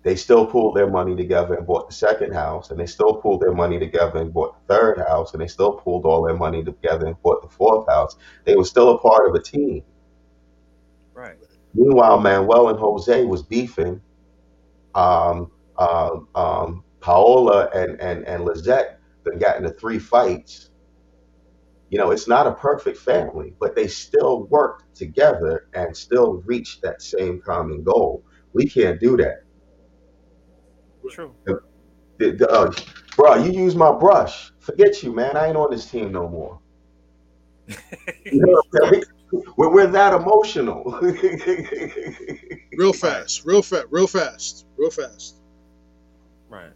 they 0.04 0.16
still 0.16 0.46
pulled 0.46 0.76
their 0.76 0.88
money 0.90 1.16
together 1.16 1.54
and 1.54 1.66
bought 1.66 1.88
the 1.88 1.94
second 1.94 2.34
house, 2.34 2.70
and 2.70 2.80
they 2.80 2.86
still 2.86 3.14
pulled 3.16 3.40
their 3.42 3.54
money 3.54 3.78
together 3.80 4.20
and 4.20 4.32
bought 4.34 4.54
the 4.68 4.74
third 4.74 4.98
house, 4.98 5.32
and 5.32 5.42
they 5.42 5.48
still 5.48 5.72
pulled 5.74 6.06
all 6.06 6.22
their 6.24 6.36
money 6.36 6.64
together 6.64 7.06
and 7.06 7.22
bought 7.22 7.42
the 7.42 7.48
fourth 7.48 7.88
house. 7.88 8.16
They 8.44 8.56
were 8.56 8.64
still 8.66 8.90
a 8.90 8.98
part 8.98 9.28
of 9.28 9.34
a 9.34 9.42
team. 9.42 9.82
right. 11.14 11.36
Meanwhile, 11.74 12.20
Manuel 12.20 12.70
and 12.70 12.78
Jose 12.78 13.24
was 13.24 13.42
beefing. 13.42 14.02
Um, 14.94 15.50
um, 15.78 16.28
um, 16.34 16.84
Paola 17.00 17.68
and, 17.74 18.00
and, 18.00 18.24
and 18.26 18.44
Lizette 18.44 19.00
then 19.24 19.38
got 19.38 19.56
into 19.58 19.70
three 19.70 19.98
fights. 19.98 20.70
You 21.90 21.98
know, 21.98 22.10
it's 22.10 22.28
not 22.28 22.46
a 22.46 22.52
perfect 22.54 22.98
family, 22.98 23.54
but 23.60 23.76
they 23.76 23.86
still 23.88 24.44
worked 24.48 24.94
together 24.96 25.68
and 25.74 25.96
still 25.96 26.42
reached 26.46 26.82
that 26.82 27.02
same 27.02 27.40
common 27.40 27.84
goal. 27.84 28.24
We 28.52 28.68
can't 28.68 29.00
do 29.00 29.16
that. 29.18 29.43
True. 31.08 31.34
The- 31.46 31.60
the, 32.18 32.48
uh, 32.48 32.72
bro, 33.16 33.36
you 33.36 33.52
use 33.52 33.74
my 33.76 33.92
brush. 33.92 34.52
Forget 34.60 35.02
you, 35.02 35.12
man. 35.12 35.36
I 35.36 35.48
ain't 35.48 35.56
on 35.56 35.70
this 35.70 35.90
team 35.90 36.12
no 36.12 36.28
more. 36.28 36.60
You 38.24 38.40
know 38.44 38.62
what 38.70 38.82
I'm 38.84 38.92
saying? 38.94 39.04
We're, 39.56 39.70
we're 39.72 39.86
that 39.88 40.12
emotional. 40.14 40.98
Real 42.76 42.92
fast, 42.92 43.44
real 43.44 43.62
fast, 43.62 43.86
real 43.90 44.06
fast, 44.06 44.66
real 44.76 44.90
fast. 44.90 45.36
right. 46.48 46.72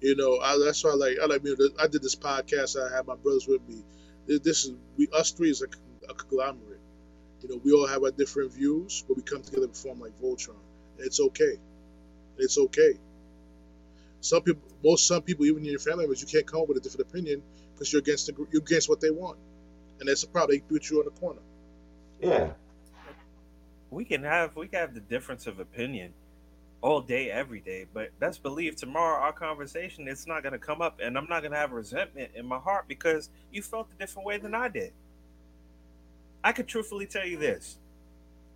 You 0.00 0.16
know, 0.16 0.38
I, 0.40 0.58
that's 0.64 0.84
why 0.84 0.90
I 0.90 0.94
like. 0.94 1.16
I 1.22 1.26
like. 1.26 1.44
You 1.44 1.56
know, 1.58 1.68
I 1.80 1.86
did 1.88 2.02
this 2.02 2.14
podcast. 2.16 2.76
I 2.80 2.94
had 2.94 3.06
my 3.06 3.16
brothers 3.16 3.46
with 3.48 3.62
me. 3.68 3.84
This 4.26 4.40
this 4.40 4.64
is 4.66 4.72
we. 4.96 5.08
Us 5.12 5.32
three 5.32 5.50
is 5.50 5.62
a, 5.62 5.66
a 6.10 6.14
conglomerate. 6.14 6.80
You 7.40 7.48
know, 7.50 7.60
we 7.64 7.72
all 7.72 7.86
have 7.88 8.02
our 8.04 8.12
different 8.12 8.52
views, 8.54 9.04
but 9.08 9.16
we 9.16 9.22
come 9.22 9.42
together 9.42 9.66
and 9.66 9.76
form 9.76 10.00
like 10.00 10.18
Voltron. 10.20 10.65
It's 11.00 11.20
okay. 11.20 11.56
It's 12.38 12.58
okay. 12.58 12.94
Some 14.20 14.42
people, 14.42 14.62
most 14.84 15.06
some 15.08 15.22
people, 15.22 15.46
even 15.46 15.64
in 15.64 15.70
your 15.70 15.80
family 15.80 16.04
members, 16.04 16.20
you 16.22 16.28
can't 16.28 16.46
come 16.46 16.62
up 16.62 16.68
with 16.68 16.78
a 16.78 16.80
different 16.80 17.08
opinion 17.10 17.42
because 17.74 17.92
you're 17.92 18.00
against 18.00 18.26
the, 18.26 18.32
gr- 18.32 18.44
you're 18.52 18.62
against 18.62 18.88
what 18.88 19.00
they 19.00 19.10
want, 19.10 19.38
and 20.00 20.08
that's 20.08 20.24
a 20.24 20.28
problem. 20.28 20.58
They 20.58 20.60
put 20.62 20.90
you 20.90 20.98
on 21.00 21.06
the 21.06 21.12
corner. 21.12 21.40
yeah. 22.20 22.50
we 23.90 24.04
can 24.04 24.22
have 24.24 24.56
we 24.56 24.68
can 24.68 24.80
have 24.80 24.94
the 24.94 25.00
difference 25.00 25.46
of 25.46 25.60
opinion 25.60 26.12
all 26.82 27.00
day 27.00 27.30
every 27.30 27.60
day 27.60 27.86
but 27.94 28.18
best 28.20 28.42
believe 28.42 28.76
tomorrow 28.76 29.20
our 29.20 29.32
conversation 29.32 30.08
it's 30.08 30.26
not 30.26 30.42
going 30.42 30.52
to 30.52 30.58
come 30.58 30.82
up 30.82 31.00
and 31.02 31.18
i'm 31.18 31.26
not 31.28 31.40
going 31.40 31.52
to 31.52 31.58
have 31.58 31.72
resentment 31.72 32.30
in 32.34 32.46
my 32.46 32.58
heart 32.58 32.86
because 32.88 33.30
you 33.52 33.62
felt 33.62 33.88
a 33.94 33.98
different 33.98 34.26
way 34.26 34.38
than 34.38 34.54
i 34.54 34.68
did 34.68 34.92
i 36.44 36.52
could 36.52 36.68
truthfully 36.68 37.06
tell 37.06 37.26
you 37.26 37.38
this 37.38 37.78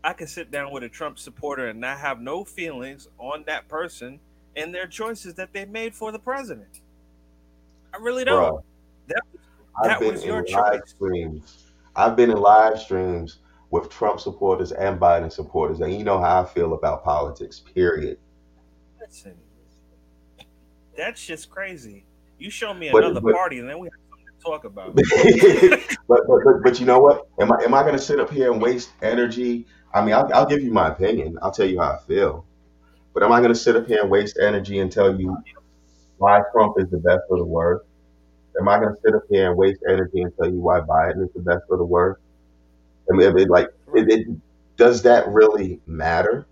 i 0.04 0.12
could 0.12 0.28
sit 0.28 0.50
down 0.50 0.72
with 0.72 0.82
a 0.82 0.88
trump 0.88 1.18
supporter 1.18 1.68
and 1.68 1.80
not 1.80 1.98
have 1.98 2.20
no 2.20 2.44
feelings 2.44 3.08
on 3.18 3.44
that 3.46 3.68
person 3.68 4.18
and 4.56 4.74
their 4.74 4.86
choices 4.86 5.34
that 5.34 5.52
they 5.52 5.64
made 5.64 5.94
for 5.94 6.12
the 6.12 6.18
president 6.18 6.80
i 7.94 7.96
really 7.98 8.24
don't 8.24 8.54
Bruh. 8.54 8.62
that, 9.08 9.22
I've 9.82 9.90
that 9.90 10.00
been 10.00 10.12
was 10.12 10.22
in 10.22 10.28
your 10.28 10.44
live 10.44 10.72
choice 10.72 10.90
streams. 10.90 11.72
I've 11.96 12.16
been 12.16 12.30
in 12.30 12.36
live 12.38 12.78
streams 12.78 13.38
with 13.70 13.88
Trump 13.88 14.20
supporters 14.20 14.72
and 14.72 15.00
Biden 15.00 15.30
supporters, 15.30 15.80
and 15.80 15.94
you 15.94 16.04
know 16.04 16.18
how 16.20 16.42
I 16.42 16.44
feel 16.44 16.74
about 16.74 17.04
politics. 17.04 17.60
Period. 17.60 18.18
listen 19.00 19.36
that's 20.96 21.24
just 21.24 21.48
crazy 21.48 22.04
you 22.38 22.50
show 22.50 22.74
me 22.74 22.90
But 22.92 23.04
another 23.04 23.20
but 23.20 23.34
party 23.34 23.58
and 23.58 23.68
then 23.68 23.78
we 23.78 23.86
have 23.86 23.99
talk 24.42 24.64
about 24.64 24.94
but, 24.94 25.04
but 26.08 26.20
but 26.26 26.62
but 26.62 26.80
you 26.80 26.86
know 26.86 26.98
what? 26.98 27.28
Am 27.40 27.52
I 27.52 27.62
am 27.64 27.74
I 27.74 27.82
going 27.82 27.94
to 27.94 28.00
sit 28.00 28.20
up 28.20 28.30
here 28.30 28.50
and 28.52 28.60
waste 28.60 28.90
energy? 29.02 29.66
I 29.92 30.04
mean, 30.04 30.14
I'll, 30.14 30.32
I'll 30.32 30.46
give 30.46 30.62
you 30.62 30.72
my 30.72 30.88
opinion. 30.88 31.38
I'll 31.42 31.50
tell 31.50 31.66
you 31.66 31.80
how 31.80 31.92
I 31.92 31.98
feel. 32.06 32.44
But 33.12 33.24
am 33.24 33.32
I 33.32 33.40
going 33.40 33.52
to 33.52 33.58
sit 33.58 33.76
up 33.76 33.86
here 33.86 34.00
and 34.00 34.10
waste 34.10 34.38
energy 34.40 34.78
and 34.78 34.90
tell 34.90 35.18
you 35.18 35.36
why 36.18 36.42
Trump 36.52 36.74
is 36.78 36.88
the 36.90 36.98
best 36.98 37.22
of 37.30 37.38
the 37.38 37.44
worst? 37.44 37.84
Am 38.60 38.68
I 38.68 38.78
going 38.78 38.94
to 38.94 39.00
sit 39.04 39.14
up 39.14 39.22
here 39.28 39.48
and 39.48 39.56
waste 39.56 39.80
energy 39.88 40.22
and 40.22 40.32
tell 40.36 40.50
you 40.50 40.60
why 40.60 40.80
Biden 40.80 41.24
is 41.24 41.32
the 41.34 41.40
best 41.40 41.64
of 41.70 41.78
the 41.78 41.84
worst? 41.84 42.20
I 43.10 43.16
mean, 43.16 43.36
it, 43.36 43.48
like, 43.48 43.68
it, 43.94 44.08
it, 44.08 44.26
does 44.76 45.02
that 45.02 45.26
really 45.28 45.80
matter? 45.86 46.46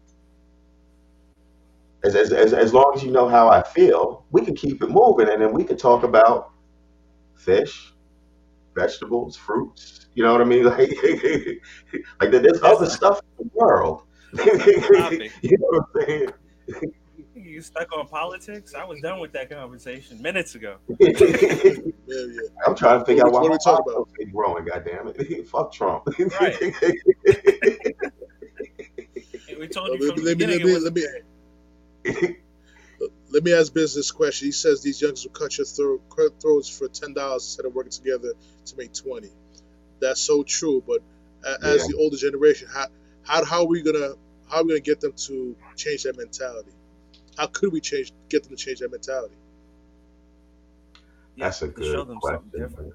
As, 2.03 2.14
as, 2.14 2.32
as, 2.32 2.53
as 2.53 2.72
long 2.72 2.93
as 2.95 3.03
you 3.03 3.11
know 3.11 3.28
how 3.28 3.49
I 3.49 3.62
feel, 3.62 4.24
we 4.30 4.45
can 4.45 4.55
keep 4.55 4.82
it 4.82 4.89
moving 4.91 5.28
and 5.28 5.43
then 5.43 5.53
we 5.53 5.64
can 5.64 5.76
talk 5.76 6.03
about 6.03 6.53
fish, 7.39 7.95
vegetables, 8.74 9.36
fruits. 9.36 10.09
You 10.14 10.24
know 10.24 10.32
what 10.32 10.41
I 10.41 10.45
mean? 10.45 10.64
Like, 12.20 12.30
like 12.30 12.30
there's 12.30 12.61
That's 12.61 12.64
other 12.64 12.86
stuff 12.86 13.20
in 13.39 13.47
the 13.47 13.51
world. 13.55 14.03
you 15.43 15.57
know 15.59 15.66
what 15.70 15.84
I'm 15.95 16.07
saying? 16.07 16.28
You 17.34 17.62
stuck 17.62 17.97
on 17.97 18.07
politics? 18.09 18.74
I 18.74 18.84
was 18.84 19.01
done 19.01 19.20
with 19.20 19.32
that 19.32 19.49
conversation 19.49 20.20
minutes 20.20 20.55
ago. 20.55 20.76
Yeah, 22.11 22.24
yeah. 22.24 22.41
I'm 22.66 22.74
trying 22.74 23.01
to 23.01 23.05
figure 23.05 23.26
out 23.26 23.32
What 23.32 23.43
why 23.43 23.49
we 23.49 23.51
my 23.51 23.59
talking 23.62 23.84
talking 23.84 23.93
about? 23.93 24.09
about 24.18 24.32
growing. 24.32 24.64
Goddamn 24.64 25.12
it! 25.14 25.47
Fuck 25.47 25.72
Trump. 25.72 26.09
Right. 26.41 26.74
We 29.59 29.68
told 29.68 29.89
you 29.89 30.09
Let 30.09 30.16
from 30.16 30.24
me, 30.24 30.34
the 30.34 30.36
let 30.36 30.39
me, 30.39 30.47
let 30.47 30.62
me, 30.62 30.72
it 30.72 30.82
let 32.05 32.22
me, 32.22 32.36
let 33.31 33.45
me 33.45 33.55
ask 33.55 33.72
business 33.74 34.11
question. 34.12 34.49
He 34.49 34.53
says 34.53 34.83
these 34.83 35.03
youngsters 35.03 35.26
will 35.33 35.41
cut 35.41 35.59
your 35.59 35.66
throat, 35.66 36.03
cut 36.14 36.41
throats 36.41 36.68
for 36.68 36.89
ten 36.89 37.14
dollars 37.14 37.45
instead 37.45 37.66
of 37.66 37.74
working 37.74 37.93
together 37.93 38.35
to 38.66 38.76
make 38.76 38.93
twenty. 38.95 39.31
That's 40.01 40.20
so 40.20 40.45
true. 40.45 40.83
But 40.87 41.01
as 41.64 41.85
Yeah. 41.85 41.87
the 41.87 41.97
older 41.97 42.16
generation, 42.16 42.68
how 42.72 42.87
how 43.24 43.45
how 43.45 43.61
are 43.62 43.68
we 43.68 43.83
gonna 43.83 44.14
how 44.51 44.59
are 44.59 44.64
we 44.64 44.70
gonna 44.70 44.81
get 44.81 45.01
them 45.01 45.12
to 45.26 45.57
change 45.76 46.05
that 46.05 46.16
mentality? 46.16 46.72
How 47.39 47.49
could 47.49 47.72
we 47.72 47.81
change 47.81 48.12
get 48.31 48.45
them 48.45 48.57
to 48.57 48.62
change 48.62 48.81
that 48.81 48.91
mentality? 48.93 49.37
you 51.37 51.45
That's 51.45 51.62
a 51.62 51.68
to 51.76 51.83
show 51.83 52.05
good 52.05 52.07
them 52.07 52.20
question. 52.20 52.22
something 52.22 52.53
different. 52.57 52.91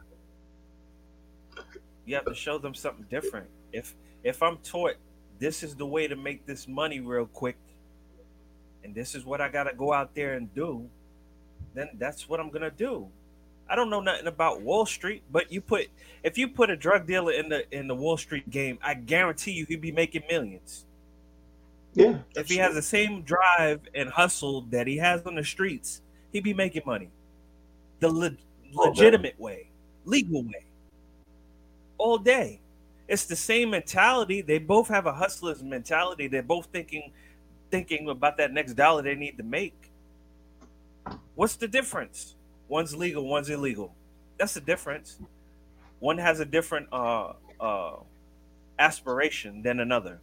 You 2.05 2.15
have 2.15 2.27
to 2.27 2.35
show 2.35 2.57
them 2.59 2.73
something 2.75 3.07
different. 3.09 3.49
If 3.71 3.95
if 4.23 4.43
I'm 4.43 4.57
taught 4.59 4.95
this 5.39 5.63
is 5.63 5.75
the 5.75 5.85
way 5.87 6.07
to 6.07 6.15
make 6.15 6.45
this 6.45 6.67
money 6.67 6.99
real 7.01 7.27
quick, 7.27 7.57
and 8.83 8.93
this 8.93 9.15
is 9.15 9.25
what 9.25 9.41
I 9.41 9.49
gotta 9.49 9.73
go 9.73 9.93
out 9.93 10.13
there 10.15 10.33
and 10.33 10.53
do, 10.53 10.87
then 11.73 11.89
that's 11.97 12.27
what 12.29 12.39
I'm 12.39 12.49
gonna 12.49 12.71
do. 12.71 13.07
I 13.69 13.75
don't 13.75 13.89
know 13.89 14.01
nothing 14.01 14.27
about 14.27 14.61
Wall 14.61 14.85
Street, 14.85 15.23
but 15.31 15.51
you 15.51 15.61
put 15.61 15.87
if 16.23 16.37
you 16.37 16.47
put 16.47 16.69
a 16.69 16.75
drug 16.75 17.07
dealer 17.07 17.31
in 17.31 17.49
the 17.49 17.65
in 17.75 17.87
the 17.87 17.95
Wall 17.95 18.17
Street 18.17 18.49
game, 18.49 18.77
I 18.81 18.93
guarantee 18.93 19.51
you 19.51 19.65
he'd 19.65 19.81
be 19.81 19.91
making 19.91 20.23
millions. 20.29 20.85
Yeah. 21.93 22.19
If 22.35 22.47
he 22.47 22.57
has 22.57 22.73
the 22.73 22.81
same 22.81 23.21
drive 23.21 23.81
and 23.93 24.09
hustle 24.09 24.61
that 24.71 24.87
he 24.87 24.97
has 24.97 25.21
on 25.25 25.35
the 25.35 25.43
streets, 25.43 26.01
he'd 26.31 26.43
be 26.43 26.53
making 26.53 26.83
money. 26.85 27.09
The 27.99 28.09
le- 28.09 28.37
legitimate 28.73 29.39
way, 29.39 29.69
legal 30.05 30.43
way. 30.43 30.65
All 31.97 32.17
day. 32.17 32.59
It's 33.07 33.25
the 33.25 33.35
same 33.35 33.69
mentality. 33.69 34.41
They 34.41 34.57
both 34.57 34.87
have 34.87 35.05
a 35.05 35.13
hustler's 35.13 35.61
mentality. 35.61 36.27
They're 36.27 36.41
both 36.41 36.67
thinking 36.67 37.11
thinking 37.73 38.07
about 38.07 38.37
that 38.37 38.53
next 38.53 38.75
dollar 38.75 39.01
they 39.01 39.15
need 39.15 39.35
to 39.35 39.43
make. 39.43 39.89
What's 41.33 41.55
the 41.55 41.67
difference? 41.67 42.35
One's 42.67 42.95
legal, 42.95 43.27
one's 43.27 43.49
illegal. 43.49 43.95
That's 44.37 44.53
the 44.53 44.61
difference. 44.61 45.17
One 45.97 46.19
has 46.19 46.39
a 46.39 46.45
different 46.45 46.87
uh 46.93 47.33
uh 47.59 47.95
aspiration 48.77 49.63
than 49.63 49.79
another. 49.79 50.19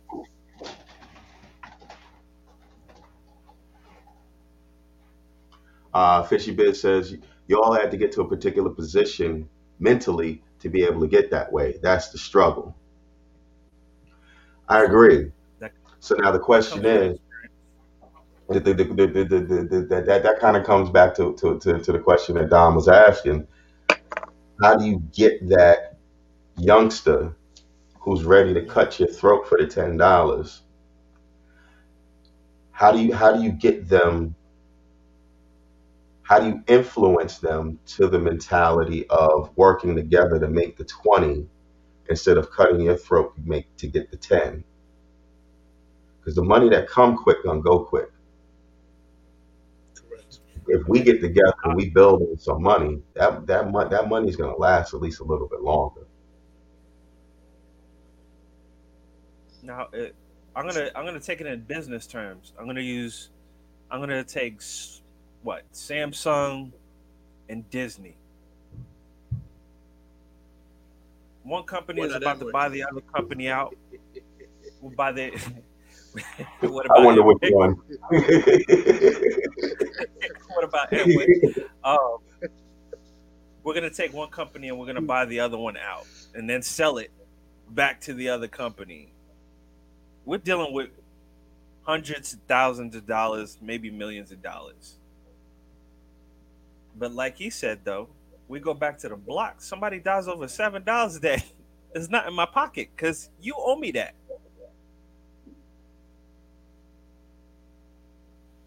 Uh, 5.93 6.23
Fishy 6.23 6.53
Biz 6.53 6.81
says 6.81 7.17
you 7.49 7.61
all 7.61 7.73
had 7.73 7.91
to 7.91 7.97
get 7.97 8.13
to 8.13 8.21
a 8.21 8.29
particular 8.29 8.71
position 8.71 9.49
mentally 9.81 10.41
to 10.61 10.69
be 10.69 10.85
able 10.85 11.01
to 11.01 11.09
get 11.09 11.33
that 11.33 11.53
way. 11.53 11.81
That's 11.83 12.11
the 12.11 12.19
struggle. 12.19 12.77
I 14.69 14.85
agree. 14.85 15.33
So 16.01 16.15
now 16.15 16.33
the 16.33 16.39
question 16.39 16.85
is, 16.87 17.19
that, 18.51 20.23
that 20.25 20.39
kind 20.41 20.57
of 20.57 20.65
comes 20.65 20.91
back 20.91 21.15
to, 21.17 21.35
to, 21.37 21.59
to, 21.61 21.79
to 21.81 21.93
the 21.93 21.99
question 21.99 22.37
that 22.37 22.51
Don 22.51 22.75
was 22.75 22.89
asking. 22.89 23.47
How 24.63 24.77
do 24.77 24.85
you 24.85 25.03
get 25.15 25.49
that 25.51 25.99
youngster 26.59 27.37
who's 28.01 28.25
ready 28.25 28.55
to 28.55 28.65
cut 28.67 28.99
your 28.99 29.09
throat 29.09 29.49
for 29.49 29.59
the 29.59 29.67
ten 29.67 29.97
dollars? 29.97 30.63
How 32.73 32.93
do 32.93 32.99
you 32.99 33.15
how 33.15 33.33
do 33.37 33.43
you 33.43 33.53
get 33.53 33.89
them? 33.89 34.35
How 36.23 36.41
do 36.41 36.47
you 36.49 36.63
influence 36.69 37.39
them 37.39 37.79
to 37.87 38.07
the 38.07 38.19
mentality 38.19 39.07
of 39.11 39.51
working 39.57 39.97
together 39.97 40.39
to 40.39 40.49
make 40.49 40.77
the 40.77 40.85
twenty 40.85 41.47
instead 42.09 42.39
of 42.39 42.51
cutting 42.51 42.81
your 42.83 42.97
throat 42.97 43.35
to 43.37 43.43
make 43.45 43.75
to 43.79 43.89
get 43.89 44.11
the 44.11 44.17
ten? 44.17 44.65
Because 46.21 46.35
the 46.35 46.45
money 46.45 46.69
that 46.71 46.89
come 46.89 47.17
quick 47.17 47.45
gonna 47.45 47.63
go 47.63 47.81
quick. 47.81 48.11
Correct. 50.71 50.83
If 50.83 50.89
we 50.89 51.01
get 51.01 51.21
together 51.21 51.53
and 51.65 51.73
uh, 51.73 51.77
we 51.77 51.91
build 51.91 52.23
in 52.23 52.39
some 52.39 52.63
money, 52.63 53.01
that 53.15 53.47
that 53.47 53.71
mon- 53.71 53.91
that 53.91 54.09
money's 54.09 54.37
gonna 54.37 54.57
last 54.57 54.95
at 54.95 55.01
least 55.01 55.21
a 55.21 55.25
little 55.25 55.49
bit 55.49 55.61
longer. 55.61 56.03
Now, 59.63 59.89
it, 59.93 60.15
I'm 60.57 60.67
gonna 60.67 60.91
I'm 60.95 61.05
gonna 61.05 61.21
take 61.21 61.41
it 61.41 61.47
in 61.47 61.61
business 61.61 62.07
terms. 62.07 62.53
I'm 62.59 62.67
gonna 62.67 62.81
use 62.81 63.31
I'm 63.91 64.01
gonna 64.01 64.25
take 64.25 64.61
what 65.43 65.71
Samsung 65.73 66.73
and 67.49 67.69
Disney. 67.71 68.17
One 71.43 71.65
company 71.65 72.01
Why 72.01 72.07
is 72.07 72.15
about 72.15 72.39
to 72.41 72.51
buy 72.53 72.69
the 72.69 72.85
other 72.85 73.01
company 73.01 73.49
out. 73.49 73.75
We'll 74.81 74.93
buy 74.93 75.13
the. 75.13 75.31
what 76.61 76.87
I 76.91 77.05
wonder 77.05 77.23
which 77.23 77.39
one. 77.51 77.81
what 80.55 80.65
about 80.65 80.91
Amway? 80.93 81.65
Um, 81.85 82.19
we're 83.63 83.75
gonna 83.75 83.91
take 83.91 84.13
one 84.13 84.31
company 84.31 84.69
and 84.69 84.79
we're 84.79 84.87
gonna 84.87 85.01
buy 85.01 85.25
the 85.25 85.41
other 85.41 85.59
one 85.59 85.77
out, 85.77 86.07
and 86.35 86.49
then 86.49 86.63
sell 86.63 86.99
it 86.99 87.11
back 87.71 88.01
to 88.03 88.15
the 88.15 88.29
other 88.29 88.49
company. 88.49 89.13
We're 90.25 90.39
dealing 90.39 90.73
with 90.73 90.91
hundreds 91.83 92.35
of 92.35 92.41
thousands 92.47 92.95
of 92.95 93.07
dollars, 93.07 93.59
maybe 93.61 93.91
millions 93.91 94.31
of 94.33 94.43
dollars. 94.43 94.97
But 96.97 97.13
like 97.13 97.37
he 97.37 97.51
said, 97.51 97.81
though, 97.85 98.09
we 98.49 98.61
go 98.61 98.75
back 98.75 98.99
to 98.99 99.09
the 99.09 99.17
block. 99.17 99.63
Somebody 99.63 99.99
dies 100.01 100.29
over 100.29 100.49
seven 100.49 100.85
dollars 100.85 101.17
a 101.17 101.21
day. 101.21 101.45
It's 101.93 102.09
not 102.09 102.29
in 102.29 102.35
my 102.35 102.47
pocket 102.47 102.91
because 102.95 103.31
you 103.41 103.53
owe 103.59 103.75
me 103.75 103.91
that. 103.91 104.15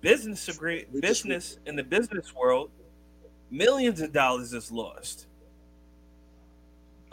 Business 0.04 0.50
agree 0.50 0.86
business 1.00 1.60
in 1.66 1.78
the 1.78 1.84
business 1.84 2.36
world, 2.36 2.70
millions 3.50 4.02
of 4.02 4.12
dollars 4.12 4.52
is 4.52 4.70
lost. 4.70 5.28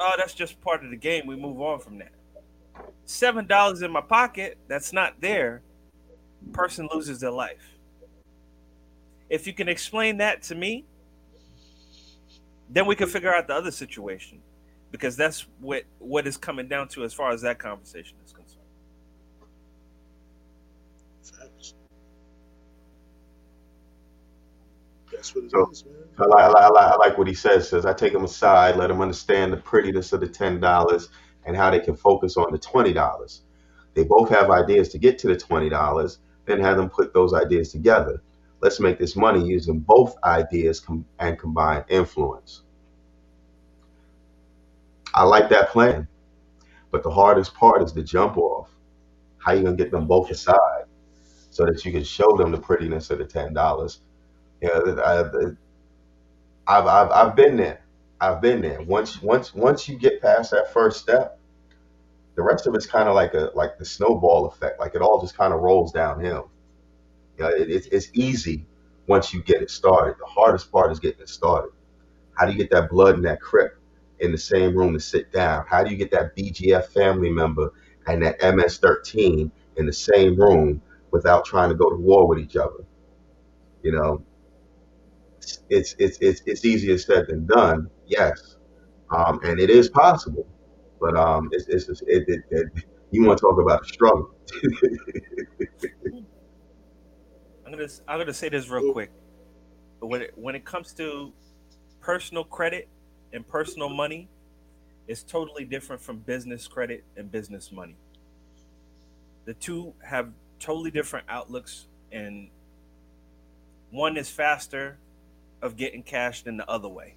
Oh, 0.01 0.14
that's 0.18 0.34
just 0.34 0.61
part 0.61 0.82
of 0.82 0.91
the 0.91 0.97
game. 0.97 1.24
We 1.28 1.36
move 1.36 1.61
on 1.61 1.78
from 1.78 1.99
that. 1.99 2.11
Seven 3.05 3.47
dollars 3.47 3.82
in 3.82 3.93
my 3.93 4.01
pocket, 4.01 4.59
that's 4.66 4.93
not 4.93 5.20
there. 5.20 5.62
Person 6.53 6.88
loses 6.93 7.20
their 7.20 7.30
life. 7.30 7.78
If 9.28 9.47
you 9.47 9.53
can 9.53 9.68
explain 9.68 10.16
that 10.16 10.43
to 10.45 10.56
me, 10.56 10.85
then 12.69 12.86
we 12.86 12.97
can 12.97 13.09
figure 13.09 13.32
out 13.32 13.47
the 13.47 13.55
other 13.55 13.70
situation. 13.70 14.40
Because 14.90 15.16
that's 15.16 15.47
what 15.60 15.85
what 16.01 16.27
is 16.27 16.36
coming 16.36 16.66
down 16.66 16.89
to 16.89 17.05
as 17.05 17.14
far 17.14 17.31
as 17.31 17.40
that 17.43 17.60
conversation 17.60 18.16
is 18.27 18.32
concerned. 18.32 18.39
That's 25.20 25.34
what 25.34 25.44
it 25.44 25.51
So- 25.51 25.68
is, 25.70 25.84
man. 25.84 25.94
I 26.18 26.24
like, 26.24 26.44
I, 26.44 26.68
like, 26.68 26.84
I 26.92 26.97
like- 26.97 27.18
what 27.18 27.26
he 27.28 27.34
says. 27.34 27.68
Says 27.68 27.84
I 27.84 27.92
take 27.92 28.12
them 28.14 28.24
aside, 28.24 28.76
let 28.76 28.86
them 28.88 29.01
understand 29.02 29.52
the 29.52 29.56
prettiness 29.59 30.12
of 30.14 30.20
the 30.20 30.28
ten 30.28 30.60
dollars 30.60 31.10
and 31.44 31.55
how 31.55 31.70
they 31.70 31.80
can 31.80 31.94
focus 31.94 32.36
on 32.38 32.51
the 32.52 32.59
twenty 32.59 32.92
dollars. 32.94 33.42
They 33.94 34.05
both 34.05 34.30
have 34.30 34.51
ideas 34.51 34.88
to 34.90 34.98
get 34.98 35.18
to 35.18 35.28
the 35.28 35.36
twenty 35.36 35.68
dollars. 35.68 36.18
Then 36.47 36.60
have 36.60 36.78
them 36.78 36.88
put 36.88 37.12
those 37.12 37.34
ideas 37.34 37.70
together. 37.70 38.22
Let's 38.62 38.80
make 38.80 38.98
this 38.98 39.14
money 39.14 39.44
using 39.47 39.80
both 39.80 40.16
ideas 40.24 40.80
com- 40.80 41.05
and 41.18 41.38
combined 41.38 41.84
influence. 41.88 42.62
I 45.14 45.24
like 45.24 45.48
that 45.51 45.68
plan, 45.70 46.09
but 46.90 47.02
the 47.02 47.10
hardest 47.10 47.55
part 47.55 47.82
is 47.82 47.92
the 47.92 48.02
jump 48.02 48.36
off. 48.38 48.70
How 49.38 49.52
you 49.52 49.62
gonna 49.64 49.76
get 49.76 49.90
them 49.90 50.06
both 50.06 50.30
aside 50.30 50.84
so 51.51 51.64
that 51.66 51.84
you 51.84 51.92
can 51.92 52.05
show 52.05 52.36
them 52.36 52.52
the 52.52 52.59
prettiness 52.59 53.10
of 53.10 53.18
the 53.18 53.24
ten 53.26 53.52
dollars? 53.55 54.01
Yeah, 54.62 54.70
I, 55.05 55.53
I've, 56.66 56.87
I've 56.87 57.11
I've 57.11 57.37
been 57.37 57.57
there. 57.57 57.81
I've 58.20 58.41
been 58.41 58.61
there. 58.62 58.81
Once 58.82 59.20
once 59.23 59.55
once 59.55 59.89
you 59.89 59.99
get 59.99 60.20
past 60.23 60.51
that 60.53 60.73
first 60.73 61.01
step, 61.01 61.39
the 62.37 62.43
rest 62.43 62.66
of 62.66 62.74
it's 62.74 62.87
kind 62.87 63.09
of 63.09 63.15
like 63.15 63.35
a 63.35 63.51
like 63.55 63.78
the 63.78 63.85
snowball 63.85 64.47
effect. 64.47 64.81
Like 64.81 64.95
it 64.95 65.03
all 65.03 65.20
just 65.20 65.37
kind 65.37 65.53
of 65.55 65.61
rolls 65.61 65.93
downhill. 65.93 66.51
You 67.39 67.45
know, 67.45 67.51
it, 67.51 67.70
it's 67.70 67.89
it's 67.89 68.09
easy 68.15 68.66
once 69.09 69.35
you 69.35 69.43
get 69.43 69.62
it 69.62 69.70
started. 69.70 70.16
The 70.20 70.27
hardest 70.27 70.73
part 70.73 70.93
is 70.93 71.01
getting 71.01 71.23
it 71.23 71.28
started. 71.28 71.73
How 72.35 72.47
do 72.47 72.53
you 72.53 72.59
get 72.59 72.70
that 72.70 72.91
blood 72.91 73.16
and 73.16 73.24
that 73.27 73.41
crip 73.41 73.78
in 74.20 74.32
the 74.32 74.39
same 74.39 74.77
room 74.77 74.95
to 74.95 75.01
sit 75.01 75.32
down? 75.32 75.66
How 75.69 75.85
do 75.85 75.91
you 75.91 75.97
get 75.97 76.11
that 76.12 76.37
BGF 76.37 76.89
family 76.89 77.31
member 77.31 77.73
and 78.07 78.23
that 78.24 78.41
MS13 78.43 79.51
in 79.77 79.87
the 79.87 79.93
same 79.93 80.41
room 80.41 80.82
without 81.12 81.45
trying 81.45 81.70
to 81.70 81.74
go 81.77 81.91
to 81.91 81.97
war 81.97 82.27
with 82.28 82.39
each 82.39 82.57
other? 82.57 82.85
You 83.82 83.93
know, 83.93 84.23
it's 85.68 85.94
it's 85.98 86.18
it's 86.20 86.42
it's 86.46 86.64
easier 86.64 86.98
said 86.98 87.26
than 87.28 87.46
done, 87.46 87.90
yes, 88.06 88.56
um, 89.10 89.40
and 89.44 89.58
it 89.60 89.70
is 89.70 89.88
possible, 89.88 90.46
but 91.00 91.16
um, 91.16 91.48
it's 91.52 91.66
it's 91.68 92.02
it, 92.02 92.24
it, 92.28 92.42
it, 92.50 92.66
you 93.10 93.24
want 93.24 93.38
to 93.38 93.42
talk 93.42 93.60
about 93.60 93.82
a 93.82 93.88
struggle. 93.88 94.30
I'm 97.66 97.72
gonna 97.72 97.88
I'm 98.08 98.18
gonna 98.18 98.34
say 98.34 98.48
this 98.48 98.68
real 98.68 98.92
quick. 98.92 99.10
When 100.00 100.22
it, 100.22 100.32
when 100.36 100.54
it 100.54 100.64
comes 100.64 100.92
to 100.94 101.32
personal 102.00 102.44
credit 102.44 102.88
and 103.32 103.46
personal 103.46 103.88
money, 103.88 104.28
it's 105.06 105.22
totally 105.22 105.64
different 105.64 106.02
from 106.02 106.18
business 106.18 106.66
credit 106.66 107.04
and 107.16 107.30
business 107.30 107.70
money. 107.70 107.96
The 109.44 109.54
two 109.54 109.94
have 110.02 110.30
totally 110.58 110.90
different 110.90 111.26
outlooks, 111.28 111.86
and 112.12 112.48
one 113.90 114.16
is 114.16 114.28
faster 114.28 114.98
of 115.62 115.77
getting 115.77 116.03
cash 116.03 116.43
than 116.43 116.57
the 116.57 116.69
other 116.69 116.89
way. 116.89 117.16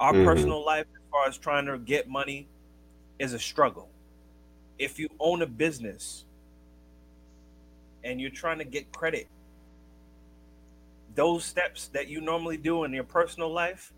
Our 0.00 0.12
Mhm. 0.14 0.24
personal 0.24 0.64
life, 0.64 0.86
as 0.94 1.02
far 1.10 1.28
as 1.28 1.38
trying 1.38 1.66
to 1.66 1.78
get 1.78 2.08
money, 2.08 2.48
is 3.18 3.32
a 3.32 3.38
struggle. 3.38 3.90
If 4.78 4.98
you 4.98 5.08
own 5.20 5.42
a 5.42 5.46
business 5.46 6.24
and 8.04 8.20
you're 8.20 8.30
trying 8.30 8.58
to 8.58 8.64
get 8.64 8.92
credit, 8.92 9.28
those 11.14 11.44
steps 11.44 11.88
that 11.88 12.08
you 12.08 12.20
normally 12.20 12.56
do 12.56 12.84
in 12.84 12.92
your 12.92 13.04
personal 13.04 13.50
life 13.52 13.92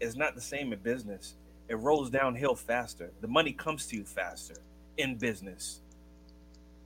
is 0.00 0.16
not 0.16 0.34
the 0.34 0.40
same 0.40 0.72
in 0.72 0.80
business. 0.80 1.36
It 1.68 1.76
rolls 1.76 2.10
downhill 2.10 2.54
faster. 2.54 3.12
The 3.20 3.28
money 3.28 3.52
comes 3.52 3.86
to 3.86 3.96
you 3.96 4.04
faster 4.04 4.56
in 4.96 5.16
business. 5.16 5.80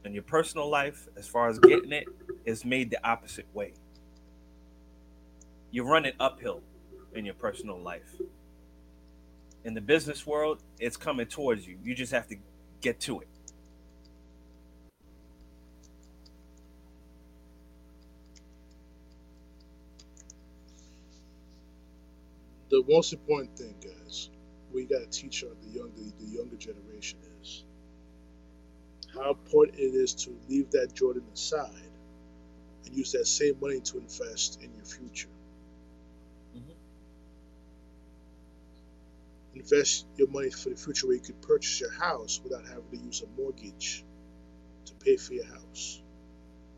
In 0.05 0.15
your 0.15 0.23
personal 0.23 0.69
life, 0.69 1.09
as 1.17 1.27
far 1.27 1.49
as 1.49 1.59
getting 1.59 1.93
it, 1.93 2.09
is 2.45 2.65
made 2.65 2.91
the 2.91 3.05
opposite 3.07 3.53
way. 3.55 3.75
You 5.73 5.85
run 5.85 6.05
it 6.05 6.17
uphill 6.19 6.63
in 7.15 7.25
your 7.25 7.35
personal 7.35 7.81
life. 7.81 8.21
In 9.65 9.75
the 9.75 9.81
business 9.81 10.27
world, 10.27 10.63
it's 10.81 10.97
coming 10.97 11.27
towards 11.27 11.67
you. 11.67 11.79
You 11.85 11.95
just 11.95 12.13
have 12.13 12.27
to 12.29 12.37
get 12.81 12.99
to 13.01 13.21
it. 13.21 13.29
The 22.71 22.85
most 22.89 23.13
important 23.13 23.57
thing, 23.57 23.75
guys, 23.83 24.31
we 24.73 24.85
got 24.85 25.01
to 25.01 25.07
teach 25.07 25.45
our, 25.45 25.51
the 25.63 25.71
younger 25.71 26.03
the 26.21 26.27
younger 26.27 26.57
generation 26.57 27.19
is 27.43 27.65
how 29.13 29.31
important 29.31 29.79
it 29.79 29.95
is 29.95 30.15
to 30.15 30.31
leave 30.49 30.71
that 30.71 30.95
Jordan 30.95 31.25
aside 31.35 31.91
and 32.87 32.97
use 32.97 33.13
that 33.13 33.27
same 33.27 33.59
money 33.61 33.81
to 33.81 33.99
invest 33.99 34.61
in 34.63 34.73
your 34.75 34.85
future. 34.85 35.29
Invest 39.55 40.07
your 40.17 40.29
money 40.29 40.51
for 40.51 40.71
the 40.71 40.77
future 40.77 41.07
where 41.07 41.17
you 41.17 41.23
could 41.23 41.41
purchase 41.43 41.81
your 41.81 41.91
house 41.91 42.41
without 42.43 42.65
having 42.67 42.91
to 42.93 42.97
use 42.97 43.23
a 43.23 43.41
mortgage 43.41 44.05
to 44.87 44.95
pay 44.95 45.17
for 45.17 45.35
your 45.35 45.47
house. 45.47 46.03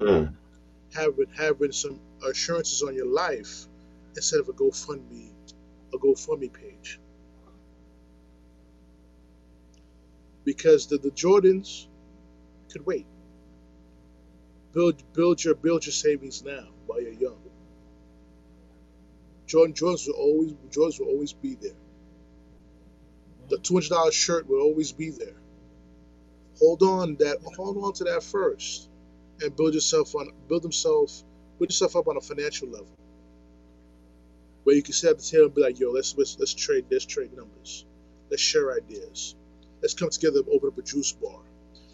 Mm. 0.01 0.35
Having 0.95 1.27
having 1.37 1.73
some 1.73 2.01
assurances 2.27 2.83
on 2.83 2.95
your 2.95 3.07
life 3.07 3.67
instead 4.17 4.41
of 4.41 4.49
a 4.49 4.53
GoFundMe 4.53 5.31
a 5.93 5.99
GoFundMe 5.99 6.53
page. 6.53 6.99
Because 10.45 10.87
the, 10.87 10.99
the 10.99 11.11
Jordans 11.11 11.87
could 12.71 12.85
wait. 12.87 13.07
Build 14.73 15.03
build 15.13 15.45
your 15.45 15.55
build 15.55 15.85
your 15.85 15.93
savings 15.93 16.43
now 16.43 16.69
while 16.87 17.01
you're 17.01 17.13
young. 17.13 17.39
Jordan 19.47 19.75
Jordans 19.75 20.07
will 20.07 20.15
always 20.15 20.53
Jordans 20.71 20.99
will 20.99 21.09
always 21.09 21.33
be 21.35 21.55
there. 21.55 21.73
The 23.49 23.59
two 23.59 23.75
hundred 23.75 23.91
dollar 23.91 24.13
shirt 24.13 24.49
will 24.49 24.61
always 24.61 24.93
be 24.93 25.11
there. 25.11 25.37
Hold 26.59 26.83
on 26.83 27.17
that 27.17 27.39
hold 27.57 27.77
on 27.79 27.93
to 27.95 28.05
that 28.05 28.23
first 28.23 28.89
and 29.41 29.55
build 29.57 29.75
yourself 29.75 30.15
on 30.15 30.31
build 30.49 30.63
himself 30.63 31.23
build 31.59 31.71
yourself 31.71 31.97
up 31.97 32.09
on 32.09 32.17
a 32.17 32.21
financial 32.21 32.69
level. 32.69 32.89
Where 34.65 34.77
you 34.77 34.83
can 34.83 34.93
sit 34.95 35.11
at 35.11 35.19
the 35.19 35.25
table 35.25 35.47
and 35.47 35.55
be 35.55 35.63
like, 35.63 35.81
yo, 35.81 35.91
let's 35.91 36.17
let's, 36.17 36.39
let's 36.39 36.55
trade 36.55 36.87
let's 36.91 37.05
trade 37.05 37.33
numbers. 37.37 37.85
Let's 38.31 38.43
share 38.43 38.73
ideas. 38.73 39.35
Let's 39.83 39.95
come 39.95 40.11
together 40.11 40.41
and 40.41 40.49
open 40.49 40.69
up 40.69 40.79
a 40.79 40.83
juice 40.83 41.13
bar. 41.13 41.41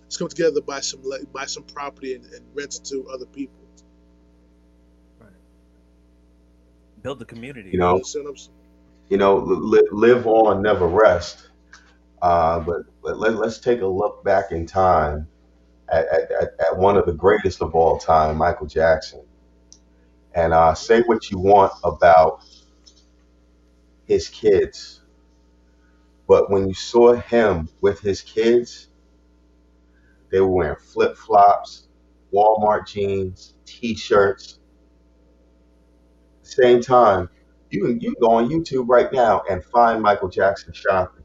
Let's 0.03 0.17
come 0.17 0.29
together 0.29 0.61
buy 0.61 0.81
some 0.81 1.03
buy 1.33 1.47
some 1.47 1.65
property 1.65 2.15
and, 2.15 2.25
and 2.27 2.45
rent 2.55 2.75
it 2.77 2.85
to 2.87 3.09
other 3.09 3.27
people. 3.27 3.55
Right. 5.21 5.31
Build 7.03 7.19
the 7.19 7.25
community. 7.25 7.71
You 7.71 7.79
know, 7.79 7.95
understand 7.95 8.25
what 8.27 8.31
I'm 8.33 8.37
saying? 8.37 8.58
You 9.09 9.17
know, 9.19 9.37
li- 9.39 9.89
live 9.93 10.27
on, 10.27 10.63
never 10.63 10.87
rest. 10.89 11.51
Uh, 12.23 12.61
but 12.61 12.83
but 13.03 13.19
let, 13.19 13.35
let's 13.37 13.59
take 13.59 13.81
a 13.83 13.87
look 13.87 14.25
back 14.25 14.53
in 14.53 14.67
time 14.67 15.29
at, 15.91 16.07
at, 16.09 16.33
at, 16.33 16.49
at 16.61 16.77
one 16.79 16.97
of 16.97 17.07
the 17.07 17.13
greatest 17.13 17.63
of 17.63 17.75
all 17.75 17.99
time, 17.99 18.37
Michael 18.39 18.67
Jackson, 18.67 19.25
and 20.35 20.53
uh, 20.53 20.75
say 20.75 21.03
what 21.03 21.31
you 21.31 21.39
want 21.39 21.73
about 21.85 22.45
his 24.07 24.29
kids. 24.29 25.03
But 26.29 26.51
when 26.51 26.69
you 26.69 26.75
saw 26.75 27.15
him 27.15 27.69
with 27.81 28.01
his 28.01 28.23
kids, 28.23 28.89
they 30.31 30.41
were 30.41 30.49
wearing 30.49 30.77
flip 30.77 31.17
flops, 31.17 31.89
Walmart 32.33 32.87
jeans, 32.89 33.55
t 33.67 33.95
shirts. 33.95 34.61
Same 36.43 36.81
time, 36.83 37.29
you 37.71 37.85
can 37.85 38.01
you 38.01 38.15
go 38.21 38.31
on 38.33 38.49
YouTube 38.49 38.87
right 38.89 39.13
now 39.13 39.43
and 39.51 39.65
find 39.65 40.03
Michael 40.03 40.29
Jackson 40.29 40.73
shopping. 40.73 41.25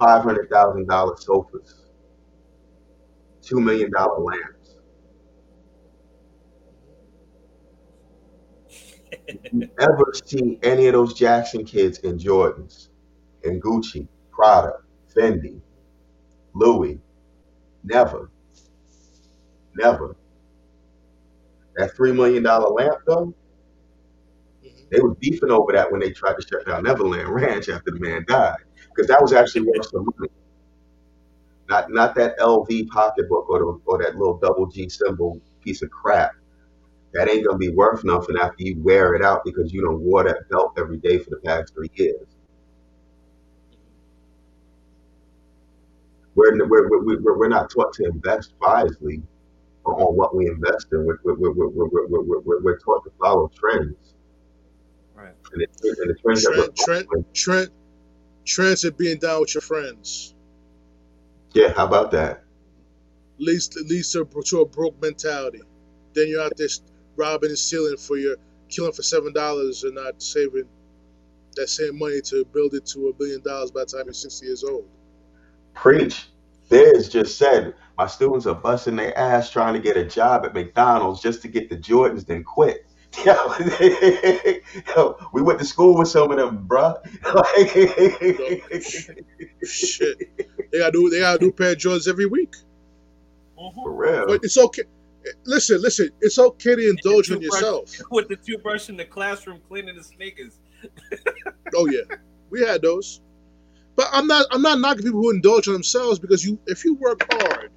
Five 0.00 0.22
hundred 0.24 0.50
thousand 0.50 0.88
dollar 0.88 1.16
sofas, 1.16 1.84
two 3.42 3.60
million 3.60 3.90
dollar 3.90 4.20
lamps. 4.22 4.76
Ever 9.80 10.12
see 10.24 10.58
any 10.62 10.86
of 10.86 10.92
those 10.94 11.14
Jackson 11.14 11.64
kids 11.64 11.98
in 11.98 12.18
Jordans, 12.18 12.88
in 13.44 13.60
Gucci, 13.60 14.08
Prada, 14.30 14.74
Fendi, 15.14 15.60
Louis? 16.54 17.00
Never, 17.84 18.30
never. 19.76 20.16
That 21.76 21.94
three 21.96 22.12
million 22.12 22.42
dollar 22.42 22.70
lamp 22.70 22.98
though. 23.06 23.34
They 24.90 25.00
were 25.00 25.14
beefing 25.16 25.50
over 25.50 25.72
that 25.72 25.90
when 25.90 26.00
they 26.00 26.10
tried 26.10 26.34
to 26.34 26.46
shut 26.46 26.66
down 26.66 26.84
Neverland 26.84 27.28
Ranch 27.28 27.68
after 27.68 27.90
the 27.90 28.00
man 28.00 28.24
died, 28.26 28.56
because 28.88 29.06
that 29.08 29.20
was 29.20 29.32
actually 29.32 29.62
worth 29.62 29.90
some 29.90 30.08
money. 30.18 30.30
Not 31.68 31.90
not 31.90 32.14
that 32.14 32.38
LV 32.38 32.88
pocketbook 32.88 33.48
or 33.50 33.58
the, 33.58 33.80
or 33.84 34.02
that 34.02 34.16
little 34.16 34.38
double 34.38 34.66
G 34.66 34.88
symbol 34.88 35.40
piece 35.62 35.82
of 35.82 35.90
crap. 35.90 36.32
That 37.12 37.28
ain't 37.28 37.46
gonna 37.46 37.58
be 37.58 37.70
worth 37.70 38.04
nothing 38.04 38.36
after 38.38 38.64
you 38.64 38.82
wear 38.82 39.14
it 39.14 39.22
out 39.22 39.42
because 39.44 39.72
you 39.72 39.82
don't 39.82 40.00
wore 40.00 40.24
that 40.24 40.48
belt 40.48 40.74
every 40.78 40.98
day 40.98 41.18
for 41.18 41.30
the 41.30 41.40
past 41.44 41.74
three 41.74 41.90
years. 41.94 42.26
We're 46.34 46.56
we're 46.66 46.88
we're, 46.88 47.36
we're, 47.36 47.48
not 47.48 47.70
taught 47.70 47.92
to 47.94 48.04
invest 48.04 48.54
wisely 48.60 49.22
on 49.84 50.16
what 50.16 50.36
we 50.36 50.46
invest 50.46 50.86
in. 50.92 51.04
We're, 51.04 51.18
we're, 51.24 51.34
we're, 51.34 51.68
we're, 51.68 51.88
we're, 51.88 52.06
we're, 52.06 52.40
we're, 52.40 52.62
we're 52.62 52.78
taught 52.78 53.04
to 53.04 53.10
follow 53.20 53.50
trends. 53.58 54.14
Right. 55.18 55.34
And 55.52 55.66
the, 55.82 55.96
and 56.00 56.10
the 56.10 56.14
trends 56.22 56.44
Trent 56.44 56.76
Trent 56.76 57.34
Trent 57.34 57.70
Trent 58.46 58.84
and 58.84 58.96
being 58.96 59.18
down 59.18 59.40
with 59.40 59.54
your 59.54 59.62
friends. 59.62 60.34
yeah, 61.54 61.72
how 61.72 61.86
about 61.86 62.12
that? 62.12 62.44
Leads 63.38 63.74
leads 63.88 64.12
to, 64.12 64.24
to 64.24 64.60
a 64.60 64.66
broke 64.66 65.00
mentality. 65.02 65.60
Then 66.14 66.28
you're 66.28 66.42
out 66.42 66.56
there 66.56 66.68
robbing 67.16 67.50
and 67.50 67.58
stealing 67.58 67.96
for 67.96 68.16
your 68.16 68.36
killing 68.68 68.92
for 68.92 69.02
seven 69.02 69.32
dollars 69.32 69.82
and 69.82 69.96
not 69.96 70.22
saving 70.22 70.68
that 71.56 71.68
same 71.68 71.98
money 71.98 72.20
to 72.20 72.44
build 72.52 72.74
it 72.74 72.86
to 72.86 73.08
a 73.08 73.12
billion 73.12 73.42
dollars 73.42 73.72
by 73.72 73.80
the 73.80 73.86
time 73.86 74.02
you're 74.04 74.14
sixty 74.14 74.46
years 74.46 74.62
old. 74.62 74.88
Preach. 75.74 76.28
Biz 76.68 77.08
just 77.08 77.38
said 77.38 77.74
my 77.96 78.06
students 78.06 78.46
are 78.46 78.54
busting 78.54 78.96
their 78.96 79.16
ass 79.18 79.50
trying 79.50 79.74
to 79.74 79.80
get 79.80 79.96
a 79.96 80.04
job 80.04 80.44
at 80.44 80.54
McDonald's 80.54 81.20
just 81.22 81.42
to 81.42 81.48
get 81.48 81.70
the 81.70 81.76
Jordans, 81.76 82.26
then 82.26 82.44
quit. 82.44 82.87
Yo, 83.24 83.34
yo, 84.96 85.16
we 85.32 85.42
went 85.42 85.58
to 85.58 85.64
school 85.64 85.96
with 85.96 86.08
some 86.08 86.30
of 86.30 86.36
them, 86.36 86.66
bruh. 86.68 86.94
Shit. 89.64 90.18
They 90.70 90.78
gotta 90.78 90.92
do 90.92 91.08
they 91.10 91.20
gotta 91.20 91.38
do 91.38 91.48
a 91.48 91.52
pair 91.52 91.72
of 91.72 91.78
Jordans 91.78 92.08
every 92.08 92.26
week. 92.26 92.54
Mhm. 93.58 93.74
For 93.74 93.92
real. 93.92 94.26
But 94.26 94.44
it's 94.44 94.58
okay. 94.58 94.82
Listen, 95.44 95.80
listen. 95.82 96.10
It's 96.20 96.38
okay 96.38 96.76
to 96.76 96.90
indulge 96.90 97.30
in 97.30 97.40
toothbrush. 97.40 97.60
yourself. 97.60 97.90
With 98.10 98.28
the 98.28 98.36
toothbrush 98.36 98.88
in 98.88 98.96
the 98.96 99.04
classroom 99.04 99.60
cleaning 99.68 99.96
the 99.96 100.04
sneakers. 100.04 100.58
Oh 101.74 101.86
yeah, 101.86 102.00
we 102.50 102.62
had 102.62 102.80
those. 102.80 103.20
But 103.94 104.08
I'm 104.12 104.26
not. 104.26 104.46
I'm 104.50 104.62
not 104.62 104.78
knocking 104.78 105.02
people 105.02 105.20
who 105.20 105.30
indulge 105.30 105.66
in 105.66 105.74
themselves 105.74 106.18
because 106.18 106.42
you, 106.44 106.58
if 106.66 106.82
you 106.84 106.94
work 106.94 107.26
hard 107.30 107.70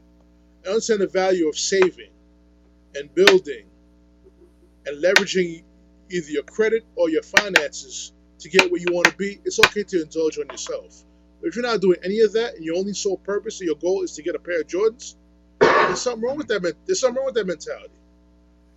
and 0.63 0.67
understand 0.67 1.01
the 1.01 1.07
value 1.07 1.49
of 1.49 1.57
saving 1.57 2.11
and 2.95 3.13
building 3.13 3.65
and 4.85 5.03
leveraging 5.03 5.63
either 6.09 6.29
your 6.29 6.43
credit 6.43 6.85
or 6.95 7.09
your 7.09 7.23
finances 7.23 8.13
to 8.39 8.49
get 8.49 8.71
where 8.71 8.81
you 8.81 8.87
want 8.91 9.07
to 9.07 9.15
be, 9.17 9.39
it's 9.45 9.59
okay 9.59 9.83
to 9.83 10.01
indulge 10.01 10.37
on 10.39 10.47
yourself. 10.49 11.03
But 11.41 11.49
if 11.49 11.55
you're 11.55 11.63
not 11.63 11.81
doing 11.81 11.97
any 12.03 12.19
of 12.21 12.33
that 12.33 12.55
and 12.55 12.65
your 12.65 12.77
only 12.77 12.93
sole 12.93 13.17
purpose 13.17 13.61
or 13.61 13.65
your 13.65 13.75
goal 13.75 14.03
is 14.03 14.13
to 14.13 14.23
get 14.23 14.35
a 14.35 14.39
pair 14.39 14.61
of 14.61 14.67
Jordans, 14.67 15.15
there's 15.59 16.01
something 16.01 16.23
wrong 16.23 16.37
with 16.37 16.47
that. 16.47 16.75
There's 16.85 16.99
something 16.99 17.17
wrong 17.17 17.27
with 17.27 17.35
that 17.35 17.47
mentality, 17.47 17.93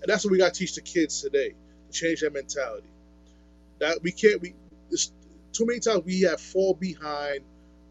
and 0.03 0.09
that's 0.09 0.25
what 0.25 0.33
we 0.33 0.39
got 0.39 0.55
to 0.55 0.59
teach 0.59 0.75
the 0.75 0.83
kids 0.83 1.23
today 1.23 1.51
to 1.51 1.93
change 1.93 2.21
that 2.21 2.33
mentality. 2.33 2.89
That 3.81 4.03
we 4.03 4.13
can't. 4.13 4.41
We 4.41 4.55
too 5.53 5.67
many 5.67 5.81
times 5.81 6.05
we 6.05 6.23
have 6.23 6.41
fall 6.41 6.75
behind, 6.75 7.41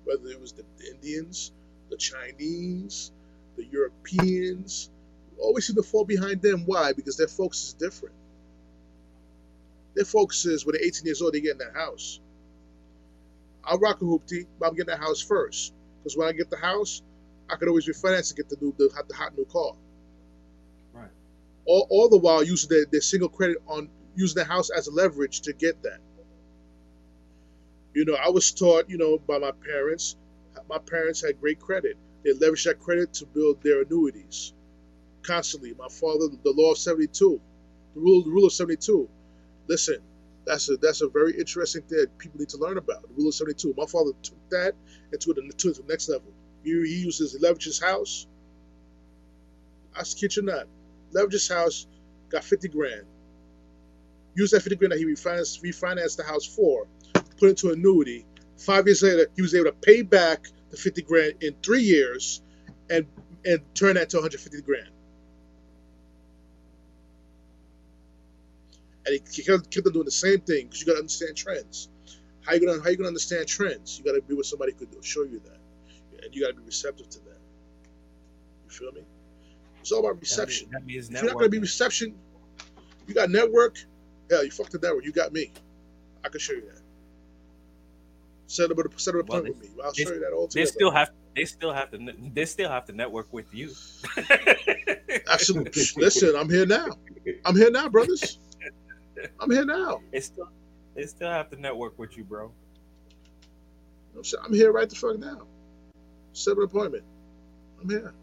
whether 0.03 0.27
it 0.27 0.39
was 0.39 0.53
the 0.53 0.65
Indians, 0.91 1.51
the 1.89 1.97
Chinese, 1.97 3.11
the 3.55 3.65
Europeans. 3.65 4.89
Always 5.39 5.67
seem 5.67 5.75
to 5.75 5.83
fall 5.83 6.05
behind 6.05 6.41
them. 6.41 6.63
Why? 6.65 6.93
Because 6.93 7.17
their 7.17 7.27
focus 7.27 7.63
is 7.67 7.73
different. 7.73 8.15
Their 9.95 10.05
focus 10.05 10.45
is 10.45 10.65
when 10.65 10.73
they're 10.73 10.85
18 10.85 11.05
years 11.05 11.21
old, 11.21 11.33
they 11.33 11.41
get 11.41 11.53
in 11.53 11.57
that 11.59 11.73
house. 11.73 12.19
I'll 13.63 13.79
rock 13.79 14.01
a 14.01 14.05
hoopty, 14.05 14.47
but 14.59 14.67
I'm 14.67 14.75
getting 14.75 14.93
the 14.93 14.97
house 14.97 15.21
first. 15.21 15.73
Because 15.99 16.17
when 16.17 16.27
I 16.27 16.31
get 16.33 16.49
the 16.49 16.57
house, 16.57 17.01
I 17.49 17.55
could 17.55 17.67
always 17.67 17.87
refinance 17.87 18.31
and 18.31 18.37
get 18.37 18.49
the 18.49 18.57
new 18.59 18.73
the, 18.77 18.89
hot- 18.93 19.07
the 19.07 19.15
hot 19.15 19.37
new 19.37 19.45
car. 19.45 19.73
Right. 20.93 21.09
All, 21.65 21.87
all 21.89 22.09
the 22.09 22.17
while 22.17 22.43
using 22.43 22.69
their, 22.69 22.85
their 22.91 23.01
single 23.01 23.29
credit 23.29 23.57
on 23.67 23.89
using 24.15 24.35
the 24.35 24.45
house 24.45 24.69
as 24.69 24.87
a 24.87 24.91
leverage 24.91 25.41
to 25.41 25.53
get 25.53 25.81
that. 25.83 25.99
You 27.93 28.05
know, 28.05 28.15
I 28.15 28.29
was 28.29 28.51
taught, 28.51 28.89
you 28.89 28.97
know, 28.97 29.19
by 29.19 29.37
my 29.37 29.51
parents. 29.51 30.15
My 30.67 30.79
parents 30.79 31.21
had 31.21 31.39
great 31.39 31.59
credit. 31.59 31.97
They 32.23 32.31
leveraged 32.31 32.65
that 32.65 32.79
credit 32.79 33.13
to 33.15 33.25
build 33.25 33.61
their 33.61 33.81
annuities 33.83 34.53
constantly. 35.23 35.73
My 35.77 35.87
father, 35.89 36.27
the 36.43 36.51
law 36.51 36.71
of 36.71 36.77
72, 36.77 37.39
the 37.95 37.99
rule, 37.99 38.23
the 38.23 38.29
rule 38.31 38.45
of 38.45 38.53
72. 38.53 39.09
Listen, 39.67 39.97
that's 40.45 40.69
a 40.69 40.77
that's 40.77 41.01
a 41.01 41.07
very 41.07 41.37
interesting 41.37 41.81
thing 41.83 41.99
that 41.99 42.17
people 42.17 42.39
need 42.39 42.49
to 42.49 42.57
learn 42.57 42.77
about. 42.77 43.01
The 43.03 43.13
rule 43.15 43.29
of 43.29 43.35
72. 43.35 43.73
My 43.77 43.85
father 43.85 44.11
took 44.21 44.49
that 44.49 44.73
and 45.11 45.21
took 45.21 45.37
it 45.37 45.57
to 45.57 45.73
the 45.73 45.83
next 45.87 46.09
level. 46.09 46.31
He, 46.63 46.71
he 46.71 47.03
uses 47.03 47.37
leverage 47.41 47.65
his 47.65 47.81
house. 47.81 48.27
I 49.97 50.03
kid 50.03 50.35
you 50.35 50.43
not. 50.43 50.67
Leverage 51.11 51.47
house, 51.47 51.87
got 52.29 52.43
50 52.43 52.67
grand. 52.69 53.03
Used 54.35 54.53
that 54.53 54.61
50 54.61 54.77
grand 54.77 54.91
that 54.93 54.99
he 54.99 55.05
refinanced, 55.05 55.61
refinanced 55.61 56.17
the 56.17 56.23
house 56.23 56.45
for, 56.45 56.87
put 57.37 57.49
into 57.49 57.71
annuity. 57.71 58.25
Five 58.57 58.87
years 58.87 59.03
later, 59.03 59.27
he 59.35 59.41
was 59.43 59.53
able 59.53 59.65
to 59.65 59.73
pay 59.73 60.01
back 60.01 60.47
the 60.71 60.77
50 60.77 61.03
grand 61.03 61.43
in 61.43 61.55
three 61.63 61.83
years 61.83 62.41
and 62.89 63.05
and 63.45 63.59
turn 63.75 63.95
that 63.95 64.09
to 64.09 64.17
150 64.17 64.61
grand. 64.61 64.89
And 69.05 69.19
he 69.31 69.43
kept, 69.43 69.75
on 69.77 69.93
doing 69.93 70.05
the 70.05 70.11
same 70.11 70.39
thing 70.41 70.65
because 70.67 70.79
you 70.81 70.85
got 70.87 70.93
to 70.93 70.99
understand 70.99 71.35
trends. 71.35 71.89
How 72.41 72.53
you 72.53 72.65
gonna 72.65 72.81
how 72.81 72.89
you 72.89 72.97
gonna 72.97 73.07
understand 73.07 73.47
trends? 73.47 73.97
You 73.97 74.05
got 74.05 74.13
to 74.13 74.21
be 74.21 74.33
with 74.33 74.45
somebody 74.45 74.73
who 74.77 74.85
could 74.85 75.03
show 75.03 75.23
you 75.23 75.39
that, 75.45 76.23
and 76.23 76.35
you 76.35 76.41
got 76.41 76.49
to 76.49 76.53
be 76.55 76.63
receptive 76.65 77.09
to 77.09 77.19
that. 77.19 77.37
You 78.65 78.69
feel 78.69 78.91
me? 78.91 79.01
It's 79.79 79.91
all 79.91 79.99
about 79.99 80.15
That 80.15 80.21
reception. 80.21 80.69
means, 80.69 80.71
that 80.71 80.85
means 80.85 81.09
If 81.09 81.15
you're 81.15 81.31
not 81.31 81.33
gonna 81.39 81.49
be 81.49 81.59
reception, 81.59 82.15
you 83.07 83.13
got 83.13 83.29
network. 83.29 83.77
Hell, 84.29 84.43
you 84.43 84.51
fucked 84.51 84.71
the 84.71 84.79
network. 84.79 85.05
You 85.05 85.11
got 85.11 85.33
me. 85.33 85.51
I 86.23 86.29
can 86.29 86.39
show 86.39 86.53
you 86.53 86.61
that. 86.61 86.81
Set 88.47 88.71
up 88.71 88.77
a 88.77 88.99
set 88.99 89.15
up 89.15 89.21
an 89.21 89.27
Well, 89.27 89.43
with 89.43 89.59
me. 89.61 89.69
I'll 89.83 89.91
they- 89.93 90.03
show 90.03 90.13
you 90.13 90.19
that 90.19 90.31
all 90.33 90.47
together. 90.47 90.65
They 90.65 90.71
still 90.71 90.91
have. 90.91 91.11
They 91.35 91.45
still 91.45 91.73
have 91.73 91.91
to. 91.91 92.13
They 92.33 92.45
still 92.45 92.69
have 92.69 92.85
to 92.85 92.93
network 92.93 93.31
with 93.33 93.53
you. 93.53 93.73
Absolutely. 95.31 95.83
Listen, 95.97 96.35
I'm 96.35 96.49
here 96.49 96.65
now. 96.65 96.87
I'm 97.45 97.55
here 97.55 97.71
now, 97.71 97.89
brothers. 97.89 98.39
I'm 99.39 99.51
here 99.51 99.65
now. 99.65 100.01
They 100.11 100.19
still. 100.19 100.49
They 100.95 101.05
still 101.05 101.29
have 101.29 101.49
to 101.49 101.59
network 101.59 101.97
with 101.97 102.17
you, 102.17 102.23
bro. 102.23 102.45
You 102.45 104.15
know 104.15 104.21
what 104.21 104.33
I'm? 104.39 104.45
I'm 104.45 104.53
here 104.53 104.71
right 104.71 104.89
the 104.89 104.95
fuck 104.95 105.17
now. 105.17 105.47
Set 106.33 106.57
an 106.57 106.63
appointment. 106.63 107.03
I'm 107.81 107.89
here. 107.89 108.13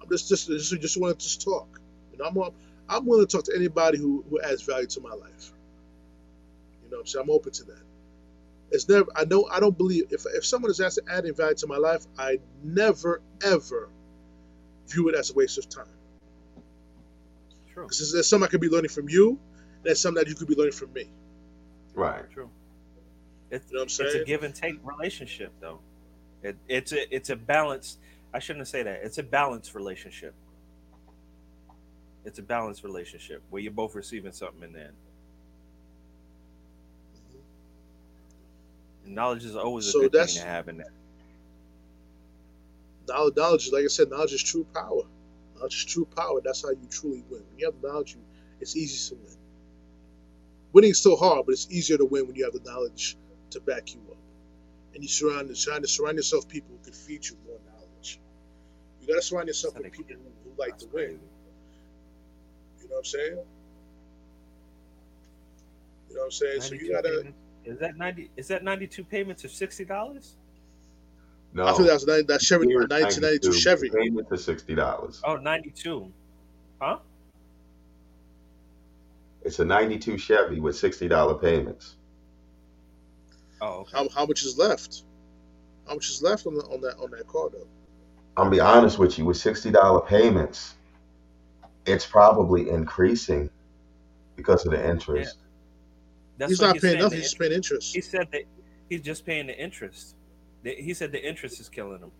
I'm 0.00 0.08
just 0.08 0.28
just 0.28 0.48
just, 0.48 0.80
just 0.80 1.00
want 1.00 1.18
to 1.18 1.24
just 1.24 1.42
talk. 1.42 1.80
You 2.12 2.18
know, 2.18 2.24
I'm 2.24 2.52
I'm 2.88 3.06
willing 3.06 3.26
to 3.26 3.36
talk 3.36 3.44
to 3.46 3.54
anybody 3.54 3.98
who, 3.98 4.24
who 4.28 4.40
adds 4.40 4.62
value 4.62 4.86
to 4.88 5.00
my 5.00 5.12
life. 5.12 5.52
You 6.84 6.90
know 6.90 7.00
I'm 7.00 7.06
saying? 7.06 7.24
I'm 7.24 7.30
open 7.30 7.52
to 7.52 7.64
that. 7.64 7.82
It's 8.70 8.88
never 8.88 9.06
I 9.14 9.24
know 9.24 9.48
I 9.50 9.60
don't 9.60 9.76
believe 9.76 10.06
if 10.10 10.24
if 10.26 10.44
someone 10.44 10.70
is 10.70 10.80
asking 10.80 11.04
adding 11.08 11.34
value 11.34 11.54
to 11.56 11.66
my 11.66 11.76
life, 11.76 12.06
I 12.18 12.38
never 12.62 13.20
ever 13.44 13.90
view 14.88 15.08
it 15.08 15.14
as 15.14 15.30
a 15.30 15.34
waste 15.34 15.58
of 15.58 15.68
time. 15.68 15.86
True. 17.72 17.84
Because 17.84 18.12
there's 18.12 18.26
something 18.26 18.46
I 18.46 18.50
could 18.50 18.60
be 18.60 18.68
learning 18.68 18.90
from 18.90 19.08
you, 19.08 19.38
and 19.82 19.88
there's 19.88 20.00
something 20.00 20.22
that 20.22 20.28
you 20.30 20.36
could 20.36 20.48
be 20.48 20.54
learning 20.54 20.72
from 20.72 20.92
me. 20.92 21.08
Right. 21.94 22.30
True. 22.30 22.48
It's, 23.50 23.68
You 23.70 23.76
know 23.78 23.82
what 23.84 23.98
I'm 24.00 24.06
it's 24.06 24.14
a 24.14 24.24
give 24.24 24.44
and 24.44 24.54
take 24.54 24.76
relationship, 24.84 25.52
though. 25.60 25.80
It, 26.42 26.56
it's 26.68 26.92
a 26.92 27.14
it's 27.14 27.30
a 27.30 27.36
balance. 27.36 27.98
I 28.32 28.38
shouldn't 28.38 28.66
say 28.68 28.82
that. 28.82 29.00
It's 29.02 29.18
a 29.18 29.22
balanced 29.22 29.74
relationship. 29.74 30.34
It's 32.24 32.38
a 32.38 32.42
balanced 32.42 32.84
relationship 32.84 33.42
where 33.50 33.60
you're 33.60 33.72
both 33.72 33.94
receiving 33.94 34.32
something 34.32 34.62
in 34.62 34.72
there. 34.72 34.92
And 39.04 39.14
knowledge 39.14 39.44
is 39.44 39.56
always 39.56 39.88
a 39.88 39.90
So 39.90 40.00
good 40.02 40.12
that's- 40.12 40.34
thing 40.34 40.42
to 40.44 40.48
have 40.48 40.68
in 40.68 40.78
there. 40.78 40.92
Knowledge, 43.08 43.36
knowledge, 43.36 43.66
is 43.66 43.72
like 43.72 43.84
I 43.84 43.88
said, 43.88 44.10
knowledge 44.10 44.32
is 44.32 44.42
true 44.42 44.64
power. 44.72 45.02
Knowledge 45.56 45.74
is 45.74 45.84
true 45.84 46.04
power. 46.16 46.40
That's 46.42 46.62
how 46.62 46.70
you 46.70 46.86
truly 46.88 47.24
win. 47.28 47.42
When 47.50 47.58
you 47.58 47.66
have 47.66 47.80
the 47.82 47.88
knowledge, 47.88 48.14
you, 48.14 48.20
it's 48.60 48.76
easy 48.76 49.14
to 49.16 49.20
win. 49.20 49.36
Winning 50.72 50.90
is 50.90 50.98
still 50.98 51.16
hard, 51.16 51.44
but 51.46 51.52
it's 51.52 51.68
easier 51.70 51.98
to 51.98 52.04
win 52.04 52.26
when 52.26 52.36
you 52.36 52.44
have 52.44 52.52
the 52.54 52.60
knowledge 52.70 53.16
to 53.50 53.60
back 53.60 53.94
you 53.94 54.00
up. 54.10 54.16
And 54.94 55.02
you 55.02 55.08
surround, 55.08 55.54
trying 55.56 55.82
to 55.82 55.88
surround 55.88 56.16
yourself 56.16 56.44
with 56.44 56.52
people 56.52 56.74
who 56.76 56.84
can 56.84 56.92
feed 56.92 57.24
you 57.26 57.36
more 57.46 57.58
knowledge. 57.66 58.20
You 59.00 59.08
got 59.08 59.14
to 59.14 59.22
surround 59.22 59.48
yourself 59.48 59.74
with 59.76 59.90
people 59.92 60.04
who, 60.08 60.50
who 60.50 60.56
like 60.58 60.78
to 60.78 60.86
win. 60.88 61.18
You 62.80 62.88
know 62.88 62.96
what 62.96 62.98
I'm 62.98 63.04
saying? 63.04 63.38
You 66.08 66.14
know 66.14 66.20
what 66.20 66.24
I'm 66.26 66.30
saying? 66.30 66.60
So 66.60 66.74
you 66.74 66.92
got 66.92 67.04
to. 67.04 67.08
payments- 67.10 67.38
Is 67.64 67.78
that 67.78 67.96
ninety? 67.96 68.30
Is 68.36 68.48
that 68.48 68.64
ninety-two 68.64 69.04
payments 69.04 69.44
of 69.44 69.50
sixty 69.50 69.84
dollars? 69.84 70.36
No. 71.54 71.66
I 71.66 71.76
feel 71.76 71.86
that 71.86 71.92
was 71.94 72.04
that, 72.06 72.26
that 72.28 72.40
Chevy, 72.40 72.66
1992 72.66 73.52
Chevy. 73.52 73.90
Payment 73.90 74.28
to 74.30 74.38
sixty 74.38 74.74
dollars. 74.74 75.20
Oh, 75.24 75.36
92. 75.36 76.10
Huh? 76.80 76.98
It's 79.44 79.58
a 79.58 79.64
'92 79.64 80.18
Chevy 80.18 80.60
with 80.60 80.76
sixty 80.76 81.08
dollar 81.08 81.34
payments. 81.34 81.96
Oh, 83.60 83.80
okay. 83.80 83.90
How, 83.96 84.08
how 84.08 84.26
much 84.26 84.42
is 84.44 84.58
left? 84.58 85.04
How 85.86 85.94
much 85.94 86.08
is 86.10 86.22
left 86.22 86.46
on, 86.46 86.54
the, 86.54 86.62
on 86.62 86.80
that 86.82 86.96
on 86.98 87.10
that 87.10 87.26
car 87.26 87.48
though? 87.50 87.66
I'm 88.36 88.44
gonna 88.44 88.50
be 88.50 88.60
honest 88.60 88.98
with 88.98 89.18
you. 89.18 89.24
With 89.24 89.36
sixty 89.36 89.70
dollar 89.70 90.00
payments, 90.00 90.74
it's 91.86 92.06
probably 92.06 92.70
increasing 92.70 93.50
because 94.36 94.64
of 94.64 94.72
the 94.72 94.88
interest. 94.88 95.36
That's 96.38 96.50
he's 96.52 96.60
what 96.60 96.66
not 96.68 96.72
paying 96.74 96.80
saying, 96.80 96.98
nothing. 97.02 97.18
the 97.18 97.22
He's 97.22 97.34
paying 97.34 97.52
interest. 97.52 97.94
He 97.94 98.00
said 98.00 98.28
that 98.32 98.42
he's 98.88 99.02
just 99.02 99.26
paying 99.26 99.46
the 99.46 99.58
interest. 99.58 100.16
He 100.64 100.94
said 100.94 101.12
the 101.12 101.24
interest 101.24 101.60
is 101.60 101.68
killing 101.68 101.98
him. 102.00 102.12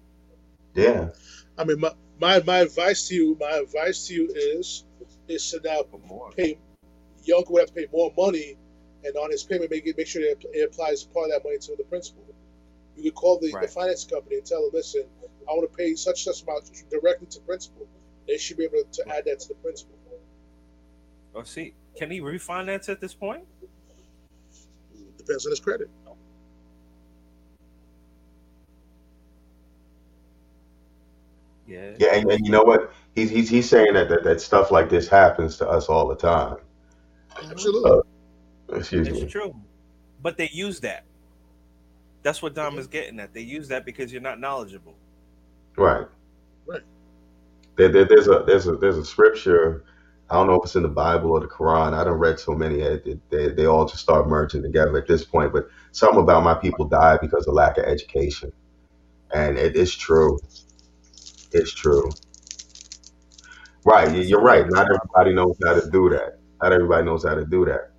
Yeah. 0.75 1.09
I 1.59 1.65
mean, 1.65 1.81
my, 1.81 1.93
my 2.21 2.43
my 2.43 2.59
advice 2.59 3.09
to 3.09 3.15
you, 3.15 3.37
my 3.41 3.51
advice 3.51 4.07
to 4.09 4.15
you 4.15 4.29
is 4.35 4.85
is 5.29 5.51
to 5.51 5.61
now 5.65 5.83
But 5.91 6.05
more. 6.07 6.31
pay. 6.33 6.59
Your 7.25 7.45
would 7.49 7.61
have 7.61 7.69
to 7.69 7.75
pay 7.75 7.87
more 7.93 8.13
money, 8.17 8.57
and 9.05 9.17
on 9.17 9.31
his 9.31 9.43
payment, 9.43 9.71
make 9.71 9.87
make 9.97 10.07
sure 10.07 10.23
that 10.23 10.45
it 10.53 10.71
applies 10.71 11.05
part 11.05 11.27
of 11.27 11.33
that 11.33 11.45
money 11.45 11.59
to 11.59 11.77
the 11.77 11.85
principal. 11.85 12.25
You 12.97 13.11
could 13.11 13.15
call 13.15 13.39
the, 13.41 13.51
the 13.61 13.69
finance 13.69 14.05
company 14.05 14.37
and 14.37 14.47
tell 14.47 14.63
them, 14.63 14.71
listen, 14.75 15.05
I 15.49 15.53
want 15.53 15.71
to 15.71 15.77
pay 15.77 15.95
such 15.95 16.25
such 16.25 16.43
amount 16.43 16.71
directly 16.91 17.27
to 17.29 17.41
principal. 17.41 17.87
They 18.27 18.39
should 18.39 18.57
be 18.57 18.65
able 18.65 18.85
to 18.91 19.09
add 19.09 19.25
that 19.27 19.41
to 19.41 19.49
the 19.49 19.55
principal. 19.55 19.95
Oh, 21.35 21.43
see, 21.43 21.75
can 21.97 22.11
he 22.11 22.21
refinance 22.21 22.89
at 22.89 23.01
this 23.01 23.15
point? 23.15 23.45
Depends 25.17 25.47
on 25.47 25.51
his 25.51 25.61
credit. 25.61 25.89
Yeah. 31.67 31.93
Yeah, 31.99 32.15
and, 32.15 32.31
and 32.31 32.45
you 32.45 32.53
know 32.53 32.63
what? 32.63 32.93
He's 33.15 33.31
he's 33.31 33.49
he's 33.49 33.69
saying 33.69 33.95
that, 33.95 34.09
that 34.11 34.25
that 34.25 34.41
stuff 34.41 34.71
like 34.71 34.91
this 34.91 35.09
happens 35.09 35.57
to 35.59 35.69
us 35.69 35.87
all 35.87 36.07
the 36.07 36.17
time. 36.17 36.57
Absolutely. 37.51 38.01
Excuse 38.73 39.09
It's 39.09 39.23
me. 39.23 39.33
true. 39.33 39.55
But 40.21 40.37
they 40.39 40.51
use 40.53 40.81
that. 40.81 41.05
That's 42.23 42.43
what 42.43 42.55
Dom 42.55 42.79
is 42.79 42.89
getting 42.89 43.21
at. 43.21 43.35
They 43.35 43.43
use 43.43 43.69
that 43.69 43.85
because 43.87 44.13
you're 44.13 44.23
not 44.23 44.41
knowledgeable. 44.41 44.99
Right. 45.77 46.07
Right. 46.67 46.83
There, 47.79 47.91
there, 47.91 48.07
there's 48.07 48.29
a 48.29 48.45
there's 48.47 48.69
a 48.69 48.77
there's 48.77 48.99
a 48.99 49.05
scripture. 49.07 49.85
I 50.31 50.37
don't 50.37 50.49
know 50.49 50.57
if 50.57 50.65
it's 50.67 50.77
in 50.77 50.83
the 50.85 50.89
Bible 50.91 51.33
or 51.33 51.41
the 51.41 51.49
Quran. 51.49 51.95
I 51.95 52.05
don't 52.05 52.19
read 52.19 52.41
so 52.41 52.55
many. 52.55 52.83
uh, 52.83 52.99
They, 53.05 53.21
they, 53.31 53.49
they 53.55 53.67
all 53.67 53.87
just 53.87 54.03
start 54.03 54.29
merging 54.29 54.63
together 54.63 54.97
at 54.99 55.09
this 55.09 55.25
point. 55.25 55.53
But 55.53 55.67
something 55.93 56.23
about 56.23 56.45
my 56.45 56.55
people 56.55 56.87
died 56.89 57.21
because 57.23 57.47
of 57.49 57.55
lack 57.55 57.79
of 57.79 57.85
education, 57.85 58.53
and 59.33 59.59
it 59.59 59.77
is 59.77 59.95
true. 59.97 60.39
It's 61.53 61.75
true. 61.75 62.11
Right. 63.85 64.15
You're 64.27 64.43
right. 64.43 64.67
Not 64.69 64.87
everybody 64.87 65.35
knows 65.35 65.57
how 65.65 65.75
to 65.75 65.91
do 65.91 66.11
that. 66.11 66.42
Not 66.63 66.73
everybody 66.73 67.05
knows 67.05 67.25
how 67.25 67.35
to 67.35 67.45
do 67.45 67.65
that. 67.65 67.91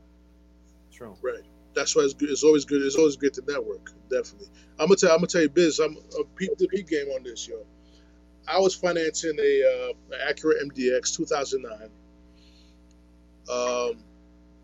True. 0.91 1.15
Right. 1.21 1.43
That's 1.75 1.95
why 1.95 2.03
it's 2.03 2.13
good. 2.13 2.29
It's 2.29 2.43
always 2.43 2.65
good. 2.65 2.81
It's 2.81 2.95
always 2.95 3.17
good 3.17 3.33
to 3.33 3.43
network. 3.47 3.91
Definitely. 4.09 4.47
I'm 4.79 4.87
gonna 4.87 4.95
tell. 4.95 5.11
I'm 5.11 5.17
gonna 5.17 5.27
tell 5.27 5.41
you, 5.41 5.49
Biz. 5.49 5.79
I'm 5.79 5.97
a 6.19 6.23
peep 6.35 6.57
the 6.57 6.67
peep 6.67 6.87
game 6.87 7.07
on 7.09 7.23
this, 7.23 7.47
yo. 7.47 7.65
I 8.47 8.59
was 8.59 8.75
financing 8.75 9.37
a 9.39 9.91
uh, 9.91 10.15
an 10.15 10.33
Acura 10.33 10.63
MDX 10.63 11.15
2009. 11.15 11.89
Um, 13.49 14.03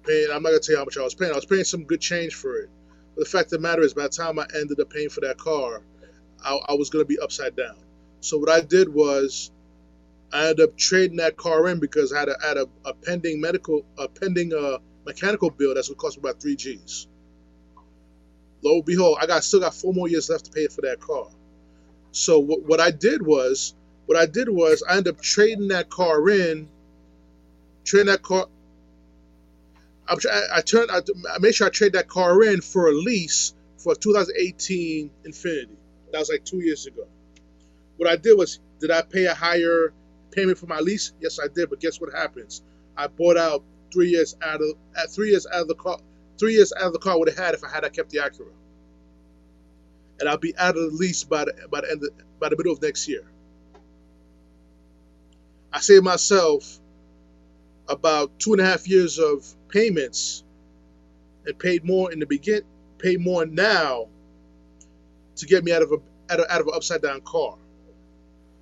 paying, 0.03 0.27
I'm 0.31 0.43
not 0.43 0.49
gonna 0.49 0.59
tell 0.59 0.73
you 0.73 0.77
how 0.77 0.85
much 0.85 0.97
I 0.97 1.03
was 1.03 1.15
paying. 1.15 1.31
I 1.31 1.35
was 1.35 1.45
paying 1.45 1.63
some 1.63 1.83
good 1.83 2.01
change 2.01 2.35
for 2.35 2.57
it. 2.57 2.69
But 3.15 3.25
the 3.25 3.29
fact 3.29 3.45
of 3.47 3.51
the 3.51 3.59
matter 3.59 3.81
is, 3.81 3.93
by 3.93 4.03
the 4.03 4.09
time 4.09 4.39
I 4.39 4.45
ended 4.55 4.79
up 4.79 4.89
paying 4.89 5.09
for 5.09 5.21
that 5.21 5.37
car, 5.37 5.81
I, 6.43 6.57
I 6.69 6.73
was 6.73 6.89
gonna 6.89 7.05
be 7.05 7.19
upside 7.19 7.55
down. 7.55 7.77
So 8.21 8.37
what 8.37 8.49
I 8.49 8.61
did 8.61 8.87
was, 8.93 9.51
I 10.31 10.49
ended 10.49 10.69
up 10.69 10.77
trading 10.77 11.17
that 11.17 11.37
car 11.37 11.67
in 11.69 11.79
because 11.79 12.13
I 12.13 12.19
had 12.19 12.29
a, 12.29 12.35
had 12.41 12.57
a, 12.57 12.67
a 12.85 12.93
pending 12.93 13.41
medical, 13.41 13.85
a 13.97 14.07
pending 14.07 14.53
uh, 14.53 14.77
mechanical 15.05 15.49
bill 15.49 15.73
that's 15.73 15.87
gonna 15.89 15.97
cost 15.97 16.17
me 16.17 16.21
about 16.21 16.41
three 16.41 16.55
G's. 16.55 17.07
Lo 18.61 18.75
and 18.75 18.85
behold, 18.85 19.17
I 19.21 19.25
got 19.25 19.43
still 19.43 19.61
got 19.61 19.73
four 19.73 19.93
more 19.93 20.07
years 20.07 20.29
left 20.29 20.45
to 20.45 20.51
pay 20.51 20.67
for 20.67 20.81
that 20.81 20.99
car. 20.99 21.27
So 22.11 22.39
what, 22.39 22.63
what 22.63 22.79
I 22.79 22.91
did 22.91 23.25
was, 23.25 23.73
what 24.05 24.17
I 24.17 24.25
did 24.25 24.49
was, 24.49 24.83
I 24.87 24.97
ended 24.97 25.15
up 25.15 25.21
trading 25.21 25.69
that 25.69 25.89
car 25.89 26.29
in, 26.29 26.67
trading 27.85 28.07
that 28.07 28.21
car. 28.21 28.47
I, 30.07 30.61
turned, 30.61 30.89
I, 30.89 30.97
I 30.97 31.37
made 31.39 31.53
sure 31.53 31.67
I 31.67 31.69
trade 31.69 31.93
that 31.93 32.07
car 32.07 32.43
in 32.43 32.61
for 32.61 32.89
a 32.89 32.91
lease 32.91 33.53
for 33.77 33.93
a 33.93 33.95
2018 33.95 35.11
Infiniti. 35.23 35.67
That 36.11 36.17
was 36.17 36.29
like 36.29 36.43
two 36.43 36.59
years 36.59 36.87
ago. 36.87 37.05
What 37.97 38.09
I 38.09 38.15
did 38.15 38.35
was, 38.35 38.59
did 38.79 38.89
I 38.89 39.03
pay 39.03 39.25
a 39.25 39.35
higher 39.35 39.93
payment 40.31 40.57
for 40.57 40.67
my 40.67 40.79
lease? 40.79 41.13
Yes, 41.21 41.39
I 41.43 41.47
did. 41.47 41.69
But 41.69 41.79
guess 41.79 41.99
what 41.99 42.13
happens? 42.13 42.61
I 42.97 43.07
bought 43.07 43.37
out 43.37 43.63
three 43.93 44.09
years 44.09 44.35
out 44.41 44.61
of 44.61 44.69
at 44.97 45.09
three 45.11 45.29
years 45.31 45.47
out 45.47 45.61
of 45.61 45.67
the 45.67 45.75
car. 45.75 45.99
Three 46.37 46.53
years 46.53 46.71
out 46.73 46.83
of 46.83 46.93
the 46.93 46.99
car 46.99 47.17
would 47.19 47.27
have 47.29 47.37
had 47.37 47.53
if 47.53 47.63
I 47.63 47.69
had 47.69 47.83
I 47.83 47.89
kept 47.89 48.09
the 48.09 48.19
Acura. 48.19 48.51
And 50.19 50.29
I'll 50.29 50.37
be 50.37 50.55
out 50.57 50.77
of 50.77 50.91
the 50.91 50.97
lease 50.97 51.23
by 51.23 51.45
the 51.45 51.53
by 51.69 51.81
the 51.81 51.91
end 51.91 52.03
of, 52.03 52.09
by 52.39 52.49
the 52.49 52.57
middle 52.57 52.73
of 52.73 52.81
next 52.81 53.07
year. 53.07 53.23
I 55.71 55.79
saved 55.79 56.03
myself 56.03 56.79
about 57.87 58.39
two 58.39 58.53
and 58.53 58.61
a 58.61 58.65
half 58.65 58.87
years 58.87 59.19
of 59.19 59.45
payments 59.69 60.43
and 61.45 61.57
paid 61.57 61.83
more 61.83 62.11
in 62.11 62.19
the 62.19 62.25
begin 62.25 62.63
paid 62.97 63.19
more 63.19 63.45
now 63.45 64.07
to 65.37 65.45
get 65.45 65.63
me 65.63 65.71
out 65.71 65.81
of 65.81 65.91
a 65.91 65.97
out 66.31 66.39
of, 66.39 66.45
out 66.49 66.61
of 66.61 66.67
an 66.67 66.73
upside 66.75 67.01
down 67.01 67.21
car. 67.21 67.55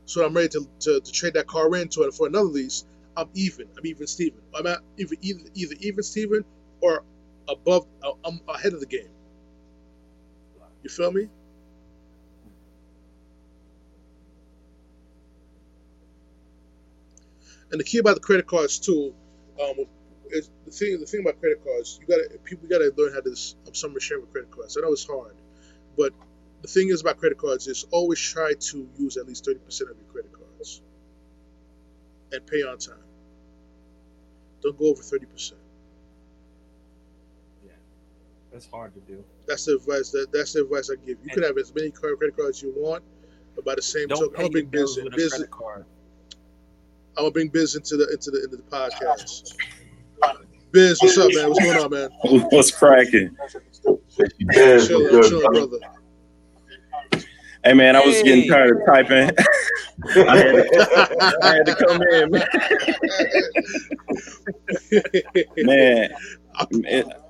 So 0.08 0.26
I'm 0.26 0.36
ready 0.36 0.50
to, 0.50 0.68
to, 0.82 1.02
to 1.02 1.14
trade 1.14 1.36
that 1.36 1.48
car 1.48 1.76
in 1.78 1.90
to 1.90 2.12
for 2.12 2.28
another 2.28 2.50
lease. 2.50 2.86
I'm 3.18 3.30
even. 3.36 3.70
I'm 3.78 3.88
even 3.88 4.08
Steven. 4.08 4.42
I'm 4.56 4.68
at 4.68 4.80
either 4.98 5.18
either, 5.22 5.42
either 5.56 5.76
even 5.82 6.04
Steven 6.04 6.46
or 6.82 7.04
above. 7.50 7.88
uh, 8.04 8.14
I'm 8.26 8.42
ahead 8.50 8.74
of 8.74 8.82
the 8.82 8.88
game. 8.88 9.10
You 10.84 10.90
feel 10.92 11.12
me? 11.14 11.30
And 17.72 17.80
the 17.80 17.86
key 17.86 18.00
about 18.00 18.16
the 18.16 18.22
credit 18.22 18.48
cards 18.48 18.80
too, 18.80 19.14
um, 19.62 19.86
is 20.32 20.52
the 20.66 20.72
thing. 20.72 21.00
The 21.02 21.08
thing 21.08 21.22
about 21.22 21.40
credit 21.42 21.64
cards, 21.64 22.00
you 22.02 22.08
gotta 22.08 22.40
people 22.46 22.70
gotta 22.70 22.94
learn 22.98 23.14
how 23.14 23.22
to 23.22 23.32
um, 23.68 23.76
summer 23.76 24.00
share 24.00 24.20
with 24.22 24.32
credit 24.32 24.52
cards. 24.52 24.78
I 24.78 24.82
know 24.82 24.94
it's 24.94 25.06
hard, 25.08 25.36
but 25.98 26.14
the 26.68 26.74
thing 26.74 26.90
is 26.90 27.02
about 27.02 27.18
credit 27.18 27.38
cards 27.38 27.68
is 27.68 27.86
always 27.92 28.20
try 28.20 28.54
to 28.60 28.90
use 28.98 29.16
at 29.16 29.26
least 29.26 29.46
thirty 29.46 29.60
percent 29.60 29.90
of 29.90 29.98
your 29.98 30.12
credit 30.12 30.32
cards 30.34 30.82
and 32.34 32.46
pay 32.46 32.62
on 32.64 32.78
time. 32.78 32.96
Don't 34.62 34.78
go 34.78 34.88
over 34.88 35.02
thirty 35.02 35.26
percent. 35.28 35.62
Yeah, 37.66 37.72
That's 38.52 38.68
hard 38.68 38.94
to 38.96 39.00
do. 39.02 39.24
That's 39.48 39.66
the 39.66 39.76
advice 39.76 40.12
that 40.12 40.28
that's 40.34 40.54
the 40.54 40.64
advice 40.64 40.90
I 40.92 40.96
give. 41.06 41.18
You 41.24 41.30
can 41.30 41.44
have 41.44 41.58
as 41.58 41.74
many 41.74 41.90
credit 41.90 42.36
cards 42.36 42.58
as 42.58 42.64
you 42.64 42.74
want, 42.76 43.02
but 43.56 43.64
by 43.64 43.76
the 43.76 43.82
same 43.82 44.10
Don't 44.10 44.20
token, 44.20 44.34
I'm 44.34 44.36
pay 44.36 44.42
gonna 44.42 44.52
bring 44.52 44.66
bills 44.66 44.96
biz, 44.98 45.04
with 45.06 45.14
a 45.14 45.16
biz 45.16 45.30
credit 45.32 45.52
card. 45.52 45.86
I'm 47.16 47.24
gonna 47.24 47.32
bring 47.32 47.48
biz 47.48 47.76
into 47.76 47.96
the 47.96 48.10
into 48.12 48.30
the 48.30 48.44
into 48.44 48.58
the 48.58 48.64
podcast. 48.64 49.56
Biz, 50.72 51.02
what's 51.02 51.18
up, 51.18 51.30
man? 51.34 51.50
What's 51.50 51.64
going 51.64 51.80
on, 51.80 51.92
man? 51.92 52.10
What's 52.52 52.72
cracking? 52.72 53.38
Yeah, 54.54 54.80
Chilling, 54.80 55.08
good, 55.10 55.24
chilling, 55.24 55.54
brother. 55.54 55.97
Brother. 57.68 57.84
Hey 57.84 57.92
man, 57.92 57.96
I 57.96 58.06
was 58.06 58.24
getting 58.24 58.50
tired 58.50 58.78
of 58.78 58.86
typing. 58.86 59.30
I, 60.28 60.38
had 60.38 60.52
to, 60.52 61.38
I 61.42 61.56
had 61.56 61.66
to 61.66 61.76
come 61.76 62.02
in, 62.04 62.32
man. 62.32 62.48
man 65.66 66.10
I, 66.56 66.66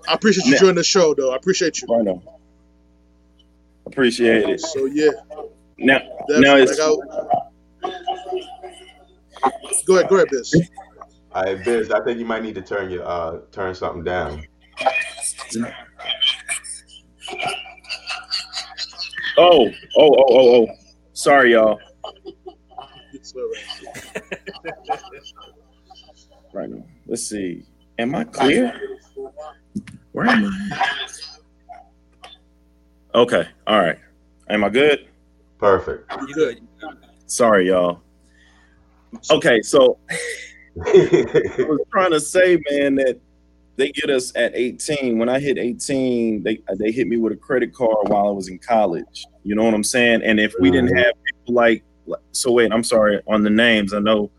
I 0.08 0.14
appreciate 0.14 0.46
you 0.46 0.54
Now- 0.54 0.60
joining 0.60 0.76
the 0.76 0.84
show, 0.84 1.14
though. 1.14 1.34
I 1.34 1.36
appreciate 1.36 1.82
you. 1.82 1.88
I 1.96 2.02
know. 2.02 2.22
Appreciate 3.86 4.50
it. 4.50 4.60
So 4.60 4.86
yeah, 4.86 5.12
Now, 5.78 6.00
definitely. 6.28 6.42
now 6.42 6.56
it's 6.58 6.78
go 6.78 7.00
ahead, 9.98 10.10
go 10.10 10.16
ahead, 10.16 10.28
Biz. 10.30 10.70
All 11.32 11.44
right, 11.44 11.64
Biz, 11.64 11.92
I 11.92 12.04
think 12.04 12.20
you 12.20 12.26
might 12.26 12.44
need 12.44 12.56
to 12.56 12.62
turn 12.62 12.90
your 12.90 13.08
uh 13.08 13.40
turn 13.52 13.74
something 13.76 14.04
down. 14.04 14.46
Oh, 19.38 19.70
oh, 19.70 19.72
oh, 19.98 20.26
oh, 20.30 20.56
oh. 20.56 20.68
Sorry, 21.14 21.54
y'all. 21.54 21.80
It's 23.14 23.34
all 23.34 23.50
right. 24.64 24.74
Right 26.54 26.70
now. 26.70 26.84
Let's 27.06 27.28
see. 27.28 27.66
Am 28.00 28.16
I 28.16 28.24
clear? 28.24 28.80
Where 30.12 30.28
am 30.28 30.46
I? 30.46 30.88
Okay. 33.16 33.48
All 33.66 33.80
right. 33.80 33.98
Am 34.50 34.64
I 34.64 34.70
good? 34.70 35.08
Perfect. 35.58 36.12
You 36.12 36.28
You 36.28 36.34
good? 36.34 36.68
good? 36.80 36.98
Sorry, 37.26 37.68
y'all. 37.68 38.02
Okay, 39.32 39.62
so 39.62 39.98
I 40.10 41.56
was 41.58 41.80
trying 41.92 42.12
to 42.12 42.20
say, 42.20 42.62
man, 42.70 42.96
that 42.96 43.20
they 43.78 43.90
get 43.92 44.10
us 44.10 44.32
at 44.36 44.52
18. 44.56 45.18
When 45.18 45.30
I 45.30 45.40
hit 45.40 45.58
18, 45.58 46.44
they 46.44 46.60
they 46.78 46.92
hit 46.92 47.08
me 47.08 47.18
with 47.18 47.32
a 47.34 47.38
credit 47.38 47.74
card 47.74 48.10
while 48.10 48.28
I 48.28 48.32
was 48.32 48.50
in 48.50 48.60
college. 48.60 49.26
You 49.44 49.56
know 49.56 49.64
what 49.64 49.74
I'm 49.74 49.84
saying? 49.84 50.24
And 50.24 50.40
if 50.40 50.54
we 50.60 50.70
didn't 50.72 50.96
have 50.98 51.14
people 51.24 51.54
like, 51.54 51.84
like- 52.06 52.22
so 52.32 52.52
wait, 52.52 52.72
I'm 52.74 52.84
sorry 52.84 53.22
on 53.28 53.44
the 53.44 53.50
names. 53.50 53.94
I 53.94 54.00
know 54.00 54.30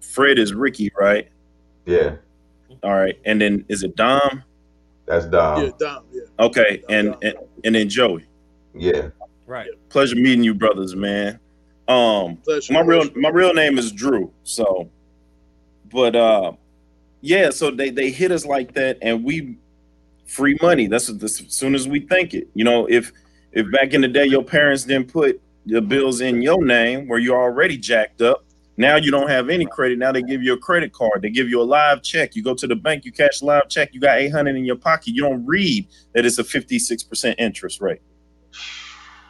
Fred 0.00 0.38
is 0.38 0.54
Ricky, 0.54 0.90
right? 0.98 1.28
Yeah, 1.86 2.16
All 2.82 2.94
right, 2.94 3.18
and 3.24 3.40
then 3.40 3.64
is 3.68 3.82
it 3.82 3.96
Dom? 3.96 4.42
that's 5.06 5.24
Dom. 5.26 5.62
yeah, 5.64 5.70
Dom. 5.78 6.04
Yeah. 6.12 6.22
Okay, 6.40 6.82
and 6.88 7.14
and, 7.22 7.34
and 7.64 7.74
then 7.74 7.88
Joey. 7.88 8.24
Yeah. 8.74 9.08
Right. 9.46 9.68
Pleasure 9.88 10.16
meeting 10.16 10.42
you, 10.42 10.52
brothers, 10.54 10.96
man. 10.96 11.38
Um, 11.88 12.36
Pleasure. 12.38 12.72
my 12.72 12.80
real 12.80 13.08
my 13.14 13.28
real 13.28 13.54
name 13.54 13.78
is 13.78 13.92
Drew. 13.92 14.32
So, 14.42 14.90
but 15.92 16.16
uh, 16.16 16.52
yeah. 17.20 17.50
So 17.50 17.70
they 17.70 17.90
they 17.90 18.10
hit 18.10 18.30
us 18.32 18.44
like 18.46 18.74
that, 18.74 18.98
and 19.02 19.24
we 19.24 19.56
free 20.26 20.56
money. 20.62 20.86
That's 20.86 21.10
what- 21.10 21.22
as 21.22 21.42
soon 21.48 21.74
as 21.74 21.86
we 21.88 22.00
think 22.00 22.34
it. 22.34 22.48
You 22.54 22.64
know, 22.64 22.86
if 22.86 23.12
if 23.52 23.70
back 23.70 23.94
in 23.94 24.00
the 24.00 24.08
day 24.08 24.26
your 24.26 24.42
parents 24.44 24.84
didn't 24.84 25.12
put 25.12 25.40
the 25.66 25.80
bills 25.80 26.20
in 26.20 26.42
your 26.42 26.64
name 26.64 27.08
where 27.08 27.18
you're 27.18 27.40
already 27.40 27.76
jacked 27.76 28.22
up. 28.22 28.44
Now 28.78 28.96
you 28.96 29.10
don't 29.10 29.28
have 29.28 29.48
any 29.48 29.64
credit. 29.64 29.98
Now 29.98 30.12
they 30.12 30.22
give 30.22 30.42
you 30.42 30.52
a 30.52 30.58
credit 30.58 30.92
card. 30.92 31.22
They 31.22 31.30
give 31.30 31.48
you 31.48 31.62
a 31.62 31.64
live 31.64 32.02
check. 32.02 32.36
You 32.36 32.42
go 32.44 32.54
to 32.54 32.66
the 32.66 32.76
bank, 32.76 33.06
you 33.06 33.10
cash 33.10 33.40
a 33.40 33.44
live 33.46 33.68
check. 33.68 33.94
You 33.94 34.00
got 34.00 34.18
800 34.18 34.54
in 34.54 34.64
your 34.66 34.76
pocket. 34.76 35.08
You 35.14 35.22
don't 35.22 35.44
read 35.46 35.86
that 36.12 36.26
it's 36.26 36.38
a 36.38 36.44
56% 36.44 37.34
interest 37.38 37.80
rate. 37.80 38.02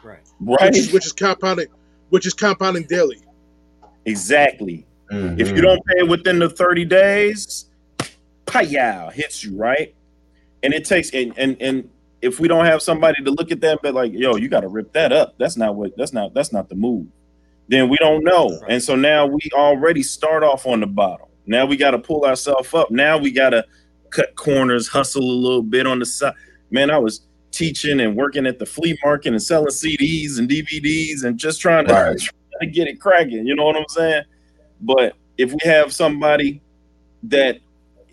Right. 0.03 0.19
Right? 0.41 0.61
which 0.71 0.77
is, 0.77 0.91
which 0.93 1.05
is 1.05 1.13
compounding, 1.13 1.67
which 2.09 2.25
is 2.27 2.33
compounding 2.33 2.83
daily. 2.83 3.21
Exactly. 4.05 4.85
If 5.09 5.15
Mhm. 5.49 5.55
you 5.55 5.61
don't 5.61 5.81
pay 5.85 6.03
within 6.03 6.39
the 6.39 6.49
30 6.49 6.83
days, 6.85 7.66
payow 8.47 9.11
hits 9.11 9.43
you, 9.43 9.55
right? 9.55 9.93
And 10.63 10.73
it 10.73 10.85
takes 10.85 11.11
and 11.11 11.33
and 11.37 11.55
and 11.61 11.89
if 12.21 12.39
we 12.39 12.47
don't 12.47 12.65
have 12.65 12.81
somebody 12.81 13.23
to 13.23 13.31
look 13.31 13.51
at 13.51 13.61
that 13.61 13.79
but 13.83 13.93
like, 13.93 14.11
yo, 14.13 14.35
you 14.35 14.49
gotta 14.49 14.67
rip 14.67 14.91
that 14.93 15.13
up. 15.13 15.35
That's 15.37 15.55
not 15.57 15.75
what 15.75 15.95
that's 15.97 16.13
not 16.13 16.33
that's 16.33 16.51
not 16.51 16.69
the 16.69 16.75
move. 16.75 17.07
Then 17.67 17.89
we 17.89 17.97
don't 17.97 18.23
know. 18.23 18.59
And 18.69 18.81
so 18.81 18.95
now 18.95 19.25
we 19.27 19.39
already 19.53 20.01
start 20.01 20.43
off 20.43 20.65
on 20.65 20.79
the 20.79 20.87
bottom. 20.87 21.27
Now 21.45 21.65
we 21.65 21.77
gotta 21.77 21.99
pull 21.99 22.25
ourselves 22.25 22.73
up. 22.73 22.89
Now 22.89 23.17
we 23.17 23.31
gotta 23.31 23.65
cut 24.09 24.35
corners, 24.35 24.87
hustle 24.87 25.21
a 25.21 25.23
little 25.23 25.61
bit 25.61 25.85
on 25.85 25.99
the 25.99 26.05
side. 26.05 26.33
Man, 26.71 26.89
I 26.89 26.97
was 26.97 27.21
teaching 27.51 27.99
and 27.99 28.15
working 28.15 28.45
at 28.45 28.59
the 28.59 28.65
flea 28.65 28.97
market 29.03 29.29
and 29.29 29.41
selling 29.41 29.67
CDs 29.67 30.37
and 30.39 30.49
DVDs 30.49 31.23
and 31.23 31.37
just 31.37 31.61
trying 31.61 31.87
to, 31.87 31.93
Right. 31.93 32.19
trying 32.19 32.59
to 32.61 32.67
get 32.67 32.87
it 32.87 32.99
cracking. 32.99 33.45
You 33.45 33.55
know 33.55 33.65
what 33.65 33.75
I'm 33.75 33.85
saying? 33.89 34.23
But 34.81 35.13
if 35.37 35.51
we 35.51 35.59
have 35.63 35.93
somebody 35.93 36.61
that 37.23 37.57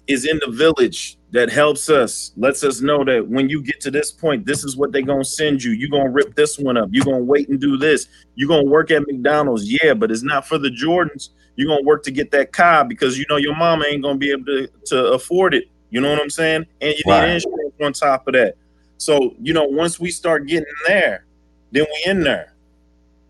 is 0.06 0.26
in 0.26 0.39
the 0.44 0.51
village 0.52 1.18
that 1.31 1.51
helps 1.51 1.89
us, 1.89 2.32
lets 2.36 2.62
us 2.62 2.81
know 2.81 3.05
that 3.05 3.26
when 3.26 3.48
you 3.48 3.62
get 3.62 3.81
to 3.81 3.90
this 3.90 4.12
point, 4.12 4.47
this 4.47 4.62
is 4.64 4.76
what 4.76 4.93
they're 4.93 5.02
gonna 5.02 5.24
send 5.24 5.62
you. 5.62 5.72
You're 5.72 5.90
gonna 5.90 6.10
rip 6.10 6.35
this 6.35 6.59
one 6.59 6.76
up. 6.76 6.90
You're 6.93 7.05
gonna 7.05 7.24
wait 7.24 7.48
and 7.48 7.60
do 7.60 7.76
this. 7.76 8.09
You're 8.35 8.48
gonna 8.48 8.68
work 8.68 8.90
at 8.90 9.02
McDonald's, 9.06 9.70
yeah, 9.70 9.94
but 9.94 10.10
it's 10.10 10.22
not 10.22 10.47
for 10.47 10.59
the 10.59 10.68
Jordans. 10.68 11.31
You're 11.56 11.68
gonna 11.68 11.82
work 11.82 12.02
to 12.05 12.10
get 12.10 12.31
that 12.32 12.52
car 12.52 12.85
because 12.85 13.18
you 13.18 13.24
know 13.28 13.36
your 13.36 13.56
mama 13.56 13.85
ain't 13.89 14.02
gonna 14.02 14.18
be 14.18 14.31
able 14.31 14.44
to, 14.47 14.68
to 14.86 15.06
afford 15.12 15.55
it. 15.55 15.64
You 15.90 16.01
know 16.01 16.10
what 16.10 16.20
I'm 16.20 16.31
saying? 16.31 16.66
And 16.81 16.93
you 16.93 17.02
Right. 17.06 17.26
need 17.26 17.35
insurance 17.35 17.74
on 17.82 17.93
top 17.93 18.28
of 18.28 18.35
that. 18.35 18.56
So, 18.98 19.35
you 19.40 19.52
know, 19.52 19.64
once 19.64 19.98
we 20.01 20.10
start 20.10 20.47
getting 20.47 20.66
there, 20.86 21.24
then 21.72 21.86
we 21.89 22.10
in 22.10 22.20
there. 22.20 22.55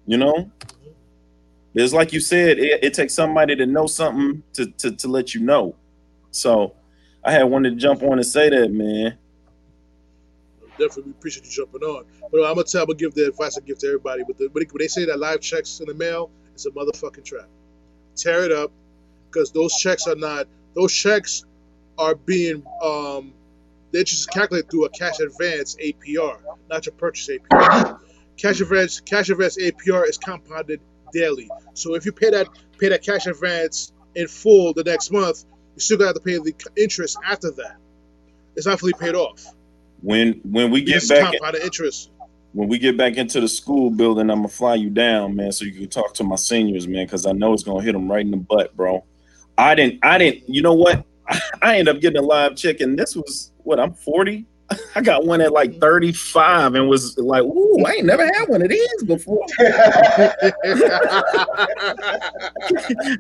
You 0.07 0.19
know? 0.19 0.51
It's 1.75 1.93
like 1.93 2.13
you 2.13 2.21
said, 2.21 2.59
it, 2.59 2.85
it 2.85 2.95
takes 2.95 3.15
somebody 3.15 3.57
to 3.57 3.67
know 3.67 3.87
something 3.87 4.43
to, 4.53 4.67
to 4.67 4.93
to 4.93 5.09
let 5.09 5.35
you 5.35 5.41
know. 5.41 5.75
So 6.35 6.75
I 7.23 7.33
had 7.33 7.45
wanted 7.45 7.71
to 7.71 7.77
jump 7.77 8.03
on 8.03 8.15
and 8.15 8.27
say 8.27 8.51
that, 8.51 8.73
man. 8.73 9.17
Definitely 10.79 11.13
appreciate 11.13 11.47
you 11.47 11.53
jumping 11.53 11.83
on. 11.83 12.05
But 12.33 12.39
I'm 12.45 12.55
gonna 12.55 12.65
tell, 12.65 12.83
I'm 12.83 12.89
gonna 12.89 12.99
give 12.99 13.15
the 13.15 13.29
advice 13.29 13.57
I 13.57 13.61
give 13.61 13.79
to 13.79 13.87
everybody. 13.87 14.25
But 14.27 14.39
the, 14.39 14.49
when 14.49 14.67
they 14.79 14.89
say 14.89 15.05
that 15.05 15.21
live 15.21 15.41
checks 15.41 15.79
in 15.79 15.87
the 15.87 15.95
mail, 15.95 16.31
it's 16.53 16.67
a 16.67 16.71
motherfucking 16.71 17.25
trap. 17.25 17.49
Tear 18.17 18.45
it 18.45 18.53
up, 18.53 18.73
because 19.31 19.53
those 19.53 19.77
checks 19.77 20.09
are 20.09 20.17
not. 20.17 20.49
Those 20.75 20.93
checks 20.93 21.45
are 21.99 22.17
being 22.17 22.65
um, 22.83 23.33
the 23.93 24.01
interest 24.01 24.21
is 24.23 24.27
calculated 24.27 24.69
through 24.69 24.87
a 24.87 24.91
cash 24.91 25.21
advance 25.21 25.77
APR, 25.77 26.41
not 26.69 26.85
your 26.85 26.97
purchase 26.97 27.29
APR. 27.29 28.01
cash 28.37 28.61
advance 28.61 28.99
cash 28.99 29.31
advance 29.31 29.57
APR 29.57 30.09
is 30.09 30.19
compounded 30.19 30.81
daily. 31.13 31.49
So 31.75 31.95
if 31.95 32.05
you 32.05 32.11
pay 32.11 32.31
that 32.31 32.49
pay 32.79 32.89
that 32.89 33.05
cash 33.05 33.27
advance 33.27 33.93
in 34.17 34.27
full 34.27 34.75
the 34.75 34.83
next 34.83 35.13
month, 35.13 35.45
you 35.75 35.81
still 35.81 35.99
got 35.99 36.15
to 36.15 36.21
pay 36.21 36.39
the 36.39 36.55
interest 36.77 37.19
after 37.25 37.51
that. 37.53 37.77
It's 38.57 38.67
not 38.67 38.81
fully 38.81 38.93
paid 38.99 39.15
off. 39.15 39.45
When 40.03 40.41
when 40.45 40.71
we 40.71 40.83
get 40.83 41.09
back 41.09 41.33
compounded 41.33 41.63
interest. 41.63 42.11
when 42.53 42.69
we 42.69 42.79
get 42.79 42.97
back 42.97 43.17
into 43.17 43.41
the 43.41 43.49
school 43.49 43.91
building, 43.91 44.31
I'm 44.31 44.39
gonna 44.39 44.49
fly 44.49 44.75
you 44.75 44.91
down, 44.91 45.35
man, 45.35 45.51
so 45.51 45.65
you 45.65 45.73
can 45.73 45.89
talk 45.89 46.15
to 46.15 46.25
my 46.25 46.37
seniors, 46.37 46.87
man, 46.87 47.07
because 47.07 47.27
I 47.27 47.33
know 47.33 47.53
it's 47.53 47.63
gonna 47.63 47.83
hit 47.83 47.93
them 47.93 48.11
right 48.11 48.21
in 48.21 48.31
the 48.31 48.37
butt, 48.37 48.77
bro. 48.77 49.05
I 49.57 49.75
didn't, 49.75 50.01
I 50.05 50.19
didn't. 50.19 50.49
You 50.49 50.63
know 50.63 50.75
what? 50.75 51.05
I 51.63 51.79
ended 51.79 51.97
up 51.97 52.03
getting 52.03 52.19
a 52.19 52.23
live 52.23 52.55
check, 52.57 52.81
and 52.81 52.99
this 52.99 53.17
was 53.17 53.53
what 53.63 53.81
I'm 53.81 53.95
40. 53.95 54.45
I 54.95 55.03
got 55.03 55.25
one 55.27 55.41
at 55.41 55.53
like 55.53 55.79
35, 55.79 56.75
and 56.75 56.89
was 56.89 57.19
like, 57.19 57.43
"Ooh, 57.43 57.85
I 57.85 57.93
ain't 57.93 58.07
never 58.07 58.25
had 58.25 58.49
one 58.49 58.63
of 58.63 58.69
these 58.69 59.03
before." 59.05 59.45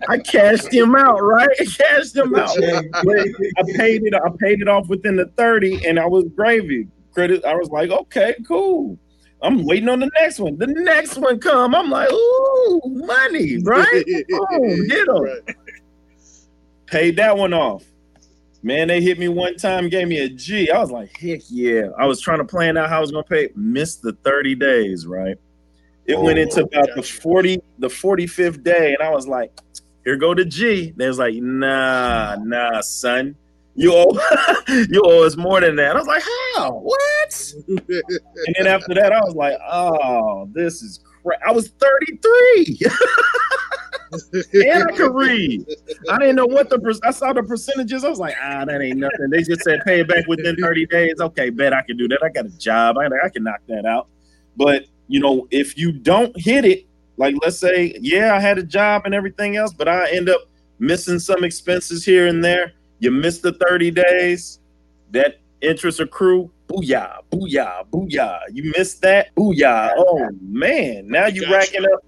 I 0.08 0.18
cashed 0.24 0.72
him 0.72 0.94
out, 0.94 1.22
right? 1.22 1.48
I 1.60 1.64
cashed 1.64 2.16
him 2.16 2.34
out. 2.34 2.56
I 2.56 3.62
paid 3.76 4.02
it. 4.04 4.14
I 4.14 4.30
paid 4.40 4.62
it 4.62 4.68
off 4.68 4.88
within 4.88 5.16
the 5.16 5.26
30, 5.36 5.86
and 5.86 6.00
I 6.00 6.06
was 6.06 6.24
gravy. 6.34 6.88
Credit. 7.12 7.44
I 7.44 7.54
was 7.54 7.68
like, 7.68 7.90
okay, 7.90 8.34
cool. 8.46 8.98
I'm 9.42 9.64
waiting 9.64 9.88
on 9.88 10.00
the 10.00 10.10
next 10.18 10.38
one. 10.40 10.56
The 10.58 10.66
next 10.66 11.16
one 11.18 11.38
come. 11.38 11.74
I'm 11.74 11.90
like, 11.90 12.10
ooh, 12.10 12.80
money, 12.84 13.58
right? 13.58 14.04
Boom, 14.28 14.86
get 14.88 15.08
'em. 15.08 15.22
Right. 15.22 15.56
Paid 16.86 17.16
that 17.16 17.36
one 17.36 17.52
off. 17.52 17.84
Man, 18.65 18.89
they 18.89 19.03
hit 19.03 19.19
me 19.19 19.28
one 19.28 19.57
time, 19.57 19.91
gave 19.91 20.09
me 20.09 20.20
a 20.20 20.28
G. 20.31 20.70
I 20.70 20.78
was 20.78 20.91
like, 20.91 21.15
heck 21.19 21.41
yeah. 21.51 21.89
I 21.99 22.07
was 22.07 22.19
trying 22.19 22.39
to 22.39 22.47
plan 22.47 22.78
out 22.78 22.89
how 22.89 22.97
I 22.97 23.01
was 23.01 23.11
gonna 23.11 23.23
pay. 23.23 23.51
Missed 23.55 24.01
the 24.01 24.15
30 24.24 24.55
days, 24.55 25.07
right? 25.07 25.36
It 26.07 26.19
went 26.19 26.39
into 26.39 26.62
Oh, 26.62 26.65
about 26.65 26.89
the 26.97 27.03
40, 27.03 27.61
the 27.78 27.89
45th 27.89 28.62
day, 28.62 28.95
and 28.95 29.07
I 29.07 29.11
was 29.11 29.28
like, 29.28 29.53
here 30.03 30.16
go 30.16 30.35
the 30.35 30.47
G. 30.47 30.95
They 30.97 31.07
was 31.07 31.19
like, 31.19 31.35
nah, 31.35 32.36
nah, 32.41 32.81
son. 32.81 33.36
You 33.74 33.93
owe 33.95 34.19
you 34.69 35.03
owe 35.05 35.27
us 35.27 35.36
more 35.36 35.61
than 35.61 35.77
that. 35.77 35.95
I 35.95 35.99
was 35.99 36.07
like, 36.07 36.23
how? 36.57 36.73
What? 36.73 37.55
And 37.69 38.57
then 38.59 38.66
after 38.66 38.95
that, 38.95 39.12
I 39.12 39.20
was 39.20 39.35
like, 39.35 39.59
oh, 39.70 40.49
this 40.53 40.81
is 40.81 41.01
crap. 41.23 41.41
I 41.47 41.53
was 41.53 41.69
33. 41.69 42.78
and 44.53 44.85
I 44.85 44.97
could 44.97 45.15
read. 45.15 45.66
I 46.11 46.19
didn't 46.19 46.36
know 46.36 46.47
what 46.47 46.70
the 46.70 46.78
per- 46.78 46.93
I 47.03 47.11
saw 47.11 47.32
the 47.32 47.43
percentages. 47.43 48.05
I 48.05 48.09
was 48.09 48.19
like, 48.19 48.35
ah, 48.43 48.65
that 48.65 48.81
ain't 48.82 48.99
nothing. 48.99 49.31
They 49.31 49.43
just 49.43 49.62
said 49.62 49.81
pay 49.85 50.01
it 50.01 50.09
back 50.09 50.27
within 50.27 50.57
30 50.57 50.86
days. 50.86 51.15
Okay, 51.20 51.51
bet 51.51 51.73
I 51.73 51.82
can 51.82 51.97
do 51.97 52.09
that. 52.09 52.23
I 52.23 52.28
got 52.28 52.47
a 52.47 52.59
job. 52.59 52.97
I, 52.99 53.07
I 53.24 53.28
can 53.28 53.45
knock 53.45 53.61
that 53.69 53.86
out. 53.86 54.09
But 54.57 54.86
you 55.09 55.20
know, 55.20 55.47
if 55.51 55.77
you 55.77 55.93
don't 55.93 56.39
hit 56.39 56.65
it, 56.65 56.86
like 57.16 57.35
let's 57.43 57.59
say, 57.59 57.97
yeah, 58.01 58.35
I 58.35 58.41
had 58.41 58.59
a 58.59 58.62
job 58.62 59.03
and 59.05 59.15
everything 59.15 59.57
else, 59.57 59.73
but 59.73 59.89
I 59.89 60.11
end 60.11 60.28
up 60.28 60.41
missing 60.78 61.19
some 61.19 61.45
expenses 61.45 62.05
here 62.05 62.27
and 62.27 62.45
there. 62.45 62.73
You 62.99 63.11
miss 63.11 63.39
the 63.39 63.53
30 63.53 63.91
days, 63.91 64.61
that 65.11 65.39
interest 65.61 66.01
accrue. 66.01 66.51
Booyah, 66.69 67.19
booyah, 67.31 67.86
booyah. 67.91 68.41
You 68.51 68.73
missed 68.77 69.03
that. 69.03 69.35
Booyah. 69.36 69.93
Oh 69.97 70.31
man. 70.41 71.07
Now 71.09 71.27
you 71.27 71.45
racking 71.53 71.85
up 71.85 72.05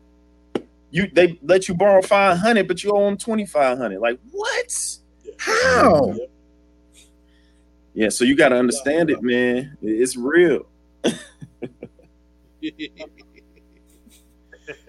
you 0.96 1.08
they 1.12 1.38
let 1.42 1.68
you 1.68 1.74
borrow 1.74 2.00
500 2.02 2.66
but 2.66 2.82
you 2.82 2.90
owe 2.90 3.04
them 3.04 3.16
2500 3.16 4.00
like 4.00 4.18
what 4.30 4.98
how 5.38 6.14
Yep. 6.16 6.30
yeah 7.94 8.08
so 8.08 8.24
you 8.24 8.36
got 8.36 8.48
to 8.50 8.56
understand 8.56 9.10
it 9.10 9.22
man 9.22 9.76
it's 9.82 10.16
real 10.16 10.66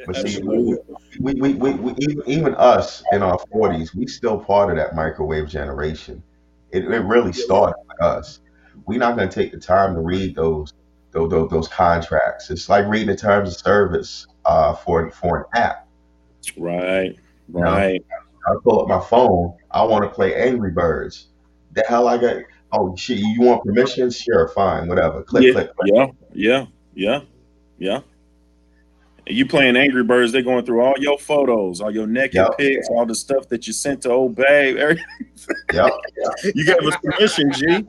But 0.05 0.15
see, 0.15 0.37
Absolutely. 0.37 0.77
we, 1.19 1.33
we, 1.33 1.53
we, 1.53 1.71
we, 1.73 1.93
even, 1.99 2.23
even 2.25 2.55
us 2.55 3.03
in 3.11 3.21
our 3.21 3.37
40s, 3.53 3.93
we 3.93 4.07
still 4.07 4.39
part 4.39 4.71
of 4.71 4.77
that 4.77 4.95
microwave 4.95 5.47
generation. 5.47 6.23
It, 6.71 6.85
it 6.85 6.99
really 6.99 7.33
started 7.33 7.75
with 7.87 8.01
us. 8.01 8.39
We're 8.85 8.99
not 8.99 9.17
going 9.17 9.29
to 9.29 9.35
take 9.35 9.51
the 9.51 9.59
time 9.59 9.95
to 9.95 10.01
read 10.01 10.35
those, 10.35 10.73
those 11.11 11.29
those 11.29 11.49
those 11.49 11.67
contracts. 11.67 12.49
It's 12.49 12.69
like 12.69 12.87
reading 12.87 13.07
the 13.07 13.15
terms 13.15 13.49
of 13.49 13.57
service 13.57 14.27
uh, 14.45 14.73
for 14.75 15.11
for 15.11 15.39
an 15.39 15.61
app. 15.61 15.86
Right 16.57 17.15
right 17.49 18.03
I 18.49 18.55
pull 18.63 18.81
up 18.81 18.87
my 18.87 19.01
phone. 19.01 19.53
I 19.71 19.83
want 19.83 20.03
to 20.05 20.09
play 20.09 20.33
Angry 20.35 20.71
Birds. 20.71 21.27
The 21.73 21.83
hell 21.87 22.07
I 22.07 22.17
got? 22.17 22.37
Oh 22.71 22.95
shit! 22.95 23.17
You 23.17 23.41
want 23.41 23.63
permission? 23.65 24.09
Sure, 24.09 24.47
fine, 24.49 24.87
whatever. 24.87 25.21
Click, 25.23 25.43
yeah 25.43 25.51
click, 25.51 25.75
click. 25.75 25.91
yeah 25.93 26.07
yeah 26.33 26.65
yeah 26.95 27.19
yeah 27.77 27.99
And 29.27 29.35
you 29.37 29.45
playing 29.45 29.75
Angry 29.75 30.03
Birds, 30.03 30.31
they're 30.31 30.41
going 30.41 30.65
through 30.65 30.81
all 30.81 30.93
your 30.97 31.17
photos, 31.19 31.81
all 31.81 31.91
your 31.91 32.07
naked 32.07 32.35
Yep. 32.35 32.57
pics, 32.57 32.87
all 32.89 33.05
the 33.05 33.15
stuff 33.15 33.49
that 33.49 33.67
you 33.67 33.73
sent 33.73 34.03
to 34.03 34.11
old 34.11 34.35
babe. 34.35 34.77
every- 34.79 35.03
Yep. 35.73 35.91
You 36.55 36.65
gave 36.65 36.77
us 36.77 36.95
permission, 37.03 37.51
G. 37.53 37.85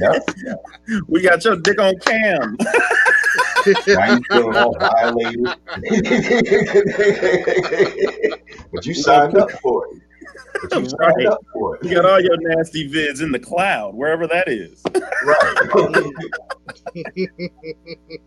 Yep. 0.00 0.30
We 1.08 1.20
got 1.22 1.44
your 1.44 1.56
dick 1.56 1.78
on 1.80 1.98
cam. 1.98 2.56
Now 3.86 4.14
you 4.14 4.22
feeling 4.30 4.56
all 4.56 4.74
violated. 4.78 5.44
but 8.72 8.86
you 8.86 8.94
signed 8.94 9.36
up 9.36 9.50
for 9.50 9.86
it. 9.88 10.02
But 10.70 10.82
you 10.82 10.88
Right. 10.98 11.26
up 11.26 11.40
for 11.52 11.76
it. 11.76 11.84
You 11.84 11.94
got 11.94 12.04
all 12.04 12.20
your 12.20 12.36
nasty 12.38 12.90
vids 12.90 13.22
in 13.22 13.30
the 13.32 13.38
cloud, 13.38 13.94
wherever 13.94 14.26
that 14.26 14.48
is. 14.48 14.82
Right. 15.24 15.54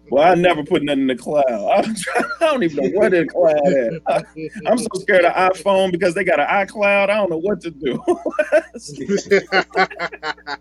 Well, 0.10 0.30
I 0.30 0.35
never 0.35 0.64
put 0.64 0.84
nothing 0.84 1.02
in 1.02 1.07
the 1.07 1.15
cloud. 1.15 1.43
I'm 1.48 1.95
I 2.41 2.41
don't 2.41 2.64
even 2.64 2.77
know 2.77 2.89
what 2.99 3.14
in 3.14 3.27
the 3.27 3.31
cloud 3.31 3.56
at. 3.56 4.02
I, 4.07 4.23
am 4.72 4.77
so 4.77 4.88
scared 4.95 5.26
of 5.26 5.34
iPhone 5.34 5.91
because 5.91 6.14
they 6.14 6.23
got 6.23 6.39
an 6.39 6.48
iCloud. 6.48 7.10
I 7.10 7.15
don't 7.15 7.30
know 7.30 7.39
what 7.39 7.60
to 7.61 7.72
do. 7.72 8.02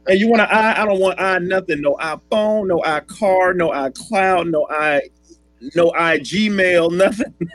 hey, 0.07 0.15
you 0.15 0.28
want 0.28 0.43
an 0.43 0.49
i? 0.51 0.82
I 0.82 0.85
don't 0.85 1.01
want 1.01 1.20
i 1.20 1.39
nothing. 1.39 1.81
No 1.81 1.95
iPhone, 1.97 2.69
no 2.69 2.81
iCar, 2.81 3.57
no 3.57 3.70
iCloud, 3.70 4.51
no 4.51 4.66
i, 4.70 5.01
no 5.74 5.91
iGmail, 5.93 6.93
nothing. 6.93 7.35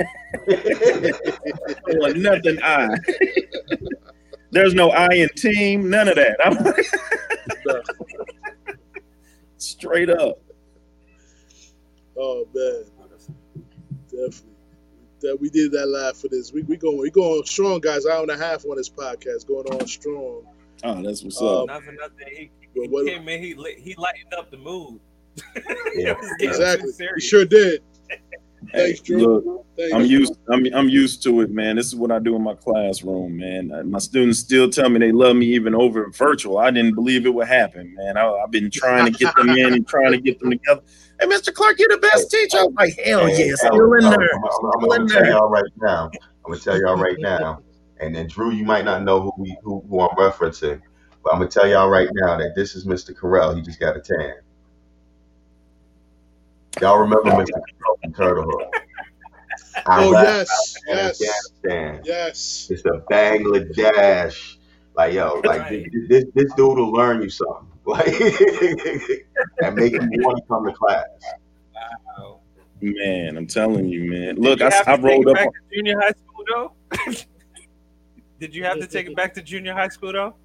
I 1.88 1.91
want 1.98 2.18
nothing 2.18 2.57
i. 2.64 2.90
There's 4.52 4.73
no 4.73 4.90
I 4.91 5.07
in 5.14 5.30
team, 5.36 5.90
none 5.90 6.07
of 6.07 6.15
that. 6.15 6.38
Straight 9.57 10.10
up. 10.10 10.40
oh 12.18 12.48
man, 12.53 12.84
definitely. 14.10 14.52
That 15.22 15.38
we 15.40 15.49
did 15.49 15.72
that 15.72 15.88
live 15.88 16.18
for 16.18 16.27
this. 16.27 16.52
We 16.53 16.61
we 16.64 16.77
going 16.77 16.99
we 16.99 17.10
going 17.10 17.44
strong, 17.45 17.80
guys. 17.80 18.06
Hour 18.06 18.22
and 18.22 18.32
a 18.32 18.38
half 18.38 18.65
on 18.65 18.77
this 18.77 18.90
podcast, 18.90 19.48
going 19.48 19.65
on 19.68 19.88
strong. 19.88 20.44
Oh, 20.84 21.02
that's 21.02 21.23
what's 21.23 21.41
Uh, 21.41 21.61
up. 21.64 21.68
Not 21.68 21.84
for 21.84 21.94
nothing. 21.94 22.27
He, 22.36 22.52
But 22.76 22.82
he 22.84 22.88
what- 22.90 23.07
came 23.07 23.27
in. 23.30 23.41
He 23.41 23.53
lit- 23.56 23.80
he 23.80 23.95
lightened 23.98 24.34
up 24.38 24.52
the 24.52 24.57
mood. 24.57 24.99
Yeah. 25.95 26.11
It 26.11 26.18
was 26.19 26.30
getting 26.30 26.38
too 26.40 26.48
Exactly. 26.48 26.88
You 26.88 26.94
serious. 26.94 27.23
sure 27.23 27.45
did. 27.45 27.82
Hey, 28.73 28.87
Thanks, 28.87 29.01
Drew. 29.01 29.19
look, 29.19 29.65
I'm 29.93 30.05
used. 30.05 30.33
I'm 30.49 30.65
I'm 30.73 30.89
used 30.89 31.21
to 31.23 31.41
it, 31.41 31.51
man. 31.51 31.75
This 31.75 31.87
is 31.87 31.95
what 31.95 32.11
I 32.11 32.19
do 32.19 32.35
in 32.35 32.43
my 32.43 32.55
classroom, 32.55 33.37
man. 33.37 33.71
Uh, 33.71 33.83
My 33.83 33.99
students 33.99 34.39
still 34.39 34.69
tell 34.69 34.89
me 34.89 34.99
they 34.99 35.11
love 35.11 35.35
me 35.35 35.47
even 35.47 35.75
over 35.75 36.09
virtual. 36.11 36.57
I 36.57 36.71
didn't 36.71 36.95
believe 36.95 37.25
it 37.25 37.33
would 37.33 37.47
happen, 37.47 37.93
man. 37.95 38.17
I, 38.17 38.27
I've 38.29 38.51
been 38.51 38.71
trying 38.71 39.05
to 39.05 39.11
get 39.11 39.35
them 39.35 39.49
in 39.49 39.73
and 39.73 39.87
trying 39.87 40.11
to 40.13 40.17
get 40.19 40.39
them 40.39 40.51
together. 40.51 40.81
Hey, 41.19 41.27
Mr. 41.27 41.53
Clark, 41.53 41.77
you're 41.79 41.89
the 41.89 41.97
best 41.97 42.31
teacher. 42.31 42.57
I'm 42.59 42.73
like, 42.73 42.93
hell 43.03 43.27
Hey, 43.27 43.33
yeah, 43.33 43.45
hey, 43.45 43.53
still 43.55 43.93
in 43.93 44.05
I'm- 44.05 44.19
there. 44.19 44.29
I'm, 44.33 44.43
I'm, 44.43 44.71
I'm 44.81 44.89
gonna 44.89 45.09
tell 45.09 45.25
y'all 45.25 45.49
right 45.49 45.63
now. 45.81 46.11
I'm 46.45 46.51
gonna 46.51 46.59
tell 46.59 46.79
y'all 46.79 46.97
right 46.97 47.17
now. 47.19 47.59
And 47.99 48.15
then 48.15 48.27
Drew, 48.27 48.51
you 48.51 48.65
might 48.65 48.85
not 48.85 49.03
know 49.03 49.21
who 49.21 49.31
we 49.37 49.57
who, 49.63 49.83
who 49.89 50.01
I'm 50.01 50.15
referencing, 50.17 50.81
but 51.23 51.33
I'm 51.33 51.39
gonna 51.39 51.49
tell 51.51 51.67
y'all 51.67 51.89
right 51.89 52.09
now 52.13 52.37
that 52.37 52.53
this 52.55 52.75
is 52.75 52.85
Mr. 52.85 53.13
Carell. 53.13 53.55
He 53.55 53.61
just 53.61 53.79
got 53.79 53.95
a 53.95 54.01
tan. 54.01 54.33
Y'all 56.81 56.99
remember 56.99 57.31
Mr. 57.31 57.47
Carell 57.52 58.02
from 58.02 58.14
Turtle 58.14 58.43
Hook? 58.45 58.73
Oh 59.88 60.11
yes, 60.14 60.73
yes, 60.88 61.22
Afghanistan. 61.22 62.02
yes. 62.06 62.68
It's 62.72 62.85
a 62.85 63.03
Bangladesh. 63.11 64.57
Like 64.95 65.14
yo, 65.14 65.41
like 65.43 65.61
Right. 65.64 65.85
this, 65.91 66.07
this 66.07 66.23
this 66.34 66.53
dude 66.53 66.77
will 66.77 66.91
learn 66.93 67.22
you 67.22 67.30
something. 67.30 67.68
Like 67.85 68.07
and 68.07 69.76
make 69.76 69.91
you 69.93 69.99
want 70.23 70.38
to 70.38 70.43
come 70.47 70.65
to 70.65 70.73
class. 70.73 71.06
Wow. 72.15 72.39
Man, 72.81 73.38
I'm 73.38 73.45
telling 73.47 73.88
you, 73.89 74.10
man. 74.10 74.35
Look, 74.38 74.60
Did 74.60 74.72
I, 74.73 74.77
you 74.80 74.84
have 74.85 75.06
I 75.06 75.07
rolled 75.07 75.27
up. 75.27 75.35
back 75.35 75.47
On, 75.47 75.53
to 75.53 75.76
junior 75.76 75.99
high 75.99 76.11
school 76.11 76.45
though. 76.49 77.14
Did 78.39 78.56
you 78.56 78.64
have 78.64 78.80
to 78.80 78.88
take 78.88 79.07
it 79.07 79.15
back 79.15 79.34
to 79.35 79.41
junior 79.41 79.73
high 79.73 79.89
school 79.89 80.14
though? 80.14 80.35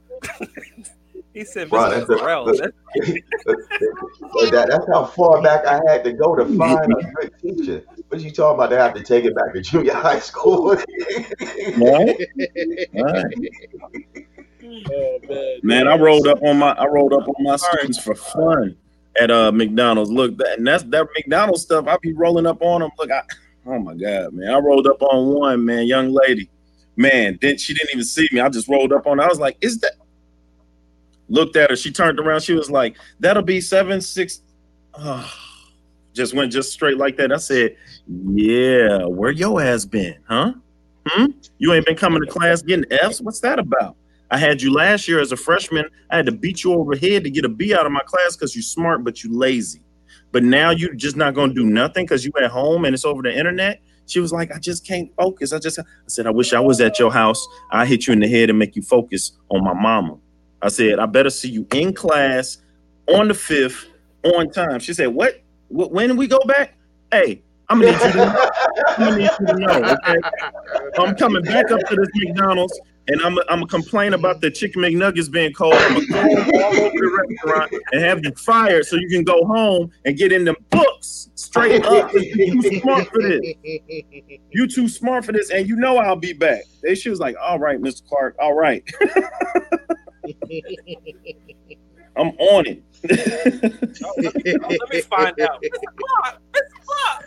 He 1.34 1.44
said, 1.44 1.70
Bro, 1.70 1.90
that's 1.90 2.10
a- 2.10 2.14
that's- 2.16 2.72
That's- 3.46 4.50
that, 4.50 4.68
that's 4.68 4.86
how 4.92 5.04
far 5.04 5.40
back 5.42 5.64
I 5.66 5.80
had 5.88 6.02
to 6.04 6.12
go 6.12 6.34
to 6.34 6.44
find 6.56 6.92
a 6.92 7.12
good 7.14 7.32
teacher. 7.40 7.82
What 8.08 8.20
are 8.20 8.22
you 8.24 8.30
talking 8.32 8.56
about? 8.56 8.70
They 8.70 8.76
have 8.76 8.94
to 8.94 9.02
take 9.02 9.24
it 9.24 9.34
back 9.36 9.52
to 9.54 9.60
junior 9.60 9.94
high 9.94 10.18
school. 10.18 10.74
right? 11.78 12.16
Right. 12.94 13.34
Oh 14.92 15.18
man. 15.28 15.58
Man, 15.62 15.88
I 15.88 15.96
rolled 15.96 16.26
up 16.26 16.42
on 16.42 16.58
my 16.58 16.72
I 16.72 16.86
rolled 16.86 17.12
up 17.12 17.26
on 17.28 17.34
my 17.44 17.56
students 17.56 17.98
for 18.02 18.14
fun 18.14 18.76
at 19.20 19.30
uh 19.30 19.50
McDonald's. 19.52 20.10
Look, 20.10 20.36
that 20.38 20.58
and 20.58 20.66
that's 20.66 20.82
that 20.84 21.06
McDonald's 21.16 21.62
stuff. 21.62 21.86
I 21.86 21.96
be 22.02 22.12
rolling 22.12 22.46
up 22.46 22.62
on 22.62 22.80
them. 22.82 22.90
Look, 22.98 23.10
I 23.10 23.22
oh 23.66 23.78
my 23.78 23.94
god, 23.94 24.32
man, 24.32 24.50
I 24.52 24.58
rolled 24.58 24.86
up 24.86 25.00
on 25.02 25.34
one 25.34 25.64
man, 25.64 25.86
young 25.86 26.12
lady. 26.12 26.50
Man, 26.96 27.38
then 27.40 27.56
she 27.56 27.72
didn't 27.72 27.90
even 27.92 28.04
see 28.04 28.28
me. 28.32 28.40
I 28.40 28.48
just 28.48 28.68
rolled 28.68 28.92
up 28.92 29.06
on. 29.06 29.18
Her. 29.18 29.24
I 29.24 29.28
was 29.28 29.40
like, 29.40 29.56
"Is 29.60 29.78
that?" 29.80 29.92
Looked 31.30 31.56
at 31.56 31.70
her. 31.70 31.76
She 31.76 31.90
turned 31.90 32.18
around. 32.18 32.42
She 32.42 32.52
was 32.52 32.70
like, 32.70 32.96
"That'll 33.20 33.42
be 33.42 33.60
seven 33.60 34.00
six. 34.00 34.42
Oh, 34.94 35.32
just 36.12 36.34
went 36.34 36.52
just 36.52 36.72
straight 36.72 36.98
like 36.98 37.16
that. 37.16 37.32
I 37.32 37.36
said, 37.36 37.76
"Yeah, 38.06 39.04
where 39.06 39.30
your 39.30 39.62
ass 39.62 39.84
been, 39.84 40.16
huh? 40.28 40.52
Hmm? 41.06 41.26
You 41.58 41.72
ain't 41.72 41.86
been 41.86 41.96
coming 41.96 42.20
to 42.20 42.30
class 42.30 42.62
getting 42.62 42.84
Fs. 42.90 43.20
What's 43.20 43.40
that 43.40 43.58
about?" 43.58 43.96
I 44.32 44.38
had 44.38 44.60
you 44.62 44.72
last 44.72 45.08
year 45.08 45.20
as 45.20 45.32
a 45.32 45.36
freshman. 45.36 45.86
I 46.10 46.16
had 46.16 46.26
to 46.26 46.32
beat 46.32 46.62
you 46.62 46.74
over 46.74 46.96
head 46.96 47.24
to 47.24 47.30
get 47.30 47.44
a 47.44 47.48
B 47.48 47.74
out 47.74 47.86
of 47.86 47.92
my 47.92 48.02
class 48.06 48.36
because 48.36 48.54
you 48.54 48.62
smart, 48.62 49.02
but 49.02 49.24
you 49.24 49.36
lazy. 49.36 49.82
But 50.32 50.44
now 50.44 50.70
you're 50.70 50.94
just 50.94 51.16
not 51.16 51.34
gonna 51.34 51.54
do 51.54 51.64
nothing 51.64 52.04
because 52.04 52.24
you 52.24 52.32
at 52.40 52.50
home 52.50 52.84
and 52.84 52.94
it's 52.94 53.04
over 53.04 53.22
the 53.22 53.36
internet. 53.36 53.80
She 54.06 54.20
was 54.20 54.32
like, 54.32 54.52
I 54.52 54.58
just 54.58 54.86
can't 54.86 55.10
focus. 55.16 55.52
I 55.52 55.58
just 55.58 55.78
I 55.78 55.84
said, 56.06 56.26
I 56.26 56.30
wish 56.30 56.52
I 56.52 56.60
was 56.60 56.80
at 56.80 56.98
your 56.98 57.12
house. 57.12 57.46
I 57.70 57.86
hit 57.86 58.06
you 58.06 58.12
in 58.12 58.20
the 58.20 58.28
head 58.28 58.50
and 58.50 58.58
make 58.58 58.74
you 58.76 58.82
focus 58.82 59.32
on 59.48 59.64
my 59.64 59.74
mama. 59.74 60.16
I 60.62 60.68
said, 60.68 60.98
I 60.98 61.06
better 61.06 61.30
see 61.30 61.48
you 61.48 61.66
in 61.72 61.92
class 61.94 62.58
on 63.08 63.28
the 63.28 63.34
fifth 63.34 63.86
on 64.24 64.50
time. 64.50 64.78
She 64.80 64.92
said, 64.92 65.08
What? 65.08 65.42
Wh- 65.68 65.90
When 65.90 66.16
we 66.16 66.26
go 66.26 66.38
back? 66.46 66.74
Hey, 67.12 67.42
I'm 67.68 67.80
gonna 67.80 67.92
need 67.92 68.04
you 68.04 68.12
to 68.12 68.16
know. 68.16 68.50
I'm 68.88 69.04
gonna 69.04 69.16
need 69.18 69.30
you 69.40 69.46
to 69.46 69.54
know. 69.58 69.96
Okay, 70.06 70.20
I'm 70.98 71.14
coming 71.16 71.42
back 71.44 71.70
up 71.70 71.80
to 71.88 71.96
this 71.96 72.08
McDonald's 72.14 72.78
and 73.08 73.20
I'm 73.22 73.38
I'm 73.48 73.60
gonna 73.60 73.66
complain 73.66 74.12
about 74.14 74.40
the 74.40 74.50
chicken 74.50 74.82
McNuggets 74.82 75.30
being 75.30 75.52
cold. 75.52 75.74
I'm 75.74 75.94
gonna 75.94 76.50
go 76.50 76.64
all 76.64 76.76
over 76.76 76.90
the 76.90 77.26
restaurant 77.44 77.72
and 77.92 78.02
have 78.02 78.22
you 78.24 78.32
fired 78.32 78.84
so 78.86 78.96
you 78.96 79.08
can 79.08 79.24
go 79.24 79.44
home 79.46 79.90
and 80.04 80.16
get 80.16 80.30
in 80.32 80.44
them 80.44 80.56
books 80.68 81.30
straight 81.36 81.84
up. 81.86 82.12
You 82.12 82.60
too 82.62 82.80
smart 82.80 83.08
for 83.08 83.22
this. 83.22 83.40
You 84.50 84.66
too 84.68 84.88
smart 84.88 85.24
for 85.24 85.32
this, 85.32 85.50
and 85.50 85.66
you 85.68 85.76
know 85.76 85.96
I'll 85.98 86.16
be 86.16 86.32
back. 86.34 86.62
And 86.82 86.96
she 86.98 87.08
was 87.08 87.18
like, 87.20 87.34
"All 87.40 87.58
right, 87.58 87.80
Mr. 87.80 88.06
Clark. 88.06 88.36
All 88.38 88.54
right, 88.54 88.84
I'm 92.16 92.28
on 92.38 92.66
it." 92.66 92.82
Let 93.02 94.90
me 94.90 95.00
find 95.02 95.40
out. 95.40 95.62
Mr. 95.62 95.86
Clark, 95.96 96.38
Mr. 96.52 96.76
Clark. 96.84 97.26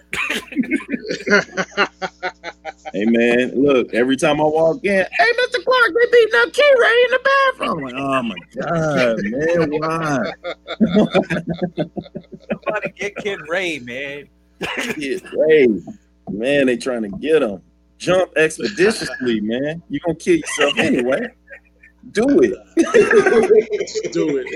hey 2.94 3.06
man, 3.06 3.52
look. 3.56 3.94
Every 3.94 4.15
time 4.15 4.40
I 4.40 4.44
walk 4.44 4.84
in, 4.84 4.91
hey, 4.91 5.34
Mr. 5.34 5.64
Clark, 5.64 5.94
they 5.94 6.06
beating 6.11 6.36
up 6.36 6.53
Key 6.53 6.72
Ray 6.80 7.03
in 7.06 7.11
the 7.11 7.20
bathroom. 7.24 7.78
I'm 7.78 7.84
like, 7.84 7.95
oh 7.98 8.22
my 8.24 8.38
god, 8.56 9.18
man, 9.24 9.72
why? 9.72 10.32
Somebody 12.52 12.90
get 12.95 13.15
Kid 13.18 13.40
Ray, 13.48 13.80
man. 13.80 14.30
Kid 14.94 15.24
Ray, 15.36 15.68
man, 16.30 16.68
they 16.68 16.78
trying 16.78 17.02
to 17.03 17.10
get 17.18 17.41
him. 17.41 17.61
Jump 17.98 18.32
expeditiously, 18.36 19.41
man. 19.41 19.82
You 19.90 19.99
gonna 20.06 20.15
kill 20.15 20.36
yourself 20.36 20.78
anyway. 20.78 21.32
Do 22.12 22.42
it. 22.42 22.54
Do 24.14 24.38
it. 24.38 24.48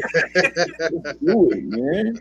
Do 1.25 1.49
it, 1.51 1.63
man. 1.63 2.19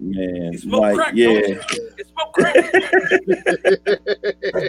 Man, 0.00 0.52
You 0.52 0.58
smoke 0.58 0.80
like, 0.80 0.94
crack, 0.94 1.12
yeah. 1.14 1.26
don't 1.26 1.48
you? 1.48 1.60
You 1.98 2.04
smoke 2.04 2.32
crack. 2.32 2.54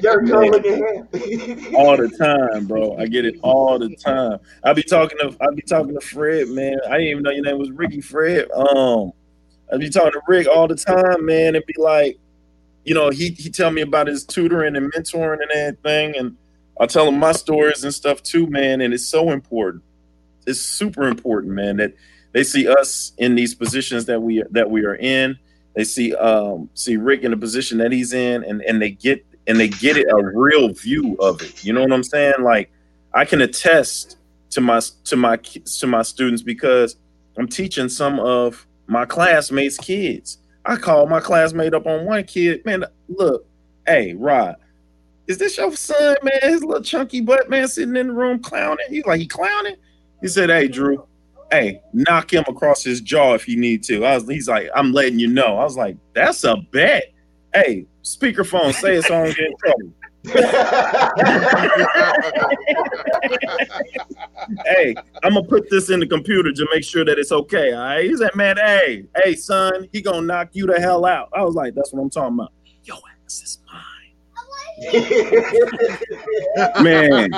Derek 0.02 0.30
Carr, 0.30 0.46
look 0.48 0.66
at 0.66 0.80
him. 0.80 1.76
all 1.76 1.96
the 1.98 2.10
time, 2.20 2.68
bro. 2.68 2.98
I 2.98 3.08
get 3.08 3.26
it 3.26 3.40
all 3.42 3.80
the 3.80 3.96
time. 3.96 4.40
I 4.64 4.74
be 4.74 4.84
talking 4.84 5.18
to 5.20 5.36
I 5.42 5.48
be 5.56 5.62
talking 5.62 5.94
to 5.94 6.02
Fred, 6.06 6.50
man. 6.50 6.78
I 6.88 6.98
didn't 6.98 7.08
even 7.08 7.24
know 7.24 7.32
your 7.32 7.44
name 7.46 7.58
was 7.58 7.72
Ricky 7.72 8.02
Fred. 8.02 8.50
Um, 8.52 9.12
I 9.72 9.78
be 9.78 9.90
talking 9.90 10.12
to 10.12 10.22
Rick 10.28 10.48
all 10.48 10.68
the 10.68 10.76
time, 10.76 11.26
man, 11.26 11.56
and 11.56 11.66
be 11.66 11.74
like, 11.78 12.18
you 12.84 12.94
know, 12.94 13.10
he 13.10 13.30
he 13.30 13.50
tell 13.50 13.72
me 13.72 13.82
about 13.82 14.08
his 14.08 14.26
tutoring 14.26 14.76
and 14.76 14.92
mentoring 14.94 15.40
and 15.42 15.52
everything, 15.52 16.18
and 16.18 16.36
I 16.80 16.86
tell 16.86 17.06
them 17.06 17.20
my 17.20 17.32
stories 17.32 17.84
and 17.84 17.94
stuff 17.94 18.24
too, 18.24 18.48
man. 18.48 18.82
And 18.82 18.94
it's 18.94 19.06
so 19.06 19.32
important. 19.32 19.84
It's 20.46 20.60
super 20.60 21.08
important, 21.08 21.54
man, 21.54 21.78
that 21.78 21.94
they 22.34 22.44
see 22.44 22.68
us 22.68 23.14
in 23.18 23.36
these 23.36 23.56
positions 23.56 24.06
that 24.06 24.22
we 24.22 24.44
that 24.52 24.70
we 24.70 24.86
are 24.86 24.96
in. 24.96 25.38
They 25.76 25.84
see 25.84 26.16
um 26.16 26.70
see 26.74 26.98
Rick 26.98 27.24
in 27.24 27.32
the 27.32 27.38
position 27.38 27.78
that 27.80 27.92
he's 27.92 28.14
in, 28.14 28.44
and 28.44 28.62
and 28.64 28.82
they 28.82 28.92
get 28.92 29.26
and 29.48 29.60
they 29.60 29.68
get 29.68 29.98
it 29.98 30.08
a 30.10 30.32
real 30.36 30.70
view 30.70 31.16
of 31.20 31.42
it. 31.42 31.64
You 31.64 31.74
know 31.74 31.82
what 31.82 31.94
I'm 31.94 32.04
saying? 32.04 32.42
Like 32.42 32.72
I 33.14 33.26
can 33.26 33.42
attest 33.42 34.18
to 34.52 34.62
my 34.62 34.82
to 35.06 35.16
my 35.16 35.38
to 35.38 35.88
my 35.88 36.02
students 36.02 36.42
because 36.42 36.98
I'm 37.38 37.48
teaching 37.48 37.90
some 37.90 38.20
of 38.20 38.66
my 38.88 39.06
classmates' 39.06 39.78
kids. 39.78 40.40
I 40.66 40.78
called 40.78 41.10
my 41.10 41.20
classmate 41.20 41.74
up 41.74 41.88
on 41.88 42.06
one 42.06 42.24
kid, 42.24 42.66
man. 42.66 42.86
Look, 43.10 43.46
hey, 43.86 44.14
Rod, 44.14 44.56
is 45.28 45.38
this 45.38 45.58
your 45.58 45.76
son, 45.76 46.16
man? 46.24 46.40
His 46.42 46.64
little 46.64 46.84
chunky 46.84 47.22
butt 47.22 47.50
man 47.50 47.68
sitting 47.68 47.96
in 47.96 48.08
the 48.08 48.14
room 48.14 48.40
clowning. 48.42 48.86
He's 48.90 49.06
like, 49.06 49.20
he 49.20 49.28
clowning. 49.28 49.76
He 50.22 50.28
said, 50.28 50.50
"Hey, 50.50 50.68
Drew, 50.68 51.06
hey, 51.52 51.82
knock 51.94 52.34
him 52.34 52.44
across 52.48 52.84
his 52.84 53.02
jaw 53.02 53.34
if 53.34 53.48
you 53.48 53.58
need 53.58 53.84
to." 53.84 54.06
I 54.06 54.16
was, 54.16 54.28
he's 54.28 54.48
like, 54.48 54.70
"I'm 54.76 54.92
letting 54.92 55.20
you 55.20 55.28
know." 55.28 55.58
I 55.58 55.64
was 55.64 55.78
like, 55.78 55.98
"That's 56.14 56.44
a 56.44 56.58
bet." 56.72 57.06
Hey, 57.54 57.86
speakerphone, 58.04 58.74
say 58.74 58.96
it 58.96 59.06
so 59.06 59.16
I 59.16 59.26
don't 59.26 59.38
get 59.38 59.46
in 59.46 59.58
trouble. 59.58 59.94
hey, 64.66 64.96
I'm 65.22 65.34
gonna 65.34 65.44
put 65.44 65.70
this 65.70 65.90
in 65.90 66.00
the 66.00 66.08
computer 66.08 66.54
to 66.54 66.68
make 66.74 66.86
sure 66.86 67.04
that 67.04 67.20
it's 67.20 67.34
okay. 67.34 67.74
All 67.74 67.84
right. 67.84 68.06
He 68.06 68.16
said, 68.16 68.34
man, 68.34 68.56
hey, 68.56 69.06
hey, 69.22 69.36
son, 69.36 69.90
he 69.92 70.02
gonna 70.02 70.22
knock 70.22 70.52
you 70.54 70.66
the 70.66 70.80
hell 70.80 71.06
out. 71.06 71.28
I 71.34 71.44
was 71.44 71.56
like, 71.56 71.76
that's 71.76 71.92
what 71.92 72.02
I'm 72.02 72.10
talking 72.10 72.36
about. 72.36 72.54
Yo, 72.84 72.96
ass. 73.26 73.60
Man, 76.82 77.32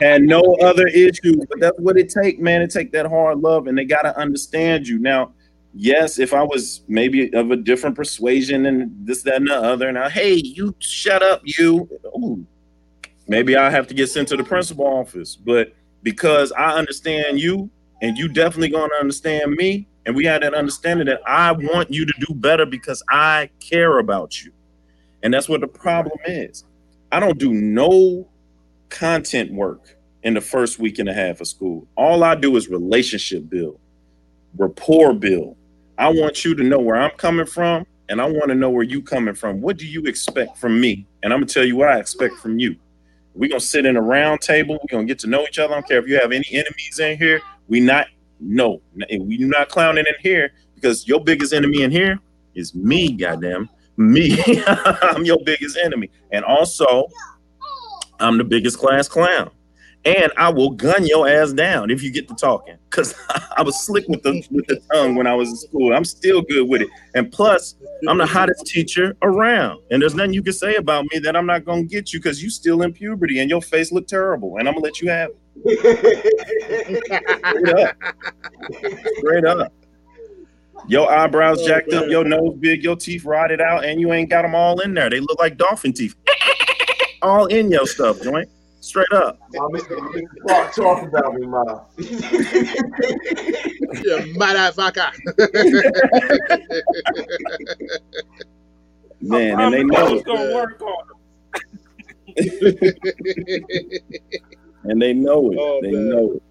had 0.00 0.22
no 0.22 0.56
other 0.62 0.86
issues, 0.86 1.44
but 1.48 1.60
that's 1.60 1.78
what 1.78 1.96
it 1.98 2.08
take, 2.08 2.40
man. 2.40 2.62
It 2.62 2.70
take 2.70 2.92
that 2.92 3.06
hard 3.06 3.38
love, 3.38 3.66
and 3.66 3.76
they 3.76 3.84
gotta 3.84 4.16
understand 4.18 4.86
you. 4.86 4.98
Now, 4.98 5.32
yes, 5.74 6.18
if 6.18 6.32
I 6.32 6.42
was 6.42 6.82
maybe 6.88 7.32
of 7.34 7.50
a 7.50 7.56
different 7.56 7.96
persuasion 7.96 8.66
and 8.66 8.92
this, 9.06 9.22
that, 9.22 9.36
and 9.36 9.48
the 9.48 9.56
other, 9.56 9.90
now, 9.92 10.08
hey, 10.08 10.34
you 10.34 10.74
shut 10.78 11.22
up, 11.22 11.42
you. 11.44 11.88
Ooh, 12.16 12.44
maybe 13.26 13.56
I 13.56 13.70
have 13.70 13.86
to 13.88 13.94
get 13.94 14.08
sent 14.08 14.28
to 14.28 14.36
the 14.36 14.44
principal 14.44 14.86
office, 14.86 15.36
but 15.36 15.72
because 16.02 16.52
I 16.52 16.72
understand 16.72 17.40
you 17.40 17.70
and 18.02 18.16
you 18.16 18.28
definitely 18.28 18.70
to 18.70 18.96
understand 19.00 19.52
me 19.52 19.88
and 20.06 20.16
we 20.16 20.24
had 20.24 20.42
that 20.42 20.54
understanding 20.54 21.06
that 21.06 21.20
I 21.26 21.52
want 21.52 21.92
you 21.92 22.06
to 22.06 22.12
do 22.26 22.34
better 22.34 22.64
because 22.64 23.02
I 23.10 23.50
care 23.60 23.98
about 23.98 24.42
you. 24.42 24.52
And 25.22 25.32
that's 25.34 25.48
what 25.48 25.60
the 25.60 25.68
problem 25.68 26.18
is. 26.26 26.64
I 27.10 27.20
don't 27.20 27.38
do 27.38 27.52
no 27.52 28.28
content 28.88 29.52
work 29.52 29.96
in 30.22 30.34
the 30.34 30.40
first 30.40 30.78
week 30.78 30.98
and 30.98 31.08
a 31.08 31.14
half 31.14 31.40
of 31.40 31.48
school. 31.48 31.86
All 31.96 32.22
I 32.24 32.34
do 32.34 32.56
is 32.56 32.68
relationship 32.68 33.48
build, 33.48 33.78
rapport 34.56 35.14
build. 35.14 35.56
I 35.96 36.08
want 36.08 36.44
you 36.44 36.54
to 36.54 36.62
know 36.62 36.78
where 36.78 36.96
I'm 36.96 37.10
coming 37.12 37.46
from 37.46 37.86
and 38.08 38.20
I 38.20 38.24
want 38.24 38.48
to 38.48 38.54
know 38.54 38.70
where 38.70 38.84
you 38.84 39.02
coming 39.02 39.34
from. 39.34 39.60
What 39.60 39.76
do 39.76 39.86
you 39.86 40.04
expect 40.04 40.58
from 40.58 40.80
me? 40.80 41.06
And 41.22 41.32
I'm 41.32 41.44
to 41.44 41.52
tell 41.52 41.64
you 41.64 41.76
what 41.76 41.88
I 41.88 41.98
expect 41.98 42.36
from 42.36 42.58
you. 42.58 42.76
We're 43.34 43.48
gonna 43.48 43.60
sit 43.60 43.86
in 43.86 43.96
a 43.96 44.02
round 44.02 44.40
table. 44.40 44.74
We're 44.74 44.96
gonna 44.96 45.06
get 45.06 45.18
to 45.20 45.28
know 45.28 45.42
each 45.42 45.58
other. 45.58 45.72
I 45.72 45.76
don't 45.76 45.88
care 45.88 45.98
if 45.98 46.08
you 46.08 46.18
have 46.18 46.32
any 46.32 46.46
enemies 46.50 46.98
in 46.98 47.18
here. 47.18 47.40
We 47.68 47.80
not 47.80 48.08
no, 48.40 48.80
we 48.94 49.38
not 49.38 49.68
clowning 49.68 50.04
in 50.06 50.14
here 50.20 50.52
because 50.74 51.06
your 51.06 51.22
biggest 51.22 51.52
enemy 51.52 51.82
in 51.82 51.90
here 51.90 52.18
is 52.54 52.74
me. 52.74 53.12
Goddamn 53.12 53.68
me. 53.98 54.62
I'm 54.66 55.24
your 55.24 55.38
biggest 55.44 55.76
enemy, 55.76 56.10
and 56.32 56.44
also 56.44 57.06
I'm 58.20 58.38
the 58.38 58.44
biggest 58.44 58.78
class 58.78 59.08
clown. 59.08 59.50
And 60.04 60.32
I 60.36 60.48
will 60.48 60.70
gun 60.70 61.06
your 61.06 61.28
ass 61.28 61.52
down 61.52 61.90
if 61.90 62.02
you 62.02 62.10
get 62.10 62.28
to 62.28 62.34
talking. 62.34 62.78
Cause 62.90 63.14
I 63.56 63.62
was 63.62 63.78
slick 63.84 64.06
with 64.08 64.22
the 64.22 64.42
with 64.50 64.66
the 64.66 64.80
tongue 64.92 65.16
when 65.16 65.26
I 65.26 65.34
was 65.34 65.50
in 65.50 65.56
school. 65.56 65.92
I'm 65.94 66.04
still 66.04 66.40
good 66.40 66.68
with 66.68 66.82
it. 66.82 66.88
And 67.14 67.30
plus, 67.30 67.74
I'm 68.08 68.16
the 68.16 68.24
hottest 68.24 68.66
teacher 68.66 69.16
around. 69.22 69.80
And 69.90 70.00
there's 70.00 70.14
nothing 70.14 70.32
you 70.32 70.42
can 70.42 70.52
say 70.52 70.76
about 70.76 71.04
me 71.12 71.18
that 71.18 71.36
I'm 71.36 71.46
not 71.46 71.64
gonna 71.64 71.82
get 71.82 72.12
you 72.12 72.20
because 72.20 72.42
you 72.42 72.48
still 72.48 72.82
in 72.82 72.92
puberty 72.92 73.40
and 73.40 73.50
your 73.50 73.60
face 73.60 73.90
look 73.90 74.06
terrible. 74.06 74.56
And 74.58 74.68
I'm 74.68 74.74
gonna 74.74 74.84
let 74.84 75.02
you 75.02 75.10
have 75.10 75.30
it. 75.30 75.36
Straight 77.44 77.68
up. 77.68 77.96
Straight 79.18 79.44
up. 79.44 79.72
Your 80.86 81.10
eyebrows 81.10 81.60
Oh, 81.62 81.66
jacked 81.66 81.92
up, 81.92 82.08
your 82.08 82.24
nose 82.24 82.56
big, 82.60 82.82
your 82.84 82.96
teeth 82.96 83.24
rotted 83.24 83.60
out, 83.60 83.84
and 83.84 84.00
you 84.00 84.12
ain't 84.12 84.30
got 84.30 84.42
them 84.42 84.54
all 84.54 84.78
in 84.80 84.94
there. 84.94 85.10
They 85.10 85.20
look 85.20 85.38
like 85.38 85.56
dolphin 85.56 85.92
teeth, 85.92 86.14
all 87.22 87.46
in 87.46 87.70
your 87.70 87.86
stuff, 87.86 88.20
joint. 88.22 88.48
Straight 88.80 89.10
up. 89.12 89.38
Talk, 90.46 90.72
talk 90.74 91.02
about 91.02 91.34
me, 91.34 91.46
ma. 91.46 91.80
Yeah, 94.04 94.20
motherfucker. 94.36 95.10
Man, 99.20 99.58
and 99.60 99.74
they 99.74 99.82
know 99.82 100.12
was 100.12 100.20
it. 100.20 100.26
gonna 100.26 100.54
work 100.54 100.80
on 100.80 101.04
And 104.84 105.02
they 105.02 105.12
know 105.12 105.50
it. 105.50 105.58
Oh, 105.58 105.80
they 105.82 105.90
man. 105.92 106.08
know 106.08 106.32
it. 106.34 106.42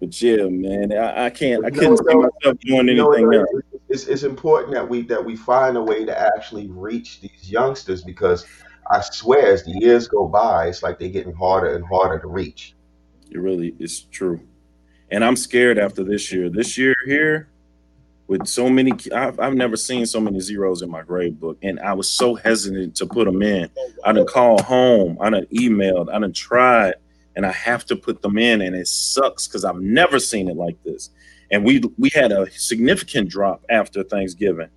But 0.00 0.20
yeah, 0.22 0.44
man, 0.44 0.92
I, 0.92 1.26
I 1.26 1.30
can't. 1.30 1.64
I 1.64 1.70
couldn't 1.70 1.96
see 1.96 2.14
myself 2.14 2.58
doing 2.60 2.88
anything 2.88 3.34
else. 3.34 3.48
it's, 3.52 3.82
it's, 3.88 4.04
it's 4.06 4.22
important 4.22 4.74
that 4.74 4.88
we 4.88 5.02
that 5.02 5.24
we 5.24 5.34
find 5.36 5.76
a 5.76 5.82
way 5.82 6.04
to 6.04 6.18
actually 6.36 6.68
reach 6.68 7.20
these 7.20 7.50
youngsters 7.50 8.02
because 8.04 8.46
I 8.90 9.00
swear, 9.00 9.52
as 9.52 9.64
the 9.64 9.72
years 9.80 10.08
go 10.08 10.28
by, 10.28 10.68
it's 10.68 10.82
like 10.82 10.98
they're 10.98 11.08
getting 11.08 11.34
harder 11.34 11.74
and 11.74 11.84
harder 11.84 12.18
to 12.20 12.28
reach. 12.28 12.74
It 13.30 13.38
really 13.38 13.74
is 13.78 14.02
true. 14.02 14.40
And 15.10 15.24
I'm 15.24 15.36
scared 15.36 15.78
after 15.78 16.04
this 16.04 16.32
year. 16.32 16.48
This 16.48 16.78
year 16.78 16.94
here, 17.06 17.48
with 18.28 18.46
so 18.46 18.68
many, 18.68 18.92
I've, 19.14 19.40
I've 19.40 19.54
never 19.54 19.76
seen 19.76 20.06
so 20.06 20.20
many 20.20 20.38
zeros 20.40 20.82
in 20.82 20.90
my 20.90 21.02
grade 21.02 21.40
book. 21.40 21.58
And 21.62 21.80
I 21.80 21.94
was 21.94 22.08
so 22.08 22.34
hesitant 22.34 22.94
to 22.96 23.06
put 23.06 23.24
them 23.24 23.42
in. 23.42 23.70
I 24.04 24.12
done 24.12 24.26
called 24.26 24.60
home, 24.62 25.18
I 25.20 25.30
done 25.30 25.46
emailed, 25.52 26.12
I 26.12 26.18
done 26.18 26.32
tried, 26.32 26.94
and 27.38 27.46
I 27.46 27.52
have 27.52 27.86
to 27.86 27.94
put 27.94 28.20
them 28.20 28.36
in. 28.36 28.62
And 28.62 28.74
it 28.74 28.88
sucks 28.88 29.46
because 29.46 29.64
I've 29.64 29.80
never 29.80 30.18
seen 30.18 30.48
it 30.48 30.56
like 30.56 30.76
this. 30.82 31.10
And 31.52 31.64
we 31.64 31.80
we 31.96 32.10
had 32.12 32.32
a 32.32 32.50
significant 32.50 33.30
drop 33.30 33.64
after 33.70 34.02
Thanksgiving. 34.02 34.68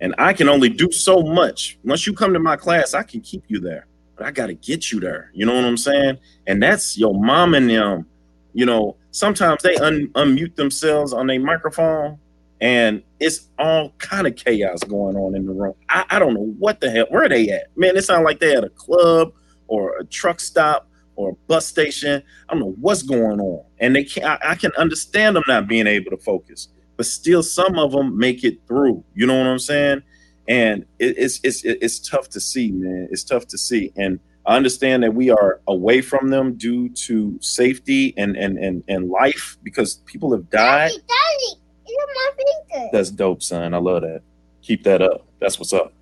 And 0.00 0.14
I 0.18 0.34
can 0.34 0.46
only 0.46 0.68
do 0.68 0.92
so 0.92 1.22
much. 1.22 1.78
Once 1.82 2.06
you 2.06 2.12
come 2.12 2.34
to 2.34 2.38
my 2.38 2.56
class, 2.56 2.92
I 2.92 3.04
can 3.04 3.22
keep 3.22 3.44
you 3.48 3.58
there. 3.58 3.86
But 4.16 4.26
I 4.26 4.32
gotta 4.32 4.52
get 4.52 4.92
you 4.92 5.00
there. 5.00 5.30
You 5.32 5.46
know 5.46 5.54
what 5.54 5.64
I'm 5.64 5.78
saying? 5.78 6.18
And 6.46 6.62
that's 6.62 6.98
your 6.98 7.14
mom 7.14 7.54
and 7.54 7.70
them. 7.70 8.04
You 8.52 8.66
know, 8.66 8.96
sometimes 9.12 9.62
they 9.62 9.76
un- 9.76 10.08
unmute 10.08 10.56
themselves 10.56 11.14
on 11.14 11.26
their 11.26 11.40
microphone 11.40 12.18
and 12.60 13.02
it's 13.18 13.48
all 13.58 13.94
kind 13.96 14.26
of 14.26 14.36
chaos 14.36 14.84
going 14.84 15.16
on 15.16 15.34
in 15.34 15.46
the 15.46 15.54
room. 15.54 15.72
I, 15.88 16.04
I 16.10 16.18
don't 16.18 16.34
know 16.34 16.54
what 16.58 16.80
the 16.80 16.90
hell, 16.90 17.06
where 17.08 17.30
they 17.30 17.48
at? 17.48 17.74
Man, 17.78 17.96
it 17.96 18.04
sounds 18.04 18.26
like 18.26 18.40
they 18.40 18.54
at 18.54 18.64
a 18.64 18.68
club 18.68 19.32
or 19.68 19.96
a 19.96 20.04
truck 20.04 20.38
stop 20.38 20.89
or 21.20 21.30
a 21.30 21.34
bus 21.46 21.66
station. 21.66 22.22
I 22.48 22.54
don't 22.54 22.60
know 22.60 22.74
what's 22.80 23.02
going 23.02 23.40
on. 23.40 23.64
And 23.78 23.94
they 23.94 24.04
can 24.04 24.24
I, 24.24 24.38
I 24.50 24.54
can 24.54 24.72
understand 24.78 25.36
them 25.36 25.44
not 25.46 25.68
being 25.68 25.86
able 25.86 26.10
to 26.10 26.16
focus, 26.16 26.68
but 26.96 27.06
still 27.06 27.42
some 27.42 27.78
of 27.78 27.92
them 27.92 28.16
make 28.16 28.42
it 28.42 28.58
through. 28.66 29.04
You 29.14 29.26
know 29.26 29.36
what 29.36 29.46
I'm 29.46 29.58
saying? 29.58 30.02
And 30.48 30.84
it, 30.98 31.18
it's 31.18 31.40
it's 31.44 31.62
it's 31.64 31.98
tough 31.98 32.28
to 32.30 32.40
see, 32.40 32.72
man. 32.72 33.08
It's 33.10 33.24
tough 33.24 33.46
to 33.48 33.58
see. 33.58 33.92
And 33.96 34.18
I 34.46 34.56
understand 34.56 35.02
that 35.02 35.14
we 35.14 35.30
are 35.30 35.60
away 35.68 36.00
from 36.00 36.28
them 36.28 36.54
due 36.54 36.88
to 36.88 37.38
safety 37.40 38.14
and 38.16 38.36
and 38.36 38.58
and, 38.58 38.82
and 38.88 39.10
life 39.10 39.58
because 39.62 39.96
people 40.06 40.32
have 40.32 40.48
died. 40.48 40.90
Daddy, 40.90 41.02
Daddy, 41.06 41.96
at 42.00 42.08
my 42.14 42.30
finger. 42.36 42.88
That's 42.92 43.10
dope, 43.10 43.42
son. 43.42 43.74
I 43.74 43.78
love 43.78 44.02
that. 44.02 44.22
Keep 44.62 44.84
that 44.84 45.02
up. 45.02 45.26
That's 45.38 45.58
what's 45.58 45.72
up. 45.72 45.92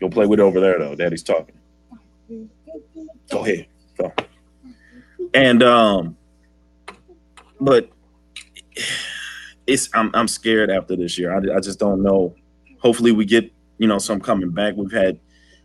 Go 0.00 0.08
play 0.08 0.26
with 0.26 0.40
it 0.40 0.42
over 0.42 0.60
there 0.60 0.78
though. 0.78 0.94
Daddy's 0.96 1.22
talking. 1.22 1.56
Go 3.30 3.44
ahead. 3.44 3.66
Go. 3.98 4.12
And 5.34 5.62
um, 5.62 6.16
but 7.60 7.90
it's 9.66 9.88
I'm 9.94 10.10
I'm 10.14 10.28
scared 10.28 10.70
after 10.70 10.96
this 10.96 11.18
year. 11.18 11.32
I, 11.34 11.56
I 11.56 11.60
just 11.60 11.78
don't 11.78 12.02
know. 12.02 12.34
Hopefully 12.80 13.12
we 13.12 13.24
get 13.24 13.50
you 13.78 13.86
know 13.88 13.98
some 13.98 14.20
coming 14.20 14.50
back. 14.50 14.74
We've 14.76 14.92
had 14.92 15.18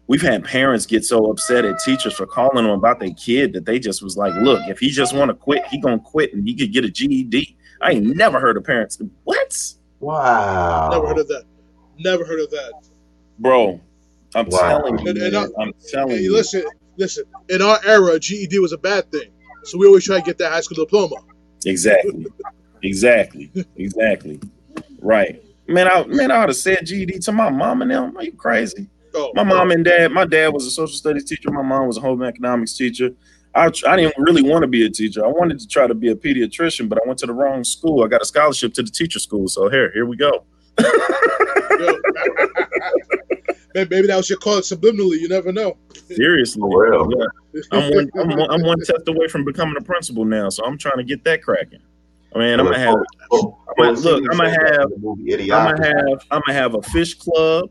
we've 0.07 0.21
had 0.21 0.43
parents 0.43 0.85
get 0.85 1.05
so 1.05 1.29
upset 1.29 1.65
at 1.65 1.79
teachers 1.79 2.13
for 2.13 2.25
calling 2.25 2.63
them 2.63 2.73
about 2.73 2.99
their 2.99 3.11
kid 3.13 3.53
that 3.53 3.65
they 3.65 3.79
just 3.79 4.01
was 4.01 4.17
like, 4.17 4.33
look, 4.41 4.61
if 4.67 4.79
he 4.79 4.89
just 4.89 5.15
want 5.15 5.29
to 5.29 5.35
quit, 5.35 5.65
he 5.67 5.79
gonna 5.79 5.99
quit 5.99 6.33
and 6.33 6.47
he 6.47 6.55
could 6.55 6.71
get 6.73 6.83
a 6.85 6.89
GED. 6.89 7.55
I 7.81 7.91
ain't 7.91 8.15
never 8.15 8.39
heard 8.39 8.57
of 8.57 8.63
parents. 8.63 8.99
What? 9.23 9.73
Wow. 9.99 10.89
Never 10.91 11.07
heard 11.07 11.19
of 11.19 11.27
that. 11.29 11.43
Never 11.99 12.25
heard 12.25 12.39
of 12.39 12.49
that. 12.51 12.73
Bro, 13.39 13.79
I'm 14.35 14.47
Wow. 14.47 14.59
telling 14.59 14.99
you, 14.99 15.09
And- 15.09 15.17
and 15.19 15.33
man, 15.33 15.51
I'm 15.59 15.73
telling 15.91 16.17
Hey, 16.17 16.23
you. 16.23 16.33
listen, 16.33 16.63
listen. 16.97 17.23
In 17.49 17.61
our 17.61 17.79
era, 17.85 18.19
GED 18.19 18.59
was 18.59 18.73
a 18.73 18.77
bad 18.77 19.11
thing, 19.11 19.31
so 19.63 19.77
we 19.77 19.87
always 19.87 20.05
try 20.05 20.19
to 20.19 20.25
get 20.25 20.37
that 20.39 20.51
high 20.51 20.61
school 20.61 20.83
diploma. 20.83 21.15
Exactly. 21.65 22.25
exactly. 22.83 23.51
Exactly. 23.75 24.39
Right. 24.99 25.43
Man, 25.67 25.87
I 25.87 26.05
man, 26.05 26.31
I 26.31 26.39
would 26.39 26.49
have 26.49 26.55
said 26.55 26.85
GED 26.85 27.19
to 27.19 27.31
my 27.31 27.49
mom 27.49 27.81
and 27.81 27.91
them. 27.91 28.17
Are 28.17 28.23
you 28.23 28.33
crazy? 28.33 28.89
Oh, 29.13 29.31
My 29.35 29.43
mom 29.43 29.71
and 29.71 29.83
dad, 29.83 30.11
my 30.11 30.25
dad 30.25 30.49
was 30.53 30.65
a 30.65 30.71
social 30.71 30.95
studies 30.95 31.25
teacher. 31.25 31.51
My 31.51 31.61
mom 31.61 31.87
was 31.87 31.97
a 31.97 32.01
home 32.01 32.23
economics 32.23 32.73
teacher. 32.73 33.09
I, 33.53 33.65
I 33.85 33.95
didn't 33.97 34.15
really 34.17 34.41
want 34.41 34.63
to 34.63 34.67
be 34.67 34.85
a 34.85 34.89
teacher. 34.89 35.25
I 35.25 35.27
wanted 35.27 35.59
to 35.59 35.67
try 35.67 35.85
to 35.85 35.93
be 35.93 36.09
a 36.09 36.15
pediatrician, 36.15 36.87
but 36.87 36.97
I 36.97 37.01
went 37.05 37.19
to 37.19 37.25
the 37.25 37.33
wrong 37.33 37.65
school. 37.65 38.05
I 38.05 38.07
got 38.07 38.21
a 38.21 38.25
scholarship 38.25 38.73
to 38.75 38.83
the 38.83 38.89
teacher 38.89 39.19
school. 39.19 39.49
So 39.49 39.69
here, 39.69 39.91
here 39.93 40.05
we 40.05 40.15
go. 40.15 40.45
yo. 40.79 41.99
Maybe 43.73 43.95
maybe 43.95 44.07
that 44.07 44.17
was 44.17 44.29
your 44.29 44.37
call 44.39 44.59
subliminally. 44.59 45.19
You 45.19 45.29
never 45.29 45.51
know. 45.53 45.77
Seriously. 46.15 46.61
Yeah. 46.63 47.61
I'm 47.71 47.93
one, 47.93 48.09
I'm 48.19 48.37
one, 48.37 48.51
I'm 48.51 48.61
one 48.63 48.79
test 48.79 49.07
away 49.07 49.27
from 49.27 49.43
becoming 49.43 49.75
a 49.77 49.81
principal 49.81 50.25
now, 50.25 50.49
so 50.49 50.65
I'm 50.65 50.77
trying 50.77 50.97
to 50.97 51.03
get 51.03 51.23
that 51.25 51.43
cracking. 51.43 51.81
I 52.33 52.39
mean, 52.39 52.59
I'm 52.59 52.65
gonna 52.65 52.79
have 52.79 52.95
Well, 53.29 53.59
But 53.77 53.97
look, 53.99 54.23
said 54.23 54.23
that 54.23 54.69
have- 54.73 54.83
in 54.83 54.89
the 54.91 54.97
movie 54.99 55.51
I'm 55.51 55.75
gonna 55.75 55.85
have 55.85 56.25
I'm 56.31 56.41
gonna 56.45 56.53
have 56.57 56.75
a 56.75 56.81
fish 56.81 57.15
club. 57.15 57.69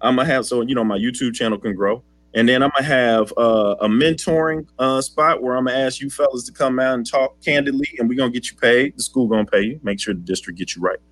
I'm 0.00 0.16
gonna 0.16 0.28
have 0.28 0.46
so 0.46 0.62
you 0.62 0.74
know 0.74 0.84
my 0.84 0.96
YouTube 0.98 1.34
channel 1.34 1.58
can 1.58 1.74
grow, 1.74 2.02
and 2.34 2.48
then 2.48 2.62
I'm 2.62 2.70
gonna 2.74 2.86
have 2.86 3.32
uh, 3.36 3.74
a 3.80 3.88
mentoring 3.88 4.66
uh, 4.78 5.00
spot 5.02 5.42
where 5.42 5.56
I'm 5.56 5.66
gonna 5.66 5.76
ask 5.78 6.00
you 6.00 6.08
fellas 6.08 6.44
to 6.44 6.52
come 6.52 6.78
out 6.78 6.94
and 6.94 7.06
talk 7.06 7.38
candidly, 7.44 7.88
and 7.98 8.08
we're 8.08 8.16
gonna 8.16 8.30
get 8.30 8.50
you 8.50 8.56
paid. 8.56 8.96
The 8.96 9.02
school 9.02 9.28
gonna 9.28 9.44
pay 9.44 9.62
you. 9.62 9.80
Make 9.82 10.00
sure 10.00 10.14
the 10.14 10.20
district 10.20 10.58
gets 10.58 10.74
you 10.76 10.82
right. 10.82 10.98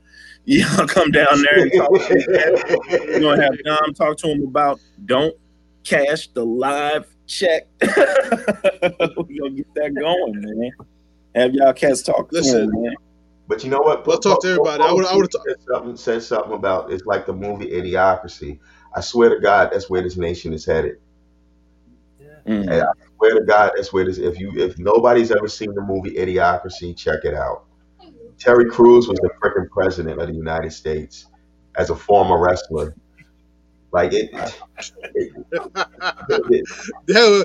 Yeah, 0.48 0.66
I'll 0.78 0.86
come 0.86 1.10
down 1.10 1.42
there 1.42 1.58
and 1.62 1.72
talk. 1.72 1.90
We're 2.88 3.18
gonna 3.18 3.42
have 3.42 3.58
Dom 3.64 3.92
talk 3.94 4.16
to 4.18 4.28
him 4.28 4.44
about 4.44 4.78
don't 5.04 5.34
cash 5.86 6.28
the 6.28 6.44
live 6.44 7.06
check. 7.26 7.66
we're 7.80 7.88
gonna 7.88 9.50
get 9.54 9.74
that 9.74 9.94
going, 9.98 10.40
man. 10.40 10.70
Have 11.34 11.54
y'all 11.54 11.72
cats 11.72 12.02
talk 12.02 12.30
Listen. 12.32 12.64
him, 12.64 12.82
man. 12.82 12.94
But 13.48 13.62
you 13.62 13.70
know 13.70 13.78
what? 13.78 14.06
Let's 14.06 14.24
talk 14.26 14.42
to 14.42 14.48
everybody. 14.48 14.82
I 14.82 14.92
would- 14.92 15.06
I 15.06 15.14
would've 15.14 15.30
said 15.32 15.56
something. 15.68 15.96
Said 15.96 16.22
something 16.22 16.52
about 16.52 16.92
it's 16.92 17.06
like 17.06 17.26
the 17.26 17.32
movie 17.32 17.68
Idiocracy. 17.70 18.58
I 18.94 19.00
swear 19.00 19.28
to 19.30 19.40
God, 19.40 19.70
that's 19.72 19.88
where 19.88 20.02
this 20.02 20.16
nation 20.16 20.52
is 20.52 20.64
headed. 20.64 20.96
Mm. 22.46 22.62
And 22.62 22.72
I 22.72 22.86
swear 23.16 23.34
to 23.34 23.44
God, 23.44 23.72
that's 23.76 23.92
where 23.92 24.04
this. 24.04 24.18
If 24.18 24.38
you, 24.40 24.52
if 24.56 24.78
nobody's 24.78 25.30
ever 25.30 25.48
seen 25.48 25.74
the 25.74 25.82
movie 25.82 26.14
Idiocracy, 26.14 26.96
check 26.96 27.24
it 27.24 27.34
out. 27.34 27.64
Terry 28.38 28.66
Crews 28.66 29.08
was 29.08 29.18
the 29.18 29.30
freaking 29.42 29.68
president 29.70 30.20
of 30.20 30.28
the 30.28 30.34
United 30.34 30.72
States 30.72 31.26
as 31.76 31.90
a 31.90 31.96
former 31.96 32.38
wrestler. 32.38 32.94
Like 33.92 34.12
it. 34.12 34.30
it- 35.14 35.32
it- 36.50 36.68
Yeah, 37.08 37.42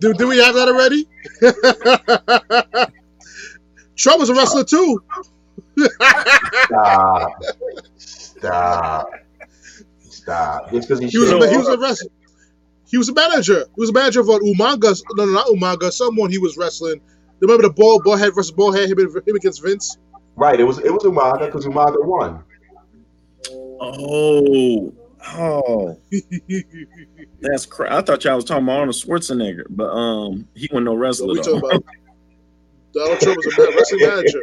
do, 0.00 0.14
do 0.14 0.28
we 0.28 0.38
have 0.38 0.54
that 0.54 0.68
already? 0.68 1.06
Trump 3.96 4.20
was 4.20 4.30
a 4.30 4.34
wrestler 4.34 4.64
too. 4.64 5.02
stop. 6.66 7.32
Stop. 7.96 9.10
Stop. 10.02 10.70
Just 10.70 10.88
because 10.88 11.00
he, 11.00 11.08
He 11.08 11.18
was, 11.18 11.30
a, 11.30 11.50
he 11.50 11.56
was 11.56 11.68
a 11.68 11.78
wrestler. 11.78 12.10
He 12.88 12.98
was 12.98 13.08
a 13.08 13.14
manager. 13.14 13.64
He 13.74 13.80
was 13.80 13.90
a 13.90 13.92
manager 13.92 14.20
of 14.20 14.26
Umaga. 14.26 15.00
No, 15.16 15.24
no, 15.24 15.32
not 15.32 15.46
Umaga. 15.48 15.90
Someone 15.92 16.30
he 16.30 16.38
was 16.38 16.56
wrestling. 16.56 17.00
Remember 17.40 17.62
the 17.64 17.72
ball, 17.72 18.00
ball 18.02 18.16
head 18.16 18.34
versus 18.34 18.52
ball 18.52 18.72
head, 18.72 18.88
him, 18.90 18.98
him 18.98 19.36
against 19.36 19.62
Vince? 19.62 19.98
right. 20.36 20.58
It 20.60 20.64
was 20.64 20.78
it 20.78 20.92
was 20.92 21.02
Umaga 21.04 21.46
because 21.46 21.66
Umaga 21.66 22.04
won. 22.04 22.44
Oh, 23.80 24.92
oh, 25.28 25.98
that's 27.40 27.66
cra 27.66 27.94
I 27.96 28.02
thought 28.02 28.24
y'all 28.24 28.36
was 28.36 28.44
talking 28.44 28.64
about 28.64 28.78
Arnold 28.80 28.96
Schwarzenegger, 28.96 29.64
but 29.70 29.90
um, 29.90 30.48
he 30.54 30.68
wasn't 30.72 30.86
no 30.86 30.92
What 30.92 31.00
wrestler. 31.00 31.28
we 31.34 31.40
talking 31.40 31.58
about? 31.58 31.84
Donald 32.94 33.20
Trump 33.20 33.38
was 33.44 33.56
a 33.56 33.60
man- 33.62 33.76
wrestling 33.76 34.00
manager. 34.08 34.42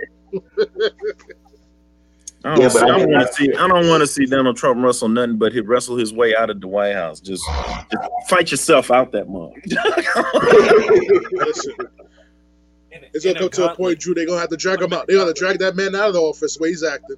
I 2.46 2.56
don't, 2.56 2.62
Yeah, 2.62 2.68
see, 2.70 2.80
I 2.80 2.84
I 2.84 2.88
don't 2.98 3.12
want 3.12 3.28
to 3.28 3.34
see. 3.34 3.54
I 3.54 3.68
don't 3.68 3.88
want 3.90 4.02
to 4.02 4.08
see 4.08 4.26
Donald 4.26 4.56
Trump 4.58 4.82
wrestle 4.84 5.10
nothing 5.10 5.38
but 5.38 5.52
he 5.52 5.60
wrestle 5.60 5.98
his 5.98 6.14
way 6.14 6.36
out 6.36 6.50
of 6.50 6.62
the 6.62 6.68
White 6.68 6.94
House. 6.94 7.20
Just, 7.20 7.44
just 7.92 8.10
fight 8.30 8.50
yourself 8.52 8.92
out 8.92 9.12
that 9.12 9.28
mug. 9.28 9.52
Listen, 11.32 11.74
it's 13.14 13.26
in 13.26 13.34
gonna 13.34 13.46
a 13.46 13.50
come 13.50 13.68
to 13.68 13.72
a 13.74 13.76
point, 13.76 14.00
Drew. 14.00 14.14
They're 14.14 14.26
gonna 14.26 14.40
have 14.40 14.50
to 14.50 14.58
drag 14.58 14.82
him 14.82 14.94
out. 14.94 15.08
They're 15.08 15.18
gonna 15.18 15.34
drag 15.34 15.60
that 15.60 15.76
man 15.76 15.94
out 15.96 16.08
of 16.08 16.14
the 16.14 16.22
office 16.22 16.56
where 16.58 16.70
he's 16.70 16.84
acting. 16.84 17.18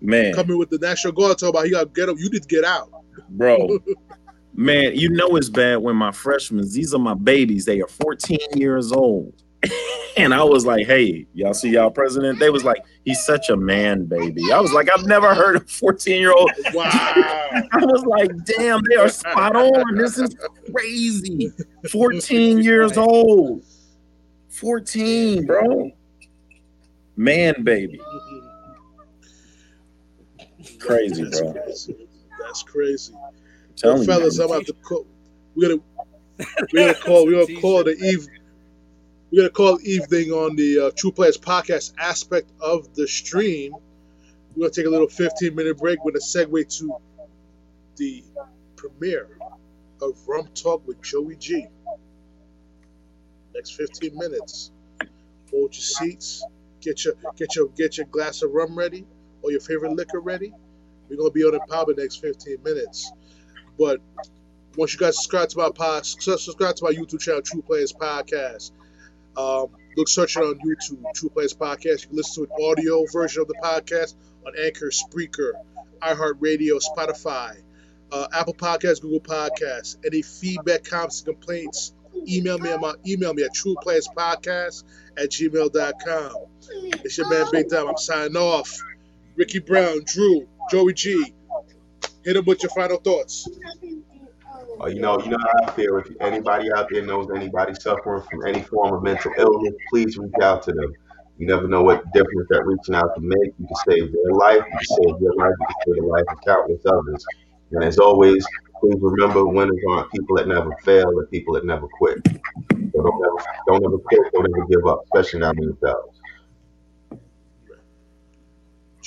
Man, 0.00 0.32
Coming 0.34 0.58
with 0.58 0.70
the 0.70 0.78
National 0.78 1.12
Guard, 1.12 1.38
talking 1.38 1.48
about 1.48 1.64
he 1.64 1.70
gotta 1.72 1.90
get 1.94 2.08
him. 2.08 2.18
You 2.18 2.30
need 2.30 2.42
to 2.42 2.48
get 2.48 2.64
out. 2.64 2.90
bro, 3.30 3.78
man, 4.54 4.94
you 4.94 5.08
know 5.10 5.36
it's 5.36 5.48
bad 5.48 5.76
when 5.78 5.96
my 5.96 6.12
freshmen. 6.12 6.70
These 6.70 6.94
are 6.94 7.00
my 7.00 7.14
babies. 7.14 7.64
They 7.64 7.80
are 7.80 7.88
14 7.88 8.38
years 8.54 8.92
old. 8.92 9.34
And 10.16 10.34
I 10.34 10.42
was 10.42 10.66
like, 10.66 10.84
hey, 10.84 11.28
y'all 11.32 11.54
see 11.54 11.70
y'all 11.70 11.92
president? 11.92 12.40
They 12.40 12.50
was 12.50 12.64
like, 12.64 12.78
he's 13.04 13.24
such 13.24 13.50
a 13.50 13.56
man, 13.56 14.04
baby. 14.06 14.52
I 14.52 14.58
was 14.58 14.72
like, 14.72 14.88
I've 14.92 15.06
never 15.06 15.32
heard 15.32 15.54
a 15.54 15.60
14 15.60 16.20
year 16.20 16.32
old. 16.32 16.50
Wow. 16.74 16.88
I 16.88 17.84
was 17.84 18.04
like, 18.04 18.28
damn, 18.44 18.80
they 18.88 18.96
are 18.96 19.08
spot 19.08 19.54
on. 19.54 19.94
This 19.94 20.18
is 20.18 20.34
crazy. 20.72 21.52
14 21.92 22.58
years 22.58 22.98
old. 22.98 23.64
14, 24.48 25.46
bro. 25.46 25.92
Man, 27.16 27.62
baby. 27.62 28.00
Crazy, 30.78 31.24
That's 31.24 31.40
bro. 31.40 31.52
crazy. 31.52 32.08
That's 32.40 32.62
crazy. 32.62 33.14
Well, 33.84 34.04
fellas. 34.04 34.38
I'm 34.38 34.46
about 34.46 34.66
to 34.66 34.72
call. 34.74 35.06
We're 35.54 35.68
gonna 35.68 35.82
we're 36.72 36.86
gonna 36.86 36.94
call 36.94 37.26
we're 37.26 37.44
gonna 37.46 37.60
call 37.60 37.84
the 37.84 37.96
eve 37.96 38.26
we're 39.30 39.42
gonna 39.42 39.50
call 39.50 39.78
evening 39.82 40.30
on 40.30 40.56
the 40.56 40.78
uh, 40.78 40.90
True 40.96 41.12
Players 41.12 41.36
podcast 41.36 41.92
aspect 41.98 42.50
of 42.60 42.94
the 42.94 43.06
stream. 43.06 43.74
We're 44.54 44.62
gonna 44.62 44.70
take 44.70 44.86
a 44.86 44.90
little 44.90 45.08
15 45.08 45.54
minute 45.54 45.78
break. 45.78 46.04
We're 46.04 46.12
gonna 46.12 46.20
segue 46.20 46.78
to 46.78 46.96
the 47.96 48.24
premiere 48.76 49.28
of 50.00 50.16
Rum 50.26 50.48
Talk 50.54 50.86
with 50.86 51.02
Joey 51.02 51.36
G. 51.36 51.66
Next 53.54 53.72
15 53.72 54.16
minutes. 54.16 54.70
Hold 55.50 55.74
your 55.74 55.82
seats. 55.82 56.44
Get 56.80 57.04
your 57.04 57.14
get 57.36 57.56
your 57.56 57.68
get 57.68 57.96
your 57.98 58.06
glass 58.06 58.42
of 58.42 58.52
rum 58.52 58.78
ready 58.78 59.04
or 59.42 59.50
your 59.50 59.60
favorite 59.60 59.92
liquor 59.92 60.20
ready. 60.20 60.52
We're 61.08 61.16
gonna 61.16 61.30
be 61.30 61.44
on 61.44 61.58
power 61.68 61.86
the 61.86 62.00
next 62.00 62.16
15 62.16 62.62
minutes. 62.62 63.10
But 63.78 64.00
once 64.76 64.92
you 64.92 64.98
guys 64.98 65.16
subscribe 65.16 65.48
to 65.50 65.58
my 65.58 65.70
pod, 65.70 66.06
subscribe 66.06 66.76
to 66.76 66.84
my 66.84 66.90
YouTube 66.92 67.20
channel, 67.20 67.42
True 67.42 67.62
Players 67.62 67.92
Podcast. 67.92 68.72
Um, 69.36 69.68
look, 69.96 70.08
search 70.08 70.36
it 70.36 70.40
on 70.40 70.58
YouTube, 70.58 71.02
True 71.14 71.30
Players 71.30 71.54
Podcast. 71.54 72.02
You 72.02 72.08
can 72.08 72.16
listen 72.16 72.46
to 72.46 72.52
an 72.52 72.64
audio 72.64 73.04
version 73.12 73.42
of 73.42 73.48
the 73.48 73.54
podcast 73.62 74.14
on 74.46 74.52
Anchor, 74.58 74.90
Spreaker, 74.90 75.52
iHeartRadio, 76.00 76.80
Spotify, 76.80 77.56
uh, 78.12 78.26
Apple 78.32 78.54
Podcasts, 78.54 79.00
Google 79.00 79.20
Podcasts. 79.20 79.96
Any 80.04 80.22
feedback, 80.22 80.84
comments, 80.84 81.20
and 81.20 81.34
complaints, 81.34 81.92
email 82.28 82.58
me. 82.58 82.70
at 82.70 82.80
my 82.80 82.94
email 83.06 83.34
me 83.34 83.44
at 83.44 83.54
trueplayerspodcast 83.54 84.84
at 85.16 85.30
gmail.com. 85.30 86.32
It's 87.04 87.18
your 87.18 87.28
man 87.28 87.46
Big 87.52 87.68
Dom. 87.68 87.88
I'm 87.88 87.96
signing 87.96 88.36
off. 88.36 88.76
Ricky 89.38 89.60
Brown, 89.60 90.00
Drew, 90.04 90.48
Joey 90.68 90.94
G. 90.94 91.32
Hit 92.24 92.36
him 92.36 92.44
with 92.44 92.60
your 92.60 92.70
final 92.70 92.96
thoughts. 92.98 93.48
Uh, 94.80 94.86
you 94.86 95.00
know, 95.00 95.20
you 95.20 95.30
know 95.30 95.38
how 95.40 95.68
I 95.68 95.70
feel. 95.72 95.96
If 95.98 96.08
anybody 96.20 96.68
out 96.72 96.88
there 96.90 97.04
knows 97.04 97.28
anybody 97.34 97.74
suffering 97.74 98.22
from 98.28 98.46
any 98.48 98.62
form 98.62 98.94
of 98.94 99.04
mental 99.04 99.32
illness, 99.38 99.74
please 99.90 100.18
reach 100.18 100.32
out 100.42 100.64
to 100.64 100.72
them. 100.72 100.92
You 101.38 101.46
never 101.46 101.68
know 101.68 101.84
what 101.84 102.02
difference 102.12 102.48
that 102.50 102.66
reaching 102.66 102.96
out 102.96 103.14
can 103.14 103.28
make. 103.28 103.54
You 103.60 103.66
can 103.68 103.76
save 103.88 104.12
their 104.12 104.32
life, 104.32 104.64
you 104.66 104.76
can 104.76 104.86
save 105.04 105.22
your 105.22 105.34
life, 105.36 105.54
you 105.60 105.66
can 105.66 105.76
save 105.86 106.02
the 106.02 106.08
life 106.08 106.24
of 106.28 106.38
countless 106.44 106.82
others. 106.86 107.24
And 107.70 107.84
as 107.84 107.98
always, 107.98 108.44
please 108.80 108.96
remember 108.98 109.46
winners 109.46 109.78
aren't 109.88 110.10
people 110.10 110.36
that 110.36 110.48
never 110.48 110.74
fail, 110.84 111.12
they're 111.14 111.26
people 111.26 111.54
that 111.54 111.64
never 111.64 111.86
quit. 111.86 112.18
So 112.26 113.02
don't 113.02 113.22
ever, 113.24 113.46
don't 113.68 113.86
ever 113.86 113.98
quit, 113.98 114.32
don't 114.32 114.48
ever 114.48 114.66
give 114.66 114.84
up, 114.88 115.04
especially 115.04 115.40
not 115.40 115.56
on 115.56 115.62
yourselves. 115.62 116.18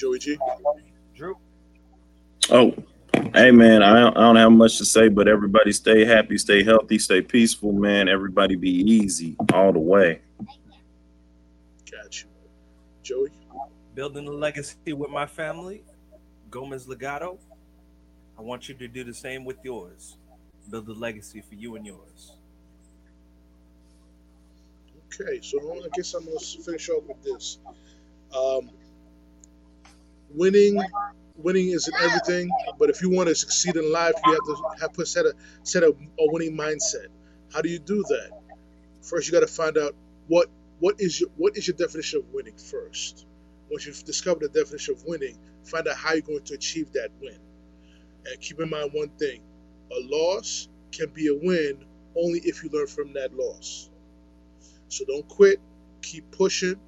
Joey 0.02 0.18
G. 0.18 0.36
Drew. 1.16 1.38
Oh, 2.50 2.74
hey 3.36 3.52
man, 3.52 3.84
I 3.84 4.00
don't, 4.00 4.18
I 4.18 4.22
don't 4.22 4.36
have 4.36 4.52
much 4.52 4.80
to 4.80 4.86
say, 4.86 5.10
but 5.10 5.28
everybody 5.28 5.72
stay 5.72 6.06
happy, 6.06 6.40
stay 6.40 6.64
healthy, 6.64 6.98
stay 6.98 7.22
peaceful, 7.22 7.72
man. 7.72 8.10
Everybody 8.10 8.56
be 8.56 8.72
easy 8.72 9.36
all 9.54 9.72
the 9.72 9.78
way. 9.78 10.22
Got 11.92 12.20
you. 12.20 12.30
Joey. 13.04 13.30
Building 13.94 14.28
a 14.28 14.32
legacy 14.32 14.92
with 14.92 15.12
my 15.12 15.28
family, 15.28 15.84
Gomez 16.50 16.88
Legato. 16.88 17.38
I 18.40 18.42
want 18.42 18.70
you 18.70 18.74
to 18.74 18.88
do 18.88 19.04
the 19.04 19.14
same 19.14 19.46
with 19.46 19.58
yours. 19.64 20.18
Build 20.72 20.88
a 20.88 20.94
legacy 20.94 21.42
for 21.42 21.54
you 21.54 21.76
and 21.76 21.86
yours. 21.86 22.38
Okay, 25.14 25.40
so 25.44 25.60
I 25.60 25.88
guess 25.94 26.16
I'm 26.16 26.26
gonna 26.26 26.40
finish 26.40 26.90
off 26.90 27.04
with 27.04 27.22
this. 27.22 27.60
Um, 28.36 28.72
winning, 30.36 30.82
winning 31.38 31.70
isn't 31.70 31.96
everything, 32.02 32.50
but 32.80 32.90
if 32.90 33.02
you 33.02 33.10
want 33.10 33.30
to 33.30 33.36
succeed 33.36 33.76
in 33.76 33.92
life, 33.92 34.16
you 34.26 34.32
have 34.34 34.46
to 34.46 34.82
have 34.82 34.94
to 34.94 35.06
set 35.06 35.26
a 35.26 35.34
set 35.64 35.84
a, 35.84 35.90
a 35.90 36.32
winning 36.32 36.56
mindset. 36.58 37.08
How 37.54 37.62
do 37.62 37.70
you 37.70 37.80
do 37.80 38.04
that? 38.10 38.32
First, 39.02 39.28
you 39.28 39.34
got 39.34 39.42
to 39.42 39.48
find 39.48 39.78
out 39.78 39.96
what 40.28 40.50
what 40.80 40.96
is 41.00 41.20
your 41.20 41.30
what 41.38 41.58
is 41.58 41.68
your 41.68 41.78
definition 41.78 42.20
of 42.20 42.34
winning 42.34 42.58
first. 42.58 43.26
Once 43.70 43.86
you've 43.86 44.04
discovered 44.04 44.42
the 44.42 44.60
definition 44.60 44.96
of 44.96 45.04
winning, 45.06 45.38
find 45.64 45.88
out 45.88 45.96
how 45.96 46.14
you're 46.14 46.22
going 46.22 46.44
to 46.44 46.54
achieve 46.54 46.92
that 46.94 47.10
win. 47.22 47.38
And 48.26 48.40
keep 48.42 48.60
in 48.60 48.70
mind 48.70 48.92
one 48.94 49.10
thing: 49.10 49.42
a 49.92 50.00
loss 50.16 50.70
can 50.92 51.10
be 51.10 51.28
a 51.28 51.36
win 51.36 51.86
only 52.16 52.40
if 52.40 52.64
you 52.64 52.70
learn 52.72 52.88
from 52.88 53.14
that 53.14 53.34
loss. 53.34 53.90
So 54.90 55.06
don't 55.06 55.28
quit. 55.28 55.60
Keep 56.02 56.32
pushing. 56.32 56.80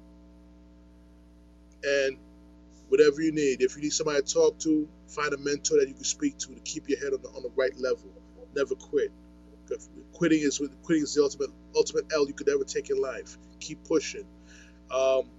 And 1.84 2.18
whatever 2.88 3.22
you 3.22 3.32
need, 3.32 3.62
if 3.62 3.76
you 3.76 3.82
need 3.82 3.92
somebody 3.92 4.22
to 4.22 4.34
talk 4.34 4.58
to, 4.60 4.88
find 5.08 5.32
a 5.32 5.38
mentor 5.38 5.78
that 5.78 5.88
you 5.88 5.94
can 5.94 6.04
speak 6.04 6.38
to 6.38 6.54
to 6.54 6.60
keep 6.60 6.88
your 6.88 6.98
head 6.98 7.12
on 7.12 7.22
the, 7.22 7.28
on 7.30 7.42
the 7.42 7.50
right 7.56 7.76
level. 7.78 8.10
Never 8.54 8.74
quit. 8.74 9.10
Quitting 10.12 10.40
is 10.40 10.60
quitting 10.82 11.02
is 11.02 11.14
the 11.14 11.22
ultimate 11.22 11.50
ultimate 11.74 12.04
L 12.12 12.26
you 12.26 12.34
could 12.34 12.48
ever 12.48 12.64
take 12.64 12.90
in 12.90 13.00
life. 13.00 13.38
Keep 13.60 13.84
pushing. 13.84 14.26
Um, 14.90 15.30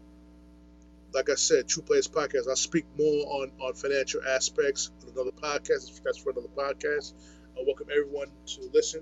like 1.13 1.30
I 1.30 1.35
said, 1.35 1.67
True 1.67 1.84
Players 1.84 2.07
Podcast. 2.07 2.49
I'll 2.49 2.55
speak 2.55 2.85
more 2.97 3.26
on 3.27 3.51
on 3.61 3.73
financial 3.73 4.22
aspects 4.27 4.91
on 5.03 5.13
another 5.13 5.31
podcast. 5.31 6.01
That's 6.03 6.17
for 6.17 6.31
another 6.31 6.49
podcast. 6.49 7.13
I 7.57 7.63
welcome 7.65 7.88
everyone 7.89 8.27
to 8.47 8.69
listen 8.73 9.01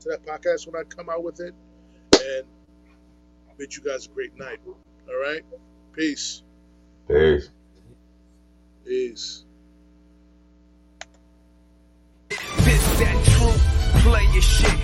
to 0.00 0.08
that 0.10 0.26
podcast 0.26 0.66
when 0.66 0.76
I 0.78 0.84
come 0.84 1.08
out 1.08 1.22
with 1.24 1.40
it. 1.40 1.54
And 2.12 2.46
bid 3.56 3.74
you 3.74 3.82
guys 3.82 4.06
a 4.06 4.10
great 4.10 4.36
night. 4.36 4.58
All 4.66 5.20
right? 5.20 5.42
Peace. 5.94 6.42
Peace. 7.08 7.50
Peace. 8.86 9.42
This 12.30 12.84
that 13.00 13.18
true 13.34 13.58
player 14.06 14.40
shit. 14.40 14.78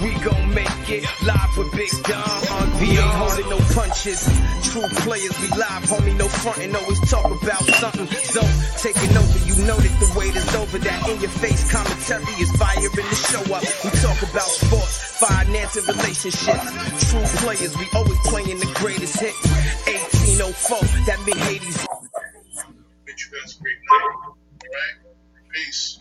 We 0.00 0.14
gon' 0.22 0.54
make 0.54 0.86
it 0.86 1.04
live 1.26 1.58
with 1.58 1.72
Big 1.72 1.90
Dom. 2.04 2.80
We 2.80 2.94
ain't 2.94 3.10
holding 3.18 3.50
no 3.50 3.58
punches. 3.74 4.22
True 4.70 4.86
players, 5.02 5.34
we 5.42 5.48
live, 5.58 5.82
homie. 5.90 6.16
No 6.16 6.28
frontin', 6.28 6.76
always 6.76 7.00
talk 7.10 7.26
about 7.26 7.64
something. 7.82 8.06
So 8.06 8.40
taking 8.78 9.16
over, 9.18 9.38
you 9.42 9.56
know 9.66 9.76
that 9.76 9.98
the 9.98 10.14
wait 10.16 10.36
is 10.36 10.54
over. 10.54 10.78
That 10.78 11.08
in 11.08 11.20
your 11.20 11.30
face 11.42 11.66
commentary 11.72 12.32
is 12.38 12.52
fire 12.52 12.78
in 12.78 13.06
the 13.10 13.18
show 13.18 13.42
up. 13.50 13.66
We 13.82 13.90
talk 13.98 14.22
about 14.30 14.46
sports, 14.46 15.18
finance, 15.18 15.74
and 15.74 15.88
relationships. 15.88 17.10
True 17.10 17.26
players, 17.42 17.76
we 17.76 17.88
always 17.98 18.18
playing 18.30 18.60
the 18.60 18.70
greatest 18.78 19.18
hits. 19.18 19.42
1804, 20.38 20.78
that 21.06 21.18
mid 21.26 21.34
80s. 21.34 21.99
You 23.20 23.38
guys 23.38 23.56
a 23.56 23.62
great 23.62 23.76
night. 23.90 24.14
All 24.24 24.36
right? 24.62 25.14
Peace. 25.52 25.98